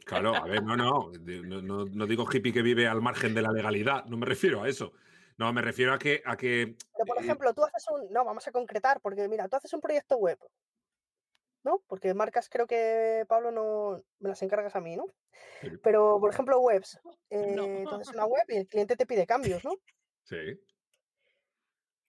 claro, 0.06 0.36
a 0.36 0.46
ver, 0.46 0.64
no, 0.64 0.78
no, 0.78 1.12
no- 1.62 1.86
no 1.86 2.06
digo 2.06 2.28
hippie 2.32 2.54
que 2.54 2.62
vive 2.62 2.88
al 2.88 3.02
margen 3.02 3.34
de 3.34 3.42
la 3.42 3.52
legalidad, 3.52 4.06
no 4.06 4.16
me 4.18 4.28
refiero 4.28 4.62
a 4.64 4.70
eso. 4.70 4.94
No, 5.40 5.54
me 5.54 5.62
refiero 5.62 5.94
a 5.94 5.98
que, 5.98 6.22
a 6.26 6.36
que 6.36 6.76
Pero, 6.98 7.06
por 7.08 7.18
eh, 7.18 7.22
ejemplo, 7.22 7.54
tú 7.54 7.64
haces 7.64 7.86
un. 7.90 8.12
No, 8.12 8.26
vamos 8.26 8.46
a 8.48 8.52
concretar, 8.52 9.00
porque 9.02 9.28
mira, 9.30 9.48
tú 9.48 9.56
haces 9.56 9.72
un 9.74 9.80
proyecto 9.80 10.18
web. 10.18 10.38
¿No? 11.64 11.82
Porque 11.88 12.14
marcas 12.14 12.50
creo 12.50 12.68
que, 12.68 13.26
Pablo, 13.28 13.52
no 13.52 14.02
me 14.20 14.30
las 14.30 14.42
encargas 14.42 14.76
a 14.76 14.82
mí, 14.82 14.96
¿no? 14.98 15.06
Sí. 15.62 15.70
Pero, 15.82 16.18
por 16.20 16.32
ejemplo, 16.34 16.60
webs. 16.60 17.00
Eh, 17.30 17.54
No. 17.56 17.66
Tú 17.90 17.96
haces 17.96 18.14
una 18.14 18.26
web 18.26 18.44
y 18.50 18.58
el 18.58 18.68
cliente 18.68 18.96
te 18.98 19.06
pide 19.06 19.26
cambios, 19.26 19.64
¿no? 19.64 19.72
sí. 20.24 20.38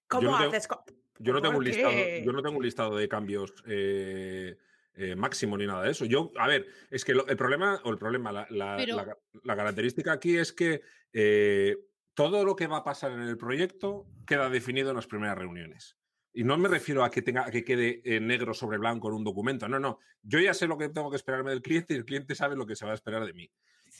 ¿Cómo 0.09 0.31
no 0.33 0.39
tengo- 0.39 0.51
haces? 0.51 0.67
Co- 0.67 0.85
Yo 1.21 1.33
no 1.33 1.41
tengo 1.41 1.51
un 1.59 1.65
¿Por 1.65 1.67
listado, 1.67 1.93
yo 2.25 2.33
no 2.33 2.43
tengo 2.43 2.57
un 2.59 2.65
listado 2.65 2.97
de 2.97 3.09
cambios 3.09 3.55
eh, 3.69 4.57
eh, 4.95 5.15
máximo 5.15 5.57
ni 5.57 5.67
nada 5.67 5.85
de 5.85 5.91
eso. 5.93 6.05
Yo, 6.05 6.33
a 6.37 6.49
ver, 6.49 6.67
es 6.91 7.05
que 7.05 7.15
lo- 7.15 7.29
el 7.29 7.37
problema, 7.37 7.81
o 7.85 7.91
el 7.91 7.99
problema, 7.99 8.33
la, 8.33 8.47
la- 8.51 8.77
Pero- 8.77 8.97
la- 8.97 9.17
la 9.45 9.57
característica 9.57 10.11
aquí 10.13 10.37
es 10.37 10.53
que 10.53 10.83
eh, 11.13 11.77
todo 12.21 12.45
lo 12.45 12.55
que 12.55 12.67
va 12.67 12.77
a 12.77 12.85
pasar 12.85 13.13
en 13.13 13.23
el 13.23 13.39
proyecto 13.39 14.07
queda 14.27 14.51
definido 14.51 14.91
en 14.91 14.97
las 14.97 15.07
primeras 15.07 15.39
reuniones. 15.39 15.97
Y 16.35 16.45
no 16.45 16.59
me 16.59 16.69
refiero 16.69 17.03
a 17.03 17.11
que 17.11 17.23
tenga 17.23 17.47
a 17.47 17.51
que 17.51 17.65
quede 17.65 18.03
eh, 18.05 18.21
negro 18.21 18.53
sobre 18.53 18.77
blanco 18.77 19.09
en 19.09 19.15
un 19.15 19.25
documento. 19.25 19.67
No, 19.71 19.81
no. 19.81 20.01
Yo 20.23 20.39
ya 20.39 20.53
sé 20.53 20.67
lo 20.67 20.77
que 20.77 20.91
tengo 20.91 21.09
que 21.09 21.17
esperarme 21.17 21.49
del 21.49 21.63
cliente 21.63 21.95
y 21.95 21.97
el 21.97 22.05
cliente 22.05 22.35
sabe 22.35 22.57
lo 22.57 22.67
que 22.67 22.77
se 22.77 22.85
va 22.85 22.91
a 22.91 22.95
esperar 22.95 23.25
de 23.25 23.33
mí. 23.33 23.51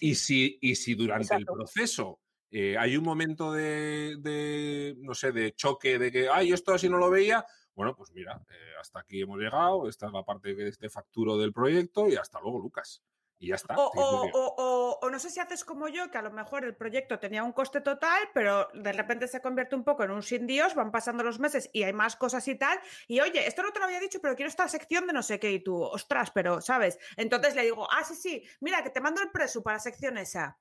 Y 0.01 0.17
si, 0.17 0.59
y 0.61 0.75
si 0.75 0.95
durante 0.95 1.35
el 1.35 1.47
proceso 1.47 2.21
eh, 2.51 2.77
hay 2.77 2.95
un 2.95 3.05
momento 3.05 3.55
de, 3.55 4.17
de, 4.19 4.97
no 4.99 5.15
sé, 5.15 5.33
de 5.33 5.55
choque, 5.55 5.99
de 5.99 6.13
que, 6.13 6.29
ay, 6.29 6.53
esto 6.53 6.75
así 6.75 6.91
no 6.91 6.99
lo 6.99 7.09
veía, 7.09 7.43
bueno, 7.75 7.97
pues 7.97 8.13
mira, 8.13 8.39
eh, 8.51 8.75
hasta 8.79 9.01
aquí 9.01 9.23
hemos 9.23 9.39
llegado, 9.39 9.89
esta 9.89 10.09
es 10.09 10.13
la 10.13 10.25
parte 10.25 10.55
que 10.55 10.69
este 10.69 10.91
facturo 10.91 11.39
del 11.39 11.55
proyecto 11.55 12.07
y 12.07 12.17
hasta 12.17 12.39
luego, 12.39 12.59
Lucas. 12.59 13.03
Y 13.43 13.49
ya 13.49 13.55
está. 13.55 13.75
O, 13.75 13.91
Te 13.91 13.97
quiero 13.97 14.09
o- 14.11 14.21
decir, 14.21 14.33
o- 14.35 14.55
o- 14.59 14.99
o 15.01 15.11
no 15.11 15.19
sé 15.19 15.31
si 15.31 15.41
haces 15.41 15.65
como 15.65 15.89
yo, 15.89 16.11
que 16.11 16.19
a 16.19 16.23
lo 16.23 16.31
mejor 16.31 16.63
el 16.63 16.77
proyecto 16.77 17.19
tenía 17.19 17.43
un 17.43 17.53
coste 17.53 17.81
total, 17.81 18.29
pero 18.35 18.69
de 18.75 18.93
repente 18.93 19.27
se 19.29 19.41
convierte 19.41 19.75
un 19.75 19.83
poco 19.83 20.05
en 20.05 20.11
un 20.11 20.23
sin 20.23 20.47
Dios, 20.47 20.75
van 20.75 20.93
pasando 20.93 21.25
los 21.25 21.41
meses 21.41 21.71
y 21.73 21.83
hay 21.85 21.95
más 21.95 22.17
cosas 22.17 22.47
y 22.49 22.55
tal. 22.57 22.79
Y 23.09 23.19
oye, 23.21 23.47
esto 23.49 23.63
no 23.63 23.73
te 23.73 23.79
lo 23.79 23.87
había 23.87 23.99
dicho, 23.99 24.21
pero 24.21 24.37
quiero 24.37 24.51
esta 24.51 24.69
sección 24.69 25.07
de 25.07 25.15
no 25.15 25.23
sé 25.23 25.41
qué 25.41 25.51
y 25.53 25.61
tú, 25.65 25.83
ostras, 25.83 26.31
pero 26.33 26.61
¿sabes? 26.61 26.99
Entonces 27.17 27.55
le 27.57 27.63
digo, 27.63 27.89
ah, 27.91 28.05
sí, 28.05 28.15
sí, 28.15 28.45
mira, 28.61 28.83
que 28.85 28.91
te 28.91 29.01
mando 29.01 29.23
el 29.23 29.31
preso 29.31 29.63
para 29.63 29.77
la 29.77 29.81
sección 29.81 30.19
esa. 30.19 30.59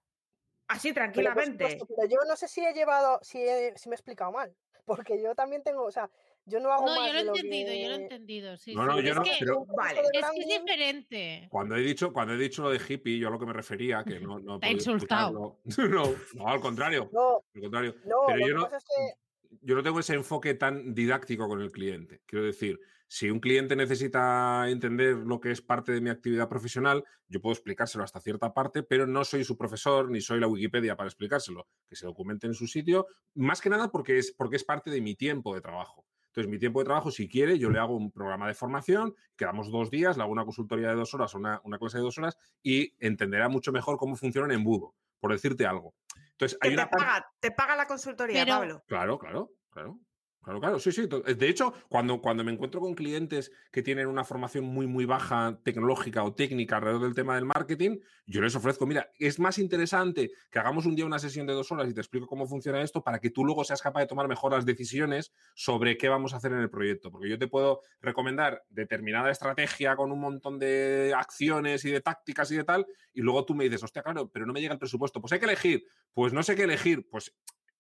Así, 0.70 0.90
Pero, 0.94 1.02
tranquilamente. 1.04 1.72
supuesto, 1.72 1.86
pero 1.98 2.08
yo 2.08 2.18
no 2.30 2.38
sé 2.38 2.48
si 2.48 2.64
he 2.66 2.74
llevado, 2.74 3.20
si, 3.24 3.42
he- 3.42 3.78
si 3.78 3.90
me 3.90 3.96
he 3.96 3.98
explicado 3.98 4.32
mal. 4.32 4.56
Porque 4.86 5.22
yo 5.22 5.36
también 5.36 5.64
tengo, 5.64 5.84
o 5.84 5.92
sea, 5.92 6.10
yo 6.46 6.60
no 6.60 6.72
hago 6.72 6.86
no, 6.88 6.96
más 6.96 7.08
yo 7.08 7.14
lo 7.14 7.20
he 7.20 7.24
lo 7.26 7.36
entendido, 7.36 7.74
yo 7.74 7.88
lo 7.90 7.94
he 7.96 8.02
entendido. 8.04 8.58
Sí, 8.58 8.76
No, 8.76 8.86
no, 8.86 8.98
sí. 8.98 9.04
yo 9.04 9.10
es, 9.12 9.16
no, 9.16 9.24
que, 9.24 9.32
pero- 9.40 9.66
Vale. 9.66 10.02
es 10.14 10.26
que 10.34 10.40
es 10.42 10.48
diferente. 10.62 11.48
Cuando 11.52 11.76
he 11.76 11.82
dicho, 11.82 12.12
cuando 12.14 12.34
he 12.34 12.38
dicho 12.38 12.64
lo 12.64 12.70
de 12.72 12.80
hippie, 12.88 13.20
yo 13.20 13.28
a 13.28 13.32
lo 13.32 13.40
que 13.40 13.46
me 13.46 13.54
refería, 13.54 14.04
que 14.04 14.20
no, 14.20 14.40
no 14.40 14.56
he 14.56 14.60
Te 14.60 14.66
ha 14.68 14.70
podido 14.72 14.92
insultado. 14.94 15.60
No, 15.90 16.14
no, 16.36 16.48
al 16.48 16.60
contrario. 16.60 17.10
No, 17.14 17.44
Al 17.56 17.62
contrario. 17.62 17.96
no, 18.06 18.16
Pero 18.28 18.40
lo 18.40 18.48
yo 18.48 18.54
que 18.54 18.54
no, 18.60 18.64
pasa 18.64 18.78
es 18.78 18.86
que 18.86 19.58
yo 19.62 19.76
no 19.76 19.84
tengo 19.84 20.00
ese 20.00 20.14
enfoque 20.14 20.54
tan 20.54 20.94
didáctico 20.94 21.48
con 21.48 21.62
el 21.62 21.72
cliente. 21.72 22.22
Quiero 22.26 22.46
decir, 22.46 22.80
si 23.08 23.32
un 23.32 23.40
cliente 23.40 23.76
necesita 23.76 24.70
entender 24.70 25.16
lo 25.16 25.40
que 25.40 25.50
es 25.52 25.62
parte 25.62 25.92
de 25.92 26.00
mi 26.02 26.12
actividad 26.12 26.48
profesional, 26.48 27.04
yo 27.28 27.42
puedo 27.42 27.54
explicárselo 27.54 28.04
hasta 28.04 28.20
cierta 28.20 28.54
parte, 28.54 28.84
pero 28.84 29.08
no 29.08 29.24
soy 29.26 29.44
su 29.44 29.58
profesor 29.58 30.12
ni 30.12 30.22
soy 30.22 30.40
la 30.40 30.46
Wikipedia 30.48 30.96
para 30.96 31.08
explicárselo. 31.08 31.68
Que 31.88 31.96
se 31.96 32.06
documente 32.06 32.46
en 32.46 32.54
su 32.54 32.68
sitio, 32.68 33.08
más 33.34 33.62
que 33.62 33.70
nada 33.72 33.90
porque 33.92 34.20
es, 34.20 34.32
porque 34.38 34.58
es 34.58 34.64
parte 34.64 34.92
de 34.92 35.02
mi 35.02 35.16
tiempo 35.16 35.56
de 35.56 35.62
trabajo. 35.62 36.06
Entonces, 36.30 36.50
mi 36.50 36.60
tiempo 36.60 36.80
de 36.80 36.86
trabajo, 36.86 37.10
si 37.12 37.28
quiere, 37.28 37.58
yo 37.58 37.70
le 37.72 37.80
hago 37.80 37.96
un 37.98 38.12
programa 38.12 38.48
de 38.48 38.54
formación, 38.54 39.16
quedamos 39.36 39.72
dos 39.72 39.90
días, 39.90 40.16
le 40.16 40.24
hago 40.24 40.32
una 40.32 40.46
consultoría 40.46 40.90
de 40.90 40.96
dos 40.96 41.14
horas, 41.16 41.34
una, 41.34 41.60
una 41.64 41.80
clase 41.80 41.98
de 41.98 42.04
dos 42.04 42.18
horas, 42.20 42.38
y 42.62 42.94
entenderá 43.00 43.50
mucho 43.50 43.72
mejor 43.72 43.98
cómo 43.98 44.16
funciona 44.16 44.46
un 44.46 44.52
embudo, 44.54 44.96
por 45.20 45.32
decirte 45.32 45.66
algo. 45.66 45.96
Entonces, 46.32 46.58
hay 46.62 46.70
te 46.70 46.76
una 46.76 46.90
parte- 46.90 47.06
paga, 47.06 47.26
te 47.40 47.52
paga 47.52 47.76
la 47.76 47.88
consultoría, 47.88 48.44
Pero- 48.46 48.58
Pablo. 48.58 48.84
Claro, 48.88 49.18
claro, 49.20 49.52
claro. 49.72 50.00
Claro, 50.42 50.62
claro, 50.62 50.80
sí, 50.80 50.92
sí. 50.94 51.08
to- 51.08 51.20
De 51.22 51.50
hecho, 51.50 51.74
cuando, 51.90 52.22
cuando 52.22 52.44
me 52.46 52.52
encuentro 52.52 52.80
con 52.80 52.96
clientes 52.96 53.52
que 53.72 53.84
tienen 53.84 54.08
una 54.08 54.24
formación 54.24 54.64
muy, 54.64 54.88
muy 54.88 55.04
baja 55.06 55.60
tecnológica 55.64 56.24
o 56.24 56.34
técnica 56.34 56.78
alrededor 56.78 57.02
del 57.04 57.14
tema 57.14 57.36
del 57.36 57.44
marketing, 57.46 58.00
yo 58.26 58.42
les 58.42 58.56
ofrezco, 58.56 58.88
mira, 58.88 59.12
es 59.20 59.38
más 59.38 59.60
interesante 59.60 60.32
que 60.50 60.58
hagamos 60.60 60.86
un 60.86 60.96
día 60.96 61.06
una 61.06 61.20
sesión 61.20 61.46
de 61.46 61.54
dos 61.54 61.72
horas 61.74 61.90
y 61.90 61.94
te 61.94 62.00
explico 62.00 62.26
cómo 62.26 62.48
funciona 62.48 62.82
esto 62.82 63.04
para 63.04 63.20
que 63.20 63.30
tú 63.32 63.44
luego 63.44 63.66
seas 63.66 63.82
capaz 63.82 64.00
de 64.00 64.08
tomar 64.08 64.30
mejor 64.30 64.54
las 64.54 64.66
decisiones 64.66 65.34
sobre 65.56 65.98
qué 65.98 66.08
vamos 66.08 66.34
a 66.34 66.38
hacer 66.38 66.54
en 66.54 66.60
el 66.60 66.70
proyecto. 66.70 67.12
Porque 67.12 67.30
yo 67.30 67.38
te 67.38 67.48
puedo 67.50 67.82
recomendar 68.02 68.64
determinada 68.70 69.30
estrategia 69.32 69.98
con 69.98 70.10
un 70.12 70.22
montón 70.22 70.58
de 70.58 71.14
acciones 71.16 71.84
y 71.84 71.92
de 71.92 72.00
tácticas 72.02 72.50
y 72.52 72.56
de 72.58 72.64
tal, 72.64 72.88
y 73.14 73.22
luego 73.22 73.44
tú 73.44 73.56
me 73.56 73.66
dices, 73.66 73.84
hostia, 73.84 74.02
claro, 74.04 74.30
pero 74.32 74.46
no 74.46 74.54
me 74.54 74.62
llega 74.62 74.74
el 74.74 74.80
presupuesto. 74.80 75.20
Pues 75.20 75.34
hay 75.34 75.40
que 75.40 75.46
elegir. 75.46 75.84
Pues 76.14 76.32
no 76.32 76.44
sé 76.44 76.56
qué 76.56 76.64
elegir. 76.64 77.06
Pues 77.12 77.36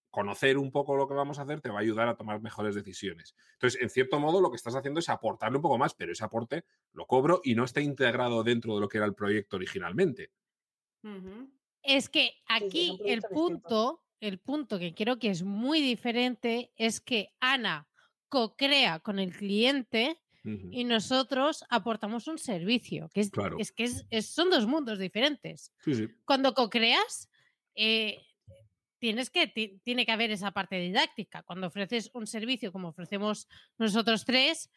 conocer 0.09 0.57
un 0.57 0.71
poco 0.71 0.95
lo 0.95 1.07
que 1.07 1.13
vamos 1.13 1.39
a 1.39 1.43
hacer 1.43 1.61
te 1.61 1.69
va 1.69 1.77
a 1.77 1.81
ayudar 1.81 2.07
a 2.07 2.15
tomar 2.15 2.41
mejores 2.41 2.75
decisiones. 2.75 3.35
Entonces, 3.53 3.81
en 3.81 3.89
cierto 3.89 4.19
modo, 4.19 4.41
lo 4.41 4.49
que 4.49 4.55
estás 4.57 4.75
haciendo 4.75 4.99
es 4.99 5.09
aportarle 5.09 5.57
un 5.57 5.61
poco 5.61 5.77
más, 5.77 5.93
pero 5.93 6.11
ese 6.11 6.23
aporte 6.23 6.65
lo 6.93 7.05
cobro 7.05 7.41
y 7.43 7.55
no 7.55 7.63
está 7.63 7.81
integrado 7.81 8.43
dentro 8.43 8.73
de 8.75 8.81
lo 8.81 8.89
que 8.89 8.97
era 8.97 9.05
el 9.05 9.13
proyecto 9.15 9.55
originalmente. 9.57 10.31
Es 11.83 12.09
que 12.09 12.27
sí, 12.27 12.33
aquí 12.47 12.99
el 13.05 13.21
punto, 13.21 14.03
el 14.19 14.39
punto 14.39 14.79
que 14.79 14.93
creo 14.93 15.17
que 15.19 15.29
es 15.29 15.43
muy 15.43 15.81
diferente 15.81 16.71
es 16.75 16.99
que 16.99 17.29
Ana 17.39 17.87
co-crea 18.27 18.99
con 18.99 19.19
el 19.19 19.31
cliente 19.35 20.19
y 20.71 20.83
nosotros 20.83 21.63
aportamos 21.69 22.27
un 22.27 22.39
servicio, 22.39 23.09
que 23.13 23.21
es, 23.21 23.29
Claro. 23.29 23.57
es 23.59 23.71
que 23.71 23.83
es- 23.83 24.05
es- 24.09 24.25
son 24.29 24.49
dos 24.49 24.65
mundos 24.65 24.97
diferentes. 24.97 25.71
Sí, 25.83 25.93
sí. 25.93 26.07
Cuando 26.25 26.53
co-creas, 26.55 27.29
eh, 27.75 28.17
tienes 28.99 29.29
que, 29.29 29.47
ti- 29.47 29.79
tiene 29.83 30.05
que 30.05 30.11
haber 30.11 30.31
esa 30.31 30.51
parte 30.51 30.75
didáctica. 30.77 31.41
Cuando 31.43 31.67
ofreces 31.67 32.11
un 32.13 32.27
servicio 32.27 32.71
como 32.71 32.89
ofrecemos 32.89 33.47
nosotros 33.77 34.25
tres, 34.25 34.69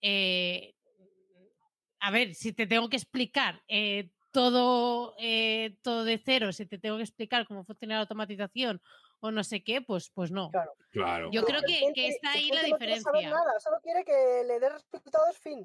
eh, 0.00 0.74
a 2.00 2.10
ver, 2.10 2.34
si 2.34 2.52
te 2.52 2.66
tengo 2.66 2.88
que 2.88 2.96
explicar 2.96 3.62
eh, 3.68 4.10
todo, 4.32 5.14
eh, 5.18 5.76
todo 5.82 6.04
de 6.04 6.18
cero, 6.18 6.52
si 6.52 6.66
te 6.66 6.78
tengo 6.78 6.96
que 6.96 7.02
explicar 7.04 7.46
cómo 7.46 7.64
funciona 7.64 7.94
la 7.94 8.00
automatización 8.02 8.80
o 9.20 9.30
no 9.30 9.42
sé 9.44 9.62
qué, 9.64 9.80
pues, 9.80 10.10
pues 10.10 10.30
no. 10.30 10.50
Claro. 10.50 10.72
Claro. 10.90 11.30
Yo 11.32 11.42
creo 11.44 11.62
que, 11.62 12.08
está 12.08 12.32
ahí 12.32 12.48
la 12.50 12.60
cliente 12.60 12.70
no 12.70 12.76
quiere 12.78 13.00
saber 13.00 13.20
diferencia. 13.22 13.30
nada, 13.30 13.60
solo 13.60 13.76
quiere 13.82 14.04
que 14.04 14.44
le 14.46 14.60
dé 14.60 14.68
resultados 14.68 15.38
fin. 15.38 15.60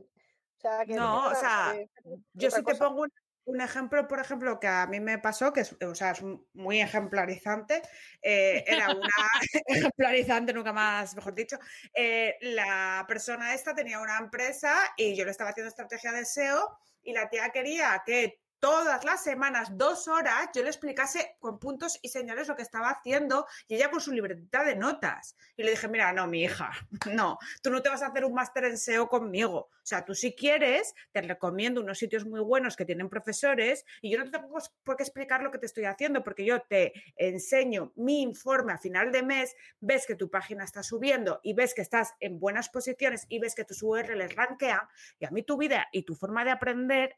O 0.57 0.61
sea, 0.61 0.85
que 0.85 0.93
No, 0.93 1.27
o 1.27 1.35
sea, 1.35 1.73
que- 1.75 1.89
Yo 2.33 2.49
si 2.51 2.63
te 2.63 2.75
pongo 2.75 3.01
un, 3.01 3.13
un 3.45 3.61
ejemplo, 3.61 4.07
por 4.07 4.19
ejemplo, 4.19 4.59
que 4.59 4.67
a 4.67 4.87
mí 4.87 4.99
me 4.99 5.17
pasó, 5.19 5.51
que 5.53 5.61
es, 5.61 5.75
o 5.81 5.95
sea, 5.95 6.11
es 6.11 6.21
muy 6.53 6.81
ejemplarizante, 6.81 7.81
eh, 8.21 8.63
era 8.67 8.89
una 8.91 9.09
ejemplarizante, 9.67 10.53
nunca 10.53 10.73
más, 10.73 11.15
mejor 11.15 11.33
dicho. 11.35 11.57
eh, 11.93 12.35
la 12.41 13.05
persona 13.07 13.53
esta 13.53 13.73
tenía 13.75 13.99
una 13.99 14.17
empresa 14.17 14.75
y 14.97 15.15
yo 15.15 15.25
le 15.25 15.31
estaba 15.31 15.51
haciendo 15.51 15.69
estrategia 15.69 16.11
de 16.11 16.21
SEO 16.21 16.77
y 17.03 17.13
la 17.13 17.29
tía 17.29 17.49
quería 17.49 18.03
que 18.05 18.40
todas 18.61 19.03
las 19.03 19.23
semanas, 19.23 19.75
dos 19.75 20.07
horas, 20.07 20.49
yo 20.53 20.61
le 20.61 20.69
explicase 20.69 21.35
con 21.39 21.57
puntos 21.59 21.97
y 22.03 22.09
señales 22.09 22.47
lo 22.47 22.55
que 22.55 22.61
estaba 22.61 22.91
haciendo 22.91 23.47
y 23.67 23.75
ella 23.75 23.89
con 23.89 23.99
su 23.99 24.11
libretita 24.11 24.63
de 24.63 24.75
notas. 24.75 25.35
Y 25.57 25.63
le 25.63 25.71
dije, 25.71 25.87
mira, 25.87 26.13
no, 26.13 26.27
mi 26.27 26.43
hija, 26.43 26.71
no, 27.11 27.39
tú 27.63 27.71
no 27.71 27.81
te 27.81 27.89
vas 27.89 28.03
a 28.03 28.07
hacer 28.07 28.23
un 28.23 28.35
máster 28.35 28.65
en 28.65 28.77
SEO 28.77 29.09
conmigo. 29.09 29.69
O 29.71 29.85
sea, 29.85 30.05
tú 30.05 30.13
si 30.13 30.35
quieres, 30.35 30.93
te 31.11 31.21
recomiendo 31.21 31.81
unos 31.81 31.97
sitios 31.97 32.23
muy 32.23 32.39
buenos 32.39 32.75
que 32.75 32.85
tienen 32.85 33.09
profesores 33.09 33.83
y 33.99 34.11
yo 34.11 34.19
no 34.19 34.25
te 34.25 34.37
tengo 34.37 34.55
por 34.83 34.95
qué 34.95 35.03
explicar 35.03 35.41
lo 35.41 35.49
que 35.49 35.57
te 35.57 35.65
estoy 35.65 35.85
haciendo 35.85 36.23
porque 36.23 36.45
yo 36.45 36.61
te 36.61 36.93
enseño 37.15 37.91
mi 37.95 38.21
informe 38.21 38.73
a 38.73 38.77
final 38.77 39.11
de 39.11 39.23
mes, 39.23 39.55
ves 39.79 40.05
que 40.05 40.15
tu 40.15 40.29
página 40.29 40.63
está 40.63 40.83
subiendo 40.83 41.39
y 41.41 41.53
ves 41.55 41.73
que 41.73 41.81
estás 41.81 42.13
en 42.19 42.39
buenas 42.39 42.69
posiciones 42.69 43.25
y 43.27 43.39
ves 43.39 43.55
que 43.55 43.65
tus 43.65 43.81
URLs 43.81 44.35
rankean 44.35 44.81
y 45.17 45.25
a 45.25 45.31
mí 45.31 45.41
tu 45.41 45.57
vida 45.57 45.87
y 45.91 46.03
tu 46.03 46.13
forma 46.13 46.45
de 46.45 46.51
aprender 46.51 47.17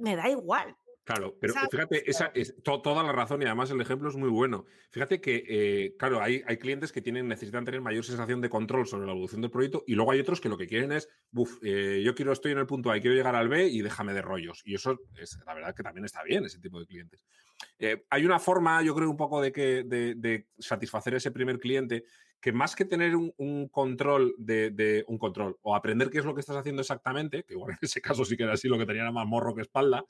me 0.00 0.16
da 0.16 0.28
igual. 0.28 0.76
Claro, 1.02 1.36
pero 1.40 1.54
¿Sabes? 1.54 1.70
fíjate, 1.72 2.08
esa 2.08 2.30
es 2.34 2.54
to- 2.62 2.82
toda 2.82 3.02
la 3.02 3.10
razón 3.10 3.42
y 3.42 3.44
además 3.46 3.70
el 3.70 3.80
ejemplo 3.80 4.08
es 4.10 4.16
muy 4.16 4.28
bueno. 4.28 4.66
Fíjate 4.90 5.20
que, 5.20 5.42
eh, 5.48 5.96
claro, 5.98 6.20
hay, 6.22 6.42
hay 6.46 6.56
clientes 6.58 6.92
que 6.92 7.00
tienen, 7.02 7.26
necesitan 7.26 7.64
tener 7.64 7.80
mayor 7.80 8.04
sensación 8.04 8.40
de 8.40 8.48
control 8.48 8.86
sobre 8.86 9.06
la 9.06 9.12
evolución 9.12 9.40
del 9.40 9.50
proyecto 9.50 9.82
y 9.88 9.94
luego 9.94 10.12
hay 10.12 10.20
otros 10.20 10.40
que 10.40 10.48
lo 10.48 10.56
que 10.56 10.68
quieren 10.68 10.92
es, 10.92 11.08
buf, 11.30 11.58
eh, 11.62 12.02
yo 12.04 12.14
quiero, 12.14 12.30
estoy 12.32 12.52
en 12.52 12.58
el 12.58 12.66
punto 12.66 12.90
A 12.92 12.96
y 12.96 13.00
quiero 13.00 13.16
llegar 13.16 13.34
al 13.34 13.48
B 13.48 13.66
y 13.66 13.80
déjame 13.82 14.12
de 14.12 14.22
rollos. 14.22 14.62
Y 14.64 14.74
eso 14.74 15.00
es, 15.18 15.38
la 15.46 15.54
verdad 15.54 15.74
que 15.74 15.82
también 15.82 16.04
está 16.04 16.22
bien, 16.22 16.44
ese 16.44 16.60
tipo 16.60 16.78
de 16.78 16.86
clientes. 16.86 17.24
Eh, 17.78 18.04
hay 18.10 18.24
una 18.24 18.38
forma, 18.38 18.80
yo 18.82 18.94
creo, 18.94 19.10
un 19.10 19.16
poco 19.16 19.40
de, 19.40 19.50
que, 19.50 19.82
de, 19.84 20.14
de 20.14 20.48
satisfacer 20.58 21.14
ese 21.14 21.32
primer 21.32 21.58
cliente 21.58 22.04
que 22.40 22.52
más 22.52 22.74
que 22.74 22.84
tener 22.84 23.14
un, 23.16 23.32
un 23.36 23.68
control 23.68 24.34
de, 24.38 24.70
de- 24.70 25.04
un 25.08 25.18
control 25.18 25.58
o 25.62 25.74
aprender 25.76 26.08
qué 26.10 26.18
es 26.18 26.24
lo 26.24 26.34
que 26.34 26.40
estás 26.40 26.56
haciendo 26.56 26.80
exactamente, 26.82 27.44
que 27.44 27.54
igual 27.54 27.72
en 27.72 27.78
ese 27.82 28.00
caso 28.00 28.24
sí 28.24 28.36
que 28.36 28.44
era 28.44 28.54
así, 28.54 28.66
lo 28.68 28.78
que 28.78 28.86
tenía 28.86 29.02
era 29.02 29.12
más 29.12 29.26
morro 29.26 29.54
que 29.54 29.62
espalda, 29.62 30.04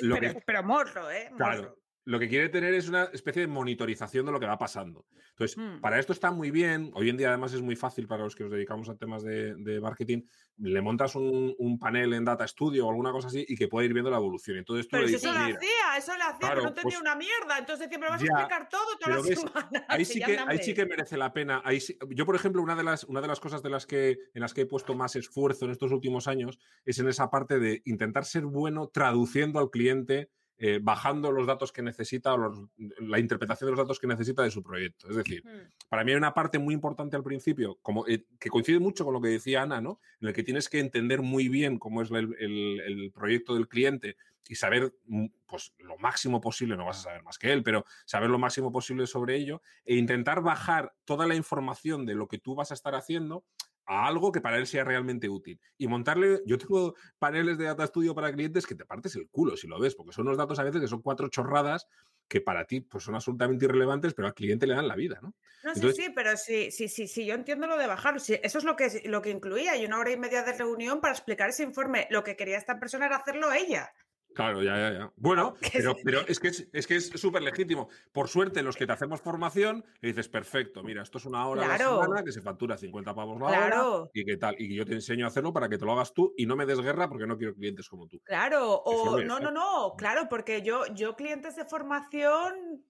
Lo 0.00 0.14
pero, 0.16 0.34
que- 0.34 0.40
pero 0.46 0.62
morro, 0.62 1.10
¿eh? 1.10 1.30
Claro. 1.36 1.76
Lo 2.06 2.18
que 2.18 2.28
quiere 2.28 2.48
tener 2.48 2.72
es 2.74 2.88
una 2.88 3.04
especie 3.12 3.42
de 3.42 3.48
monitorización 3.48 4.24
de 4.26 4.32
lo 4.32 4.40
que 4.40 4.46
va 4.46 4.56
pasando. 4.58 5.06
Entonces, 5.30 5.56
Mm. 5.58 5.80
para 5.80 5.98
esto 5.98 6.12
está 6.12 6.30
muy 6.30 6.50
bien. 6.50 6.90
Hoy 6.94 7.10
en 7.10 7.16
día, 7.18 7.28
además, 7.28 7.52
es 7.52 7.60
muy 7.60 7.76
fácil 7.76 8.06
para 8.06 8.24
los 8.24 8.34
que 8.34 8.42
nos 8.44 8.52
dedicamos 8.52 8.88
a 8.88 8.96
temas 8.96 9.22
de, 9.22 9.54
de 9.56 9.80
marketing. 9.80 10.22
Le 10.58 10.80
montas 10.80 11.14
un, 11.14 11.54
un 11.58 11.78
panel 11.78 12.14
en 12.14 12.24
Data 12.24 12.46
Studio 12.48 12.86
o 12.86 12.90
alguna 12.90 13.12
cosa 13.12 13.28
así 13.28 13.44
y 13.46 13.54
que 13.56 13.68
puede 13.68 13.86
ir 13.86 13.92
viendo 13.92 14.10
la 14.10 14.16
evolución. 14.16 14.56
Entonces, 14.56 14.86
tú 14.86 14.92
Pero 14.92 15.02
le 15.04 15.08
dices, 15.12 15.24
eso 15.24 15.32
lo 15.38 15.44
"Mira, 15.44 15.56
hacía, 15.58 15.96
eso 15.98 16.12
lo 16.16 16.24
hacía, 16.24 16.38
Claro, 16.38 16.54
pero 16.54 16.62
no 16.62 16.68
entendía 16.68 16.98
pues- 16.98 17.00
una 17.00 17.14
mierda. 17.16 17.58
Entonces 17.58 17.88
siempre 17.88 18.08
vas 18.10 18.22
Ya, 18.22 18.28
a 18.34 18.40
explicar 18.40 18.68
todo 18.70 18.82
toda 18.98 18.98
pero 19.04 19.16
la 19.22 19.28
ves, 19.28 19.40
semana. 19.40 19.86
ahí 19.88 20.04
sí, 20.04 20.20
que, 20.22 20.38
ahí 20.38 20.58
sí 20.58 20.74
que 20.74 20.86
merece 20.86 21.16
la 21.18 21.32
pena. 21.32 21.60
Ahí 21.64 21.80
sí- 21.80 21.98
yo, 22.08 22.24
por 22.26 22.34
ejemplo, 22.34 22.62
una 22.62 22.76
de, 22.76 22.82
las, 22.84 23.04
una 23.04 23.20
de 23.20 23.28
las 23.28 23.40
cosas 23.40 23.62
de 23.62 23.70
las 23.70 23.86
que, 23.86 24.18
en 24.34 24.40
las 24.40 24.52
que 24.54 24.62
he 24.62 24.66
puesto 24.66 24.94
más 24.94 25.16
esfuerzo 25.16 25.66
en 25.66 25.70
estos 25.70 25.92
últimos 25.92 26.28
años 26.28 26.58
es 26.84 26.98
en 26.98 27.08
esa 27.08 27.30
parte 27.30 27.58
de 27.58 27.82
intentar 27.84 28.24
ser 28.24 28.44
bueno 28.46 28.88
traduciendo 28.88 29.58
al 29.58 29.70
cliente, 29.70 30.30
eh, 30.62 30.78
bajando 30.80 31.32
los 31.32 31.46
datos 31.46 31.72
que 31.72 31.80
necesita 31.80 32.34
o 32.34 32.36
los- 32.36 32.60
la 33.00 33.18
interpretación 33.18 33.66
de 33.68 33.72
los 33.72 33.78
datos 33.86 33.98
que 33.98 34.06
necesita 34.06 34.42
de 34.42 34.50
su 34.50 34.62
proyecto. 34.62 35.08
Es 35.08 35.16
decir, 35.16 35.42
Mm. 35.44 35.88
para 35.88 36.04
mí 36.04 36.12
hay 36.12 36.18
una 36.18 36.34
parte 36.34 36.58
muy 36.58 36.74
importante 36.74 37.16
al 37.16 37.22
principio, 37.24 37.78
como, 37.80 38.06
eh, 38.06 38.26
que 38.38 38.50
coincide 38.50 38.78
mucho 38.78 39.04
con 39.06 39.14
lo 39.14 39.20
que 39.22 39.28
decía 39.28 39.62
Ana, 39.62 39.80
¿no? 39.80 40.00
En 40.20 40.28
el 40.28 40.34
que 40.34 40.42
tienes 40.42 40.68
que 40.68 40.78
entender 40.80 41.22
muy 41.22 41.48
bien 41.48 41.78
cómo 41.78 42.02
es 42.02 42.10
el, 42.10 42.36
el- 42.38 42.80
el 42.80 43.10
proyecto 43.12 43.54
del 43.54 43.68
cliente 43.68 44.16
y 44.48 44.54
saber 44.56 44.92
mm, 45.06 45.26
pues, 45.46 45.72
lo 45.78 45.96
máximo 45.96 46.40
posible, 46.40 46.76
no 46.76 46.84
vas 46.84 46.98
a 46.98 47.02
saber 47.04 47.22
más 47.22 47.38
que 47.38 47.52
él, 47.52 47.62
pero 47.62 47.84
saber 48.04 48.28
lo 48.30 48.38
máximo 48.38 48.70
posible 48.70 49.06
sobre 49.06 49.36
ello 49.36 49.62
e 49.84 49.96
intentar 49.96 50.42
bajar 50.42 50.92
toda 51.06 51.26
la 51.26 51.34
información 51.36 52.04
de 52.04 52.14
lo 52.16 52.28
que 52.28 52.38
tú 52.38 52.54
vas 52.54 52.70
a 52.70 52.74
estar 52.74 52.94
haciendo 52.94 53.44
a 53.86 54.06
algo 54.06 54.30
que 54.32 54.40
para 54.40 54.56
él 54.58 54.66
sea 54.66 54.84
realmente 54.84 55.28
útil. 55.28 55.60
Y 55.78 55.88
montarle, 55.88 56.40
yo 56.46 56.58
tengo 56.58 56.94
paneles 57.18 57.58
de 57.58 57.64
Data 57.64 57.86
Studio 57.86 58.14
para 58.14 58.32
clientes 58.32 58.66
que 58.66 58.74
te 58.74 58.84
partes 58.84 59.16
el 59.16 59.28
culo 59.28 59.56
si 59.56 59.66
lo 59.66 59.80
ves, 59.80 59.94
porque 59.94 60.12
son 60.12 60.26
unos 60.26 60.38
datos 60.38 60.58
a 60.58 60.64
veces 60.64 60.80
que 60.80 60.88
son 60.88 61.02
cuatro 61.02 61.28
chorradas 61.28 61.86
que 62.28 62.40
para 62.40 62.64
ti 62.64 62.80
pues, 62.80 63.02
son 63.02 63.16
absolutamente 63.16 63.64
irrelevantes, 63.64 64.14
pero 64.14 64.28
al 64.28 64.34
cliente 64.34 64.64
le 64.66 64.74
dan 64.74 64.86
la 64.86 64.94
vida, 64.94 65.18
¿no? 65.20 65.34
No, 65.64 65.74
sí, 65.74 65.80
Entonces- 65.80 66.04
sí, 66.04 66.12
pero 66.14 66.36
sí, 66.36 66.70
sí, 66.70 66.88
sí, 66.88 67.08
sí, 67.08 67.26
yo 67.26 67.34
entiendo 67.34 67.66
lo 67.66 67.76
de 67.76 67.88
bajarlo. 67.88 68.20
Sí, 68.20 68.38
eso 68.40 68.58
es 68.58 68.64
lo 68.64 68.76
que, 68.76 69.02
lo 69.06 69.20
que 69.20 69.30
incluía. 69.30 69.76
Y 69.76 69.84
una 69.84 69.98
hora 69.98 70.12
y 70.12 70.16
media 70.16 70.44
de 70.44 70.52
reunión 70.52 71.00
para 71.00 71.12
explicar 71.12 71.50
ese 71.50 71.64
informe. 71.64 72.06
Lo 72.10 72.22
que 72.22 72.36
quería 72.36 72.56
esta 72.56 72.78
persona 72.78 73.06
era 73.06 73.16
hacerlo 73.16 73.52
ella. 73.52 73.92
Claro, 74.34 74.62
ya, 74.62 74.76
ya, 74.76 74.92
ya. 74.92 75.12
Bueno, 75.16 75.54
pero, 75.72 75.96
pero 76.04 76.20
es 76.26 76.38
que 76.38 76.48
es, 76.48 76.68
es 76.72 76.86
que 76.86 76.96
es 76.96 77.08
súper 77.10 77.42
legítimo. 77.42 77.88
Por 78.12 78.28
suerte, 78.28 78.62
los 78.62 78.76
que 78.76 78.86
te 78.86 78.92
hacemos 78.92 79.20
formación, 79.20 79.84
le 80.00 80.08
dices, 80.10 80.28
perfecto, 80.28 80.82
mira, 80.82 81.02
esto 81.02 81.18
es 81.18 81.24
una 81.26 81.46
hora 81.46 81.62
a 81.62 81.76
Claro. 81.76 81.96
la 81.98 82.02
semana 82.04 82.24
que 82.24 82.32
se 82.32 82.40
factura 82.40 82.76
50 82.76 83.14
pavos 83.14 83.38
la 83.40 83.46
hora 83.46 83.66
Claro. 83.66 84.10
y 84.14 84.24
qué 84.24 84.36
tal. 84.36 84.54
Y 84.58 84.74
yo 84.74 84.84
te 84.86 84.92
enseño 84.94 85.24
a 85.24 85.28
hacerlo 85.28 85.52
para 85.52 85.68
que 85.68 85.78
te 85.78 85.84
lo 85.84 85.92
hagas 85.92 86.14
tú 86.14 86.32
y 86.36 86.46
no 86.46 86.56
me 86.56 86.64
des 86.66 86.80
guerra 86.80 87.08
porque 87.08 87.26
no 87.26 87.36
quiero 87.36 87.54
clientes 87.54 87.88
como 87.88 88.06
tú. 88.06 88.20
Claro, 88.24 88.74
o 88.74 89.20
no, 89.20 89.40
no, 89.40 89.50
no, 89.50 89.94
claro, 89.96 90.28
porque 90.30 90.62
yo, 90.62 90.84
yo 90.94 91.16
clientes 91.16 91.56
de 91.56 91.64
formación, 91.64 92.84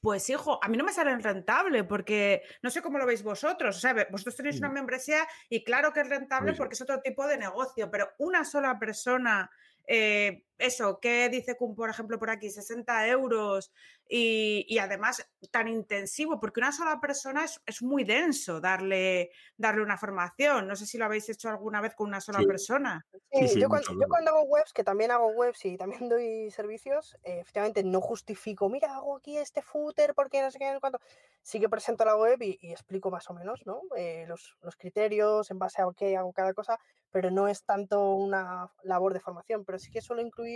pues 0.00 0.28
hijo, 0.30 0.58
a 0.62 0.68
mí 0.68 0.76
no 0.76 0.84
me 0.84 0.92
salen 0.92 1.22
rentable 1.22 1.84
porque 1.84 2.42
no 2.62 2.70
sé 2.70 2.82
cómo 2.82 2.98
lo 2.98 3.06
veis 3.06 3.22
vosotros, 3.22 3.76
o 3.76 3.80
sea, 3.80 3.94
vosotros 4.10 4.36
tenéis 4.36 4.58
una 4.58 4.68
Mm. 4.70 4.74
membresía 4.74 5.26
y 5.48 5.62
claro 5.64 5.92
que 5.92 6.00
es 6.00 6.08
rentable 6.08 6.52
sí. 6.52 6.58
porque 6.58 6.74
es 6.74 6.80
otro 6.80 7.00
tipo 7.00 7.26
de 7.26 7.38
negocio, 7.38 7.90
pero 7.90 8.08
una 8.18 8.44
sola 8.44 8.78
persona, 8.78 9.50
eh, 9.86 10.44
eso, 10.60 11.00
que 11.00 11.28
dice 11.28 11.56
Kun, 11.56 11.74
por 11.74 11.90
ejemplo, 11.90 12.18
por 12.18 12.30
aquí, 12.30 12.50
60 12.50 13.06
euros 13.08 13.72
y, 14.08 14.64
y 14.68 14.78
además 14.78 15.26
tan 15.50 15.68
intensivo, 15.68 16.40
porque 16.40 16.60
una 16.60 16.72
sola 16.72 17.00
persona 17.00 17.44
es, 17.44 17.60
es 17.66 17.82
muy 17.82 18.04
denso 18.04 18.60
darle, 18.60 19.30
darle 19.56 19.82
una 19.82 19.98
formación, 19.98 20.66
no 20.68 20.76
sé 20.76 20.86
si 20.86 20.98
lo 20.98 21.04
habéis 21.06 21.28
hecho 21.28 21.48
alguna 21.48 21.80
vez 21.80 21.94
con 21.94 22.08
una 22.08 22.20
sola 22.20 22.44
Sí. 22.44 22.46
persona. 22.46 23.06
Sí, 23.32 23.48
Sí, 23.48 23.48
sí, 23.48 23.60
yo, 23.60 23.68
cuando, 23.68 23.88
yo 23.98 24.06
veces. 24.06 24.08
cuando 24.08 24.30
hago 24.32 24.42
webs, 24.44 24.72
que 24.72 24.84
también 24.84 25.10
hago 25.10 25.28
webs 25.28 25.64
y 25.64 25.76
también 25.76 26.08
doy 26.10 26.50
servicios, 26.50 27.16
eh, 27.24 27.40
efectivamente 27.40 27.82
no 27.84 28.00
justifico, 28.00 28.68
mira, 28.68 28.94
hago 28.96 29.16
aquí 29.16 29.36
este 29.38 29.62
footer 29.62 30.14
porque 30.14 30.42
no 30.42 30.50
sé 30.50 30.58
qué, 30.58 30.66
no 30.66 30.74
sé 30.74 30.80
cuánto. 30.80 31.00
Sí 31.42 31.60
que 31.60 31.68
presento 31.68 32.04
la 32.04 32.16
web 32.16 32.40
y, 32.42 32.58
y 32.60 32.72
explico 32.72 33.10
más 33.10 33.28
o 33.30 33.34
menos, 33.34 33.62
¿no? 33.66 33.82
Eh, 33.96 34.24
los, 34.28 34.56
los 34.62 34.76
criterios 34.76 35.50
en 35.50 35.58
base 35.58 35.82
a 35.82 35.86
qué 35.96 36.16
hago 36.16 36.32
cada 36.32 36.54
cosa, 36.54 36.78
pero 37.10 37.30
no 37.30 37.48
es 37.48 37.64
tanto 37.64 38.14
una 38.14 38.72
labor 38.82 39.14
de 39.14 39.20
formación, 39.20 39.64
pero 39.64 39.78
sí 39.78 39.90
que 39.90 40.00
suelo 40.02 40.22
incluir 40.22 40.49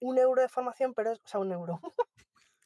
un 0.00 0.18
euro 0.18 0.42
de 0.42 0.48
formación, 0.48 0.92
pero 0.94 1.12
es, 1.12 1.18
o 1.20 1.26
sea, 1.28 1.40
un 1.40 1.52
euro. 1.52 1.80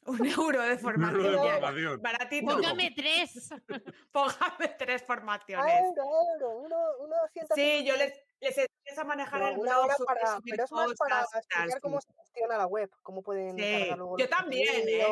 Un 0.05 0.25
euro 0.25 0.61
de 0.63 0.73
Un 0.73 0.79
formación. 0.79 1.25
euro 1.25 1.43
de 1.43 1.51
formación. 1.51 2.01
Baratito. 2.01 2.47
Póngame 2.55 2.91
tres. 2.95 3.49
Póngame 4.11 4.67
tres 4.79 5.01
Ah, 5.03 5.05
formaciones. 5.05 5.75
euro, 5.83 6.03
euro, 6.33 6.57
uno, 6.61 6.77
uno 7.01 7.15
Sí, 7.53 7.83
yo 7.85 7.95
les, 7.95 8.13
les 8.41 8.57
enseñas 8.57 8.97
a 8.97 9.03
manejar 9.03 9.41
el 9.41 9.55
subir- 9.57 10.05
para, 10.05 10.35
subir 10.37 10.53
pero 10.53 10.63
es 10.65 10.71
más 10.71 10.93
para 10.97 11.21
explicar 11.21 11.81
cómo 11.81 11.99
se 12.01 12.13
gestiona 12.13 12.57
la 12.57 12.65
web, 12.67 12.89
cómo 13.03 13.21
pueden 13.21 13.57
Sí, 13.57 13.89
luego 13.95 14.17
yo 14.17 14.29
también, 14.29 14.87
¿eh? 14.87 15.05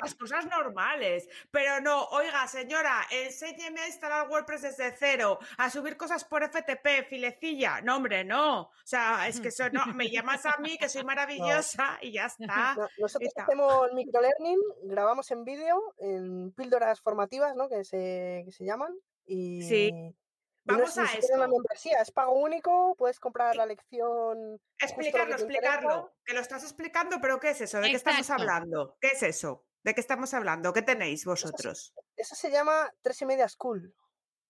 Las 0.00 0.14
cosas 0.14 0.46
normales. 0.46 1.28
Pero 1.50 1.80
no, 1.80 2.04
oiga, 2.06 2.46
señora, 2.48 3.02
enséñeme 3.10 3.80
a 3.82 3.86
instalar 3.88 4.28
WordPress 4.28 4.62
desde 4.62 4.96
cero, 4.96 5.38
a 5.58 5.68
subir 5.68 5.96
cosas 5.98 6.24
por 6.24 6.42
FTP, 6.42 7.04
filecilla. 7.08 7.80
No, 7.82 7.96
hombre, 7.96 8.24
no. 8.24 8.62
O 8.62 8.70
sea, 8.84 9.28
es 9.28 9.38
que 9.40 9.48
eso 9.48 9.68
no, 9.70 9.86
me 9.94 10.08
llamas 10.10 10.46
a 10.46 10.56
mí, 10.58 10.78
que 10.78 10.88
soy 10.88 11.04
maravillosa, 11.84 11.98
y 12.00 12.12
ya 12.12 12.26
está. 12.26 12.74
No, 12.74 12.88
nosotros 12.98 13.28
está. 13.28 13.42
hacemos 13.44 13.92
microlearning, 13.92 14.58
grabamos 14.84 15.30
en 15.30 15.44
vídeo, 15.44 15.94
en 15.98 16.52
píldoras 16.52 17.00
formativas, 17.02 17.54
¿no? 17.54 17.68
Que 17.68 17.84
se, 17.84 18.42
que 18.46 18.50
se 18.52 18.64
llaman. 18.64 18.94
Y, 19.26 19.62
Sí. 19.62 20.14
Vamos 20.64 20.96
no 20.96 21.02
a 21.02 21.06
es 21.06 21.10
ni 21.14 21.20
siquiera 21.20 21.36
una 21.36 21.44
esto. 21.46 21.56
membresía, 21.56 21.98
es 22.02 22.10
pago 22.12 22.32
único, 22.32 22.94
puedes 22.96 23.18
comprar 23.18 23.56
la 23.56 23.66
lección. 23.66 24.52
lo 24.52 24.58
que 24.58 24.84
Explicarlo, 24.84 25.34
explicarlo. 25.34 26.12
Que 26.24 26.34
lo 26.34 26.40
estás 26.40 26.62
explicando, 26.62 27.20
pero 27.20 27.40
¿qué 27.40 27.50
es 27.50 27.60
eso? 27.60 27.80
¿De 27.80 27.90
qué 27.90 27.96
estamos 27.96 28.30
hablando? 28.30 28.96
¿Qué 29.00 29.08
es 29.08 29.22
eso? 29.22 29.66
¿De 29.82 29.94
qué 29.94 30.00
estamos 30.00 30.32
hablando? 30.34 30.72
¿Qué 30.72 30.82
tenéis 30.82 31.24
vosotros? 31.24 31.94
Eso 32.16 32.34
se 32.34 32.50
llama 32.50 32.92
tres 33.02 33.20
y 33.22 33.26
media 33.26 33.48
school. 33.48 33.94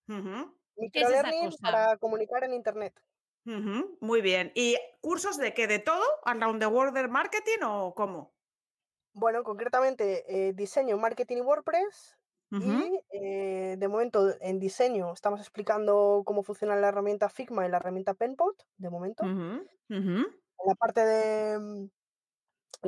Ujú, 0.09 0.59
Microlearning 0.76 1.51
cosa? 1.51 1.62
para 1.62 1.97
comunicar 1.98 2.44
en 2.44 2.52
internet. 2.55 2.94
ujú, 3.47 3.97
Muy 4.01 4.20
bien. 4.20 4.52
¿Y 4.55 4.76
cursos 5.01 5.39
de 5.39 5.55
qué? 5.55 5.66
¿De 5.66 5.78
todo? 5.78 6.05
¿Around 6.24 6.60
the 6.60 6.66
world 6.66 6.94
del 6.94 7.09
marketing 7.09 7.62
o 7.64 7.94
cómo? 7.94 8.34
Bueno, 9.14 9.44
concretamente 9.44 10.24
eh, 10.48 10.52
diseño, 10.55 10.97
marketing 10.97 11.39
y 11.39 11.40
WordPress. 11.43 12.18
Y 12.61 13.01
eh, 13.12 13.77
de 13.79 13.89
momento 13.89 14.35
en 14.41 14.59
diseño 14.59 15.12
estamos 15.12 15.41
explicando 15.41 16.23
cómo 16.27 16.43
funciona 16.43 16.77
la 16.77 16.89
herramienta 16.89 17.29
Figma 17.29 17.66
y 17.66 17.70
la 17.70 17.79
herramienta 17.79 18.15
Penpot, 18.15 18.66
de 18.77 18.91
momento. 18.91 19.24
En 19.29 20.69
la 20.69 20.74
parte 20.74 21.05
de, 21.05 21.59
mm, 21.59 21.89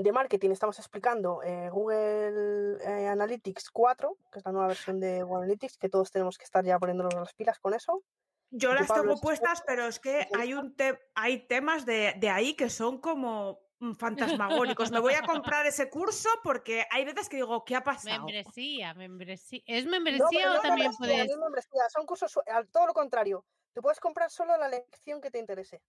de 0.03 0.13
marketing 0.13 0.51
estamos 0.51 0.79
explicando 0.79 1.43
eh, 1.43 1.71
Google 1.71 2.77
eh, 2.85 3.09
Analytics 3.09 3.71
4, 3.71 4.17
que 4.33 4.39
es 4.39 4.45
la 4.45 4.53
nueva 4.53 4.69
versión 4.69 5.01
de 5.01 5.23
Google 5.23 5.45
Analytics, 5.45 5.79
que 5.79 5.89
todos 5.89 6.11
tenemos 6.11 6.37
que 6.39 6.45
estar 6.45 6.65
ya 6.65 6.79
poniéndonos 6.79 7.15
las 7.15 7.33
pilas 7.35 7.59
con 7.59 7.75
eso. 7.75 8.03
Yo 8.51 8.73
las 8.73 8.87
Pablo, 8.87 9.03
tengo 9.03 9.15
es 9.15 9.21
puestas, 9.21 9.63
pero 9.67 9.87
es 9.87 9.99
que 9.99 10.29
hay 10.39 10.55
un 10.55 10.77
te- 10.77 10.99
hay 11.15 11.47
temas 11.49 11.85
de, 11.87 12.15
de 12.19 12.29
ahí 12.29 12.55
que 12.55 12.71
son 12.71 13.01
como 13.01 13.59
fantasmagóricos. 13.97 14.91
Me 14.91 15.01
voy 15.01 15.15
a 15.15 15.23
comprar 15.43 15.67
ese 15.67 15.91
curso 15.91 16.29
porque 16.43 16.87
hay 16.91 17.05
veces 17.05 17.29
que 17.29 17.37
digo, 17.37 17.65
¿qué 17.65 17.77
ha 17.77 17.85
pasado? 17.85 18.25
Membresía, 18.25 18.95
membresía. 18.95 19.61
¿Es 19.67 19.85
No, 19.85 19.91
membresía 19.91 20.27
pero 20.33 20.49
no 20.49 20.53
o 20.53 20.57
es 20.57 20.63
también 20.63 20.91
membresía, 20.91 20.91
no 20.91 20.99
puedes...? 21.25 21.31
es 21.31 21.37
membresía, 21.39 21.83
son 21.93 22.07
cursos, 22.07 22.39
al- 22.47 22.69
todo 22.69 22.87
lo 22.87 22.95
contrario. 22.95 23.45
Te 23.73 23.83
puedes 23.83 24.01
comprar 24.01 24.31
solo 24.31 24.57
la 24.57 24.69
lección 24.69 25.21
que 25.21 25.31
te 25.31 25.39
interese. 25.39 25.83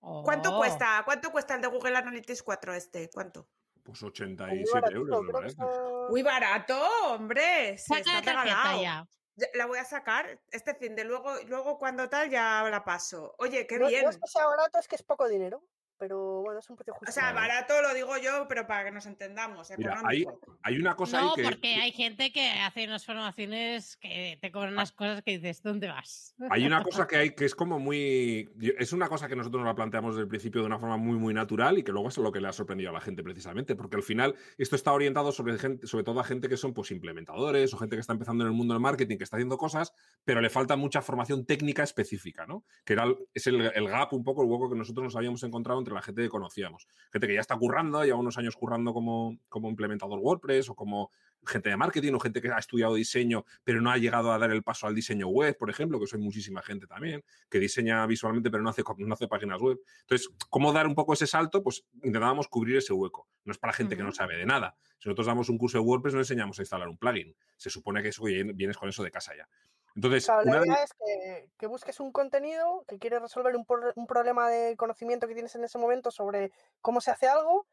¿Cuánto 0.00 0.54
Oh. 0.54 0.58
cuesta? 0.58 1.02
¿Cuánto 1.04 1.30
cuesta 1.32 1.54
el 1.54 1.60
de 1.60 1.68
Google 1.68 1.96
Analytics 1.96 2.42
4 2.42 2.72
este? 2.74 3.10
¿Cuánto? 3.12 3.48
Pues 3.82 4.00
Muy 4.02 4.10
87 4.10 4.70
baratito, 4.72 4.98
euros, 4.98 5.52
son- 5.54 6.10
Muy 6.10 6.22
barato, 6.22 6.78
hombre. 7.06 7.76
se 7.78 7.94
Saca 7.94 8.12
la 8.14 8.22
tarjeta 8.22 8.80
ya. 8.82 9.06
La 9.54 9.66
voy 9.66 9.78
a 9.78 9.84
sacar 9.84 10.40
este 10.50 10.74
fin 10.74 10.96
de 10.96 11.04
luego, 11.04 11.32
luego 11.46 11.78
cuando 11.78 12.08
tal 12.08 12.28
ya 12.28 12.62
la 12.68 12.84
paso. 12.84 13.34
Oye, 13.38 13.66
qué 13.68 13.78
no, 13.78 13.86
bien. 13.86 14.02
no 14.04 14.10
es 14.10 14.18
que 14.18 14.26
sea 14.26 14.46
barato, 14.46 14.78
es 14.80 14.88
que 14.88 14.96
es 14.96 15.02
poco 15.04 15.28
dinero. 15.28 15.62
Pero 15.98 16.42
bueno, 16.42 16.60
es 16.60 16.70
un 16.70 16.76
precio 16.76 16.94
justo. 16.94 17.10
O 17.10 17.12
sea, 17.12 17.32
barato 17.32 17.74
lo 17.82 17.92
digo 17.92 18.16
yo, 18.18 18.46
pero 18.48 18.66
para 18.66 18.84
que 18.84 18.90
nos 18.92 19.06
entendamos. 19.06 19.70
Mira, 19.76 20.00
hay, 20.04 20.78
una 20.78 20.94
cosa 20.94 21.20
No, 21.20 21.28
ahí 21.30 21.34
que. 21.36 21.42
porque 21.42 21.74
hay 21.74 21.92
gente 21.92 22.32
que 22.32 22.50
hace 22.50 22.84
unas 22.84 23.04
formaciones 23.04 23.96
que 23.96 24.38
te 24.40 24.52
cobran 24.52 24.74
unas 24.74 24.92
cosas 24.92 25.22
que 25.22 25.38
dices, 25.38 25.62
¿dónde 25.62 25.88
vas? 25.88 26.34
Hay 26.50 26.66
una 26.66 26.82
cosa 26.82 27.06
que 27.06 27.16
hay 27.16 27.30
que 27.34 27.44
es 27.44 27.54
como 27.54 27.78
muy. 27.78 28.48
Es 28.78 28.92
una 28.92 29.08
cosa 29.08 29.28
que 29.28 29.36
nosotros 29.36 29.60
nos 29.60 29.68
la 29.68 29.74
planteamos 29.74 30.14
desde 30.14 30.22
el 30.22 30.28
principio 30.28 30.60
de 30.60 30.66
una 30.66 30.78
forma 30.78 30.96
muy, 30.96 31.18
muy 31.18 31.34
natural 31.34 31.78
y 31.78 31.82
que 31.82 31.92
luego 31.92 32.08
es 32.08 32.18
lo 32.18 32.30
que 32.30 32.40
le 32.40 32.48
ha 32.48 32.52
sorprendido 32.52 32.90
a 32.90 32.92
la 32.92 33.00
gente 33.00 33.22
precisamente, 33.22 33.74
porque 33.74 33.96
al 33.96 34.02
final 34.02 34.34
esto 34.56 34.76
está 34.76 34.92
orientado 34.92 35.32
sobre, 35.32 35.58
gente, 35.58 35.86
sobre 35.86 36.04
todo 36.04 36.20
a 36.20 36.24
gente 36.24 36.48
que 36.48 36.56
son 36.56 36.72
pues 36.72 36.90
implementadores 36.90 37.74
o 37.74 37.78
gente 37.78 37.96
que 37.96 38.00
está 38.00 38.12
empezando 38.12 38.44
en 38.44 38.50
el 38.50 38.56
mundo 38.56 38.74
del 38.74 38.80
marketing, 38.80 39.16
que 39.16 39.24
está 39.24 39.36
haciendo 39.36 39.58
cosas, 39.58 39.92
pero 40.24 40.40
le 40.40 40.50
falta 40.50 40.76
mucha 40.76 41.02
formación 41.02 41.44
técnica 41.44 41.82
específica, 41.82 42.46
¿no? 42.46 42.64
Que 42.84 42.92
era, 42.92 43.06
es 43.34 43.46
el, 43.46 43.60
el 43.60 43.88
gap, 43.88 44.12
un 44.12 44.24
poco 44.24 44.42
el 44.42 44.48
hueco 44.48 44.70
que 44.70 44.76
nosotros 44.76 45.04
nos 45.04 45.16
habíamos 45.16 45.42
encontrado 45.42 45.78
entre 45.88 45.94
la 45.94 46.02
gente 46.02 46.22
que 46.22 46.28
conocíamos. 46.28 46.86
Gente 47.12 47.26
que 47.26 47.34
ya 47.34 47.40
está 47.40 47.56
currando, 47.56 48.04
lleva 48.04 48.18
unos 48.18 48.38
años 48.38 48.56
currando 48.56 48.92
como, 48.92 49.38
como 49.48 49.68
implementador 49.68 50.18
WordPress 50.18 50.70
o 50.70 50.74
como 50.74 51.10
gente 51.46 51.70
de 51.70 51.76
marketing 51.76 52.12
o 52.12 52.20
gente 52.20 52.40
que 52.40 52.50
ha 52.50 52.58
estudiado 52.58 52.94
diseño, 52.94 53.44
pero 53.64 53.80
no 53.80 53.90
ha 53.90 53.96
llegado 53.96 54.32
a 54.32 54.38
dar 54.38 54.50
el 54.50 54.62
paso 54.62 54.86
al 54.86 54.94
diseño 54.94 55.28
web, 55.28 55.56
por 55.56 55.70
ejemplo, 55.70 55.98
que 55.98 56.06
soy 56.06 56.20
muchísima 56.20 56.62
gente 56.62 56.86
también, 56.86 57.24
que 57.48 57.58
diseña 57.58 58.06
visualmente 58.06 58.50
pero 58.50 58.62
no 58.62 58.70
hace, 58.70 58.82
no 58.98 59.14
hace 59.14 59.28
páginas 59.28 59.60
web. 59.60 59.78
Entonces, 60.02 60.28
¿cómo 60.50 60.72
dar 60.72 60.86
un 60.86 60.94
poco 60.94 61.14
ese 61.14 61.26
salto? 61.26 61.62
Pues 61.62 61.84
intentábamos 61.94 62.48
cubrir 62.48 62.76
ese 62.76 62.92
hueco. 62.92 63.28
No 63.44 63.52
es 63.52 63.58
para 63.58 63.72
gente 63.72 63.96
que 63.96 64.02
no 64.02 64.12
sabe 64.12 64.36
de 64.36 64.46
nada. 64.46 64.76
Si 64.98 65.08
nosotros 65.08 65.26
damos 65.26 65.48
un 65.48 65.58
curso 65.58 65.78
de 65.78 65.84
WordPress, 65.84 66.14
no 66.14 66.20
enseñamos 66.20 66.58
a 66.58 66.62
instalar 66.62 66.88
un 66.88 66.98
plugin. 66.98 67.34
Se 67.56 67.70
supone 67.70 68.02
que 68.02 68.08
eso 68.08 68.22
oye, 68.22 68.44
vienes 68.52 68.76
con 68.76 68.88
eso 68.88 69.02
de 69.02 69.10
casa 69.10 69.32
ya. 69.36 69.48
Entonces, 69.94 70.26
Claro, 70.26 70.42
la 70.44 70.60
de- 70.60 70.66
idea 70.66 70.82
es 70.82 70.92
que, 70.94 71.50
que 71.58 71.66
busques 71.66 72.00
un 72.00 72.12
contenido 72.12 72.84
que 72.86 72.98
quieres 72.98 73.20
resolver 73.22 73.56
un, 73.56 73.64
por- 73.64 73.92
un 73.96 74.06
problema 74.06 74.48
de 74.48 74.76
conocimiento 74.76 75.26
que 75.26 75.34
tienes 75.34 75.54
en 75.56 75.64
ese 75.64 75.78
momento 75.78 76.10
sobre 76.10 76.52
cómo 76.80 77.00
se 77.00 77.10
hace 77.10 77.28
algo, 77.28 77.66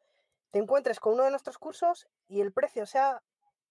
te 0.52 0.60
encuentres 0.60 1.00
con 1.00 1.14
uno 1.14 1.24
de 1.24 1.32
nuestros 1.32 1.58
cursos 1.58 2.08
y 2.28 2.42
el 2.42 2.54
precio 2.54 2.86
sea 2.86 3.22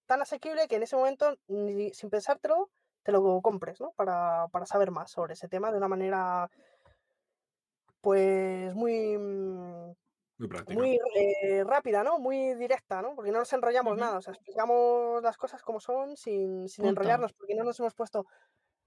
tan 0.06 0.22
asequible 0.22 0.68
que 0.68 0.76
en 0.76 0.82
ese 0.84 0.96
momento, 0.96 1.36
ni- 1.48 1.92
sin 1.94 2.10
pensártelo, 2.10 2.70
te 3.02 3.12
lo 3.12 3.40
compres, 3.42 3.80
¿no? 3.80 3.92
Para, 3.92 4.48
para 4.48 4.66
saber 4.66 4.90
más 4.90 5.10
sobre 5.10 5.34
ese 5.34 5.48
tema 5.48 5.70
de 5.72 5.78
una 5.78 5.88
manera, 5.88 6.50
pues, 8.00 8.74
muy, 8.74 9.16
mm, 9.18 9.92
muy 10.38 10.48
práctica. 10.48 10.78
muy 10.78 10.98
eh, 11.16 11.64
rápida, 11.64 12.02
¿no? 12.02 12.18
Muy 12.18 12.54
directa, 12.54 13.02
¿no? 13.02 13.14
Porque 13.14 13.30
no 13.30 13.38
nos 13.38 13.52
enrollamos 13.52 13.96
nada, 13.96 14.18
o 14.18 14.22
sea, 14.22 14.32
explicamos 14.32 15.22
las 15.22 15.36
cosas 15.36 15.62
como 15.62 15.80
son 15.80 16.16
sin, 16.16 16.68
sin 16.68 16.86
enrollarnos, 16.86 17.32
porque 17.32 17.54
no 17.54 17.64
nos 17.64 17.78
hemos 17.80 17.94
puesto, 17.94 18.26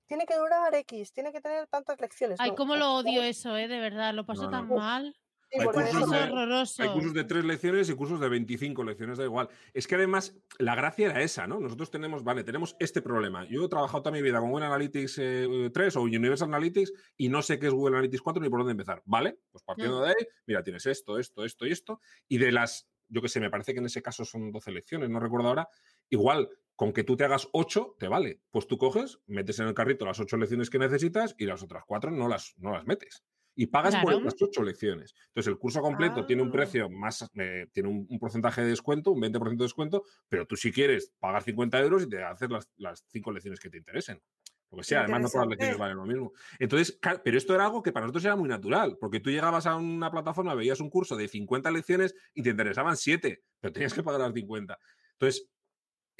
tiene 0.07 0.25
que 0.25 0.35
durar 0.35 0.73
X, 0.75 1.11
tiene 1.13 1.31
que 1.31 1.41
tener 1.41 1.67
tantas 1.67 1.99
lecciones. 1.99 2.39
Ay, 2.39 2.51
no, 2.51 2.55
cómo 2.55 2.75
lo 2.75 2.95
odio 2.95 3.21
eso, 3.21 3.55
¿eh? 3.57 3.67
De 3.67 3.79
verdad, 3.79 4.13
lo 4.13 4.25
paso 4.25 4.43
No, 4.43 4.49
tan 4.49 4.67
mal. 4.67 5.15
Sí, 5.51 5.59
Hay 5.59 5.65
cursos 5.67 6.09
de- 6.11 6.17
horroroso. 6.17 6.83
Hay 6.83 6.89
cursos 6.89 7.13
de 7.13 7.23
tres 7.23 7.45
lecciones 7.45 7.89
y 7.89 7.93
cursos 7.95 8.19
de 8.19 8.29
25 8.29 8.83
lecciones, 8.83 9.17
da 9.17 9.23
igual. 9.25 9.49
Es 9.73 9.87
que 9.87 9.95
además 9.95 10.35
la 10.59 10.75
gracia 10.75 11.07
era 11.07 11.21
esa, 11.21 11.47
¿no? 11.47 11.59
Nosotros 11.59 11.89
tenemos, 11.91 12.23
vale, 12.23 12.43
tenemos 12.43 12.75
este 12.79 13.01
problema. 13.01 13.45
Yo 13.49 13.65
he 13.65 13.69
trabajado 13.69 14.03
toda 14.03 14.13
mi 14.15 14.21
vida 14.21 14.39
con 14.39 14.49
Google 14.51 14.65
Analytics 14.67 15.17
eh, 15.19 15.69
3 15.73 15.95
o 15.95 16.01
Universal 16.01 16.49
Analytics 16.49 16.93
y 17.17 17.29
no 17.29 17.41
sé 17.41 17.59
qué 17.59 17.67
es 17.67 17.73
Google 17.73 17.95
Analytics 17.97 18.21
4 18.21 18.41
ni 18.43 18.49
por 18.49 18.59
dónde 18.59 18.71
empezar. 18.71 19.01
Vale, 19.05 19.39
pues 19.51 19.63
partiendo 19.63 19.99
Mm. 19.99 20.03
de 20.03 20.09
ahí, 20.09 20.27
mira, 20.45 20.63
tienes 20.63 20.85
esto, 20.85 21.17
esto, 21.19 21.43
esto 21.45 21.65
y 21.65 21.71
esto. 21.71 22.01
Y 22.27 22.37
de 22.37 22.51
las, 22.51 22.87
yo 23.09 23.21
qué 23.21 23.29
sé, 23.29 23.39
me 23.39 23.49
parece 23.49 23.73
que 23.73 23.79
en 23.79 23.85
ese 23.85 24.01
caso 24.01 24.25
son 24.25 24.51
12 24.51 24.71
lecciones, 24.71 25.09
no 25.09 25.19
recuerdo 25.19 25.47
ahora. 25.47 25.69
Igual, 26.09 26.49
con 26.75 26.93
que 26.93 27.03
tú 27.03 27.17
te 27.17 27.23
hagas 27.23 27.47
8, 27.53 27.95
te 27.97 28.07
vale. 28.07 28.39
Pues 28.51 28.67
tú 28.67 28.77
coges, 28.77 29.19
metes 29.25 29.59
en 29.59 29.67
el 29.67 29.73
carrito 29.73 30.05
las 30.05 30.19
8 30.19 30.37
lecciones 30.37 30.69
que 30.69 30.77
necesitas 30.79 31.33
y 31.37 31.45
las 31.45 31.63
otras 31.63 31.83
4 31.87 32.11
no 32.11 32.27
las, 32.27 32.53
no 32.57 32.71
las 32.71 32.85
metes 32.85 33.23
y 33.57 33.65
pagas 33.67 33.95
por 33.97 34.23
las 34.23 34.35
ocho 34.41 34.61
lecciones. 34.63 35.13
Entonces, 35.29 35.51
el 35.51 35.57
curso 35.57 35.81
completo 35.81 36.25
tiene 36.25 36.43
un 36.43 36.49
Ah. 36.49 36.51
precio 36.53 36.89
más, 36.89 37.29
eh, 37.35 37.67
tiene 37.73 37.89
un, 37.89 38.05
un 38.07 38.19
porcentaje 38.19 38.61
de 38.61 38.69
descuento, 38.69 39.11
un 39.11 39.19
20% 39.19 39.63
de 39.63 39.65
descuento, 39.65 40.03
pero 40.29 40.45
tú 40.45 40.55
si 40.55 40.71
quieres 40.71 41.11
pagar 41.19 41.41
50 41.43 41.79
euros 41.81 42.03
y 42.03 42.09
te 42.09 42.23
haces 42.23 42.49
las, 42.49 42.69
las 42.77 43.03
cinco 43.09 43.31
lecciones 43.31 43.59
que 43.59 43.69
te 43.69 43.77
interesen. 43.79 44.21
Lo 44.69 44.77
que 44.77 44.83
sea, 44.83 44.99
además 45.01 45.21
no 45.21 45.29
todas 45.29 45.47
las 45.47 45.51
lecciones 45.51 45.77
valen 45.77 45.97
lo 45.97 46.05
mismo. 46.05 46.33
Entonces, 46.59 46.99
pero 47.23 47.37
esto 47.37 47.55
era 47.55 47.65
algo 47.65 47.81
que 47.81 47.91
para 47.91 48.05
nosotros 48.05 48.25
era 48.25 48.35
muy 48.35 48.49
natural, 48.49 48.97
porque 48.99 49.19
tú 49.21 49.31
llegabas 49.31 49.65
a 49.65 49.75
una 49.75 50.11
plataforma, 50.11 50.53
veías 50.55 50.79
un 50.81 50.89
curso 50.89 51.15
de 51.15 51.27
50 51.27 51.71
lecciones 51.71 52.13
y 52.35 52.43
te 52.43 52.49
interesaban 52.51 52.95
7, 52.97 53.43
pero 53.59 53.71
tenías 53.73 53.93
que 53.93 54.03
pagar 54.03 54.21
las 54.21 54.33
50. 54.33 54.77
Entonces, 55.13 55.49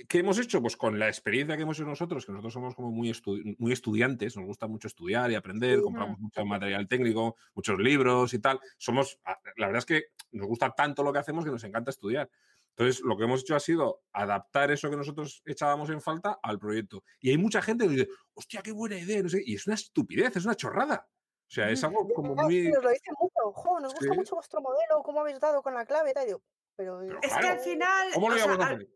¿Qué 0.08 0.20
hemos 0.20 0.38
hecho? 0.38 0.62
Pues 0.62 0.78
con 0.78 1.00
la 1.00 1.08
experiencia 1.08 1.56
que 1.58 1.64
hemos 1.64 1.78
hecho 1.80 1.88
nosotros, 1.88 2.26
que 2.26 2.32
nosotros 2.32 2.54
somos 2.54 2.76
como 2.76 2.92
muy, 2.92 3.12
muy 3.58 3.72
estudiantes, 3.72 4.38
nos 4.38 4.46
gusta 4.46 4.68
mucho 4.68 4.88
estudiar 4.88 5.32
y 5.32 5.36
aprender, 5.36 5.78
Sí. 5.78 5.84
compramos 5.84 6.20
mucho 6.20 6.46
material 6.46 6.88
técnico, 6.88 7.36
muchos 7.56 7.80
libros 7.80 8.34
y 8.34 8.40
tal. 8.40 8.60
Somos, 8.78 9.20
a- 9.26 9.40
la 9.56 9.66
verdad 9.68 9.80
es 9.80 9.86
que 9.86 10.04
nos 10.32 10.48
gusta 10.48 10.70
tanto 10.72 11.04
lo 11.04 11.12
que 11.12 11.20
hacemos 11.20 11.44
que 11.44 11.52
nos 11.52 11.64
encanta 11.64 11.90
estudiar. 11.90 12.30
Entonces, 12.76 13.02
lo 13.04 13.18
que 13.18 13.24
hemos 13.24 13.42
hecho 13.42 13.56
ha 13.56 13.60
sido 13.60 14.04
adaptar 14.14 14.70
eso 14.70 14.88
que 14.92 14.98
nosotros 14.98 15.42
echábamos 15.46 15.90
en 15.90 16.00
falta 16.00 16.38
al 16.44 16.60
proyecto. 16.60 17.04
Y 17.20 17.32
hay 17.32 17.38
mucha 17.40 17.60
gente 17.64 17.86
que 17.88 17.92
dice, 17.94 18.08
hostia, 18.36 18.62
qué 18.62 18.72
buena 18.72 19.00
idea, 19.00 19.24
no 19.24 19.30
sé, 19.30 19.42
y 19.44 19.56
es 19.56 19.66
una 19.66 19.74
estupidez, 19.74 20.36
es 20.36 20.46
una 20.46 20.54
chorrada. 20.54 21.08
O 21.10 21.50
sea, 21.50 21.72
es 21.72 21.84
algo 21.84 22.08
como 22.14 22.36
muy... 22.36 22.70
nos 22.70 22.84
lo 22.84 22.90
dicen 22.92 23.16
mucho, 23.20 23.52
jo, 23.54 23.80
nos 23.80 23.94
gusta 23.96 24.12
Sí. 24.14 24.18
mucho 24.20 24.36
vuestro 24.36 24.62
modelo, 24.62 25.02
cómo 25.04 25.22
habéis 25.22 25.40
dado 25.40 25.64
con 25.64 25.74
la 25.74 25.86
clave 25.88 26.12
y 26.12 26.14
tal. 26.14 26.28
Pero, 26.76 27.00
Pero 27.00 27.20
Es 27.24 27.34
que 27.34 27.40
claro, 27.40 27.48
al 27.48 27.60
final. 27.62 28.08
¿Cómo 28.14 28.30
lo 28.30 28.36
o 28.36 28.38
sea, 28.38 28.54
al-? 28.54 28.88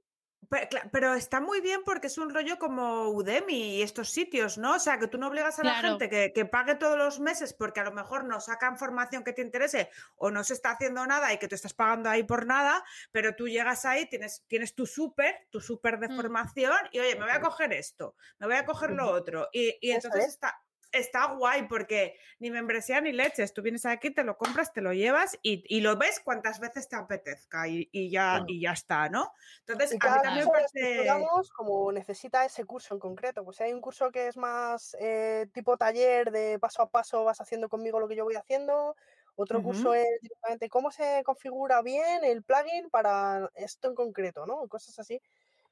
Pero, 0.92 1.14
está 1.16 1.40
muy 1.40 1.62
bien 1.62 1.82
porque 1.86 2.08
es 2.08 2.18
un 2.18 2.30
rollo 2.34 2.60
como 2.60 3.10
Udemy 3.10 3.78
y 3.78 3.82
estos 3.82 4.10
sitios, 4.10 4.58
¿no? 4.58 4.76
O 4.76 4.80
sea, 4.80 5.00
que 5.00 5.08
tú 5.08 5.18
no 5.18 5.28
obligas 5.28 5.58
a 5.60 5.64
la 5.64 5.76
gente 5.76 6.10
que, 6.10 6.34
que 6.34 6.46
pague 6.46 6.76
todos 6.76 6.98
los 6.98 7.20
meses 7.20 7.54
porque 7.54 7.80
a 7.80 7.86
lo 7.86 7.94
mejor 7.94 8.26
no 8.26 8.42
sacan 8.42 8.78
formación 8.78 9.24
que 9.24 9.32
te 9.34 9.42
interese 9.42 9.90
o 10.18 10.30
no 10.30 10.44
se 10.44 10.54
está 10.54 10.72
haciendo 10.72 11.06
nada 11.08 11.32
y 11.34 11.38
que 11.38 11.48
tú 11.48 11.56
estás 11.56 11.74
pagando 11.74 12.10
ahí 12.10 12.24
por 12.24 12.46
nada, 12.46 12.84
pero 13.12 13.34
tú 13.36 13.48
llegas 13.48 13.86
ahí, 13.86 14.08
tienes, 14.08 14.44
tienes 14.48 14.76
tu 14.76 14.86
súper, 14.86 15.48
tu 15.50 15.62
súper 15.62 16.00
de 16.00 16.10
Mm. 16.10 16.16
formación 16.18 16.78
y 16.92 17.00
oye, 17.00 17.16
me 17.16 17.22
voy 17.22 17.32
a 17.32 17.40
coger 17.42 17.72
esto, 17.74 18.16
me 18.40 18.48
voy 18.48 18.58
a 18.58 18.66
coger 18.66 18.92
lo 18.92 19.10
otro. 19.10 19.48
Y, 19.54 19.78
y 19.80 19.92
entonces 19.92 20.26
es. 20.26 20.34
está, 20.34 20.62
está 20.92 21.26
guay 21.34 21.68
porque 21.68 22.18
ni 22.40 22.52
membresía 22.52 23.02
ni 23.02 23.12
leches. 23.12 23.54
Tú 23.54 23.62
vienes 23.62 23.86
aquí, 23.86 24.12
te 24.12 24.24
lo 24.24 24.38
compras, 24.38 24.74
te 24.74 24.82
lo 24.82 24.94
llevas 24.94 25.38
y, 25.42 25.64
y 25.68 25.82
lo 25.82 25.96
ves 25.98 26.20
cuantas 26.20 26.60
veces 26.60 26.88
te 26.90 26.96
apetezca 26.96 27.68
y, 27.68 27.90
y 27.92 28.10
ya, 28.10 28.32
Claro. 28.38 28.46
y 28.48 28.62
ya 28.62 28.72
está, 28.72 29.10
¿no? 29.10 29.34
Entonces, 29.66 29.94
Y 29.94 30.08
a 30.08 30.16
mí 30.16 30.22
también 30.22 30.46
me 30.46 30.52
parece... 30.52 31.08
como 31.56 31.92
necesita 31.92 32.46
ese 32.46 32.66
curso 32.66 32.94
en 32.94 33.00
concreto. 33.00 33.44
Pues 33.44 33.58
si 33.58 33.64
hay 33.64 33.74
un 33.74 33.82
curso 33.82 34.12
que 34.12 34.28
es 34.28 34.38
más 34.38 34.96
eh, 35.00 35.48
tipo 35.54 35.78
taller 35.78 36.32
de 36.32 36.60
paso 36.60 36.82
a 36.82 36.90
paso, 36.90 37.24
vas 37.24 37.42
haciendo 37.42 37.70
conmigo 37.70 38.00
lo 38.00 38.08
que 38.08 38.16
yo 38.16 38.24
voy 38.24 38.36
haciendo. 38.36 38.96
Otro 39.36 39.64
curso 39.64 39.94
es 39.94 40.06
directamente 40.22 40.70
cómo 40.70 40.92
se 40.92 41.24
configura 41.24 41.82
bien 41.82 42.24
el 42.24 42.44
plugin 42.44 42.90
para 42.90 43.50
esto 43.56 43.88
en 43.88 43.96
concreto, 43.96 44.46
¿no? 44.46 44.68
Cosas 44.68 45.00
así 45.00 45.22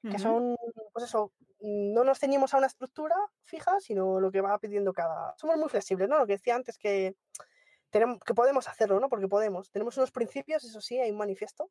que 0.01 0.19
son, 0.19 0.55
pues 0.93 1.05
eso, 1.05 1.33
no 1.61 2.03
nos 2.03 2.19
ceñimos 2.19 2.53
a 2.53 2.57
una 2.57 2.67
estructura 2.67 3.15
fija, 3.43 3.79
sino 3.79 4.19
lo 4.19 4.31
que 4.31 4.41
va 4.41 4.57
pidiendo 4.59 4.93
cada. 4.93 5.35
Somos 5.37 5.57
muy 5.57 5.69
flexibles, 5.69 6.07
¿no? 6.07 6.17
Lo 6.17 6.25
que 6.25 6.33
decía 6.33 6.55
antes 6.55 6.77
que 6.77 7.15
tenemos, 7.89 8.19
que 8.19 8.33
podemos 8.33 8.67
hacerlo, 8.67 8.99
¿no? 8.99 9.09
Porque 9.09 9.27
podemos. 9.27 9.69
Tenemos 9.71 9.97
unos 9.97 10.11
principios, 10.11 10.63
eso 10.63 10.79
sí, 10.81 10.99
hay 10.99 11.11
un 11.11 11.17
manifiesto. 11.17 11.69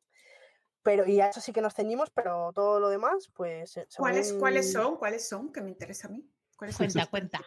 Pero, 0.83 1.05
y 1.05 1.19
a 1.19 1.29
eso 1.29 1.41
sí 1.41 1.51
que 1.51 1.61
nos 1.61 1.73
ceñimos, 1.73 2.09
pero 2.11 2.51
todo 2.53 2.79
lo 2.79 2.89
demás, 2.89 3.29
pues. 3.33 3.77
eh, 3.77 3.87
¿Cuáles, 3.97 4.33
¿Cuáles 4.33 4.71
son? 4.71 4.97
¿Cuáles 4.97 5.27
son? 5.27 5.51
Que 5.51 5.61
me 5.61 5.69
interesa 5.69 6.07
a 6.07 6.11
mí. 6.11 6.25
¿Cuáles 6.55 6.75
son 6.75 6.87
Cuenta, 6.87 7.05
cuenta. 7.07 7.41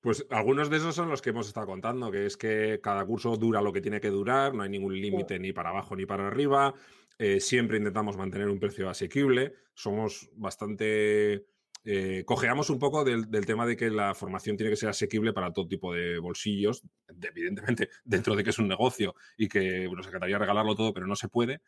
Pues 0.00 0.26
algunos 0.30 0.68
de 0.68 0.76
esos 0.76 0.94
son 0.94 1.08
los 1.08 1.22
que 1.22 1.30
hemos 1.30 1.46
estado 1.46 1.66
contando, 1.66 2.10
que 2.10 2.26
es 2.26 2.36
que 2.36 2.78
cada 2.82 3.04
curso 3.06 3.36
dura 3.38 3.62
lo 3.62 3.72
que 3.72 3.80
tiene 3.80 4.02
que 4.02 4.10
durar, 4.10 4.52
no 4.54 4.62
hay 4.62 4.68
ningún 4.68 5.00
límite 5.00 5.38
ni 5.38 5.54
para 5.54 5.70
abajo 5.70 5.96
ni 5.96 6.04
para 6.04 6.26
arriba, 6.26 6.74
eh, 7.18 7.40
siempre 7.40 7.78
intentamos 7.78 8.16
mantener 8.16 8.48
un 8.48 8.58
precio 8.60 8.88
asequible, 8.90 9.54
somos 9.74 10.30
bastante... 10.34 11.46
eh, 11.84 12.24
cojeamos 12.26 12.70
un 12.70 12.78
poco 12.78 13.04
del, 13.04 13.30
del 13.30 13.46
tema 13.46 13.66
de 13.66 13.76
que 13.76 13.90
la 13.90 14.14
formación 14.14 14.56
tiene 14.56 14.70
que 14.70 14.76
ser 14.76 14.88
asequible 14.88 15.32
para 15.32 15.52
todo 15.52 15.68
tipo 15.68 15.92
de 15.92 16.18
bolsillos, 16.18 16.82
de- 17.08 17.28
evidentemente 17.28 17.88
dentro 18.04 18.34
de 18.36 18.44
que 18.44 18.50
es 18.50 18.58
un 18.58 18.68
negocio 18.68 19.14
y 19.36 19.48
que 19.48 19.88
nos 19.94 20.06
encantaría 20.06 20.38
regalarlo 20.38 20.74
todo, 20.74 20.92
pero 20.94 21.06
no 21.06 21.16
se 21.16 21.28
puede. 21.28 21.60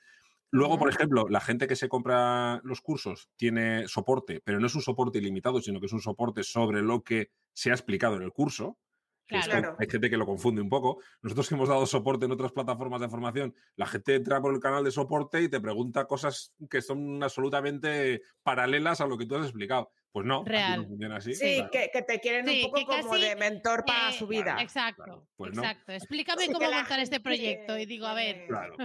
Luego, 0.51 0.78
por 0.78 0.89
ejemplo, 0.89 1.28
la 1.28 1.40
gente 1.40 1.66
que 1.66 1.77
se 1.77 1.89
compra 1.89 2.60
los 2.64 2.81
cursos 2.81 3.28
tiene 3.36 3.89
soporte, 3.89 4.40
pero 4.44 4.60
no 4.60 4.66
es 4.68 4.74
un 4.74 4.81
soporte 4.82 5.18
ilimitado, 5.18 5.60
sino 5.60 5.81
que 5.81 5.86
es 5.86 5.93
un 5.93 6.01
soporte 6.01 6.43
sobre 6.44 6.82
lo 6.82 7.02
que 7.02 7.31
se 7.52 7.70
ha 7.70 7.74
explicado 7.74 8.16
en 8.16 8.23
el 8.23 8.32
curso. 8.32 8.78
Claro. 9.27 9.77
Hay 9.78 9.89
gente 9.89 10.09
que 10.09 10.16
lo 10.16 10.27
confunde 10.27 10.62
un 10.62 10.69
poco. 10.69 10.98
Nosotros 11.23 11.48
que 11.48 11.55
hemos 11.55 11.69
dado 11.69 11.85
soporte 11.86 12.27
en 12.27 12.32
otras 12.32 12.53
plataformas 12.53 13.01
de 13.01 13.09
formación, 13.09 13.55
la 13.74 13.86
gente 13.86 14.15
entra 14.15 14.40
por 14.40 14.55
el 14.55 14.61
canal 14.61 14.85
de 14.85 14.90
soporte 14.90 15.43
y 15.43 15.48
te 15.48 15.61
pregunta 15.61 16.07
cosas 16.07 16.55
que 16.70 16.81
son 16.81 17.23
absolutamente 17.23 18.23
paralelas 18.43 19.01
a 19.01 19.07
lo 19.07 19.19
que 19.19 19.27
tú 19.27 19.36
has 19.36 19.44
explicado. 19.44 19.90
Pues 20.12 20.24
no, 20.24 20.44
Real. 20.47 20.81
no 20.81 20.89
funciona 20.89 21.16
así. 21.16 21.35
Sí, 21.35 21.57
claro. 21.57 21.70
que, 21.70 21.90
que 21.93 22.01
te 22.03 22.20
quieren 22.20 22.47
Sí, 22.47 22.62
un 22.65 22.70
poco 22.70 22.86
como 22.86 23.11
casi, 23.11 23.23
de 23.23 23.36
mentor 23.36 23.85
para 23.85 24.09
eh, 24.09 24.12
su 24.15 24.27
vida. 24.27 24.57
Exacto, 24.62 25.05
Claro, 25.05 25.28
pues 25.36 25.53
no. 25.55 25.62
exacto. 25.62 25.93
Explícame 25.93 26.40
Sí, 26.40 26.48
que 26.48 26.55
cómo 26.55 26.70
montar 26.73 27.01
este 27.01 27.20
proyecto. 27.20 27.78
Y 27.78 27.85
digo, 27.85 28.07
a 28.07 28.15
ver, 28.15 28.47
Claro. 28.47 28.77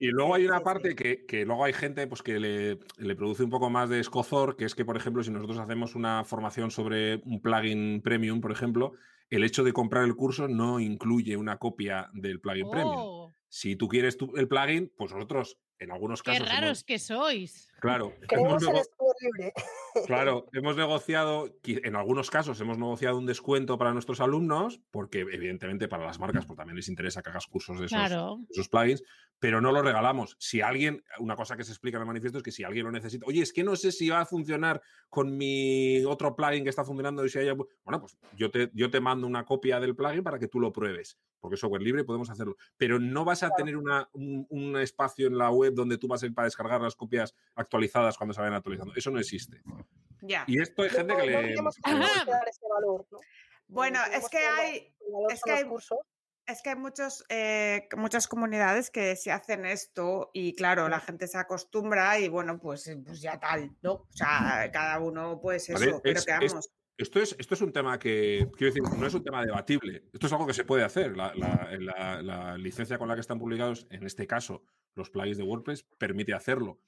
Y 0.00 0.08
luego 0.08 0.34
hay 0.34 0.44
una 0.44 0.58
parte 0.64 0.96
que, 0.96 1.24
que 1.24 1.44
luego 1.44 1.64
hay 1.64 1.72
gente 1.72 2.08
pues, 2.08 2.22
que 2.22 2.40
le, 2.40 2.80
le 2.96 3.14
produce 3.14 3.44
un 3.44 3.50
poco 3.50 3.70
más 3.70 3.90
de 3.90 4.00
escozor, 4.00 4.56
que 4.56 4.64
es 4.64 4.74
que, 4.74 4.84
por 4.84 4.96
ejemplo, 4.96 5.22
si 5.22 5.30
nosotros 5.30 5.58
hacemos 5.60 5.94
una 5.94 6.24
formación 6.24 6.72
sobre 6.72 7.16
un 7.26 7.40
plugin 7.40 8.02
premium, 8.02 8.40
por 8.40 8.50
ejemplo, 8.50 8.94
el 9.32 9.44
hecho 9.44 9.64
de 9.64 9.72
comprar 9.72 10.04
el 10.04 10.14
curso 10.14 10.46
no 10.46 10.78
incluye 10.78 11.36
una 11.38 11.56
copia 11.56 12.10
del 12.12 12.38
plugin 12.40 12.68
premium. 12.70 12.96
oh, 12.98 13.32
Si 13.48 13.76
tú 13.76 13.88
quieres 13.88 14.16
tu- 14.18 14.36
el 14.36 14.46
plugin, 14.46 14.92
pues 14.96 15.10
nosotros, 15.12 15.58
en 15.78 15.90
algunos 15.90 16.22
qué 16.22 16.32
casos... 16.32 16.48
raros 16.48 16.64
hemos- 16.64 16.84
que 16.84 16.98
sois. 16.98 17.68
Claro, 17.82 18.14
hemos 18.30 18.62
libre. 19.20 19.52
Claro, 20.06 20.46
hemos 20.54 20.74
negociado, 20.74 21.54
en 21.64 21.96
algunos 21.96 22.30
casos 22.30 22.58
hemos 22.62 22.78
negociado 22.78 23.18
un 23.18 23.26
descuento 23.26 23.76
para 23.76 23.92
nuestros 23.92 24.22
alumnos, 24.22 24.80
porque 24.90 25.20
evidentemente 25.20 25.86
para 25.86 26.06
las 26.06 26.18
marcas 26.18 26.46
pues, 26.46 26.56
también 26.56 26.76
les 26.76 26.88
interesa 26.88 27.20
que 27.22 27.28
hagas 27.28 27.46
cursos 27.46 27.78
de 27.78 27.84
esos, 27.86 27.98
Claro. 27.98 28.36
de 28.38 28.46
esos 28.52 28.70
plugins, 28.70 29.02
pero 29.38 29.60
no 29.60 29.70
lo 29.70 29.82
regalamos. 29.82 30.34
Si 30.38 30.62
alguien, 30.62 31.04
una 31.18 31.36
cosa 31.36 31.58
que 31.58 31.64
se 31.64 31.72
explica 31.72 31.98
en 31.98 32.02
el 32.02 32.06
manifiesto 32.06 32.38
es 32.38 32.42
que 32.44 32.52
si 32.52 32.64
alguien 32.64 32.86
lo 32.86 32.90
necesita, 32.92 33.26
oye, 33.26 33.42
es 33.42 33.52
que 33.52 33.64
no 33.64 33.76
sé 33.76 33.92
si 33.92 34.08
va 34.08 34.20
a 34.20 34.24
funcionar 34.26 34.80
con 35.10 35.36
mi 35.36 36.02
otro 36.06 36.34
plugin 36.34 36.64
que 36.64 36.70
está 36.70 36.84
funcionando 36.84 37.22
y 37.26 37.28
si 37.28 37.40
hay... 37.40 37.48
algún-". 37.48 37.68
Bueno, 37.84 38.00
pues 38.00 38.16
yo 38.34 38.50
te, 38.50 38.70
yo 38.72 38.90
te 38.90 39.00
mando 39.00 39.26
una 39.26 39.44
copia 39.44 39.78
del 39.78 39.94
plugin 39.94 40.22
para 40.22 40.38
que 40.38 40.48
tú 40.48 40.58
lo 40.58 40.72
pruebes, 40.72 41.18
porque 41.38 41.56
es 41.56 41.60
software 41.60 41.82
libre 41.82 42.00
y 42.00 42.04
podemos 42.04 42.30
hacerlo. 42.30 42.56
Pero 42.78 42.98
no 42.98 43.26
vas 43.26 43.42
a 43.42 43.50
tener 43.50 43.76
una- 43.76 44.08
un, 44.14 44.46
un 44.48 44.76
espacio 44.78 45.26
en 45.26 45.36
la 45.36 45.50
web 45.50 45.74
donde 45.74 45.98
tú 45.98 46.08
vas 46.08 46.22
a 46.22 46.26
ir 46.26 46.32
para 46.34 46.46
descargar 46.46 46.80
las 46.80 46.96
copias 46.96 47.34
actualizadas 47.56 47.71
cuando 48.16 48.34
se 48.34 48.40
vayan 48.40 48.54
actualizando. 48.54 48.92
Eso 48.94 49.10
no 49.10 49.18
existe. 49.18 49.60
Ya. 50.20 50.44
Y 50.46 50.60
esto 50.60 50.82
hay 50.82 50.90
gente 50.90 51.14
no, 51.14 51.18
que 51.20 51.30
no 51.30 51.40
le... 51.40 51.52
ese 51.52 52.66
valor, 52.72 53.06
¿no? 53.10 53.18
Bueno, 53.68 53.98
es 54.12 54.28
que 54.28 54.38
hay, 54.38 54.94
es 55.30 55.42
que 55.42 55.50
hay- 55.52 55.64
cursos. 55.64 55.98
es 56.46 56.60
que 56.62 56.70
hay 56.70 56.76
muchos, 56.76 57.24
eh, 57.28 57.88
muchas 57.96 58.28
comunidades 58.28 58.90
que 58.90 59.16
se 59.16 59.30
hacen 59.32 59.64
esto 59.64 60.30
y 60.34 60.54
claro, 60.54 60.88
la 60.88 61.00
gente 61.00 61.26
se 61.26 61.38
acostumbra 61.38 62.18
y 62.18 62.28
bueno, 62.28 62.58
pues, 62.60 62.86
eh, 62.88 63.00
pues 63.04 63.20
ya 63.20 63.38
tal, 63.40 63.70
¿no? 63.82 63.92
O 63.92 64.08
sea, 64.12 64.68
cada 64.72 64.98
uno 65.00 65.40
pues 65.40 65.68
eso, 65.70 65.78
pero 65.78 65.96
es- 66.04 66.24
que 66.26 66.44
es- 66.44 66.52
vamos. 66.52 66.70
Esto 66.98 67.20
es, 67.20 67.34
esto 67.38 67.54
es 67.54 67.60
un 67.62 67.72
tema 67.72 67.98
que, 67.98 68.48
quiero 68.56 68.72
decir, 68.74 68.82
no 68.98 69.06
es 69.06 69.14
un 69.14 69.24
tema 69.24 69.44
debatible. 69.44 70.04
Esto 70.12 70.26
es 70.26 70.32
algo 70.34 70.46
que 70.46 70.52
se 70.54 70.64
puede 70.64 70.84
hacer. 70.84 71.16
La, 71.16 71.32
la- 71.34 71.70
la- 71.80 72.22
la 72.22 72.58
licencia 72.58 72.98
con 72.98 73.08
la 73.08 73.14
que 73.14 73.22
están 73.22 73.38
publicados, 73.38 73.86
en 73.90 74.04
este 74.04 74.26
caso, 74.26 74.62
los 74.94 75.08
plugins 75.10 75.38
de 75.38 75.42
WordPress, 75.42 75.84
permite 75.98 76.34
hacerlo. 76.34 76.80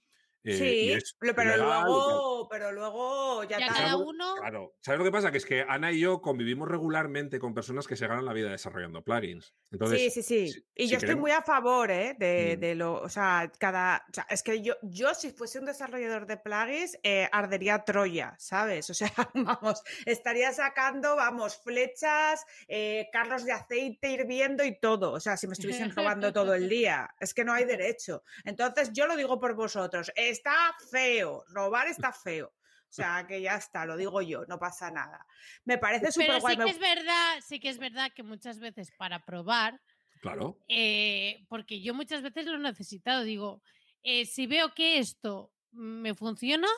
Eh, 0.47 0.59
sí, 0.59 0.93
es 0.93 1.17
pero 1.19 1.33
legal, 1.43 1.85
luego, 1.87 2.49
pero 2.51 2.71
luego 2.71 3.45
ya, 3.45 3.59
Ya 3.59 3.67
tal. 3.67 3.69
cada 3.69 3.79
¿Sabes 3.89 3.93
lo- 3.93 4.11
uno. 4.11 4.35
Claro. 4.37 4.75
¿Sabes 4.81 4.99
lo 4.99 5.05
que 5.05 5.11
pasa? 5.11 5.31
Que 5.33 5.39
es 5.39 5.47
que 5.47 5.65
Ana 5.67 5.91
y 5.91 6.01
yo 6.01 6.21
convivimos 6.21 6.69
regularmente 6.69 7.39
con 7.39 7.55
personas 7.55 7.87
que 7.87 7.97
se 7.97 8.07
ganan 8.07 8.27
la 8.27 8.35
vida 8.35 8.51
desarrollando 8.51 9.03
plugins. 9.03 9.55
Entonces, 9.71 10.01
sí, 10.01 10.11
sí, 10.11 10.23
sí. 10.23 10.49
si- 10.53 10.67
y 10.75 10.85
si 10.87 10.93
yo 10.93 10.99
estoy 10.99 11.17
muy 11.17 11.31
a 11.31 11.41
favor, 11.43 11.91
¿eh? 11.91 12.15
De, 12.19 12.57
Mm. 12.57 12.61
de 12.61 12.75
lo, 12.75 12.95
o 13.01 13.09
sea, 13.09 13.51
cada, 13.59 14.05
o 14.09 14.13
sea, 14.13 14.27
es 14.29 14.43
que 14.43 14.61
yo, 14.61 14.75
yo 14.83 15.15
si 15.15 15.31
fuese 15.31 15.59
un 15.59 15.65
desarrollador 15.65 16.27
de 16.27 16.37
plugins, 16.37 16.99
eh, 17.03 17.27
ardería 17.33 17.85
Troya, 17.85 18.35
¿sabes? 18.39 18.91
O 18.91 18.95
sea, 18.95 19.11
vamos, 19.35 19.83
estaría 20.05 20.53
sacando, 20.53 21.17
vamos, 21.17 21.57
flechas, 21.57 22.45
eh, 22.69 23.09
carros 23.13 23.45
de 23.47 23.53
aceite 23.53 24.11
hirviendo 24.11 24.63
y 24.65 24.79
todo. 24.79 25.13
O 25.13 25.21
sea, 25.21 25.37
si 25.39 25.47
me 25.47 25.55
estuviesen 25.55 25.95
robando 25.95 26.33
todo 26.33 26.55
el 26.55 26.69
día, 26.75 27.15
es 27.19 27.33
que 27.33 27.45
no 27.45 27.53
hay 27.55 27.65
derecho. 27.65 28.23
Entonces, 28.45 28.91
yo 28.93 29.07
lo 29.07 29.17
digo 29.17 29.41
por 29.41 29.55
vosotros, 29.55 30.13
está 30.35 30.75
feo, 30.91 31.45
robar 31.49 31.89
está 31.89 32.13
feo. 32.13 32.49
O 32.49 32.93
sea, 32.95 33.27
que 33.27 33.41
ya 33.41 33.57
está, 33.57 33.85
lo 33.87 33.97
digo 33.97 34.23
yo, 34.23 34.45
no 34.47 34.57
pasa 34.59 34.89
nada. 34.91 35.27
Me 35.65 35.79
parece 35.79 36.13
súper 36.13 36.41
guay. 36.41 36.55
sí 36.57 36.63
que 36.63 36.71
es 36.71 36.79
verdad, 36.79 37.41
sí 37.45 37.61
que 37.61 37.69
es 37.71 37.79
verdad 37.79 38.13
que 38.15 38.23
muchas 38.23 38.61
veces 38.61 38.93
para 38.97 39.25
probar, 39.25 39.81
Claro. 40.21 40.61
eh, 40.69 41.45
porque 41.49 41.83
yo 41.83 41.93
muchas 41.93 42.23
veces 42.23 42.47
lo 42.47 42.55
he 42.55 42.59
necesitado, 42.59 43.25
digo, 43.25 43.63
eh, 44.05 44.27
si 44.27 44.47
veo 44.47 44.75
que 44.75 44.99
esto 44.99 45.53
me 45.73 46.15
funciona, 46.15 46.69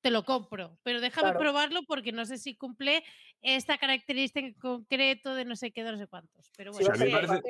te 0.00 0.10
lo 0.10 0.24
compro, 0.24 0.78
pero 0.82 1.00
déjame 1.00 1.28
Claro. 1.28 1.40
probarlo 1.40 1.80
porque 1.86 2.12
no 2.12 2.24
sé 2.24 2.38
si 2.38 2.56
cumple 2.56 3.02
esta 3.42 3.78
característica 3.78 4.46
en 4.46 4.54
concreto 4.54 5.34
de 5.34 5.44
no 5.44 5.56
sé 5.56 5.70
qué, 5.72 5.82
de 5.84 5.92
no 5.92 5.98
sé 5.98 6.06
cuántos. 6.06 6.50
Pero 6.56 6.72
bueno, 6.72 6.88
a 6.92 6.96
mí 6.96 7.10
parece- 7.10 7.42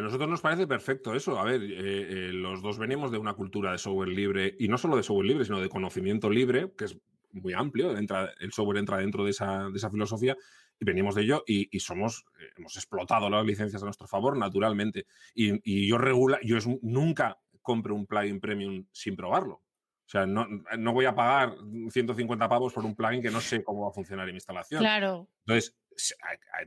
nosotros 0.00 0.28
nos 0.28 0.40
parece 0.40 0.66
perfecto 0.66 1.14
eso. 1.14 1.38
A 1.38 1.44
ver, 1.44 1.62
eh, 1.62 1.68
eh, 1.70 2.32
los 2.32 2.62
dos 2.62 2.78
venimos 2.78 3.10
de 3.12 3.18
una 3.18 3.34
cultura 3.34 3.72
de 3.72 3.78
software 3.78 4.08
libre, 4.08 4.54
y 4.58 4.68
no 4.68 4.76
solo 4.78 4.96
de 4.96 5.02
software 5.02 5.26
libre, 5.26 5.44
sino 5.44 5.60
de 5.60 5.68
conocimiento 5.68 6.28
libre, 6.30 6.72
que 6.76 6.86
es 6.86 6.98
muy 7.32 7.52
amplio. 7.52 7.96
Entra, 7.96 8.32
el 8.40 8.52
software 8.52 8.78
entra 8.78 8.98
dentro 8.98 9.24
de 9.24 9.30
esa, 9.30 9.68
de 9.70 9.76
esa 9.76 9.90
filosofía, 9.90 10.36
y 10.80 10.84
venimos 10.84 11.14
de 11.14 11.22
ello, 11.22 11.44
y, 11.46 11.68
y 11.74 11.80
somos, 11.80 12.24
eh, 12.40 12.50
hemos 12.56 12.76
explotado 12.76 13.30
las 13.30 13.44
licencias 13.46 13.82
a 13.82 13.86
nuestro 13.86 14.06
favor, 14.08 14.36
naturalmente. 14.36 15.06
Y, 15.34 15.60
y 15.64 15.88
yo 15.88 15.98
regula, 15.98 16.38
yo 16.42 16.56
es- 16.56 16.68
nunca 16.82 17.38
compro 17.62 17.94
un 17.94 18.06
plugin 18.06 18.40
premium 18.40 18.86
sin 18.92 19.16
probarlo. 19.16 19.62
O 20.06 20.08
sea, 20.08 20.26
no, 20.26 20.46
no 20.78 20.92
voy 20.92 21.06
a 21.06 21.14
pagar 21.14 21.56
150 21.90 22.48
pavos 22.48 22.74
por 22.74 22.84
un 22.84 22.94
plugin 22.94 23.22
que 23.22 23.30
no 23.30 23.40
sé 23.40 23.64
cómo 23.64 23.82
va 23.82 23.88
a 23.88 23.92
funcionar 23.92 24.28
en 24.28 24.34
mi 24.34 24.36
instalación. 24.36 24.80
claro, 24.80 25.28
Entonces, 25.46 25.76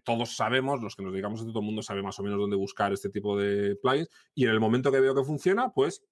todos 0.04 0.36
sabemos, 0.36 0.82
los 0.82 0.96
que 0.96 1.04
nos 1.04 1.12
dedicamos 1.12 1.42
a 1.42 1.46
todo 1.46 1.60
el 1.60 1.66
mundo 1.66 1.84
sabe 1.84 2.02
más 2.02 2.18
o 2.20 2.24
menos 2.24 2.40
dónde 2.40 2.56
buscar 2.56 2.92
este 2.94 3.10
tipo 3.10 3.38
de 3.38 3.76
plugins. 3.76 4.10
Y 4.34 4.46
en 4.46 4.52
el 4.52 4.60
momento 4.60 4.92
que 4.92 5.00
veo 5.00 5.14
que 5.14 5.24
funciona, 5.24 5.70
pues 5.70 6.04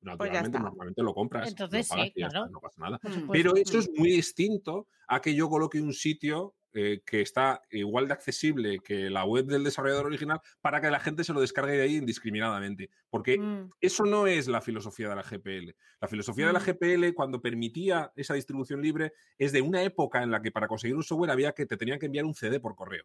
naturalmente, 0.00 0.56
está. 0.56 0.60
normalmente 0.60 1.02
lo 1.02 1.12
compras. 1.12 1.44
lo 1.44 1.48
Entonces 1.50 1.88
sí, 1.88 2.00
y 2.14 2.22
está, 2.22 2.30
claro. 2.30 2.48
no 2.50 2.60
pasa 2.60 2.80
nada. 2.80 3.00
Pero 3.30 3.54
eso 3.56 3.78
es 3.78 3.90
muy 3.94 4.10
distinto 4.10 4.88
a 5.08 5.20
que 5.20 5.34
yo 5.34 5.48
coloque 5.48 5.80
un 5.80 5.92
sitio 5.92 6.54
eh, 6.72 7.02
que 7.04 7.20
está 7.20 7.62
igual 7.70 8.06
de 8.08 8.14
accesible 8.14 8.80
que 8.80 9.10
la 9.10 9.24
web 9.24 9.46
del 9.46 9.64
desarrollador 9.64 10.06
original 10.06 10.40
para 10.60 10.80
que 10.80 10.90
la 10.90 11.00
gente 11.00 11.24
se 11.24 11.32
lo 11.32 11.40
descargue 11.40 11.72
de 11.72 11.82
ahí 11.82 11.96
indiscriminadamente. 11.96 12.90
Porque 13.08 13.38
Mm, 13.38 13.70
eso 13.80 14.04
no 14.04 14.26
es 14.26 14.46
la 14.48 14.60
filosofía 14.60 15.08
de 15.08 15.16
la 15.16 15.22
GPL. 15.22 15.74
La 16.00 16.08
filosofía 16.08 16.46
de 16.46 16.52
la 16.52 16.60
Mm. 16.60 16.62
GPL, 16.62 17.14
cuando 17.14 17.40
permitía 17.40 18.12
esa 18.16 18.34
distribución 18.34 18.82
libre, 18.82 19.12
es 19.38 19.52
de 19.52 19.62
una 19.62 19.82
época 19.82 20.22
en 20.22 20.30
la 20.30 20.42
que 20.42 20.52
para 20.52 20.68
conseguir 20.68 20.96
un 20.96 21.02
software 21.02 21.30
había 21.30 21.52
que 21.52 21.66
te 21.66 21.76
tenían 21.76 21.98
que 21.98 22.06
enviar 22.06 22.24
un 22.24 22.34
CD 22.34 22.60
por 22.60 22.74
correo. 22.76 23.04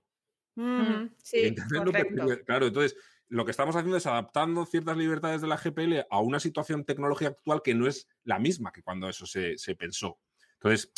mm, 0.55 1.15
Sí, 1.21 1.55
correcto. 1.55 2.43
claro, 2.45 2.67
entonces 2.67 2.95
lo 3.27 3.43
que 3.45 3.51
estamos 3.51 3.75
haciendo 3.75 3.97
es 3.97 4.05
adaptando 4.05 4.65
ciertas 4.65 4.97
libertades 4.97 5.41
de 5.41 5.47
la 5.47 5.57
GPL 5.57 6.05
a 6.09 6.19
una 6.19 6.39
situación 6.39 6.85
tecnológica 6.85 7.31
actual 7.31 7.61
que 7.63 7.73
no 7.73 7.87
es 7.87 8.07
la 8.23 8.39
misma 8.39 8.71
que 8.71 8.83
cuando 8.83 9.09
eso 9.09 9.25
se, 9.25 9.57
se 9.57 9.75
pensó. 9.75 10.19
Entonces, 10.53 10.91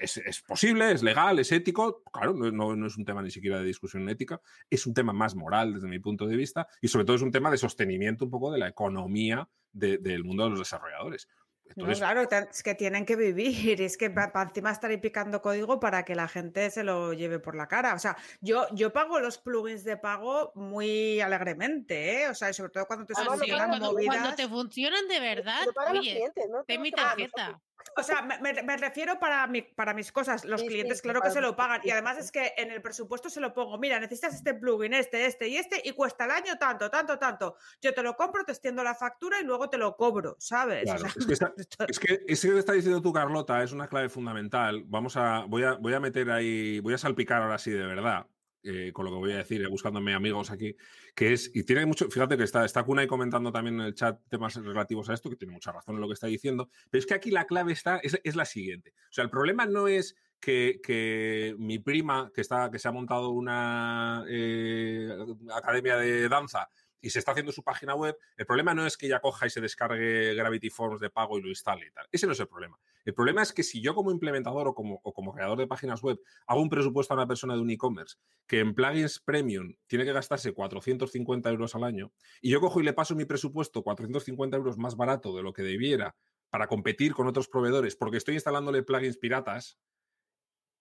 es, 0.00 0.16
es 0.18 0.40
posible, 0.42 0.92
es 0.92 1.02
legal, 1.02 1.38
es 1.38 1.52
ético. 1.52 2.02
Claro, 2.12 2.34
no, 2.34 2.50
no- 2.50 2.76
no 2.76 2.86
es 2.86 2.96
un 2.96 3.04
tema 3.04 3.22
ni 3.22 3.30
siquiera 3.30 3.58
de 3.58 3.64
discusión 3.64 4.08
ética, 4.08 4.40
es 4.70 4.86
un 4.86 4.94
tema 4.94 5.12
más 5.12 5.34
moral 5.34 5.74
desde 5.74 5.88
mi 5.88 5.98
punto 5.98 6.26
de 6.26 6.36
vista 6.36 6.66
y 6.80 6.88
sobre 6.88 7.04
todo 7.04 7.16
es 7.16 7.22
un 7.22 7.32
tema 7.32 7.50
de 7.50 7.58
sostenimiento 7.58 8.24
un 8.24 8.30
poco 8.30 8.50
de 8.52 8.58
la 8.58 8.68
economía 8.68 9.48
de- 9.72 9.98
del 9.98 10.24
mundo 10.24 10.44
de 10.44 10.50
los 10.50 10.58
desarrolladores. 10.58 11.28
No, 11.76 11.84
Entonces, 11.84 11.98
claro, 12.00 12.28
te- 12.28 12.48
es 12.50 12.62
que 12.62 12.74
tienen 12.74 13.06
que 13.06 13.16
vivir, 13.16 13.80
y 13.80 13.84
es 13.84 13.96
que 13.96 14.10
para 14.10 14.42
encima 14.42 14.70
estar 14.72 15.00
picando 15.00 15.40
código 15.40 15.80
para 15.80 16.04
que 16.04 16.14
la 16.14 16.28
gente 16.28 16.68
se 16.70 16.84
lo 16.84 17.14
lleve 17.14 17.38
por 17.38 17.54
la 17.54 17.66
cara. 17.66 17.94
O 17.94 17.98
sea, 17.98 18.14
yo, 18.42 18.66
yo 18.72 18.92
pago 18.92 19.20
los 19.20 19.38
plugins 19.38 19.82
de 19.84 19.96
pago 19.96 20.52
muy 20.54 21.20
alegremente, 21.20 22.24
¿eh? 22.24 22.28
O 22.28 22.34
sea, 22.34 22.50
y 22.50 22.54
sobre 22.54 22.72
todo 22.72 22.84
cuando 22.86 23.06
te 23.06 23.14
Ah, 23.16 23.24
sí, 23.40 23.50
cuando, 23.50 23.92
movidas. 23.92 24.16
cuando 24.18 24.36
te 24.36 24.48
funcionan 24.48 25.08
de 25.08 25.20
verdad, 25.20 25.62
oye, 25.90 26.00
clientes, 26.00 26.44
¿no? 26.50 26.64
ten 26.64 26.82
mi 26.82 26.90
No 26.90 26.96
te 26.96 27.02
pagan 27.02 27.16
tarjeta. 27.30 27.62
O 27.96 28.02
sea, 28.02 28.22
me, 28.22 28.76
refiero 28.76 29.18
para, 29.18 29.46
mi- 29.46 29.62
para 29.62 29.92
mis 29.94 30.10
cosas. 30.12 30.44
Los 30.44 30.60
Sí, 30.62 30.68
clientes, 30.68 30.98
sí, 30.98 31.02
claro 31.02 31.20
que 31.20 31.30
se 31.30 31.40
lo 31.40 31.54
pagan. 31.56 31.80
Y 31.84 31.90
además 31.90 32.18
es 32.18 32.32
que 32.32 32.52
en 32.56 32.70
el 32.70 32.80
presupuesto 32.82 33.28
se 33.30 33.40
lo 33.40 33.52
pongo. 33.52 33.78
Mira, 33.78 33.98
necesitas 34.00 34.34
este 34.34 34.54
plugin, 34.54 34.94
este, 34.94 35.26
este 35.26 35.48
y 35.48 35.56
este, 35.56 35.80
y 35.84 35.92
cuesta 35.92 36.24
al 36.24 36.30
año 36.30 36.56
tanto, 36.58 36.90
tanto, 36.90 37.18
tanto. 37.18 37.56
Yo 37.80 37.92
te 37.94 38.02
lo 38.02 38.16
compro, 38.16 38.44
te 38.44 38.52
extiendo 38.52 38.82
la 38.82 38.94
factura 38.94 39.40
y 39.40 39.44
luego 39.44 39.68
te 39.68 39.78
lo 39.78 39.96
cobro, 39.96 40.36
¿sabes? 40.38 40.82
O 40.90 40.94
Claro, 40.94 41.00
sea, 41.00 41.12
es 41.16 41.26
que 41.26 41.32
esto- 41.32 41.54
Es 41.88 41.98
que 41.98 42.20
eso 42.26 42.48
que 42.48 42.58
está 42.58 42.72
diciendo 42.72 43.02
tú, 43.02 43.12
Carlota, 43.12 43.62
es 43.62 43.72
una 43.72 43.88
clave 43.88 44.08
fundamental. 44.08 44.82
Vamos 44.86 45.16
a, 45.16 45.44
voy 45.48 45.64
a, 45.64 45.74
voy 45.74 45.94
a 45.94 46.00
meter 46.00 46.30
ahí, 46.30 46.80
voy 46.80 46.94
a 46.94 46.98
salpicar 46.98 47.42
ahora 47.42 47.58
sí 47.58 47.70
de 47.70 47.86
verdad, 47.86 48.26
eh, 48.62 48.90
con 48.92 49.04
lo 49.04 49.10
que 49.10 49.18
voy 49.18 49.32
a 49.32 49.38
decir, 49.38 49.62
eh, 49.62 49.66
buscándome 49.66 50.14
amigos 50.14 50.50
aquí, 50.50 50.76
que 51.14 51.32
es, 51.32 51.50
y 51.54 51.64
tiene 51.64 51.84
mucho, 51.86 52.08
fíjate 52.08 52.36
que 52.36 52.44
está, 52.44 52.64
está 52.64 52.84
Kunai 52.84 53.06
comentando 53.06 53.50
también 53.50 53.80
en 53.80 53.86
el 53.86 53.94
chat 53.94 54.20
temas 54.28 54.54
relativos 54.54 55.08
a 55.10 55.14
esto, 55.14 55.30
que 55.30 55.36
tiene 55.36 55.52
mucha 55.52 55.72
razón 55.72 55.96
en 55.96 56.00
lo 56.00 56.06
que 56.06 56.14
está 56.14 56.26
diciendo, 56.28 56.68
pero 56.90 57.00
es 57.00 57.06
que 57.06 57.14
aquí 57.14 57.30
la 57.30 57.46
clave 57.46 57.72
está, 57.72 57.98
es, 57.98 58.36
la 58.36 58.44
siguiente. 58.44 58.94
O 59.10 59.12
sea, 59.12 59.24
el 59.24 59.30
problema 59.30 59.66
no 59.66 59.88
es 59.88 60.16
que, 60.40 60.80
que 60.82 61.54
mi 61.58 61.78
prima, 61.78 62.30
que, 62.34 62.40
está, 62.40 62.70
que 62.70 62.78
se 62.78 62.88
ha 62.88 62.92
montado 62.92 63.30
una 63.30 64.24
eh, 64.28 65.08
academia 65.54 65.96
de 65.96 66.28
danza, 66.28 66.70
y 67.02 67.10
se 67.10 67.18
está 67.18 67.32
haciendo 67.32 67.52
su 67.52 67.62
página 67.62 67.94
web, 67.94 68.16
el 68.36 68.46
problema 68.46 68.72
no 68.72 68.86
es 68.86 68.96
que 68.96 69.06
ella 69.06 69.20
coja 69.20 69.46
y 69.46 69.50
se 69.50 69.60
descargue 69.60 70.34
Gravity 70.34 70.70
Forms 70.70 71.00
de 71.00 71.10
pago 71.10 71.36
y 71.36 71.42
lo 71.42 71.48
instale 71.48 71.88
y 71.88 71.90
tal. 71.90 72.06
Ese 72.10 72.26
no 72.26 72.32
es 72.32 72.40
el 72.40 72.46
problema. 72.46 72.78
El 73.04 73.12
problema 73.12 73.42
es 73.42 73.52
que 73.52 73.64
si 73.64 73.82
yo 73.82 73.94
como 73.94 74.12
implementador 74.12 74.68
o 74.68 74.74
como, 74.74 75.00
o 75.02 75.12
como 75.12 75.34
creador 75.34 75.58
de 75.58 75.66
páginas 75.66 76.00
web 76.00 76.20
hago 76.46 76.62
un 76.62 76.70
presupuesto 76.70 77.12
a 77.12 77.16
una 77.16 77.26
persona 77.26 77.54
de 77.54 77.60
un 77.60 77.70
e-commerce 77.70 78.16
que 78.46 78.60
en 78.60 78.74
plugins 78.74 79.20
premium 79.20 79.74
tiene 79.88 80.04
que 80.04 80.12
gastarse 80.12 80.52
450 80.52 81.50
euros 81.50 81.74
al 81.74 81.84
año 81.84 82.12
y 82.40 82.50
yo 82.50 82.60
cojo 82.60 82.80
y 82.80 82.84
le 82.84 82.92
paso 82.92 83.16
mi 83.16 83.24
presupuesto 83.24 83.82
450 83.82 84.56
euros 84.56 84.78
más 84.78 84.96
barato 84.96 85.36
de 85.36 85.42
lo 85.42 85.52
que 85.52 85.62
debiera 85.62 86.16
para 86.50 86.68
competir 86.68 87.14
con 87.14 87.26
otros 87.26 87.48
proveedores 87.48 87.96
porque 87.96 88.18
estoy 88.18 88.34
instalándole 88.34 88.84
plugins 88.84 89.18
piratas, 89.18 89.80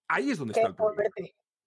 ahí 0.07 0.30
es 0.30 0.38
donde 0.38 0.53
está 0.53 0.68
el 0.68 0.76
problema. 0.76 1.10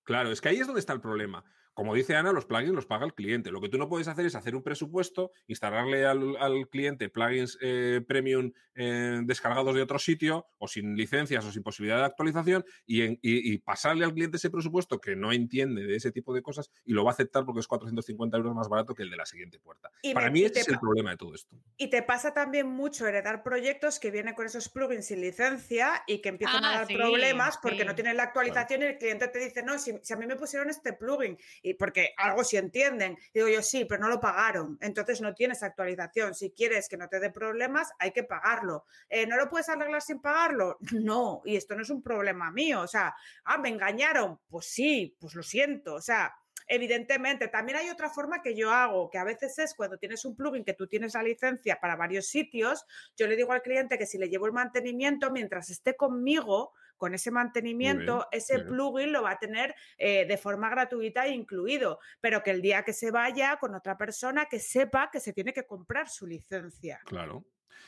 Claro, 0.04 0.30
es 0.30 0.40
que 0.40 0.50
ahí 0.50 0.58
es 0.58 0.66
donde 0.66 0.80
está 0.80 0.92
el 0.92 1.00
problema. 1.00 1.44
Como 1.74 1.92
dice 1.94 2.14
Ana, 2.14 2.32
los 2.32 2.46
plugins 2.46 2.72
los 2.74 2.86
paga 2.86 3.04
el 3.04 3.14
cliente. 3.14 3.50
Lo 3.50 3.60
que 3.60 3.68
tú 3.68 3.78
no 3.78 3.88
puedes 3.88 4.06
hacer 4.08 4.24
es 4.26 4.36
hacer 4.36 4.54
un 4.54 4.62
presupuesto, 4.62 5.32
instalarle 5.48 6.06
al, 6.06 6.36
al 6.38 6.68
cliente 6.68 7.08
plugins 7.08 7.58
eh, 7.60 8.00
premium 8.06 8.52
eh, 8.76 9.20
descargados 9.24 9.74
de 9.74 9.82
otro 9.82 9.98
sitio 9.98 10.46
o 10.58 10.68
sin 10.68 10.96
licencias 10.96 11.44
o 11.44 11.50
sin 11.52 11.62
posibilidad 11.64 11.98
de 11.98 12.04
actualización 12.04 12.64
y, 12.86 13.02
en- 13.02 13.18
y- 13.22 13.52
y 13.52 13.58
pasarle 13.58 14.04
al 14.04 14.14
cliente 14.14 14.36
ese 14.36 14.50
presupuesto 14.50 15.00
que 15.00 15.16
no 15.16 15.32
entiende 15.32 15.84
de 15.84 15.96
ese 15.96 16.12
tipo 16.12 16.32
de 16.32 16.42
cosas 16.42 16.70
y 16.84 16.92
lo 16.92 17.04
va 17.04 17.10
a 17.10 17.14
aceptar 17.14 17.44
porque 17.44 17.60
es 17.60 17.66
450 17.66 18.36
euros 18.36 18.54
más 18.54 18.68
barato 18.68 18.94
que 18.94 19.02
el 19.02 19.10
de 19.10 19.16
la 19.16 19.26
siguiente 19.26 19.58
puerta. 19.58 19.90
Y 20.02 20.14
Para 20.14 20.26
me- 20.26 20.32
mí 20.32 20.40
y 20.40 20.44
ese 20.44 20.54
te 20.54 20.60
es 20.60 20.68
el 20.68 20.78
problema 20.78 21.10
de 21.10 21.16
todo 21.16 21.34
esto. 21.34 21.56
Y 21.76 21.88
te 21.90 22.02
pasa 22.02 22.32
también 22.32 22.68
mucho 22.68 23.06
heredar 23.06 23.42
proyectos 23.42 23.98
que 23.98 24.10
vienen 24.12 24.34
con 24.34 24.46
esos 24.46 24.68
plugins 24.68 25.06
sin 25.06 25.20
licencia 25.20 26.02
y 26.06 26.18
que 26.20 26.28
empiezan 26.28 26.64
a 26.64 26.70
Ah, 26.70 26.76
dar 26.78 26.86
sí, 26.86 26.94
problemas 26.94 27.58
porque 27.60 27.80
sí. 27.80 27.84
no 27.86 27.94
tienen 27.96 28.16
la 28.16 28.24
actualización 28.24 28.82
y 28.82 28.84
el 28.86 28.98
cliente 28.98 29.26
te 29.28 29.38
dice, 29.40 29.62
no, 29.64 29.78
si, 29.78 29.92
si 30.02 30.12
a 30.12 30.16
mí 30.16 30.26
me 30.26 30.36
pusieron 30.36 30.70
este 30.70 30.92
plugin, 30.92 31.36
y 31.64 31.74
porque 31.74 32.14
algo 32.18 32.44
sí 32.44 32.58
entienden. 32.58 33.16
Digo 33.32 33.48
yo, 33.48 33.62
sí, 33.62 33.86
pero 33.86 34.02
no 34.02 34.08
lo 34.10 34.20
pagaron. 34.20 34.76
Entonces 34.82 35.22
no 35.22 35.34
tienes 35.34 35.62
actualización. 35.62 36.34
Si 36.34 36.50
quieres 36.50 36.90
que 36.90 36.98
no 36.98 37.08
te 37.08 37.20
dé 37.20 37.30
problemas, 37.30 37.90
hay 37.98 38.12
que 38.12 38.22
pagarlo. 38.22 38.84
Eh, 39.08 39.26
¿No 39.26 39.36
lo 39.38 39.48
puedes 39.48 39.70
arreglar 39.70 40.02
sin 40.02 40.20
pagarlo? 40.20 40.78
No, 41.04 41.42
y 41.44 41.56
esto 41.56 41.74
no 41.74 41.82
es 41.82 41.90
un 41.90 42.02
problema 42.02 42.50
mío. 42.50 42.80
O 42.82 42.86
sea, 42.86 43.14
ah, 43.44 43.58
me 43.58 43.68
engañaron. 43.70 44.38
Pues 44.48 44.66
sí, 44.66 45.16
pues 45.18 45.34
lo 45.34 45.42
siento. 45.42 45.94
O 45.94 46.00
sea, 46.00 46.34
Evidentemente, 46.66 47.48
también 47.48 47.78
hay 47.78 47.90
otra 47.90 48.08
forma 48.08 48.42
que 48.42 48.54
yo 48.54 48.70
hago, 48.70 49.10
que 49.10 49.18
a 49.18 49.24
veces 49.24 49.58
es 49.58 49.74
cuando 49.74 49.98
tienes 49.98 50.24
un 50.24 50.34
plugin 50.36 50.64
que 50.64 50.74
tú 50.74 50.86
tienes 50.86 51.14
la 51.14 51.22
licencia 51.22 51.78
para 51.80 51.96
varios 51.96 52.26
sitios, 52.26 52.84
yo 53.16 53.26
le 53.26 53.36
digo 53.36 53.52
al 53.52 53.62
cliente 53.62 53.98
que 53.98 54.06
si 54.06 54.18
le 54.18 54.28
llevo 54.28 54.46
el 54.46 54.52
mantenimiento, 54.52 55.30
mientras 55.30 55.70
esté 55.70 55.96
conmigo, 55.96 56.72
con 56.96 57.14
ese 57.14 57.30
mantenimiento, 57.30 58.28
ese 58.30 58.56
bien. 58.56 58.68
plugin 58.68 59.12
lo 59.12 59.22
va 59.22 59.32
a 59.32 59.38
tener 59.38 59.74
eh, 59.98 60.26
de 60.26 60.36
forma 60.38 60.70
gratuita 60.70 61.26
e 61.26 61.32
incluido, 61.32 61.98
pero 62.20 62.42
que 62.42 62.50
el 62.50 62.62
día 62.62 62.82
que 62.82 62.92
se 62.92 63.10
vaya 63.10 63.58
con 63.58 63.74
otra 63.74 63.96
persona 63.96 64.46
que 64.46 64.58
sepa 64.58 65.10
que 65.10 65.20
se 65.20 65.32
tiene 65.32 65.52
que 65.52 65.66
comprar 65.66 66.08
su 66.08 66.26
licencia. 66.26 67.00
Claro. 67.04 67.44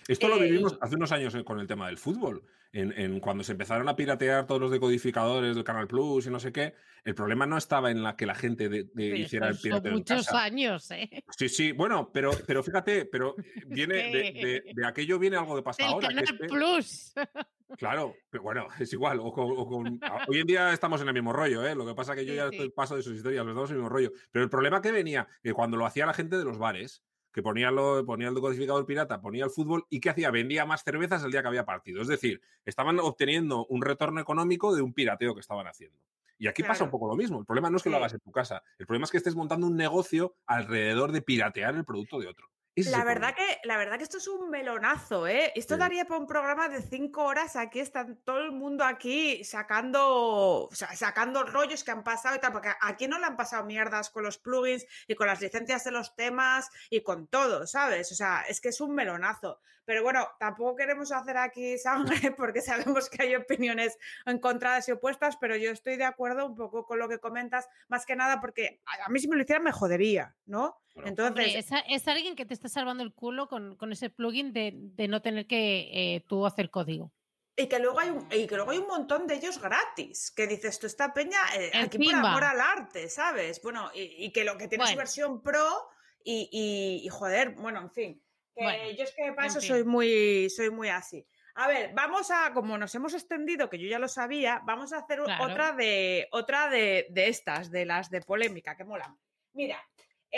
Esto 0.09 0.29
lo 0.29 0.37
Eh, 0.37 0.45
vivimos 0.45 0.79
hace 0.81 0.97
unos 0.97 1.13
años 1.13 1.37
con 1.45 1.61
el 1.61 1.67
tema 1.67 1.87
del 1.87 1.99
fútbol. 1.99 2.43
En, 2.73 2.93
en 2.99 3.21
cuando 3.21 3.43
se 3.43 3.53
empezaron 3.53 3.89
a 3.89 3.97
piratear 3.97 4.47
todos 4.47 4.61
los 4.61 4.71
decodificadores 4.71 5.55
del 5.55 5.65
Canal 5.65 5.87
Plus 5.87 6.27
y 6.27 6.31
no 6.31 6.39
sé 6.39 6.53
qué, 6.53 6.75
el 7.05 7.15
problema 7.15 7.47
no 7.47 7.57
estaba 7.57 7.91
en 7.91 8.03
la 8.03 8.17
que 8.17 8.27
la 8.27 8.35
gente 8.35 8.69
de- 8.69 8.85
de 8.93 9.19
hiciera 9.19 9.49
el 9.49 9.55
son 9.55 9.63
pirateo 9.63 9.93
muchos 9.93 10.27
casa. 10.27 10.43
años, 10.43 10.91
¿eh? 10.91 11.09
Sí, 11.31 11.49
sí, 11.49 11.73
bueno, 11.73 12.11
pero, 12.13 12.33
pero 12.47 12.63
fíjate, 12.63 13.07
pero 13.07 13.35
viene 13.67 13.95
de, 13.95 14.33
de- 14.33 14.73
de 14.75 14.87
aquello 14.87 15.19
viene 15.19 15.37
algo 15.39 15.63
pasa 15.63 15.85
Del 15.85 15.93
ahora. 15.93 16.09
Canal 16.09 16.25
Plus. 16.49 17.15
Claro, 17.79 18.15
pero 18.31 18.45
bueno, 18.45 18.69
es 18.79 18.93
igual. 18.93 19.19
o 19.21 19.33
con- 19.33 19.51
o 19.57 19.67
con- 19.67 19.99
a- 20.03 20.25
hoy 20.29 20.39
en 20.41 20.47
día 20.47 20.73
estamos 20.73 21.01
en 21.01 21.09
el 21.09 21.15
mismo 21.15 21.33
rollo, 21.33 21.67
¿eh? 21.67 21.75
Lo 21.75 21.85
que 21.85 21.95
pasa 21.95 22.13
es 22.13 22.21
que 22.21 22.25
yo 22.27 22.33
Sí, 22.33 22.37
ya 22.37 22.49
sí. 22.49 22.57
estoy 22.57 22.71
paso 22.71 22.95
de 22.95 23.03
sus 23.03 23.17
historias, 23.17 23.43
pero 23.43 23.51
estamos 23.53 23.71
en 23.71 23.77
el 23.77 23.83
mismo 23.83 23.89
rollo. 23.97 24.13
Pero 24.31 24.45
el 24.45 24.51
problema 24.51 24.81
que 24.81 24.93
venía, 24.93 25.27
que 25.43 25.53
cuando 25.53 25.77
lo 25.77 25.85
hacía 25.85 26.07
la 26.07 26.15
gente 26.15 26.39
de 26.39 26.45
los 26.45 26.59
bares, 26.59 27.03
que 27.37 27.43
ponía, 27.43 27.71
lo, 27.71 28.03
ponía 28.07 28.29
el 28.29 28.35
decodificador 28.35 28.87
pirata, 28.87 29.21
ponía 29.21 29.45
el 29.45 29.51
fútbol 29.51 29.85
y 29.91 30.01
¿qué 30.01 30.09
hacía? 30.09 30.31
Vendía 30.31 30.65
más 30.65 30.83
cervezas 30.83 31.23
el 31.23 31.31
día 31.31 31.43
que 31.43 31.49
había 31.49 31.67
partido. 31.67 32.01
Es 32.01 32.09
decir, 32.09 32.41
estaban 32.65 32.99
obteniendo 32.99 33.67
un 33.67 33.83
retorno 33.83 34.23
económico 34.23 34.75
de 34.75 34.81
un 34.81 34.95
pirateo 34.95 35.35
que 35.35 35.41
estaban 35.41 35.67
haciendo. 35.67 35.99
Y 36.39 36.47
aquí 36.47 36.63
pasa 36.63 36.85
un 36.85 36.89
poco 36.89 37.07
lo 37.07 37.15
mismo. 37.15 37.39
El 37.39 37.45
problema 37.45 37.69
no 37.69 37.77
es 37.77 37.83
que 37.83 37.91
lo 37.91 37.99
hagas 37.99 38.15
en 38.15 38.21
tu 38.21 38.33
casa. 38.33 38.63
El 38.79 38.87
problema 38.87 39.05
es 39.05 39.11
que 39.11 39.19
estés 39.19 39.37
montando 39.37 39.67
un 39.67 39.77
negocio 39.77 40.35
alrededor 40.47 41.13
de 41.13 41.21
piratear 41.21 41.75
el 41.75 41.85
producto 41.85 42.19
de 42.19 42.29
otro. 42.29 42.49
La 42.77 43.05
verdad, 43.05 43.35
que, 43.35 43.59
la 43.65 43.79
verdad 43.79 43.97
que 43.97 44.05
esto 44.05 44.19
es 44.19 44.29
un 44.29 44.51
melonazo, 44.51 45.27
¿eh? 45.27 45.51
Esto 45.55 45.75
Sí. 45.75 45.81
daría 45.81 46.05
para 46.05 46.21
un 46.21 46.27
programa 46.27 46.69
de 46.69 46.83
cinco 46.83 47.25
horas. 47.25 47.57
Aquí 47.57 47.81
están 47.81 48.17
todo 48.23 48.41
el 48.41 48.53
mundo 48.53 48.85
aquí 48.85 49.43
sacando, 49.45 50.69
o 50.69 50.75
sea, 50.75 50.95
sacando 50.95 51.43
rollos 51.43 51.85
que 51.85 51.91
han 51.91 52.05
pasado 52.05 52.37
y 52.37 52.39
tal, 52.39 52.53
porque 52.53 52.71
aquí 52.83 53.09
no 53.09 53.19
le 53.19 53.25
han 53.25 53.37
pasado 53.37 53.65
mierdas 53.65 54.11
con 54.11 54.25
los 54.25 54.37
plugins 54.39 54.87
y 55.07 55.15
con 55.15 55.27
las 55.27 55.41
licencias 55.41 55.85
de 55.85 55.91
los 55.91 56.15
temas 56.17 56.69
y 56.91 57.03
con 57.03 57.27
todo, 57.29 57.67
¿sabes? 57.67 58.13
O 58.13 58.15
sea, 58.15 58.43
es 58.47 58.61
que 58.61 58.69
es 58.69 58.81
un 58.83 58.95
melonazo. 58.95 59.59
Pero 59.87 60.03
bueno, 60.03 60.29
tampoco 60.39 60.77
queremos 60.77 61.13
hacer 61.13 61.39
aquí 61.39 61.79
sangre 62.29 62.33
porque 62.33 62.61
sabemos 62.61 63.09
que 63.09 63.23
hay 63.23 63.37
opiniones 63.37 63.97
encontradas 64.27 64.87
y 64.89 64.93
opuestas, 64.93 65.37
pero 65.39 65.57
yo 65.57 65.71
estoy 65.71 65.97
de 65.97 66.05
acuerdo 66.05 66.45
un 66.45 66.55
poco 66.57 66.85
con 66.85 66.99
lo 66.99 67.09
que 67.09 67.21
comentas, 67.21 67.69
más 67.89 68.05
que 68.05 68.17
nada 68.17 68.41
porque 68.41 68.83
a 69.05 69.09
mí 69.09 69.19
si 69.19 69.29
me 69.29 69.37
lo 69.37 69.43
hicieran 69.43 69.65
me 69.65 69.73
jodería, 69.73 70.35
¿no? 70.45 70.77
Entonces, 71.05 71.29
Hombre, 71.47 71.59
es, 71.59 71.73
a- 71.73 71.81
es 71.81 72.09
alguien 72.09 72.35
que 72.37 72.47
te 72.47 72.55
está 72.55 72.69
salvando 72.69 73.03
el 73.03 73.13
culo 73.13 73.49
con, 73.49 73.77
con 73.77 73.93
ese 73.93 74.11
plugin 74.11 74.53
de, 74.53 74.73
de 74.75 75.09
no 75.09 75.21
tener 75.23 75.47
que 75.47 75.91
eh, 75.93 76.25
tú 76.27 76.47
hacer 76.47 76.71
código. 76.71 77.13
Y 77.59 77.69
que 77.69 77.79
luego 77.79 78.01
hay 78.01 78.11
un, 78.11 78.27
y 78.31 78.47
que 78.47 78.55
luego 78.57 78.71
hay 78.71 78.79
un 78.79 78.87
montón 78.87 79.27
de 79.27 79.35
ellos 79.37 79.61
gratis, 79.61 80.31
que 80.35 80.47
dices 80.47 80.79
tú, 80.79 80.87
esta 80.87 81.15
peña, 81.15 81.39
eh, 81.57 81.71
aquí 81.75 81.99
por 81.99 82.15
amor 82.15 82.45
al 82.45 82.61
arte, 82.61 83.09
¿sabes? 83.09 83.61
Bueno, 83.63 83.91
y, 83.95 84.27
y 84.27 84.31
que 84.33 84.45
lo 84.45 84.59
que 84.59 84.69
tiene 84.69 84.85
su 84.85 84.89
Bueno. 84.89 84.99
versión 84.99 85.43
pro 85.43 85.89
y, 86.23 86.49
y- 86.53 87.07
y, 87.07 87.09
joder, 87.09 87.51
bueno, 87.55 87.81
en 87.81 87.91
fin. 87.91 88.23
Que 88.55 88.63
Bueno, 88.65 88.91
yo 88.97 89.05
es 89.05 89.15
que 89.15 89.33
para 89.33 89.49
eso 89.49 89.61
fin. 89.61 89.69
soy 89.69 89.85
muy, 89.85 90.51
soy 90.51 90.71
muy 90.71 90.89
así. 90.89 91.27
A 91.55 91.69
ver, 91.69 91.93
vamos 91.95 92.31
a, 92.31 92.53
como 92.53 92.77
nos 92.77 92.95
hemos 92.95 93.15
extendido, 93.15 93.71
que 93.71 93.79
yo 93.79 93.89
ya 93.89 93.99
lo 93.99 94.09
sabía, 94.09 94.61
vamos 94.67 94.93
a 94.93 94.99
hacer 94.99 95.23
Claro. 95.23 95.45
otra 95.45 95.73
de 95.73 96.29
otra 96.33 96.69
de, 96.69 97.07
de 97.11 97.29
estas, 97.29 97.71
de 97.71 97.87
las 97.87 98.11
de 98.11 98.21
polémica, 98.21 98.77
que 98.77 98.85
molan. 98.85 99.17
Mira, 99.55 99.83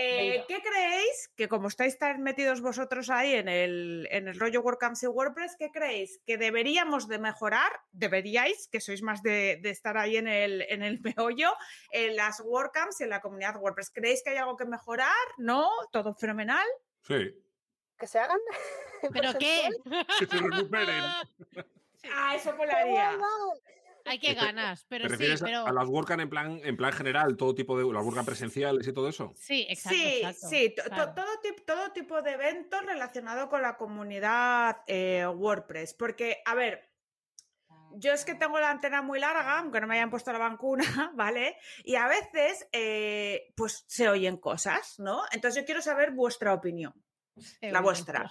eh. 0.01 0.45
¿qué 0.49 0.61
creéis? 0.63 1.31
Que 1.37 1.49
como 1.49 1.69
estáis 1.69 1.99
tan 1.99 2.23
metidos 2.23 2.61
vosotros 2.61 3.11
ahí 3.11 3.35
en 3.35 3.49
el, 3.49 4.09
en 4.11 4.29
el 4.29 4.39
rollo 4.39 4.61
WordCamps 4.61 5.03
y 5.03 5.07
WordPress, 5.07 5.57
¿qué 5.59 5.71
creéis? 5.71 6.21
¿Que 6.27 6.37
deberíamos 6.39 7.09
de 7.09 7.19
mejorar? 7.19 7.71
¿Deberíais? 7.93 8.69
Que 8.69 8.81
sois 8.81 9.03
más 9.03 9.23
de, 9.23 9.59
de 9.63 9.71
estar 9.71 9.97
ahí 9.99 10.17
en 10.17 10.29
el, 10.29 10.63
en 10.69 10.83
el 10.83 11.01
meollo, 11.17 11.53
en 11.93 12.17
las 12.17 12.41
WordCamps 12.41 13.01
y 13.01 13.05
en 13.05 13.11
la 13.11 13.21
comunidad 13.21 13.57
WordPress. 13.57 13.91
¿Creéis 13.91 14.23
que 14.23 14.31
hay 14.31 14.37
algo 14.37 14.57
que 14.57 14.65
mejorar? 14.67 15.15
¿No? 15.39 15.69
¿Todo 15.93 16.15
fenomenal? 16.15 16.67
Sí. 17.03 17.35
Que 17.99 18.07
se 18.07 18.19
hagan. 18.19 18.39
¿Pero 19.13 19.39
qué? 19.39 19.69
Que 20.19 20.27
se 20.27 20.37
recuperen. 20.39 21.05
Ah, 22.15 22.37
eso 22.37 22.53
¡Que 22.53 22.57
molaría. 22.57 23.09
vuelvan! 23.11 23.29
Hay 24.09 24.19
que 24.19 24.35
ganas, 24.35 24.85
pero 24.89 25.03
¿Te 25.05 25.09
sí, 25.09 25.13
refieres 25.13 25.43
pero... 25.43 25.67
a 25.67 25.73
las 25.73 25.87
WordCamp 25.89 26.21
en 26.23 26.31
plan, 26.31 26.61
en 26.65 26.77
plan 26.77 26.93
general, 26.93 27.37
todo 27.37 27.55
tipo 27.55 27.79
de 27.79 27.85
las 27.93 28.03
WordCamp 28.05 28.27
presenciales 28.27 28.87
y 28.89 28.93
todo 28.93 29.09
eso? 29.09 29.33
Sí, 29.37 29.67
exacto, 29.69 29.99
sí, 29.99 30.17
exacto, 30.23 30.49
sí, 30.49 30.75
to- 30.77 30.83
to- 30.85 30.89
claro. 30.91 31.13
todo, 31.15 31.41
tip- 31.43 31.65
todo 31.65 31.93
tipo 31.93 32.23
de 32.23 32.33
eventos 32.33 32.85
relacionado 32.85 33.49
con 33.49 33.63
la 33.63 33.77
comunidad 33.77 34.79
eh, 34.87 35.27
WordPress. 35.27 35.95
Porque, 35.95 36.43
a 36.45 36.55
ver, 36.55 36.89
yo 37.93 38.13
es 38.13 38.25
que 38.25 38.35
tengo 38.35 38.59
la 38.61 38.71
antena 38.71 39.03
muy 39.03 39.19
larga, 39.19 39.59
aunque 39.59 39.81
no 39.81 39.87
me 39.87 39.95
hayan 39.97 40.11
puesto 40.11 40.33
la 40.33 40.39
vacuna, 40.39 40.83
¿vale? 41.15 41.57
Y 41.85 41.97
a 41.97 42.07
veces, 42.09 42.69
eh, 42.73 43.53
pues 43.57 43.85
se 43.89 44.09
oyen 44.09 44.37
cosas, 44.37 44.99
¿no? 44.99 45.23
Entonces 45.33 45.61
yo 45.63 45.67
quiero 45.67 45.83
saber 45.83 46.13
vuestra 46.13 46.55
opinión. 46.55 46.95
La 47.61 47.81
vuestra. 47.81 48.31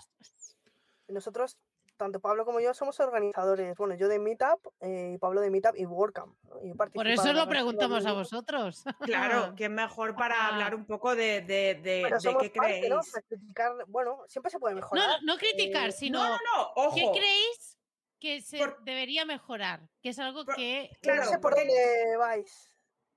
Nosotros, 1.08 1.58
tanto 1.98 2.20
Pablo 2.20 2.46
como 2.46 2.60
yo, 2.60 2.74
somos 2.74 3.00
organizadores. 3.00 3.76
Bueno, 3.76 3.96
yo 3.96 4.08
de 4.08 4.20
Meetup 4.20 4.68
eh, 4.80 5.14
y 5.16 5.18
Pablo 5.18 5.42
de 5.42 5.50
Meetup 5.50 5.76
y 5.76 5.86
WordCamp. 5.86 6.36
¿no? 6.44 6.64
Y 6.64 6.70
he 6.70 6.76
Por 6.76 7.08
eso 7.08 7.34
lo 7.34 7.48
preguntamos 7.50 8.06
a 8.06 8.14
vosotros. 8.14 8.84
Claro, 9.02 9.54
¿quién 9.58 9.74
mejor 9.74 10.16
para 10.16 10.36
Ah. 10.36 10.48
hablar 10.50 10.76
un 10.76 10.86
poco 10.86 11.16
de, 11.16 11.42
de, 11.42 11.76
de- 11.82 12.02
Pero 12.04 12.16
de 12.16 12.22
somos 12.22 12.44
qué 12.44 12.50
parte, 12.52 12.72
creéis? 12.74 12.90
¿no? 12.90 13.00
O 13.00 13.04
sea, 13.04 13.22
criticar, 13.24 13.72
bueno, 13.88 14.24
siempre 14.28 14.50
se 14.52 14.60
puede 14.60 14.76
mejorar. 14.76 15.06
No, 15.22 15.34
no 15.34 15.38
criticar, 15.38 15.90
Eh, 15.90 15.92
sino 15.92 16.20
No, 16.24 16.30
no, 16.30 16.38
no, 16.56 16.72
ojo. 16.76 16.96
¿qué 16.96 17.10
creéis 17.20 17.78
que 18.20 18.42
se 18.42 18.60
Por- 18.60 18.84
debería 18.84 19.26
mejorar? 19.26 19.82
Que 20.02 20.10
es 20.10 20.20
algo 20.20 20.46
Por- 20.46 20.56
que 20.56 20.90
Yo 21.02 21.14
no 21.16 21.16
claro, 21.18 21.30
sé 21.32 21.40
por 21.40 21.56
dónde 21.56 22.18
vais. 22.18 22.72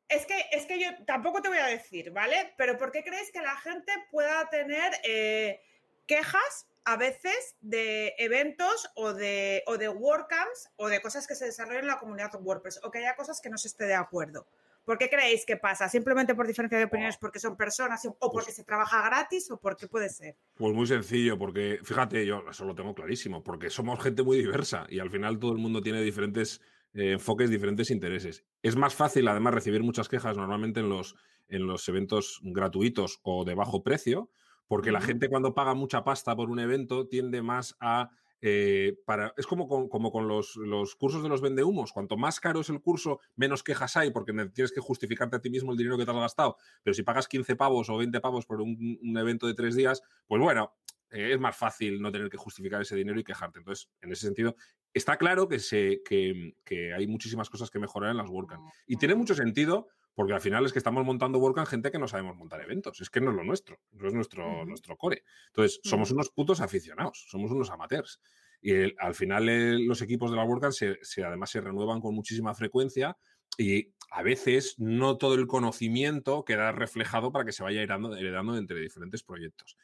Es 0.09 0.27
que, 0.27 0.47
es 0.51 0.67
que 0.67 0.81
yo 0.81 0.89
tampoco 1.07 1.41
te 1.41 1.49
voy 1.49 1.59
a 1.59 1.67
decir, 1.67 2.11
¿vale? 2.11 2.53
Pero 2.57 2.77
¿por 2.77 2.91
qué 2.91 3.05
creéis 3.05 3.31
que 3.31 3.41
la 3.43 3.57
gente 3.59 3.93
pueda 4.11 4.49
tener 4.51 4.93
eh, 5.05 5.61
quejas 6.07 6.67
a 6.85 6.97
veces 6.97 7.57
de 7.61 8.15
eventos 8.19 8.89
o 8.95 9.13
de, 9.13 9.63
o 9.67 9.79
de 9.79 9.89
WordCamps 9.89 10.71
o 10.77 10.89
de 10.89 11.01
cosas 11.01 11.27
que 11.27 11.35
se 11.35 11.47
desarrollan 11.47 11.83
en 11.83 11.89
la 11.89 11.99
comunidad 11.99 12.31
WordPress 12.41 12.81
o 12.83 12.91
que 12.91 12.99
haya 12.99 13.17
cosas 13.17 13.41
que 13.41 13.51
no 13.51 13.59
se 13.59 13.69
esté 13.69 13.85
de 13.85 13.95
acuerdo? 13.95 14.47
¿Por 14.85 14.99
qué 14.99 15.09
creéis 15.09 15.45
que 15.47 15.57
pasa? 15.57 15.89
¿Simplemente 15.89 16.35
por 16.35 16.47
diferencia 16.47 16.79
de 16.79 16.85
opiniones 16.85 17.17
porque 17.19 17.39
son 17.39 17.57
personas 17.57 18.05
o 18.19 18.33
porque 18.33 18.51
se 18.51 18.65
trabaja 18.65 19.05
gratis 19.05 19.51
o 19.51 19.61
porque 19.61 19.87
puede 19.87 20.09
ser? 20.09 20.37
Pues 20.55 20.75
muy 20.75 20.87
sencillo, 20.87 21.39
porque 21.39 21.79
fíjate, 21.85 22.25
yo 22.27 22.43
eso 22.51 22.65
lo 22.65 22.75
tengo 22.75 22.95
clarísimo, 22.95 23.43
porque 23.43 23.71
somos 23.71 24.03
gente 24.03 24.23
muy 24.23 24.39
diversa 24.39 24.87
y 24.89 24.99
al 24.99 25.11
final 25.11 25.39
todo 25.39 25.53
el 25.53 25.59
mundo 25.59 25.83
tiene 25.83 26.03
diferentes 26.03 26.61
eh, 26.95 27.13
enfoques, 27.13 27.51
diferentes 27.51 27.91
intereses. 27.91 28.45
Es 28.63 28.75
más 28.75 28.95
fácil, 28.95 29.29
además, 29.29 29.55
recibir 29.55 29.83
muchas 29.83 30.09
quejas 30.09 30.37
normalmente 30.37 30.81
en 30.81 30.89
los, 30.89 31.15
en 31.49 31.67
los 31.67 31.89
eventos 31.89 32.41
gratuitos 32.43 33.21
o 33.23 33.45
de 33.45 33.55
bajo 33.55 33.83
precio, 33.83 34.31
porque 34.71 34.93
la 34.93 35.01
gente 35.01 35.29
cuando 35.29 35.53
paga 35.53 35.75
mucha 35.75 36.05
pasta 36.05 36.37
por 36.37 36.49
un 36.49 36.61
evento 36.61 37.09
tiende 37.09 37.43
más 37.43 37.77
a... 37.81 38.11
eh, 38.41 38.97
para, 39.05 39.35
es 39.37 39.47
como 39.47 39.67
con, 39.67 39.89
como 39.89 40.13
con 40.13 40.29
los, 40.29 40.55
los 40.55 40.95
cursos 40.95 41.25
de 41.25 41.29
los 41.29 41.41
vendehumos. 41.41 41.93
Cuanto 41.93 42.17
más 42.17 42.39
caro 42.39 42.61
es 42.61 42.69
el 42.71 42.81
curso, 42.81 43.19
menos 43.35 43.65
quejas 43.65 43.97
hay 43.97 44.13
porque 44.13 44.33
ne- 44.33 44.49
tienes 44.51 44.71
que 44.71 44.81
justificarte 44.81 45.37
a 45.37 45.41
ti 45.41 45.51
mismo 45.51 45.73
el 45.73 45.77
dinero 45.77 45.99
que 45.99 46.05
te 46.05 46.13
has 46.13 46.17
gastado. 46.17 46.57
Pero 46.85 46.95
si 46.95 47.03
pagas 47.03 47.27
15 47.27 47.57
pavos 47.57 47.91
o 47.91 47.97
20 47.97 48.21
pavos 48.21 48.47
por 48.47 48.61
un, 48.61 48.99
un 49.03 49.19
evento 49.19 49.49
de 49.49 49.55
tres 49.55 49.75
días, 49.75 50.03
pues 50.29 50.41
bueno, 50.41 50.73
eh, 51.11 51.33
es 51.33 51.41
más 51.41 51.57
fácil 51.57 52.01
no 52.01 52.13
tener 52.13 52.31
que 52.31 52.37
justificar 52.37 52.81
ese 52.81 52.95
dinero 52.95 53.19
y 53.19 53.25
quejarte. 53.25 53.59
Entonces, 53.59 53.91
en 54.01 54.13
ese 54.13 54.27
sentido, 54.27 54.55
está 54.95 55.17
claro 55.17 55.49
que, 55.49 55.59
se, 55.59 56.01
que, 56.05 56.55
que 56.65 56.95
hay 56.95 57.09
muchísimas 57.09 57.51
cosas 57.51 57.71
que 57.71 57.81
mejorar 57.81 58.13
en 58.13 58.19
las 58.19 58.31
WordCamp. 58.31 58.63
Y 58.87 58.97
tiene 58.97 59.17
mucho 59.17 59.35
sentido 59.35 59.89
porque 60.15 60.33
al 60.33 60.41
final 60.41 60.65
es 60.67 60.73
que 60.73 60.79
estamos 60.79 61.05
montando 61.05 61.39
WordCamp 61.39 61.67
gente 61.69 61.91
que 61.91 61.99
no 61.99 62.09
sabemos 62.09 62.37
montar 62.37 62.61
eventos. 62.61 63.01
Es 63.01 63.11
que 63.11 63.21
no 63.21 63.31
es 63.31 63.37
lo 63.37 63.45
nuestro, 63.45 63.79
no 63.93 64.09
es 64.09 64.15
nuestro, 64.15 64.65
nuestro 64.67 64.97
core. 64.97 65.25
Entonces, 65.49 65.81
somos 65.85 66.11
unos 66.11 66.31
putos 66.31 66.61
aficionados, 66.61 67.27
somos 67.29 67.51
unos 67.51 67.71
amateurs. 67.71 68.21
Y 68.61 68.73
el- 68.73 68.95
al 68.99 69.15
final 69.15 69.49
eh, 69.49 69.79
los 69.79 70.03
equipos 70.03 70.31
de 70.31 70.37
la 70.37 70.45
WordCamp 70.45 70.73
se, 70.73 70.99
se- 71.03 71.25
además 71.25 71.51
se 71.51 71.61
renuevan 71.61 72.01
con 72.01 72.15
muchísima 72.15 72.55
frecuencia 72.55 73.17
y 73.57 73.93
a 74.11 74.23
veces 74.23 74.75
no 74.79 75.17
todo 75.17 75.35
el 75.35 75.47
conocimiento 75.47 76.45
queda 76.45 76.73
reflejado 76.73 77.33
para 77.33 77.45
que 77.45 77.53
se 77.53 77.63
vaya 77.63 77.81
heredando, 77.81 78.15
heredando 78.17 78.57
entre 78.57 78.81
diferentes 78.81 79.23
proyectos. 79.23 79.77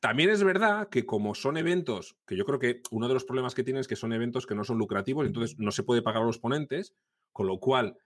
También 0.00 0.30
es 0.30 0.42
verdad 0.44 0.88
que 0.88 1.04
como 1.04 1.34
son 1.34 1.56
eventos, 1.56 2.16
que 2.26 2.36
yo 2.36 2.44
creo 2.46 2.58
que 2.58 2.82
uno 2.90 3.08
de 3.08 3.14
los 3.14 3.24
problemas 3.24 3.54
que 3.54 3.64
tienen 3.64 3.80
es 3.80 3.88
que 3.88 3.96
son 3.96 4.12
eventos 4.12 4.46
que 4.46 4.54
no 4.54 4.64
son 4.64 4.78
lucrativos, 4.78 5.26
entonces 5.26 5.58
no 5.58 5.70
se 5.72 5.82
puede 5.82 6.02
pagar 6.02 6.22
a 6.22 6.26
los 6.26 6.38
ponentes, 6.38 6.94
con 7.32 7.46
lo 7.46 7.58
cual 7.58 7.98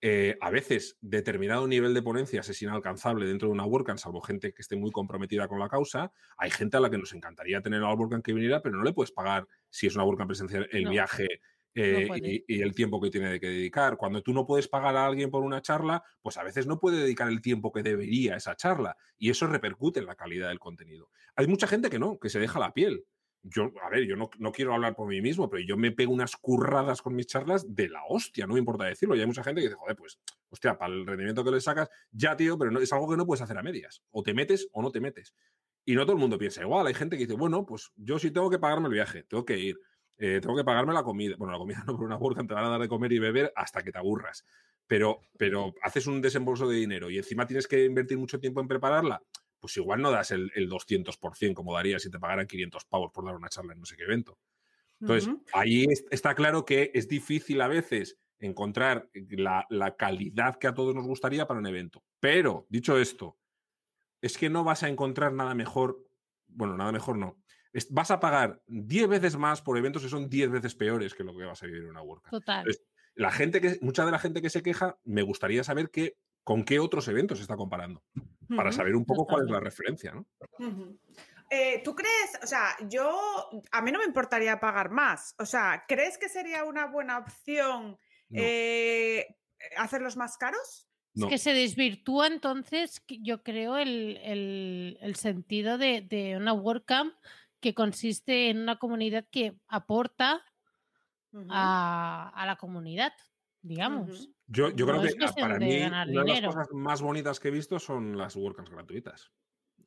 eh, 0.00 0.36
a 0.40 0.50
veces 0.50 0.96
determinado 1.00 1.66
nivel 1.66 1.92
de 1.94 2.02
ponencias 2.02 2.48
es 2.48 2.62
inalcanzable 2.62 3.26
dentro 3.26 3.48
de 3.48 3.54
una 3.54 3.64
WordCamp, 3.66 3.98
salvo 3.98 4.20
gente 4.20 4.52
que 4.52 4.62
esté 4.62 4.76
muy 4.76 4.90
comprometida 4.90 5.48
con 5.48 5.58
la 5.58 5.68
causa. 5.68 6.12
Hay 6.36 6.50
gente 6.50 6.76
a 6.76 6.80
la 6.80 6.90
que 6.90 6.98
nos 6.98 7.12
encantaría 7.12 7.60
tener 7.60 7.80
a 7.82 7.88
la 7.88 7.94
WordCamp 7.94 8.24
que 8.24 8.32
viniera, 8.32 8.62
pero 8.62 8.76
no 8.76 8.84
le 8.84 8.92
puedes 8.92 9.12
pagar 9.12 9.46
si 9.70 9.86
es 9.88 9.94
una 9.96 10.04
WordCamp 10.04 10.28
presencial 10.28 10.68
el 10.70 10.84
No. 10.84 10.90
viaje 10.90 11.26
eh, 11.74 12.08
y, 12.16 12.44
y 12.56 12.62
el 12.62 12.74
tiempo 12.74 13.00
que 13.00 13.10
tiene 13.10 13.38
que 13.38 13.48
dedicar. 13.48 13.96
Cuando 13.96 14.22
tú 14.22 14.32
no 14.32 14.46
puedes 14.46 14.68
pagar 14.68 14.96
a 14.96 15.06
alguien 15.06 15.30
por 15.30 15.42
una 15.44 15.62
charla, 15.62 16.02
pues 16.22 16.36
a 16.36 16.42
veces 16.42 16.66
no 16.66 16.78
puede 16.80 16.98
dedicar 17.02 17.28
el 17.28 17.40
tiempo 17.40 17.72
que 17.72 17.82
debería 17.82 18.34
a 18.34 18.36
esa 18.38 18.56
charla 18.56 18.96
y 19.16 19.30
eso 19.30 19.46
repercute 19.46 20.00
en 20.00 20.06
la 20.06 20.16
calidad 20.16 20.48
del 20.48 20.58
contenido. 20.58 21.10
Hay 21.36 21.46
mucha 21.46 21.66
gente 21.66 21.90
que 21.90 21.98
no, 21.98 22.18
que 22.18 22.30
se 22.30 22.40
deja 22.40 22.58
la 22.58 22.72
piel. 22.72 23.04
Yo, 23.50 23.72
a 23.82 23.90
ver, 23.90 24.04
yo 24.06 24.16
no, 24.16 24.30
no 24.38 24.52
quiero 24.52 24.74
hablar 24.74 24.94
por 24.94 25.08
mí 25.08 25.20
mismo, 25.20 25.48
pero 25.48 25.62
yo 25.62 25.76
me 25.76 25.92
pego 25.92 26.12
unas 26.12 26.36
curradas 26.36 27.02
con 27.02 27.14
mis 27.14 27.26
charlas 27.26 27.74
de 27.74 27.88
la 27.88 28.02
hostia, 28.08 28.46
no 28.46 28.54
me 28.54 28.60
importa 28.60 28.84
decirlo. 28.84 29.16
Y 29.16 29.20
hay 29.20 29.26
mucha 29.26 29.42
gente 29.42 29.60
que 29.60 29.68
dice, 29.68 29.78
joder, 29.78 29.96
pues, 29.96 30.18
hostia, 30.50 30.78
para 30.78 30.92
el 30.92 31.06
rendimiento 31.06 31.44
que 31.44 31.50
le 31.50 31.60
sacas, 31.60 31.88
ya, 32.10 32.36
tío, 32.36 32.58
pero 32.58 32.70
no, 32.70 32.80
es 32.80 32.92
algo 32.92 33.08
que 33.08 33.16
no 33.16 33.26
puedes 33.26 33.42
hacer 33.42 33.58
a 33.58 33.62
medias. 33.62 34.02
O 34.10 34.22
te 34.22 34.34
metes 34.34 34.68
o 34.72 34.82
no 34.82 34.90
te 34.90 35.00
metes. 35.00 35.34
Y 35.84 35.94
no 35.94 36.02
todo 36.02 36.12
el 36.12 36.18
mundo 36.18 36.38
piensa 36.38 36.60
igual. 36.62 36.86
Hay 36.86 36.94
gente 36.94 37.16
que 37.16 37.24
dice, 37.24 37.34
bueno, 37.34 37.64
pues 37.64 37.92
yo 37.96 38.18
sí 38.18 38.30
tengo 38.30 38.50
que 38.50 38.58
pagarme 38.58 38.88
el 38.88 38.94
viaje, 38.94 39.24
tengo 39.24 39.44
que 39.44 39.58
ir, 39.58 39.78
eh, 40.18 40.40
tengo 40.42 40.56
que 40.56 40.64
pagarme 40.64 40.92
la 40.92 41.02
comida. 41.02 41.36
Bueno, 41.38 41.52
la 41.52 41.58
comida 41.58 41.82
no, 41.86 41.96
por 41.96 42.04
una 42.04 42.16
WordCamp 42.16 42.48
te 42.48 42.54
van 42.54 42.64
a 42.64 42.68
dar 42.68 42.80
de 42.80 42.88
comer 42.88 43.12
y 43.12 43.18
beber 43.18 43.52
hasta 43.56 43.82
que 43.82 43.92
te 43.92 43.98
aburras. 43.98 44.44
Pero, 44.86 45.20
pero 45.38 45.74
haces 45.82 46.06
un 46.06 46.20
desembolso 46.20 46.68
de 46.68 46.76
dinero 46.76 47.10
y 47.10 47.18
encima 47.18 47.46
tienes 47.46 47.66
que 47.66 47.84
invertir 47.84 48.18
mucho 48.18 48.40
tiempo 48.40 48.60
en 48.60 48.68
prepararla, 48.68 49.22
pues 49.60 49.76
igual 49.76 50.00
no 50.02 50.10
das 50.10 50.30
el, 50.30 50.50
el 50.54 50.68
200% 50.68 51.54
como 51.54 51.74
darías 51.74 52.02
si 52.02 52.10
te 52.10 52.18
pagaran 52.18 52.46
500 52.46 52.84
pavos 52.84 53.10
por 53.12 53.24
dar 53.24 53.34
una 53.36 53.48
charla 53.48 53.72
en 53.72 53.80
no 53.80 53.86
sé 53.86 53.96
qué 53.96 54.04
evento. 54.04 54.38
Entonces, 55.00 55.28
ahí 55.52 55.84
es- 55.88 56.04
está 56.10 56.34
claro 56.34 56.64
que 56.64 56.90
es 56.94 57.08
difícil 57.08 57.60
a 57.60 57.68
veces 57.68 58.18
encontrar 58.40 59.08
la, 59.30 59.66
la 59.70 59.96
calidad 59.96 60.58
que 60.58 60.66
a 60.66 60.74
todos 60.74 60.94
nos 60.94 61.06
gustaría 61.06 61.46
para 61.46 61.60
un 61.60 61.66
evento. 61.66 62.04
Pero, 62.20 62.66
dicho 62.68 62.98
esto, 62.98 63.38
es 64.20 64.36
que 64.38 64.50
no 64.50 64.64
vas 64.64 64.82
a 64.82 64.88
encontrar 64.88 65.32
nada 65.32 65.54
mejor, 65.54 66.04
bueno, 66.48 66.76
nada 66.76 66.92
mejor 66.92 67.16
no. 67.16 67.38
Es- 67.72 67.92
vas 67.92 68.10
a 68.10 68.20
pagar 68.20 68.62
10 68.66 69.08
veces 69.08 69.36
más 69.36 69.62
por 69.62 69.78
eventos 69.78 70.02
que 70.02 70.08
son 70.08 70.28
10 70.28 70.50
veces 70.50 70.74
peores 70.74 71.14
que 71.14 71.24
lo 71.24 71.36
que 71.36 71.44
vas 71.44 71.62
a 71.62 71.66
vivir 71.66 71.82
en 71.82 71.90
una 71.90 72.02
WordCamp. 72.02 72.30
Total. 72.32 72.60
Entonces, 72.60 72.84
la 73.14 73.30
gente 73.30 73.60
que, 73.60 73.78
mucha 73.80 74.04
de 74.04 74.10
la 74.12 74.18
gente 74.18 74.42
que 74.42 74.50
se 74.50 74.62
queja, 74.62 74.98
me 75.04 75.22
gustaría 75.22 75.62
saber 75.64 75.90
qué, 75.90 76.16
con 76.44 76.64
qué 76.64 76.78
otros 76.80 77.06
eventos 77.08 77.38
se 77.38 77.42
está 77.42 77.56
comparando, 77.56 78.02
para 78.56 78.72
saber 78.72 78.94
un 78.96 79.04
poco 79.04 79.26
cuál 79.26 79.44
es 79.44 79.50
la 79.50 79.60
referencia, 79.60 80.12
¿no? 80.12 80.26
Eh, 81.50 81.80
¿Tú 81.82 81.94
crees, 81.94 82.38
o 82.42 82.46
sea, 82.46 82.76
yo, 82.88 83.18
a 83.72 83.80
mí 83.82 83.90
no 83.90 83.98
me 84.00 84.04
importaría 84.04 84.60
pagar 84.60 84.90
más, 84.90 85.34
o 85.38 85.46
sea, 85.46 85.84
¿crees 85.88 86.18
que 86.18 86.28
sería 86.28 86.64
una 86.64 86.86
buena 86.86 87.18
opción 87.18 87.98
No, 88.28 88.40
eh, 88.42 89.26
hacerlos 89.76 90.16
más 90.16 90.36
caros? 90.36 90.86
no. 91.14 91.26
Es 91.26 91.30
que 91.32 91.38
se 91.38 91.52
desvirtúa 91.54 92.26
entonces, 92.26 93.02
yo 93.08 93.42
creo, 93.42 93.76
el, 93.78 94.18
el- 94.22 94.98
el 95.00 95.16
sentido 95.16 95.78
de, 95.78 96.02
de 96.02 96.36
una 96.36 96.52
WordCamp 96.52 97.14
que 97.60 97.74
consiste 97.74 98.50
en 98.50 98.58
una 98.60 98.78
comunidad 98.78 99.24
que 99.30 99.58
aporta 99.68 100.44
a, 101.50 102.30
a 102.34 102.46
la 102.46 102.56
comunidad, 102.56 103.12
digamos. 103.68 104.30
Yo, 104.46 104.70
yo 104.70 104.86
No 104.86 104.92
creo 104.92 105.04
es 105.04 105.14
que 105.14 105.24
ah, 105.24 105.34
para 105.38 105.58
mí 105.58 105.82
una 105.82 106.04
de 106.06 106.24
las 106.24 106.40
cosas 106.40 106.68
más 106.72 107.02
bonitas 107.02 107.38
que 107.38 107.48
he 107.48 107.50
visto 107.52 107.78
son 107.78 108.16
las 108.16 108.34
WordCamps 108.34 108.70
gratuitas. 108.70 109.30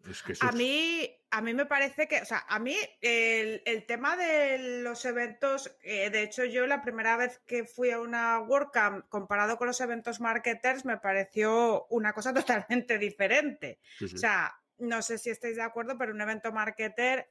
Es 0.09 0.23
que 0.23 0.33
A 0.39 0.51
mí, 0.51 1.11
a 1.29 1.41
mí 1.41 1.53
me 1.53 1.65
parece 1.65 2.07
que, 2.07 2.21
o 2.21 2.25
sea, 2.25 2.43
a 2.47 2.57
mí 2.57 2.75
el, 3.01 3.61
el 3.65 3.85
tema 3.85 4.15
de 4.17 4.81
los 4.83 5.05
eventos, 5.05 5.75
eh, 5.83 6.09
de 6.09 6.23
hecho 6.23 6.43
yo 6.45 6.65
la 6.65 6.81
primera 6.81 7.17
vez 7.17 7.39
que 7.45 7.65
fui 7.65 7.91
a 7.91 7.99
una 7.99 8.39
WordCamp 8.39 9.07
comparado 9.09 9.57
con 9.57 9.67
los 9.67 9.79
eventos 9.79 10.19
marketers 10.19 10.85
me 10.85 10.97
pareció 10.97 11.85
una 11.89 12.13
cosa 12.13 12.33
totalmente 12.69 12.97
diferente. 12.97 13.79
sí, 13.99 14.07
sí. 14.07 14.15
O 14.15 14.17
sea, 14.17 14.55
no 14.79 15.01
sé 15.01 15.17
si 15.17 15.29
estáis 15.29 15.55
de 15.55 15.61
acuerdo, 15.61 15.97
pero 15.97 16.11
un 16.11 16.21
evento 16.21 16.51
marketer, 16.51 17.29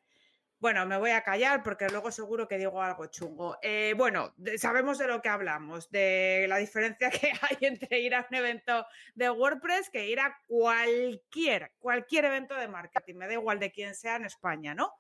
bueno, 0.60 0.84
me 0.86 0.98
voy 0.98 1.10
a 1.10 1.24
callar 1.24 1.62
porque 1.62 1.88
luego 1.88 2.10
seguro 2.12 2.46
que 2.46 2.58
digo 2.58 2.80
algo 2.82 3.06
chungo. 3.06 3.56
Eh, 3.62 3.94
bueno, 3.96 4.32
de- 4.36 4.58
sabemos 4.58 4.98
de 4.98 5.06
lo 5.08 5.22
que 5.22 5.28
hablamos, 5.30 5.90
de 5.90 6.46
la 6.48 6.58
diferencia 6.58 7.10
que 7.28 7.32
hay 7.42 7.56
entre 7.62 7.98
ir 8.00 8.14
a 8.14 8.26
un 8.30 8.36
evento 8.36 8.86
de 9.14 9.30
WordPress 9.30 9.90
que 9.90 10.06
ir 10.06 10.20
a 10.20 10.38
cualquier, 10.46 11.72
cualquier 11.78 12.26
evento 12.26 12.54
de 12.54 12.68
marketing, 12.68 13.14
me 13.16 13.26
da 13.26 13.32
igual 13.32 13.58
de 13.58 13.72
quién 13.72 13.94
sea 13.94 14.16
en 14.16 14.26
España, 14.26 14.74
¿no? 14.74 14.92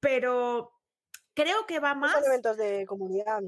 Pero 0.00 0.72
creo 1.34 1.66
que 1.66 1.80
va 1.80 1.94
más... 1.94 2.12
Son 2.14 2.24
eventos 2.24 2.56
de 2.56 2.86
comunidad. 2.86 3.40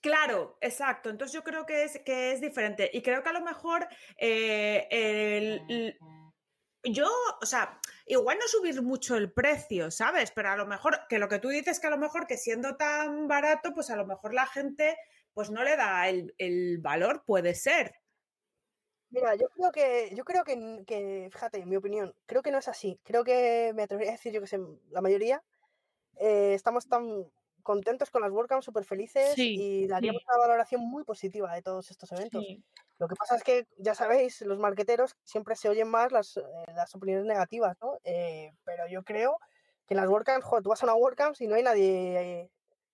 Claro, 0.00 0.58
exacto. 0.60 1.08
Entonces 1.08 1.32
yo 1.32 1.42
creo 1.44 1.64
que 1.64 1.84
es, 1.84 2.00
que 2.04 2.32
es 2.32 2.40
diferente. 2.40 2.90
Y 2.92 3.00
creo 3.02 3.22
que 3.22 3.28
a 3.30 3.32
lo 3.32 3.40
mejor 3.40 3.86
eh, 4.18 4.86
el- 4.90 5.62
el- 5.68 5.98
yo, 6.92 7.08
o 7.40 7.46
sea, 7.46 7.80
igual 8.06 8.38
no 8.38 8.46
subir 8.48 8.82
mucho 8.82 9.16
el 9.16 9.32
precio, 9.32 9.90
¿sabes? 9.90 10.30
Pero 10.30 10.50
a 10.50 10.56
lo 10.56 10.66
mejor, 10.66 11.06
que 11.08 11.18
lo 11.18 11.28
que 11.28 11.38
tú 11.38 11.48
dices, 11.48 11.80
que 11.80 11.86
a 11.86 11.90
lo 11.90 11.98
mejor 11.98 12.26
que 12.26 12.36
siendo 12.36 12.76
tan 12.76 13.28
barato, 13.28 13.72
pues 13.74 13.90
a 13.90 13.96
lo 13.96 14.06
mejor 14.06 14.34
la 14.34 14.46
gente 14.46 14.96
pues 15.32 15.50
no 15.50 15.64
le 15.64 15.76
da 15.76 16.08
el, 16.08 16.34
el 16.38 16.78
valor, 16.78 17.24
puede 17.26 17.54
ser. 17.54 17.96
Mira, 19.10 19.34
yo 19.36 19.48
creo 19.48 19.70
que, 19.70 20.10
yo 20.14 20.24
creo 20.24 20.44
que, 20.44 21.28
fíjate, 21.30 21.58
en 21.58 21.68
mi 21.68 21.76
opinión, 21.76 22.14
creo 22.26 22.42
que 22.42 22.50
no 22.50 22.58
es 22.58 22.66
así. 22.66 22.98
Creo 23.04 23.22
que 23.22 23.72
me 23.74 23.84
atrevería 23.84 24.12
a 24.12 24.16
decir, 24.16 24.32
yo 24.32 24.40
que 24.40 24.48
sé, 24.48 24.58
la 24.90 25.00
mayoría, 25.00 25.42
eh, 26.16 26.54
estamos 26.54 26.88
tan 26.88 27.30
contentos 27.64 28.10
con 28.10 28.22
las 28.22 28.30
WordCamps, 28.30 28.64
súper 28.64 28.84
felices 28.84 29.34
Sí, 29.34 29.56
y 29.58 29.86
daríamos 29.88 30.22
sí. 30.22 30.26
una 30.28 30.38
valoración 30.38 30.82
muy 30.82 31.02
positiva 31.02 31.52
de 31.52 31.62
todos 31.62 31.90
estos 31.90 32.12
eventos. 32.12 32.44
Sí. 32.44 32.62
Lo 32.98 33.08
que 33.08 33.16
pasa 33.16 33.34
es 33.34 33.42
que, 33.42 33.66
ya 33.76 33.96
sabéis, 33.96 34.40
los 34.42 34.60
marqueteros 34.60 35.16
siempre 35.24 35.56
se 35.56 35.68
oyen 35.68 35.88
más 35.88 36.12
las, 36.12 36.36
eh, 36.36 36.42
las 36.76 36.94
opiniones 36.94 37.24
negativas, 37.24 37.76
¿no? 37.80 37.98
Eh, 38.04 38.52
pero 38.62 38.86
yo 38.86 39.02
creo 39.02 39.38
que 39.88 39.94
en 39.94 40.00
las 40.00 40.08
WordCamps, 40.08 40.44
joder, 40.44 40.62
tú 40.62 40.68
vas 40.68 40.82
a 40.82 40.86
una 40.86 40.94
WordCamp 40.94 41.34
y 41.40 41.48
no 41.48 41.56
hay 41.56 41.64
nadie 41.64 42.50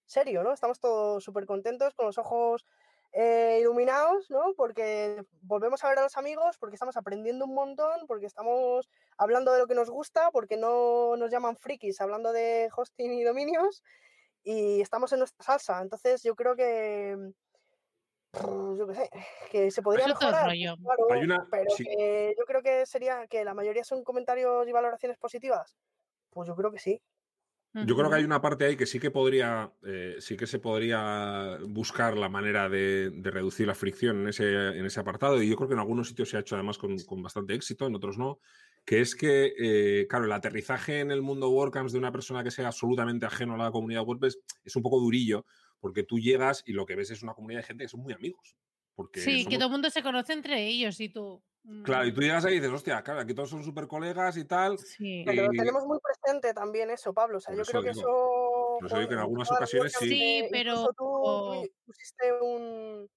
serio, 0.07 0.43
¿no? 0.43 0.53
Estamos 0.53 0.81
todos 0.81 1.23
súper 1.23 1.45
contentos, 1.45 1.95
con 1.95 2.07
los 2.07 2.17
ojos 2.17 2.65
eh, 3.13 3.59
iluminados, 3.61 4.31
¿no? 4.31 4.55
Porque 4.57 5.25
volvemos 5.43 5.83
a 5.85 5.89
ver 5.89 5.99
a 5.99 6.03
los 6.03 6.17
amigos, 6.17 6.59
porque 6.59 6.77
estamos 6.77 6.97
aprendiendo 6.97 7.45
un 7.45 7.55
montón, 7.55 8.07
porque 8.07 8.27
estamos 8.27 8.89
hablando 9.19 9.53
de 9.53 9.59
lo 9.59 9.67
que 9.67 9.75
nos 9.75 9.91
gusta, 9.91 10.31
porque 10.31 10.57
no 10.57 11.17
nos 11.17 11.31
llaman 11.31 11.57
frikis 11.57 12.01
hablando 12.01 12.33
de 12.33 12.71
hosting 12.75 13.13
y 13.13 13.25
dominios 13.25 13.83
y 14.45 14.81
estamos 14.81 15.13
en 15.13 15.21
nuestra 15.21 15.45
salsa. 15.45 15.81
Entonces 15.83 16.23
yo 16.23 16.35
creo 16.35 16.57
que, 16.57 17.17
mm, 18.35 18.77
yo 18.79 18.87
qué 18.87 18.95
sé, 18.95 19.11
que 19.53 19.71
se 19.71 19.83
podría 19.83 20.05
Pues 20.07 20.15
mejorar, 20.21 20.47
rollo. 20.49 20.77
claro, 20.77 21.07
Hay 21.11 21.23
una- 21.25 21.47
pero 21.51 21.71
sí. 21.71 21.85
que 21.85 22.35
yo 22.39 22.45
creo 22.45 22.63
que 22.63 22.87
sería 22.87 23.27
que 23.27 23.45
la 23.45 23.55
mayoría 23.55 23.85
son 23.85 24.05
comentarios 24.05 24.67
y 24.69 24.73
valoraciones 24.73 25.19
positivas. 25.19 25.77
Pues 26.31 26.49
yo 26.49 26.55
creo 26.57 26.71
que 26.73 26.79
sí. 26.79 27.03
Yo 27.73 27.95
creo 27.97 28.11
que 28.11 28.17
hay 28.17 28.25
una 28.25 28.41
parte 28.43 28.65
ahí 28.65 28.77
que 28.77 28.85
sí 28.85 28.99
que 28.99 29.13
podría, 29.13 29.73
eh, 29.87 30.17
sí 30.19 30.37
que 30.37 30.49
se 30.49 30.59
podría 30.59 31.57
buscar 31.69 32.17
la 32.19 32.29
manera 32.29 32.69
de, 32.69 33.11
de 33.11 33.31
reducir 33.31 33.69
la 33.69 33.77
fricción 33.77 34.23
en 34.23 34.29
ese, 34.29 34.53
en 34.77 34.85
ese 34.85 34.99
apartado, 34.99 35.41
y 35.41 35.49
yo 35.49 35.55
creo 35.55 35.69
que 35.69 35.75
en 35.75 35.81
algunos 35.81 36.09
sitios 36.09 36.29
se 36.31 36.37
ha 36.37 36.41
hecho 36.41 36.57
además 36.57 36.79
con, 36.79 36.99
con 36.99 37.23
bastante 37.23 37.55
éxito, 37.55 37.87
en 37.87 37.95
otros 37.95 38.19
no, 38.19 38.41
que 38.85 39.01
es 39.01 39.15
que, 39.15 39.53
eh, 39.59 40.07
claro, 40.09 40.25
el 40.25 40.33
aterrizaje 40.33 41.01
en 41.01 41.11
el 41.11 41.23
mundo 41.23 41.51
WordCamps 41.51 41.93
de 41.93 41.99
una 41.99 42.13
persona 42.13 42.43
que 42.43 42.51
sea 42.51 42.67
absolutamente 42.67 43.27
ajeno 43.27 43.55
a 43.55 43.59
la 43.59 43.71
comunidad 43.71 44.05
WordPress 44.05 44.39
es 44.65 44.77
un 44.77 44.83
poco 44.83 44.99
durillo, 45.01 45.45
porque 45.81 46.03
tú 46.03 46.19
llegas 46.19 46.63
y 46.67 46.73
lo 46.73 46.87
que 46.87 46.97
ves 46.97 47.11
es 47.11 47.23
una 47.23 47.35
comunidad 47.35 47.61
de 47.61 47.67
gente 47.67 47.85
que 47.85 47.89
son 47.89 48.01
muy 48.01 48.13
amigos. 48.13 48.57
Porque 48.95 49.21
Sí, 49.21 49.47
que 49.47 49.57
todo 49.57 49.67
el 49.67 49.73
mundo 49.73 49.91
se 49.91 50.03
conoce 50.03 50.33
entre 50.33 50.67
ellos 50.67 51.01
y 51.01 51.09
tú. 51.09 51.43
Claro, 51.85 52.07
y 52.07 52.11
mm, 52.11 52.15
tú 52.15 52.21
llegas 52.23 52.45
ahí 52.45 52.55
y 52.55 52.61
dices, 52.61 52.75
hostia, 52.75 53.03
claro, 53.03 53.21
aquí 53.21 53.35
todos 53.35 53.51
son 53.51 53.63
súper 53.63 53.87
colegas 53.87 54.37
y 54.37 54.45
tal. 54.45 54.79
Sí. 54.79 55.23
Pero 55.27 55.45
lo 55.45 55.51
tenemos 55.51 55.87
muy 55.87 55.99
presente 56.01 56.55
también 56.55 56.91
eso, 56.91 57.13
Pablo. 57.13 57.39
O 57.39 57.41
sea, 57.41 57.55
yo 57.55 57.63
eso 57.63 57.71
creo 57.71 57.83
que 57.83 57.91
digo. 57.91 58.01
eso... 58.01 58.87
Eso 58.87 58.97
digo 58.97 59.09
que 59.09 59.15
en 59.15 59.21
algunas 59.21 59.53
ocasiones 59.53 59.93
sí. 59.99 60.09
Sí, 60.09 60.49
pero- 60.51 60.89
tú 60.97 61.69
pusiste 61.85 62.33
un... 62.41 63.09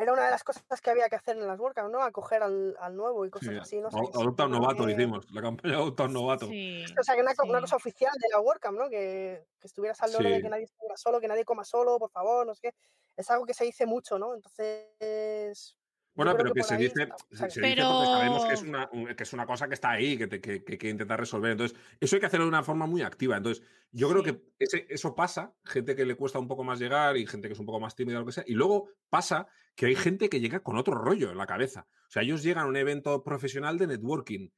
Era 0.00 0.12
una 0.12 0.24
de 0.24 0.30
las 0.30 0.42
cosas 0.44 0.64
que 0.82 0.90
había 0.90 1.08
que 1.08 1.16
hacer 1.16 1.36
en 1.36 1.46
las 1.46 1.58
WordCamps, 1.58 1.90
¿no? 1.92 2.02
Acoger 2.02 2.42
al, 2.42 2.76
al 2.80 2.96
nuevo 2.96 3.24
y 3.24 3.28
Sí, 3.28 3.32
cosas 3.32 3.56
así, 3.60 3.80
no 3.80 3.90
sé. 3.90 3.98
Ad- 3.98 4.20
Adopta 4.20 4.46
un 4.46 4.52
novato, 4.52 4.86
que- 4.86 4.92
hicimos. 4.92 5.30
La 5.30 5.42
campaña 5.42 5.74
Adopta 5.74 6.04
un 6.04 6.12
novato. 6.14 6.46
Sí. 6.46 6.84
O 6.98 7.02
sea, 7.02 7.14
que 7.14 7.20
una, 7.22 7.60
cosa 7.60 7.76
oficial 7.76 8.12
de 8.20 8.28
la 8.32 8.40
WordCamp, 8.40 8.78
¿no? 8.78 8.88
Que, 8.88 9.44
que 9.60 9.66
estuvieras 9.66 10.00
al 10.02 10.12
loro 10.12 10.28
de 10.30 10.40
que 10.42 10.48
nadie 10.48 10.64
estuviera 10.64 10.96
solo, 10.96 11.20
que 11.20 11.28
nadie 11.28 11.44
coma 11.44 11.64
solo, 11.64 11.98
por 11.98 12.10
favor, 12.10 12.46
no 12.46 12.54
sé 12.54 12.60
qué. 12.70 12.74
Es 13.16 13.30
algo 13.30 13.44
que 13.44 13.54
se 13.54 13.64
dice 13.64 13.84
mucho, 13.86 14.18
¿no? 14.18 14.34
Entonces... 14.34 15.76
Bueno, 16.12 16.34
pero 16.36 16.52
que 16.52 16.64
se 16.64 16.76
dice, 16.76 17.04
está- 17.04 17.16
se, 17.50 17.60
porque 17.60 17.76
sabemos 17.76 18.44
que 18.44 18.54
es, 18.54 18.62
una, 18.62 18.88
un- 18.92 19.14
que 19.14 19.22
es 19.22 19.32
una 19.32 19.46
cosa 19.46 19.68
que 19.68 19.74
está 19.74 19.90
ahí, 19.90 20.18
que, 20.18 20.26
te- 20.26 20.40
que, 20.40 20.64
que- 20.64 20.76
que 20.76 20.88
intentar 20.88 21.18
resolver. 21.20 21.52
Entonces, 21.52 21.78
eso 22.00 22.16
hay 22.16 22.20
que 22.20 22.26
hacerlo 22.26 22.44
de 22.46 22.50
una 22.50 22.64
forma 22.64 22.86
muy 22.86 23.02
activa. 23.02 23.36
Entonces, 23.36 23.64
yo 23.92 24.08
creo 24.10 24.22
que 24.22 24.42
ese- 24.58 24.86
eso 24.90 25.14
pasa, 25.14 25.54
gente 25.64 25.94
que 25.94 26.04
le 26.04 26.16
cuesta 26.16 26.38
un 26.38 26.48
poco 26.48 26.64
más 26.64 26.78
llegar 26.80 27.16
y 27.16 27.26
gente 27.26 27.46
que 27.48 27.54
es 27.54 27.60
un 27.60 27.64
poco 27.66 27.78
más 27.80 27.94
tímida 27.94 28.16
o 28.18 28.20
lo 28.20 28.26
que 28.26 28.32
sea. 28.32 28.44
Y 28.46 28.54
luego 28.54 28.88
pasa 29.08 29.46
que 29.80 29.86
hay 29.86 29.96
gente 29.96 30.28
que 30.28 30.40
llega 30.40 30.60
con 30.60 30.76
otro 30.76 30.92
rollo 30.92 31.30
en 31.30 31.38
la 31.38 31.46
cabeza. 31.46 31.88
O 31.90 32.10
sea, 32.10 32.20
ellos 32.20 32.42
llegan 32.42 32.66
a 32.66 32.68
un 32.68 32.76
evento 32.76 33.24
profesional 33.24 33.78
de 33.78 33.86
networking. 33.86 34.50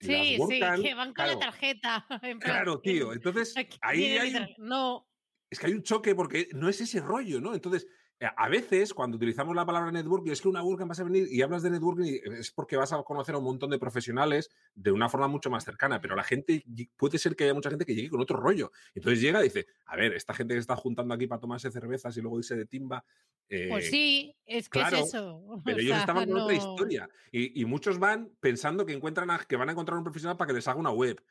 Sí, 0.00 0.36
sí, 0.48 0.60
que 0.82 0.94
van 0.94 1.10
con 1.10 1.14
claro, 1.14 1.32
la 1.34 1.38
tarjeta. 1.38 2.06
en 2.22 2.40
Claro, 2.40 2.80
tío. 2.80 3.12
Entonces, 3.12 3.54
ahí 3.80 4.18
hay 4.18 4.34
un. 4.34 4.48
No, 4.58 5.08
es 5.48 5.60
que 5.60 5.68
hay 5.68 5.74
un 5.74 5.84
choque 5.84 6.16
porque 6.16 6.48
no 6.54 6.68
es 6.68 6.80
ese 6.80 6.98
rollo, 6.98 7.40
¿no? 7.40 7.54
Entonces, 7.54 7.86
a 8.20 8.48
veces 8.48 8.94
cuando 8.94 9.16
utilizamos 9.16 9.54
la 9.54 9.66
palabra 9.66 9.90
networking, 9.92 10.30
es 10.30 10.40
que 10.40 10.48
una 10.48 10.62
WordCamp 10.62 10.88
vas 10.88 11.00
a 11.00 11.04
venir 11.04 11.26
y 11.30 11.42
hablas 11.42 11.62
de 11.62 11.70
networking 11.70 12.04
y 12.04 12.20
es 12.38 12.50
porque 12.52 12.76
vas 12.76 12.92
a 12.92 13.02
conocer 13.02 13.34
a 13.34 13.38
un 13.38 13.44
montón 13.44 13.70
de 13.70 13.78
profesionales 13.78 14.50
de 14.74 14.92
una 14.92 15.08
forma 15.08 15.28
mucho 15.28 15.50
más 15.50 15.64
cercana, 15.64 16.00
pero 16.00 16.16
la 16.16 16.22
gente, 16.24 16.64
puede 16.96 17.18
ser 17.18 17.36
que 17.36 17.44
haya 17.44 17.54
mucha 17.54 17.70
gente 17.70 17.84
que 17.84 17.94
llegue 17.94 18.08
con 18.10 18.20
otro 18.20 18.38
rollo. 18.38 18.70
Entonces 18.94 19.20
llega 19.20 19.40
y 19.40 19.44
dice, 19.44 19.66
a 19.84 19.96
ver, 19.96 20.14
esta 20.14 20.32
gente 20.32 20.54
que 20.54 20.60
está 20.60 20.76
juntando 20.76 21.12
aquí 21.12 21.26
para 21.26 21.40
tomarse 21.40 21.70
cervezas 21.70 22.16
y 22.16 22.22
luego 22.22 22.38
irse 22.38 22.56
de 22.56 22.66
timba. 22.66 23.04
eh, 23.48 23.68
pues 23.68 23.86
sí, 23.90 24.34
es 24.46 24.68
que 24.68 24.78
claro, 24.80 24.98
es 24.98 25.08
eso. 25.08 25.42
Pero 25.64 25.76
o 25.76 25.80
ellos 25.80 25.90
sea, 25.90 25.98
estaban 26.00 26.26
con 26.26 26.36
otra 26.38 26.54
historia. 26.54 27.08
Y, 27.32 27.60
y 27.60 27.64
muchos 27.64 27.98
van 27.98 28.32
pensando 28.40 28.86
que 28.86 28.92
encuentran 28.92 29.30
a- 29.30 29.38
que 29.44 29.56
van 29.56 29.68
a 29.68 29.72
encontrar 29.72 29.98
un 29.98 30.04
profesional 30.04 30.36
para 30.36 30.48
que 30.48 30.54
les 30.54 30.68
haga 30.68 30.78
una 30.80 30.90
web. 30.90 31.22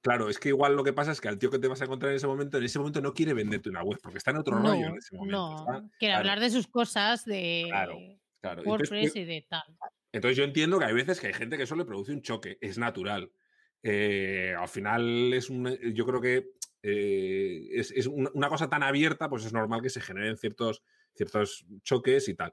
Claro, 0.00 0.28
es 0.30 0.38
que 0.38 0.48
igual 0.48 0.74
lo 0.74 0.84
que 0.84 0.92
pasa 0.92 1.12
es 1.12 1.20
que 1.20 1.28
al 1.28 1.38
tío 1.38 1.50
que 1.50 1.58
te 1.58 1.68
vas 1.68 1.80
a 1.80 1.84
encontrar 1.84 2.10
en 2.10 2.16
ese 2.16 2.26
momento, 2.26 2.58
en 2.58 2.64
ese 2.64 2.78
momento 2.78 3.00
no 3.00 3.12
quiere 3.12 3.34
venderte 3.34 3.68
una 3.68 3.82
web, 3.82 3.98
porque 4.02 4.18
está 4.18 4.30
en 4.30 4.38
otro 4.38 4.56
rollo 4.56 4.88
en 4.88 4.96
ese 4.96 5.14
momento. 5.16 5.36
no, 5.38 5.56
está- 5.56 5.88
quiere 5.98 6.12
claro, 6.14 6.18
hablar 6.20 6.40
de 6.40 6.50
sus 6.50 6.66
cosas, 6.66 7.24
de 7.24 7.64
Claro, 7.68 7.98
claro. 8.40 8.62
Entonces, 8.62 8.88
WordPress 8.90 9.16
y 9.16 9.24
de 9.24 9.46
tal. 9.48 9.62
entonces 10.12 10.36
yo 10.36 10.44
entiendo 10.44 10.78
que 10.78 10.84
hay 10.86 10.94
veces 10.94 11.20
que 11.20 11.28
hay 11.28 11.32
gente 11.34 11.56
que 11.56 11.64
eso 11.64 11.76
le 11.76 11.84
produce 11.84 12.12
un 12.12 12.22
choque, 12.22 12.58
es 12.60 12.78
natural. 12.78 13.32
Eh, 13.82 14.54
al 14.58 14.68
final 14.68 15.32
es 15.32 15.48
un, 15.50 15.68
yo 15.94 16.04
creo 16.06 16.20
que 16.20 16.50
eh, 16.82 17.68
es, 17.72 17.90
es 17.92 18.06
una, 18.06 18.30
una 18.34 18.48
cosa 18.48 18.68
tan 18.68 18.82
abierta, 18.82 19.28
pues 19.28 19.44
es 19.44 19.52
normal 19.52 19.82
que 19.82 19.90
se 19.90 20.00
generen 20.00 20.36
ciertos, 20.36 20.82
ciertos 21.14 21.64
choques 21.82 22.28
y 22.28 22.34
tal. 22.34 22.52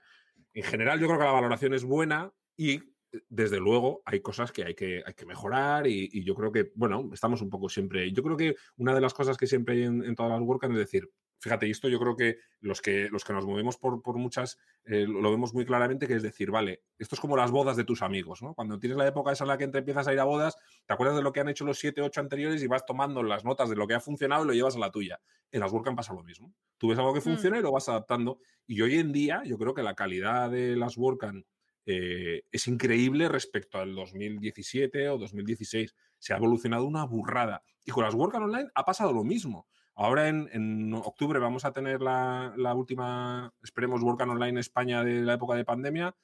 En 0.53 0.63
general 0.63 0.99
yo 0.99 1.07
creo 1.07 1.19
que 1.19 1.25
la 1.25 1.31
valoración 1.31 1.73
es 1.73 1.83
buena 1.83 2.33
y 2.57 2.81
desde 3.29 3.59
luego 3.59 4.01
hay 4.05 4.21
cosas 4.21 4.51
que 4.51 4.63
hay 4.63 4.75
que, 4.75 5.03
hay 5.05 5.13
que 5.13 5.25
mejorar 5.25 5.87
y, 5.87 6.09
y 6.11 6.23
yo 6.23 6.35
creo 6.35 6.51
que, 6.51 6.71
bueno, 6.75 7.09
estamos 7.13 7.41
un 7.41 7.49
poco 7.49 7.69
siempre, 7.69 8.11
yo 8.11 8.23
creo 8.23 8.37
que 8.37 8.55
una 8.77 8.93
de 8.93 9.01
las 9.01 9.13
cosas 9.13 9.37
que 9.37 9.47
siempre 9.47 9.75
hay 9.75 9.83
en, 9.83 10.03
en 10.03 10.15
todas 10.15 10.31
las 10.31 10.41
WordCamp 10.41 10.73
es 10.73 10.79
decir, 10.79 11.09
fíjate, 11.39 11.67
y 11.67 11.71
esto 11.71 11.87
yo 11.87 11.99
creo 11.99 12.15
que 12.15 12.37
los 12.59 12.81
que, 12.81 13.09
los 13.09 13.23
que 13.23 13.33
nos 13.33 13.45
movemos 13.45 13.77
por, 13.77 14.01
por 14.01 14.17
muchas 14.17 14.57
eh, 14.85 15.05
lo 15.07 15.29
vemos 15.31 15.53
muy 15.53 15.65
claramente, 15.65 16.07
que 16.07 16.15
es 16.15 16.23
decir, 16.23 16.51
vale, 16.51 16.83
esto 16.97 17.15
es 17.15 17.21
como 17.21 17.37
las 17.37 17.51
bodas 17.51 17.77
de 17.77 17.83
tus 17.83 18.01
amigos, 18.01 18.41
¿no? 18.41 18.53
Cuando 18.53 18.79
tienes 18.79 18.97
la 18.97 19.07
época 19.07 19.31
esa 19.31 19.43
en 19.43 19.49
la 19.49 19.57
que 19.57 19.67
te 19.67 19.79
empiezas 19.79 20.07
a 20.07 20.13
ir 20.13 20.19
a 20.19 20.23
bodas, 20.23 20.57
te 20.85 20.93
acuerdas 20.93 21.15
de 21.15 21.23
lo 21.23 21.31
que 21.31 21.39
han 21.39 21.49
hecho 21.49 21.65
los 21.65 21.77
siete, 21.77 22.01
ocho 22.01 22.21
anteriores 22.21 22.63
y 22.63 22.67
vas 22.67 22.85
tomando 22.85 23.23
las 23.23 23.45
notas 23.45 23.69
de 23.69 23.75
lo 23.75 23.87
que 23.87 23.93
ha 23.93 23.99
funcionado 23.99 24.43
y 24.43 24.47
lo 24.47 24.53
llevas 24.53 24.75
a 24.75 24.79
la 24.79 24.91
tuya. 24.91 25.19
En 25.51 25.61
las 25.61 25.71
WordCamp 25.71 25.97
pasa 25.97 26.13
lo 26.13 26.23
mismo. 26.23 26.53
Tú 26.77 26.89
ves 26.89 26.97
algo 26.97 27.13
que 27.13 27.21
funciona 27.21 27.57
y 27.57 27.61
lo 27.61 27.71
vas 27.71 27.87
adaptando. 27.87 28.39
Y 28.65 28.81
hoy 28.81 28.97
en 28.97 29.11
día 29.11 29.43
yo 29.45 29.57
creo 29.57 29.73
que 29.73 29.83
la 29.83 29.95
calidad 29.95 30.49
de 30.49 30.75
las 30.75 30.97
WordCamp 30.97 31.45
eh, 31.89 32.43
es 32.51 32.67
increíble 32.67 33.29
respecto 33.29 33.79
al 33.79 33.95
2017 33.95 35.07
o 35.09 35.17
2016. 35.17 35.95
Se 36.19 36.33
ha 36.33 36.37
evolucionado 36.37 36.85
una 36.85 37.05
burrada. 37.05 37.63
Y 37.85 37.91
con 37.91 38.03
las 38.03 38.13
WordCamp 38.13 38.45
Online 38.45 38.69
ha 38.75 38.83
pasado 38.83 39.13
lo 39.13 39.23
mismo. 39.23 39.67
Ahora 39.95 40.27
en, 40.27 40.49
en 40.51 40.93
octubre 40.93 41.39
vamos 41.39 41.63
a 41.65 41.71
tener 41.71 42.01
la, 42.01 42.53
la 42.57 42.75
última, 42.75 43.53
esperemos, 43.63 44.03
WordCamp 44.03 44.33
Online 44.33 44.59
España 44.59 45.03
de 45.03 45.21
la 45.21 45.35
época 45.35 45.55
de 45.55 45.63
pandemia 45.65 46.15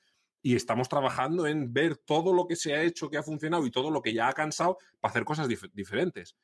y 0.42 0.56
estamos 0.56 0.90
trabajando 0.90 1.48
en 1.48 1.72
ver 1.72 1.96
todo 1.96 2.34
lo 2.34 2.46
que 2.46 2.58
se 2.58 2.74
ha 2.76 2.84
hecho, 2.84 3.10
que 3.10 3.18
ha 3.18 3.24
funcionado 3.24 3.66
y 3.66 3.72
todo 3.72 3.90
lo 3.90 4.02
que 4.02 4.14
ya 4.14 4.28
ha 4.28 4.34
cansado 4.34 4.78
para 5.00 5.12
hacer 5.12 5.24
cosas 5.24 5.48
dif- 5.48 5.72
diferentes. 5.72 6.36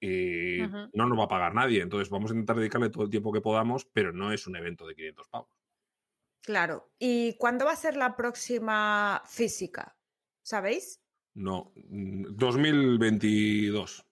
Y 0.00 0.62
Ujú. 0.62 0.90
no 0.92 1.06
nos 1.06 1.18
va 1.18 1.24
a 1.24 1.28
pagar 1.28 1.54
nadie, 1.54 1.82
entonces 1.82 2.10
vamos 2.10 2.30
a 2.30 2.34
intentar 2.34 2.56
dedicarle 2.56 2.90
todo 2.90 3.02
el 3.04 3.10
tiempo 3.10 3.32
que 3.32 3.40
podamos, 3.40 3.84
pero 3.92 4.12
no 4.12 4.30
es 4.32 4.46
un 4.46 4.54
evento 4.56 4.86
de 4.86 4.94
500 4.94 5.28
pavos. 5.28 5.48
Claro. 6.46 6.90
¿Y 6.98 7.36
cuándo 7.38 7.64
va 7.66 7.72
a 7.72 7.76
ser 7.76 7.96
la 7.96 8.16
próxima 8.16 9.20
física? 9.26 9.96
¿Sabéis? 10.42 11.02
No, 11.34 11.72
mm, 11.90 12.36
2022. 12.36 14.04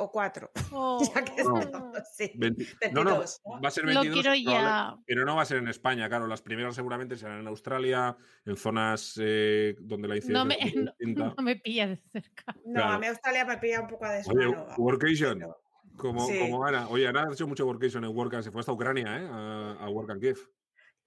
O 0.00 0.12
cuatro. 0.12 0.50
Oh, 0.70 1.00
ya 1.14 1.24
que 1.24 1.42
No. 1.42 1.58
estamos, 1.58 1.98
sí. 2.14 2.30
20 2.36 2.64
no, 2.92 3.02
no, 3.02 3.10
22, 3.18 3.40
¿no? 3.46 3.60
va 3.60 3.68
a 3.68 3.70
ser 3.72 3.84
Lo 3.84 4.00
22, 4.00 4.12
quiero 4.22 4.30
probable- 4.30 4.44
ya. 4.44 4.96
pero 5.06 5.24
no 5.24 5.34
va 5.36 5.42
a 5.42 5.46
ser 5.46 5.56
en 5.56 5.66
España, 5.68 6.08
claro. 6.08 6.26
Las 6.28 6.42
primeras 6.42 6.74
seguramente 6.76 7.16
serán 7.16 7.40
en 7.40 7.48
Australia, 7.48 8.16
en 8.44 8.56
zonas 8.56 9.18
eh, 9.20 9.74
donde 9.80 10.06
la 10.08 10.16
incidencia 10.16 10.38
No 10.38 10.44
me, 10.44 10.54
es 10.60 10.74
muy 10.74 10.84
no, 10.84 10.92
distinta. 10.98 11.34
no 11.36 11.42
me 11.42 11.56
pilla 11.56 11.88
de 11.88 11.96
cerca. 12.12 12.54
No, 12.66 12.74
Claro. 12.74 12.92
a 12.92 12.98
mí 13.00 13.06
Australia 13.06 13.44
me 13.46 13.56
pilla 13.58 13.80
un 13.80 13.88
poco 13.88 14.04
a 14.04 14.08
Oye, 14.10 14.16
desmano. 14.18 14.66
Workation, 14.76 15.38
pero- 15.40 15.60
como, 15.96 16.26
Sí. 16.28 16.38
como 16.38 16.64
Ana. 16.64 16.86
Oye, 16.90 17.08
Ana 17.08 17.24
ha 17.28 17.32
hecho 17.32 17.48
mucho 17.48 17.66
Workation 17.66 18.04
en 18.04 18.14
WordCamp, 18.16 18.44
se 18.44 18.52
fue 18.52 18.60
hasta 18.60 18.70
Ucrania, 18.72 19.18
¿eh? 19.20 19.28
A, 19.28 19.78
a 19.80 19.88
Work 19.88 20.10
and 20.10 20.20
Give. 20.22 20.38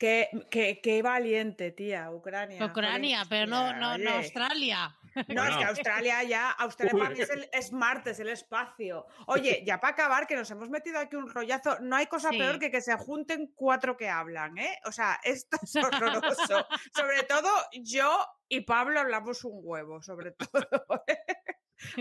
Qué, 0.01 0.29
qué- 0.49 0.81
qué 0.81 1.03
valiente, 1.03 1.69
tía, 1.69 2.09
Ucrania. 2.09 2.65
Ucrania, 2.65 3.17
joder, 3.23 3.29
pero 3.29 3.45
no, 3.45 3.67
tía, 3.69 3.77
no, 3.77 3.97
no. 3.99 4.09
Australia. 4.15 4.97
No, 5.27 5.43
es 5.45 5.57
que. 5.57 5.63
Australia 5.65 6.23
ya, 6.23 6.49
Australia 6.49 6.97
para 6.97 7.09
mí 7.11 7.19
es, 7.21 7.29
el, 7.29 7.47
es 7.53 7.71
Marte, 7.71 8.09
es 8.09 8.19
el 8.19 8.29
espacio. 8.29 9.05
Oye, 9.27 9.61
ya 9.63 9.79
para 9.79 9.93
acabar, 9.93 10.25
que 10.25 10.35
nos 10.35 10.49
hemos 10.49 10.71
metido 10.71 10.97
aquí 10.97 11.17
un 11.17 11.29
rollazo, 11.29 11.77
no 11.81 11.97
hay 11.97 12.07
cosa 12.07 12.29
Sí. 12.31 12.39
peor 12.39 12.57
que 12.57 12.71
que 12.71 12.81
se 12.81 12.97
junten 12.97 13.51
cuatro 13.53 13.95
que 13.95 14.09
hablan, 14.09 14.57
¿eh? 14.57 14.79
O 14.85 14.91
sea, 14.91 15.19
esto 15.23 15.57
es 15.61 15.75
horroroso. 15.85 16.65
sobre 16.95 17.21
todo 17.21 17.51
yo 17.83 18.25
y 18.47 18.61
Pablo 18.61 19.01
hablamos 19.01 19.43
un 19.43 19.59
huevo, 19.63 20.01
sobre 20.01 20.31
todo. 20.31 20.65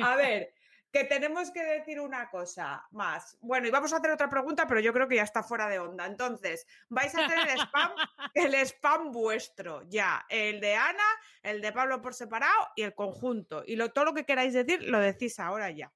A 0.02 0.16
ver, 0.16 0.55
que 0.93 1.05
tenemos 1.05 1.51
que 1.51 1.62
decir 1.62 2.01
una 2.01 2.29
cosa 2.31 2.87
más. 2.91 3.39
Bueno, 3.41 3.69
y 3.69 3.71
vamos 3.71 3.93
a 3.93 3.99
hacer 3.99 4.11
otra 4.11 4.29
pregunta, 4.29 4.67
pero 4.67 4.81
yo 4.81 4.93
creo 4.93 5.07
que 5.07 5.17
ya 5.17 5.23
está 5.23 5.43
fuera 5.43 5.69
de 5.69 5.79
onda. 5.79 6.07
Entonces, 6.07 6.67
vais 6.89 7.15
a 7.15 7.27
tener 7.29 7.49
el 7.49 7.61
spam, 7.61 7.93
el 8.35 8.55
spam 8.55 9.12
vuestro, 9.12 9.83
ya. 9.89 10.27
El 10.29 10.61
de 10.61 10.75
Ana, 10.75 11.05
el 11.43 11.61
de 11.61 11.73
Pablo 11.73 12.03
por 12.03 12.15
separado 12.15 12.69
y 12.75 12.83
el 12.83 12.95
conjunto. 12.95 13.62
Y 13.67 13.77
lo, 13.77 13.93
todo 13.93 14.07
lo 14.07 14.15
que 14.15 14.25
queráis 14.25 14.53
decir, 14.53 14.83
lo 14.83 14.99
decís 14.99 15.39
ahora 15.39 15.71
ya. 15.71 15.93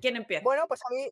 ¿Quién 0.00 0.16
empieza? 0.16 0.44
Bueno, 0.44 0.66
pues 0.66 0.80
a 0.84 0.92
mí, 0.92 1.08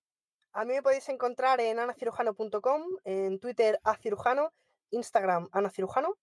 A 0.53 0.65
mí 0.65 0.75
me 0.75 0.83
podéis 0.83 1.09
encontrar 1.09 1.61
en 1.61 1.79
anacirujano.com, 1.79 2.83
en 3.05 3.39
Twitter 3.39 3.81
acirujano, 3.85 4.53
Instagram 4.91 5.49
anacirujano 5.53 6.17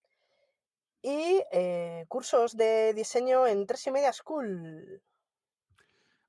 y 1.01 1.41
eh, 1.51 2.05
cursos 2.07 2.55
de 2.55 2.93
diseño 2.93 3.47
en 3.47 3.65
tres 3.65 3.87
y 3.87 3.91
media 3.91 4.13
school. 4.13 5.01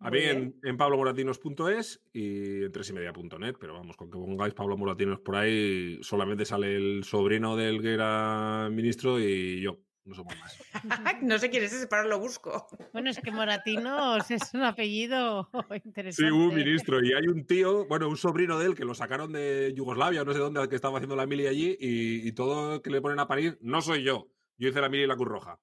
A 0.02 0.10
mí 0.10 0.18
bien. 0.18 0.54
en, 0.62 0.68
en 0.70 0.76
pablomoratinos.es 0.76 2.02
y 2.12 2.64
en 2.64 2.72
tresymedia.net, 2.72 3.56
pero 3.58 3.74
vamos, 3.74 3.96
con 3.96 4.10
que 4.10 4.18
pongáis 4.18 4.52
Pablo 4.54 4.76
Moratinos 4.76 5.20
por 5.20 5.36
ahí, 5.36 5.98
solamente 6.02 6.44
sale 6.44 6.74
el 6.74 7.04
sobrino 7.04 7.56
del 7.56 7.80
que 7.80 7.94
era 7.94 8.68
ministro 8.70 9.20
y 9.20 9.60
yo, 9.60 9.78
no 10.04 10.14
somos 10.14 10.34
más. 10.40 10.58
no 11.22 11.38
sé 11.38 11.50
quién 11.50 11.62
es 11.62 11.72
ese, 11.72 11.86
pero 11.86 12.08
lo 12.08 12.18
busco. 12.18 12.66
Bueno, 12.92 13.10
es 13.10 13.20
que 13.20 13.30
Moratinos 13.30 14.28
es 14.30 14.52
un 14.54 14.62
apellido 14.62 15.48
interesante. 15.84 16.12
Sí, 16.12 16.24
un 16.24 16.54
ministro 16.54 17.02
y 17.04 17.12
hay 17.12 17.28
un 17.28 17.46
tío, 17.46 17.86
bueno, 17.86 18.08
un 18.08 18.16
sobrino 18.16 18.58
de 18.58 18.66
él 18.66 18.74
que 18.74 18.84
lo 18.84 18.94
sacaron 18.94 19.32
de 19.32 19.72
Yugoslavia, 19.76 20.24
no 20.24 20.32
sé 20.32 20.40
dónde, 20.40 20.68
que 20.68 20.74
estaba 20.74 20.98
haciendo 20.98 21.14
la 21.14 21.26
mili 21.26 21.46
allí 21.46 21.76
y, 21.78 22.26
y 22.26 22.32
todo 22.32 22.82
que 22.82 22.90
le 22.90 23.00
ponen 23.00 23.20
a 23.20 23.28
parir, 23.28 23.56
no 23.60 23.80
soy 23.80 24.02
yo. 24.02 24.28
Yo 24.58 24.68
hice 24.68 24.80
la 24.80 24.88
mili 24.88 25.04
en 25.04 25.08
la 25.10 25.16
Cruz 25.16 25.28
Roja. 25.28 25.60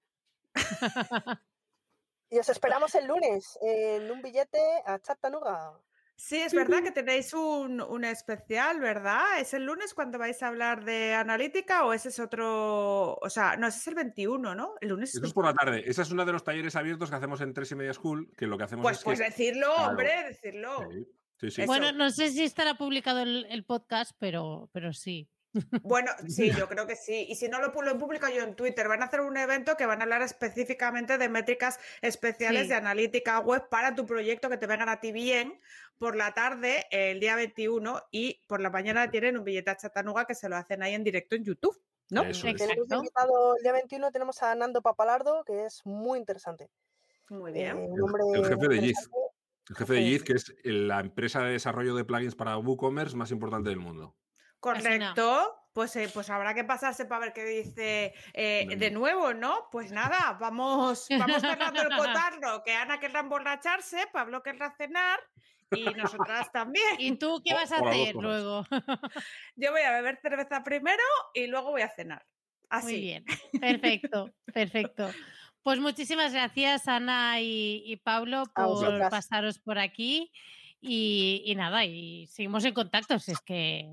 Y 2.30 2.38
os 2.38 2.50
esperamos 2.50 2.94
el 2.96 3.08
lunes 3.08 3.58
en 3.62 4.10
un 4.12 4.22
billete 4.22 4.60
a 4.86 5.00
Chattanooga. 5.00 5.74
Sí, 6.16 6.36
es 6.36 6.54
verdad 6.54 6.84
que 6.84 6.92
tenéis 6.92 7.34
un, 7.34 7.80
un 7.80 8.04
especial, 8.04 8.82
¿verdad? 8.82 9.40
¿Es 9.40 9.54
el 9.54 9.64
lunes 9.64 9.94
cuando 9.94 10.20
vais 10.20 10.44
a 10.44 10.50
hablar 10.50 10.84
de 10.84 11.14
analítica 11.14 11.86
o 11.86 11.94
ese 11.94 12.10
es 12.10 12.20
otro? 12.20 13.16
O 13.16 13.30
sea, 13.30 13.56
no, 13.56 13.68
ese 13.68 13.80
es 13.80 13.88
el 13.88 13.96
21, 13.96 14.54
¿no? 14.54 14.74
El 14.82 14.90
lunes. 14.90 15.16
Eso 15.16 15.26
es 15.26 15.32
por 15.32 15.46
la 15.46 15.54
tarde. 15.54 15.82
Esa 15.90 16.02
es 16.02 16.12
uno 16.12 16.26
de 16.26 16.34
los 16.34 16.44
talleres 16.44 16.76
abiertos 16.76 17.10
que 17.10 17.16
hacemos 17.16 17.40
en 17.40 17.54
tres 17.54 17.72
y 17.72 17.76
media 17.76 17.94
school, 17.94 18.30
que 18.36 18.48
lo 18.48 18.58
que 18.58 18.66
hacemos 18.66 18.84
Pues, 18.84 18.98
es 18.98 19.04
pues 19.06 19.20
que... 19.20 19.26
decirlo, 19.26 19.68
Claro. 19.74 19.90
hombre, 19.92 20.24
decirlo. 20.28 20.90
Sí, 20.92 21.08
sí, 21.38 21.52
sí. 21.52 21.66
Bueno, 21.66 21.94
no 21.94 22.10
sé 22.12 22.30
si 22.32 22.44
estará 22.44 22.76
publicado 22.76 23.22
el, 23.22 23.46
el 23.50 23.64
podcast, 23.64 24.12
pero, 24.20 24.70
pero 24.74 24.92
sí. 24.92 25.30
Bueno, 25.82 26.12
sí, 26.28 26.52
yo 26.52 26.68
creo 26.70 26.86
que 26.88 26.96
sí. 26.96 27.26
Y 27.30 27.36
si 27.36 27.48
no 27.50 27.60
lo 27.60 27.74
pu- 27.74 27.84
lo 27.84 27.98
publico 27.98 28.28
yo 28.30 28.44
en 28.44 28.56
Twitter, 28.56 28.88
van 28.88 29.02
a 29.02 29.06
hacer 29.06 29.22
un 29.22 29.36
evento 29.38 29.76
que 29.78 29.86
van 29.86 30.00
a 30.00 30.04
hablar 30.04 30.22
específicamente 30.22 31.18
de 31.18 31.30
métricas 31.30 31.80
especiales 32.02 32.64
Sí. 32.64 32.70
de 32.70 32.76
analítica 32.76 33.40
web 33.40 33.68
para 33.70 33.96
tu 33.96 34.06
proyecto 34.06 34.50
que 34.50 34.58
te 34.58 34.68
vengan 34.68 34.90
a 34.90 35.00
ti 35.00 35.12
bien 35.12 35.60
por 35.98 36.16
la 36.16 36.34
tarde, 36.34 36.86
el 36.92 37.20
día 37.20 37.36
21, 37.36 38.02
y 38.12 38.42
por 38.48 38.62
la 38.62 38.70
mañana 38.70 39.10
tienen 39.12 39.38
un 39.38 39.44
billete 39.44 39.72
a 39.72 39.76
Chattanooga 39.78 40.26
que 40.26 40.36
se 40.36 40.48
lo 40.48 40.56
hacen 40.56 40.82
ahí 40.84 40.94
en 40.94 41.04
directo 41.04 41.36
en 41.36 41.44
YouTube, 41.44 41.78
¿no? 42.10 42.24
Eso 42.24 42.48
es. 42.48 42.56
Tenemos 42.56 42.78
Exacto. 42.86 42.96
invitado 42.96 43.56
el 43.58 43.64
día 43.64 43.72
21, 43.74 44.12
tenemos 44.12 44.42
a 44.44 44.56
Nando 44.56 44.82
Papalardo, 44.82 45.44
que 45.44 45.66
es 45.66 45.82
muy 45.86 46.20
interesante. 46.20 46.70
Muy 47.30 47.52
Eh, 47.52 47.54
bien. 47.54 47.78
un 47.78 48.02
hombre 48.02 48.24
el 48.34 48.46
jefe 48.46 48.68
de 48.70 48.76
interesante. 48.78 49.18
El 49.70 49.76
jefe 49.76 49.94
de. 49.94 50.04
Yiz, 50.04 50.24
que 50.24 50.34
es 50.34 50.54
la 50.64 51.00
empresa 51.00 51.42
de 51.44 51.52
desarrollo 51.52 51.96
de 51.96 52.06
plugins 52.06 52.36
para 52.36 52.58
WooCommerce 52.58 53.16
más 53.16 53.32
importante 53.32 53.70
del 53.70 53.80
mundo. 53.80 54.16
Correcto. 54.60 55.56
Pues, 55.74 55.96
eh, 55.96 56.10
pues 56.14 56.30
habrá 56.30 56.54
que 56.54 56.64
pasarse 56.64 57.06
para 57.06 57.22
ver 57.22 57.34
qué 57.34 57.46
dice 57.46 58.14
eh, 58.34 58.68
de 58.76 58.92
nuevo, 58.92 59.34
¿no? 59.34 59.70
Pues 59.72 59.92
nada, 59.92 60.36
vamos, 60.40 61.08
vamos 61.10 61.42
cerrando 61.42 61.82
el 61.82 61.96
cotarro, 61.96 62.64
que 62.64 62.74
Ana 62.74 63.00
querrá 63.00 63.22
emborracharse, 63.22 64.08
Pablo 64.12 64.42
querrá 64.44 64.74
cenar 64.76 65.20
y 65.72 65.86
nosotras 65.86 66.52
también. 66.52 66.96
¿Y 66.98 67.16
tú 67.18 67.42
qué 67.46 67.54
vas 67.54 67.72
a 67.72 67.78
hacer 67.78 68.16
luego? 68.16 68.66
Yo 69.56 69.72
voy 69.72 69.82
a 69.82 69.92
beber 69.92 70.20
cerveza 70.22 70.64
primero 70.64 71.04
y 71.34 71.48
luego 71.48 71.70
voy 71.70 71.84
a 71.84 71.90
cenar. 71.90 72.26
Así. 72.70 72.86
Muy 72.86 73.02
bien, 73.02 73.26
perfecto, 73.62 74.34
perfecto. 74.54 75.10
Pues 75.64 75.80
muchísimas 75.80 76.34
gracias, 76.34 76.88
Ana 76.88 77.40
y, 77.42 77.84
y 77.86 77.96
Pablo, 77.98 78.44
por 78.56 79.10
pasaros 79.10 79.60
por 79.60 79.78
aquí. 79.78 80.32
Y, 80.82 81.44
y 81.46 81.56
nada, 81.56 81.86
y 81.86 82.28
seguimos 82.28 82.66
en 82.66 82.74
contacto, 82.74 83.20
si 83.20 83.32
es 83.32 83.42
que 83.42 83.90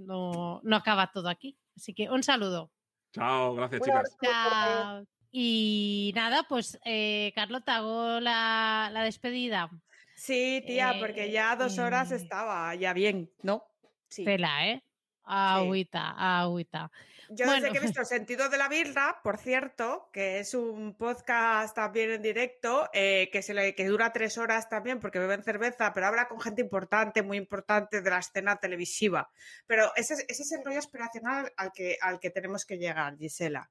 no, 0.00 0.60
no 0.62 0.76
acaba 0.76 1.10
todo 1.12 1.28
aquí. 1.28 1.56
Así 1.76 1.94
que 1.94 2.10
un 2.10 2.22
saludo. 2.22 2.70
Chao, 3.12 3.54
gracias, 3.54 3.82
chicas. 3.82 4.16
Chao. 4.22 5.04
Y 5.32 6.12
nada, 6.14 6.44
pues 6.48 6.78
eh, 6.84 7.32
Carlota, 7.34 7.76
hago 7.76 8.20
la, 8.20 8.90
la 8.92 9.02
despedida. 9.04 9.70
Sí, 10.16 10.62
tía, 10.66 10.96
porque 10.98 11.30
ya 11.30 11.56
dos 11.56 11.78
horas 11.78 12.12
Eh, 12.12 12.16
estaba 12.16 12.74
ya 12.74 12.92
bien, 12.92 13.30
¿no? 13.42 13.62
Sí. 14.08 14.24
Tela, 14.24 14.68
¿eh? 14.68 14.84
Agüita, 15.22 16.14
agüita. 16.40 16.90
Yo 17.32 17.46
Bueno. 17.46 17.60
desde 17.62 17.70
que 17.72 17.78
he 17.78 17.80
visto 17.80 18.00
El 18.00 18.06
sentido 18.06 18.48
de 18.48 18.58
la 18.58 18.68
birra, 18.68 19.20
por 19.22 19.38
cierto, 19.38 20.10
que 20.12 20.40
es 20.40 20.52
un 20.54 20.94
podcast 20.96 21.74
también 21.76 22.10
en 22.10 22.22
directo, 22.22 22.90
eh, 22.92 23.28
que, 23.32 23.40
se 23.42 23.54
le, 23.54 23.74
que 23.76 23.86
dura 23.86 24.12
tres 24.12 24.36
horas 24.36 24.68
también 24.68 24.98
porque 24.98 25.20
beben 25.20 25.44
cerveza, 25.44 25.92
pero 25.92 26.06
habla 26.06 26.26
con 26.26 26.40
gente 26.40 26.60
importante, 26.60 27.22
muy 27.22 27.36
importante 27.36 28.02
de 28.02 28.10
la 28.10 28.18
escena 28.18 28.56
televisiva. 28.56 29.30
Pero 29.66 29.92
ese, 29.94 30.14
es- 30.14 30.24
ese 30.28 30.42
es 30.42 30.52
el 30.52 30.64
rollo 30.64 30.78
aspiracional 30.80 31.52
al 31.56 31.70
que, 31.72 31.96
al 32.00 32.18
que 32.18 32.30
tenemos 32.30 32.64
que 32.66 32.78
llegar, 32.78 33.16
Gisela. 33.16 33.70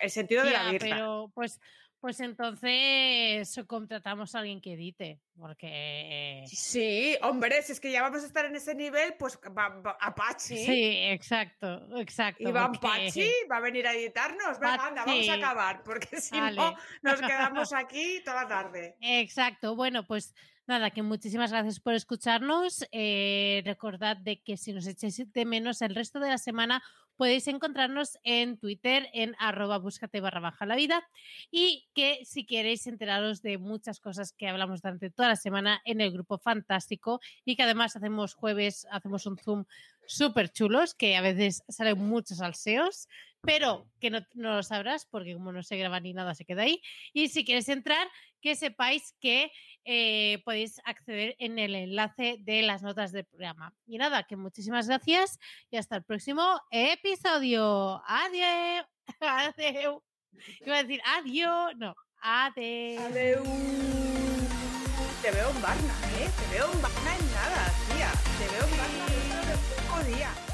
El 0.00 0.10
sentido 0.10 0.42
de 0.44 0.50
la 0.52 0.70
birra. 0.70 0.88
pero 0.96 1.30
pues, 1.34 1.60
pues 2.00 2.20
entonces 2.20 3.60
contratamos 3.66 4.34
a 4.34 4.38
alguien 4.40 4.60
que 4.60 4.74
edite, 4.74 5.20
porque... 5.36 6.44
Sí, 6.46 7.16
hombre, 7.22 7.62
si 7.62 7.72
es 7.72 7.80
que 7.80 7.90
ya 7.90 8.02
vamos 8.02 8.22
a 8.22 8.26
estar 8.26 8.44
en 8.44 8.54
ese 8.56 8.74
nivel, 8.74 9.14
pues 9.18 9.38
va, 9.56 9.68
va- 9.80 9.96
Apache. 10.00 10.56
Sí, 10.56 10.98
exacto, 11.10 11.98
exacto. 11.98 12.48
Y 12.48 12.52
Van 12.52 12.72
porque- 12.72 12.86
Pachi 12.86 13.30
va 13.50 13.56
a 13.56 13.60
venir 13.60 13.86
a 13.86 13.94
editarnos. 13.94 14.58
Venga, 14.60 14.86
anda, 14.86 15.04
vamos 15.04 15.28
a 15.28 15.34
acabar, 15.34 15.82
porque 15.82 16.06
si 16.20 16.38
no, 16.38 16.74
nos 17.02 17.20
quedamos 17.20 17.72
aquí 17.72 18.20
toda 18.24 18.42
la 18.42 18.48
tarde. 18.48 18.96
Exacto, 19.00 19.74
bueno, 19.74 20.06
pues 20.06 20.34
nada, 20.66 20.90
que 20.90 21.02
muchísimas 21.02 21.50
gracias 21.50 21.80
por 21.80 21.94
escucharnos. 21.94 22.86
Eh, 22.92 23.62
recordad 23.64 24.16
de 24.16 24.42
que 24.42 24.56
si 24.56 24.72
nos 24.72 24.86
echáis 24.86 25.32
de 25.32 25.44
menos 25.44 25.82
el 25.82 25.94
resto 25.94 26.20
de 26.20 26.28
la 26.28 26.38
semana 26.38 26.82
podéis 27.16 27.48
encontrarnos 27.48 28.18
en 28.22 28.58
Twitter 28.58 29.08
en 29.12 29.34
arroba 29.38 29.78
búscate 29.78 30.20
barra 30.20 30.40
baja 30.40 30.66
la 30.66 30.76
vida 30.76 31.02
y 31.50 31.88
que 31.94 32.24
si 32.24 32.46
queréis 32.46 32.86
enteraros 32.86 33.42
de 33.42 33.58
muchas 33.58 34.00
cosas 34.00 34.32
que 34.32 34.48
hablamos 34.48 34.82
durante 34.82 35.10
toda 35.10 35.30
la 35.30 35.36
semana 35.36 35.80
en 35.84 36.00
el 36.00 36.12
grupo 36.12 36.38
fantástico 36.38 37.20
y 37.44 37.56
que 37.56 37.62
además 37.62 37.96
hacemos 37.96 38.34
jueves, 38.34 38.86
hacemos 38.90 39.26
un 39.26 39.38
Zoom 39.38 39.64
súper 40.06 40.50
chulos 40.50 40.94
que 40.94 41.16
a 41.16 41.20
veces 41.20 41.62
salen 41.68 41.98
muchos 41.98 42.38
salseos, 42.38 43.08
pero 43.40 43.88
que 44.00 44.10
no, 44.10 44.20
no 44.34 44.56
lo 44.56 44.62
sabrás 44.62 45.06
porque 45.06 45.34
como 45.34 45.52
no 45.52 45.62
se 45.62 45.76
graba 45.76 46.00
ni 46.00 46.12
nada 46.12 46.34
se 46.34 46.44
queda 46.44 46.62
ahí. 46.62 46.80
Y 47.12 47.28
si 47.28 47.44
quieres 47.44 47.68
entrar, 47.68 48.08
que 48.40 48.54
sepáis 48.56 49.14
que 49.20 49.50
eh, 49.84 50.42
podéis 50.44 50.80
acceder 50.84 51.36
en 51.38 51.58
el 51.58 51.74
enlace 51.74 52.36
de 52.40 52.62
las 52.62 52.82
notas 52.82 53.12
del 53.12 53.24
programa. 53.24 53.74
Y 53.86 53.98
nada, 53.98 54.24
que 54.24 54.36
muchísimas 54.36 54.88
gracias 54.88 55.38
y 55.70 55.76
hasta 55.76 55.96
el 55.96 56.04
próximo 56.04 56.60
episodio. 56.70 58.02
Adiós. 58.06 58.86
Adiós. 59.20 60.02
Iba 60.64 60.76
a 60.76 60.82
decir 60.82 61.00
adiós. 61.04 61.72
No, 61.76 61.94
adiós. 62.20 63.42
Te 65.22 65.30
veo 65.30 65.50
en 65.50 65.62
Barna, 65.62 65.94
¿eh? 66.20 66.30
Te 66.38 66.54
veo 66.54 66.72
en 66.72 66.82
Barna 66.82 67.16
en 67.16 67.32
nada, 67.32 67.72
tía. 67.88 68.12
Te 68.38 68.52
veo 68.54 68.64
en 68.64 68.78
Barna 68.78 69.25
dentro 69.96 70.04
de 70.04 70.12
cinco 70.12 70.16
días. 70.16 70.45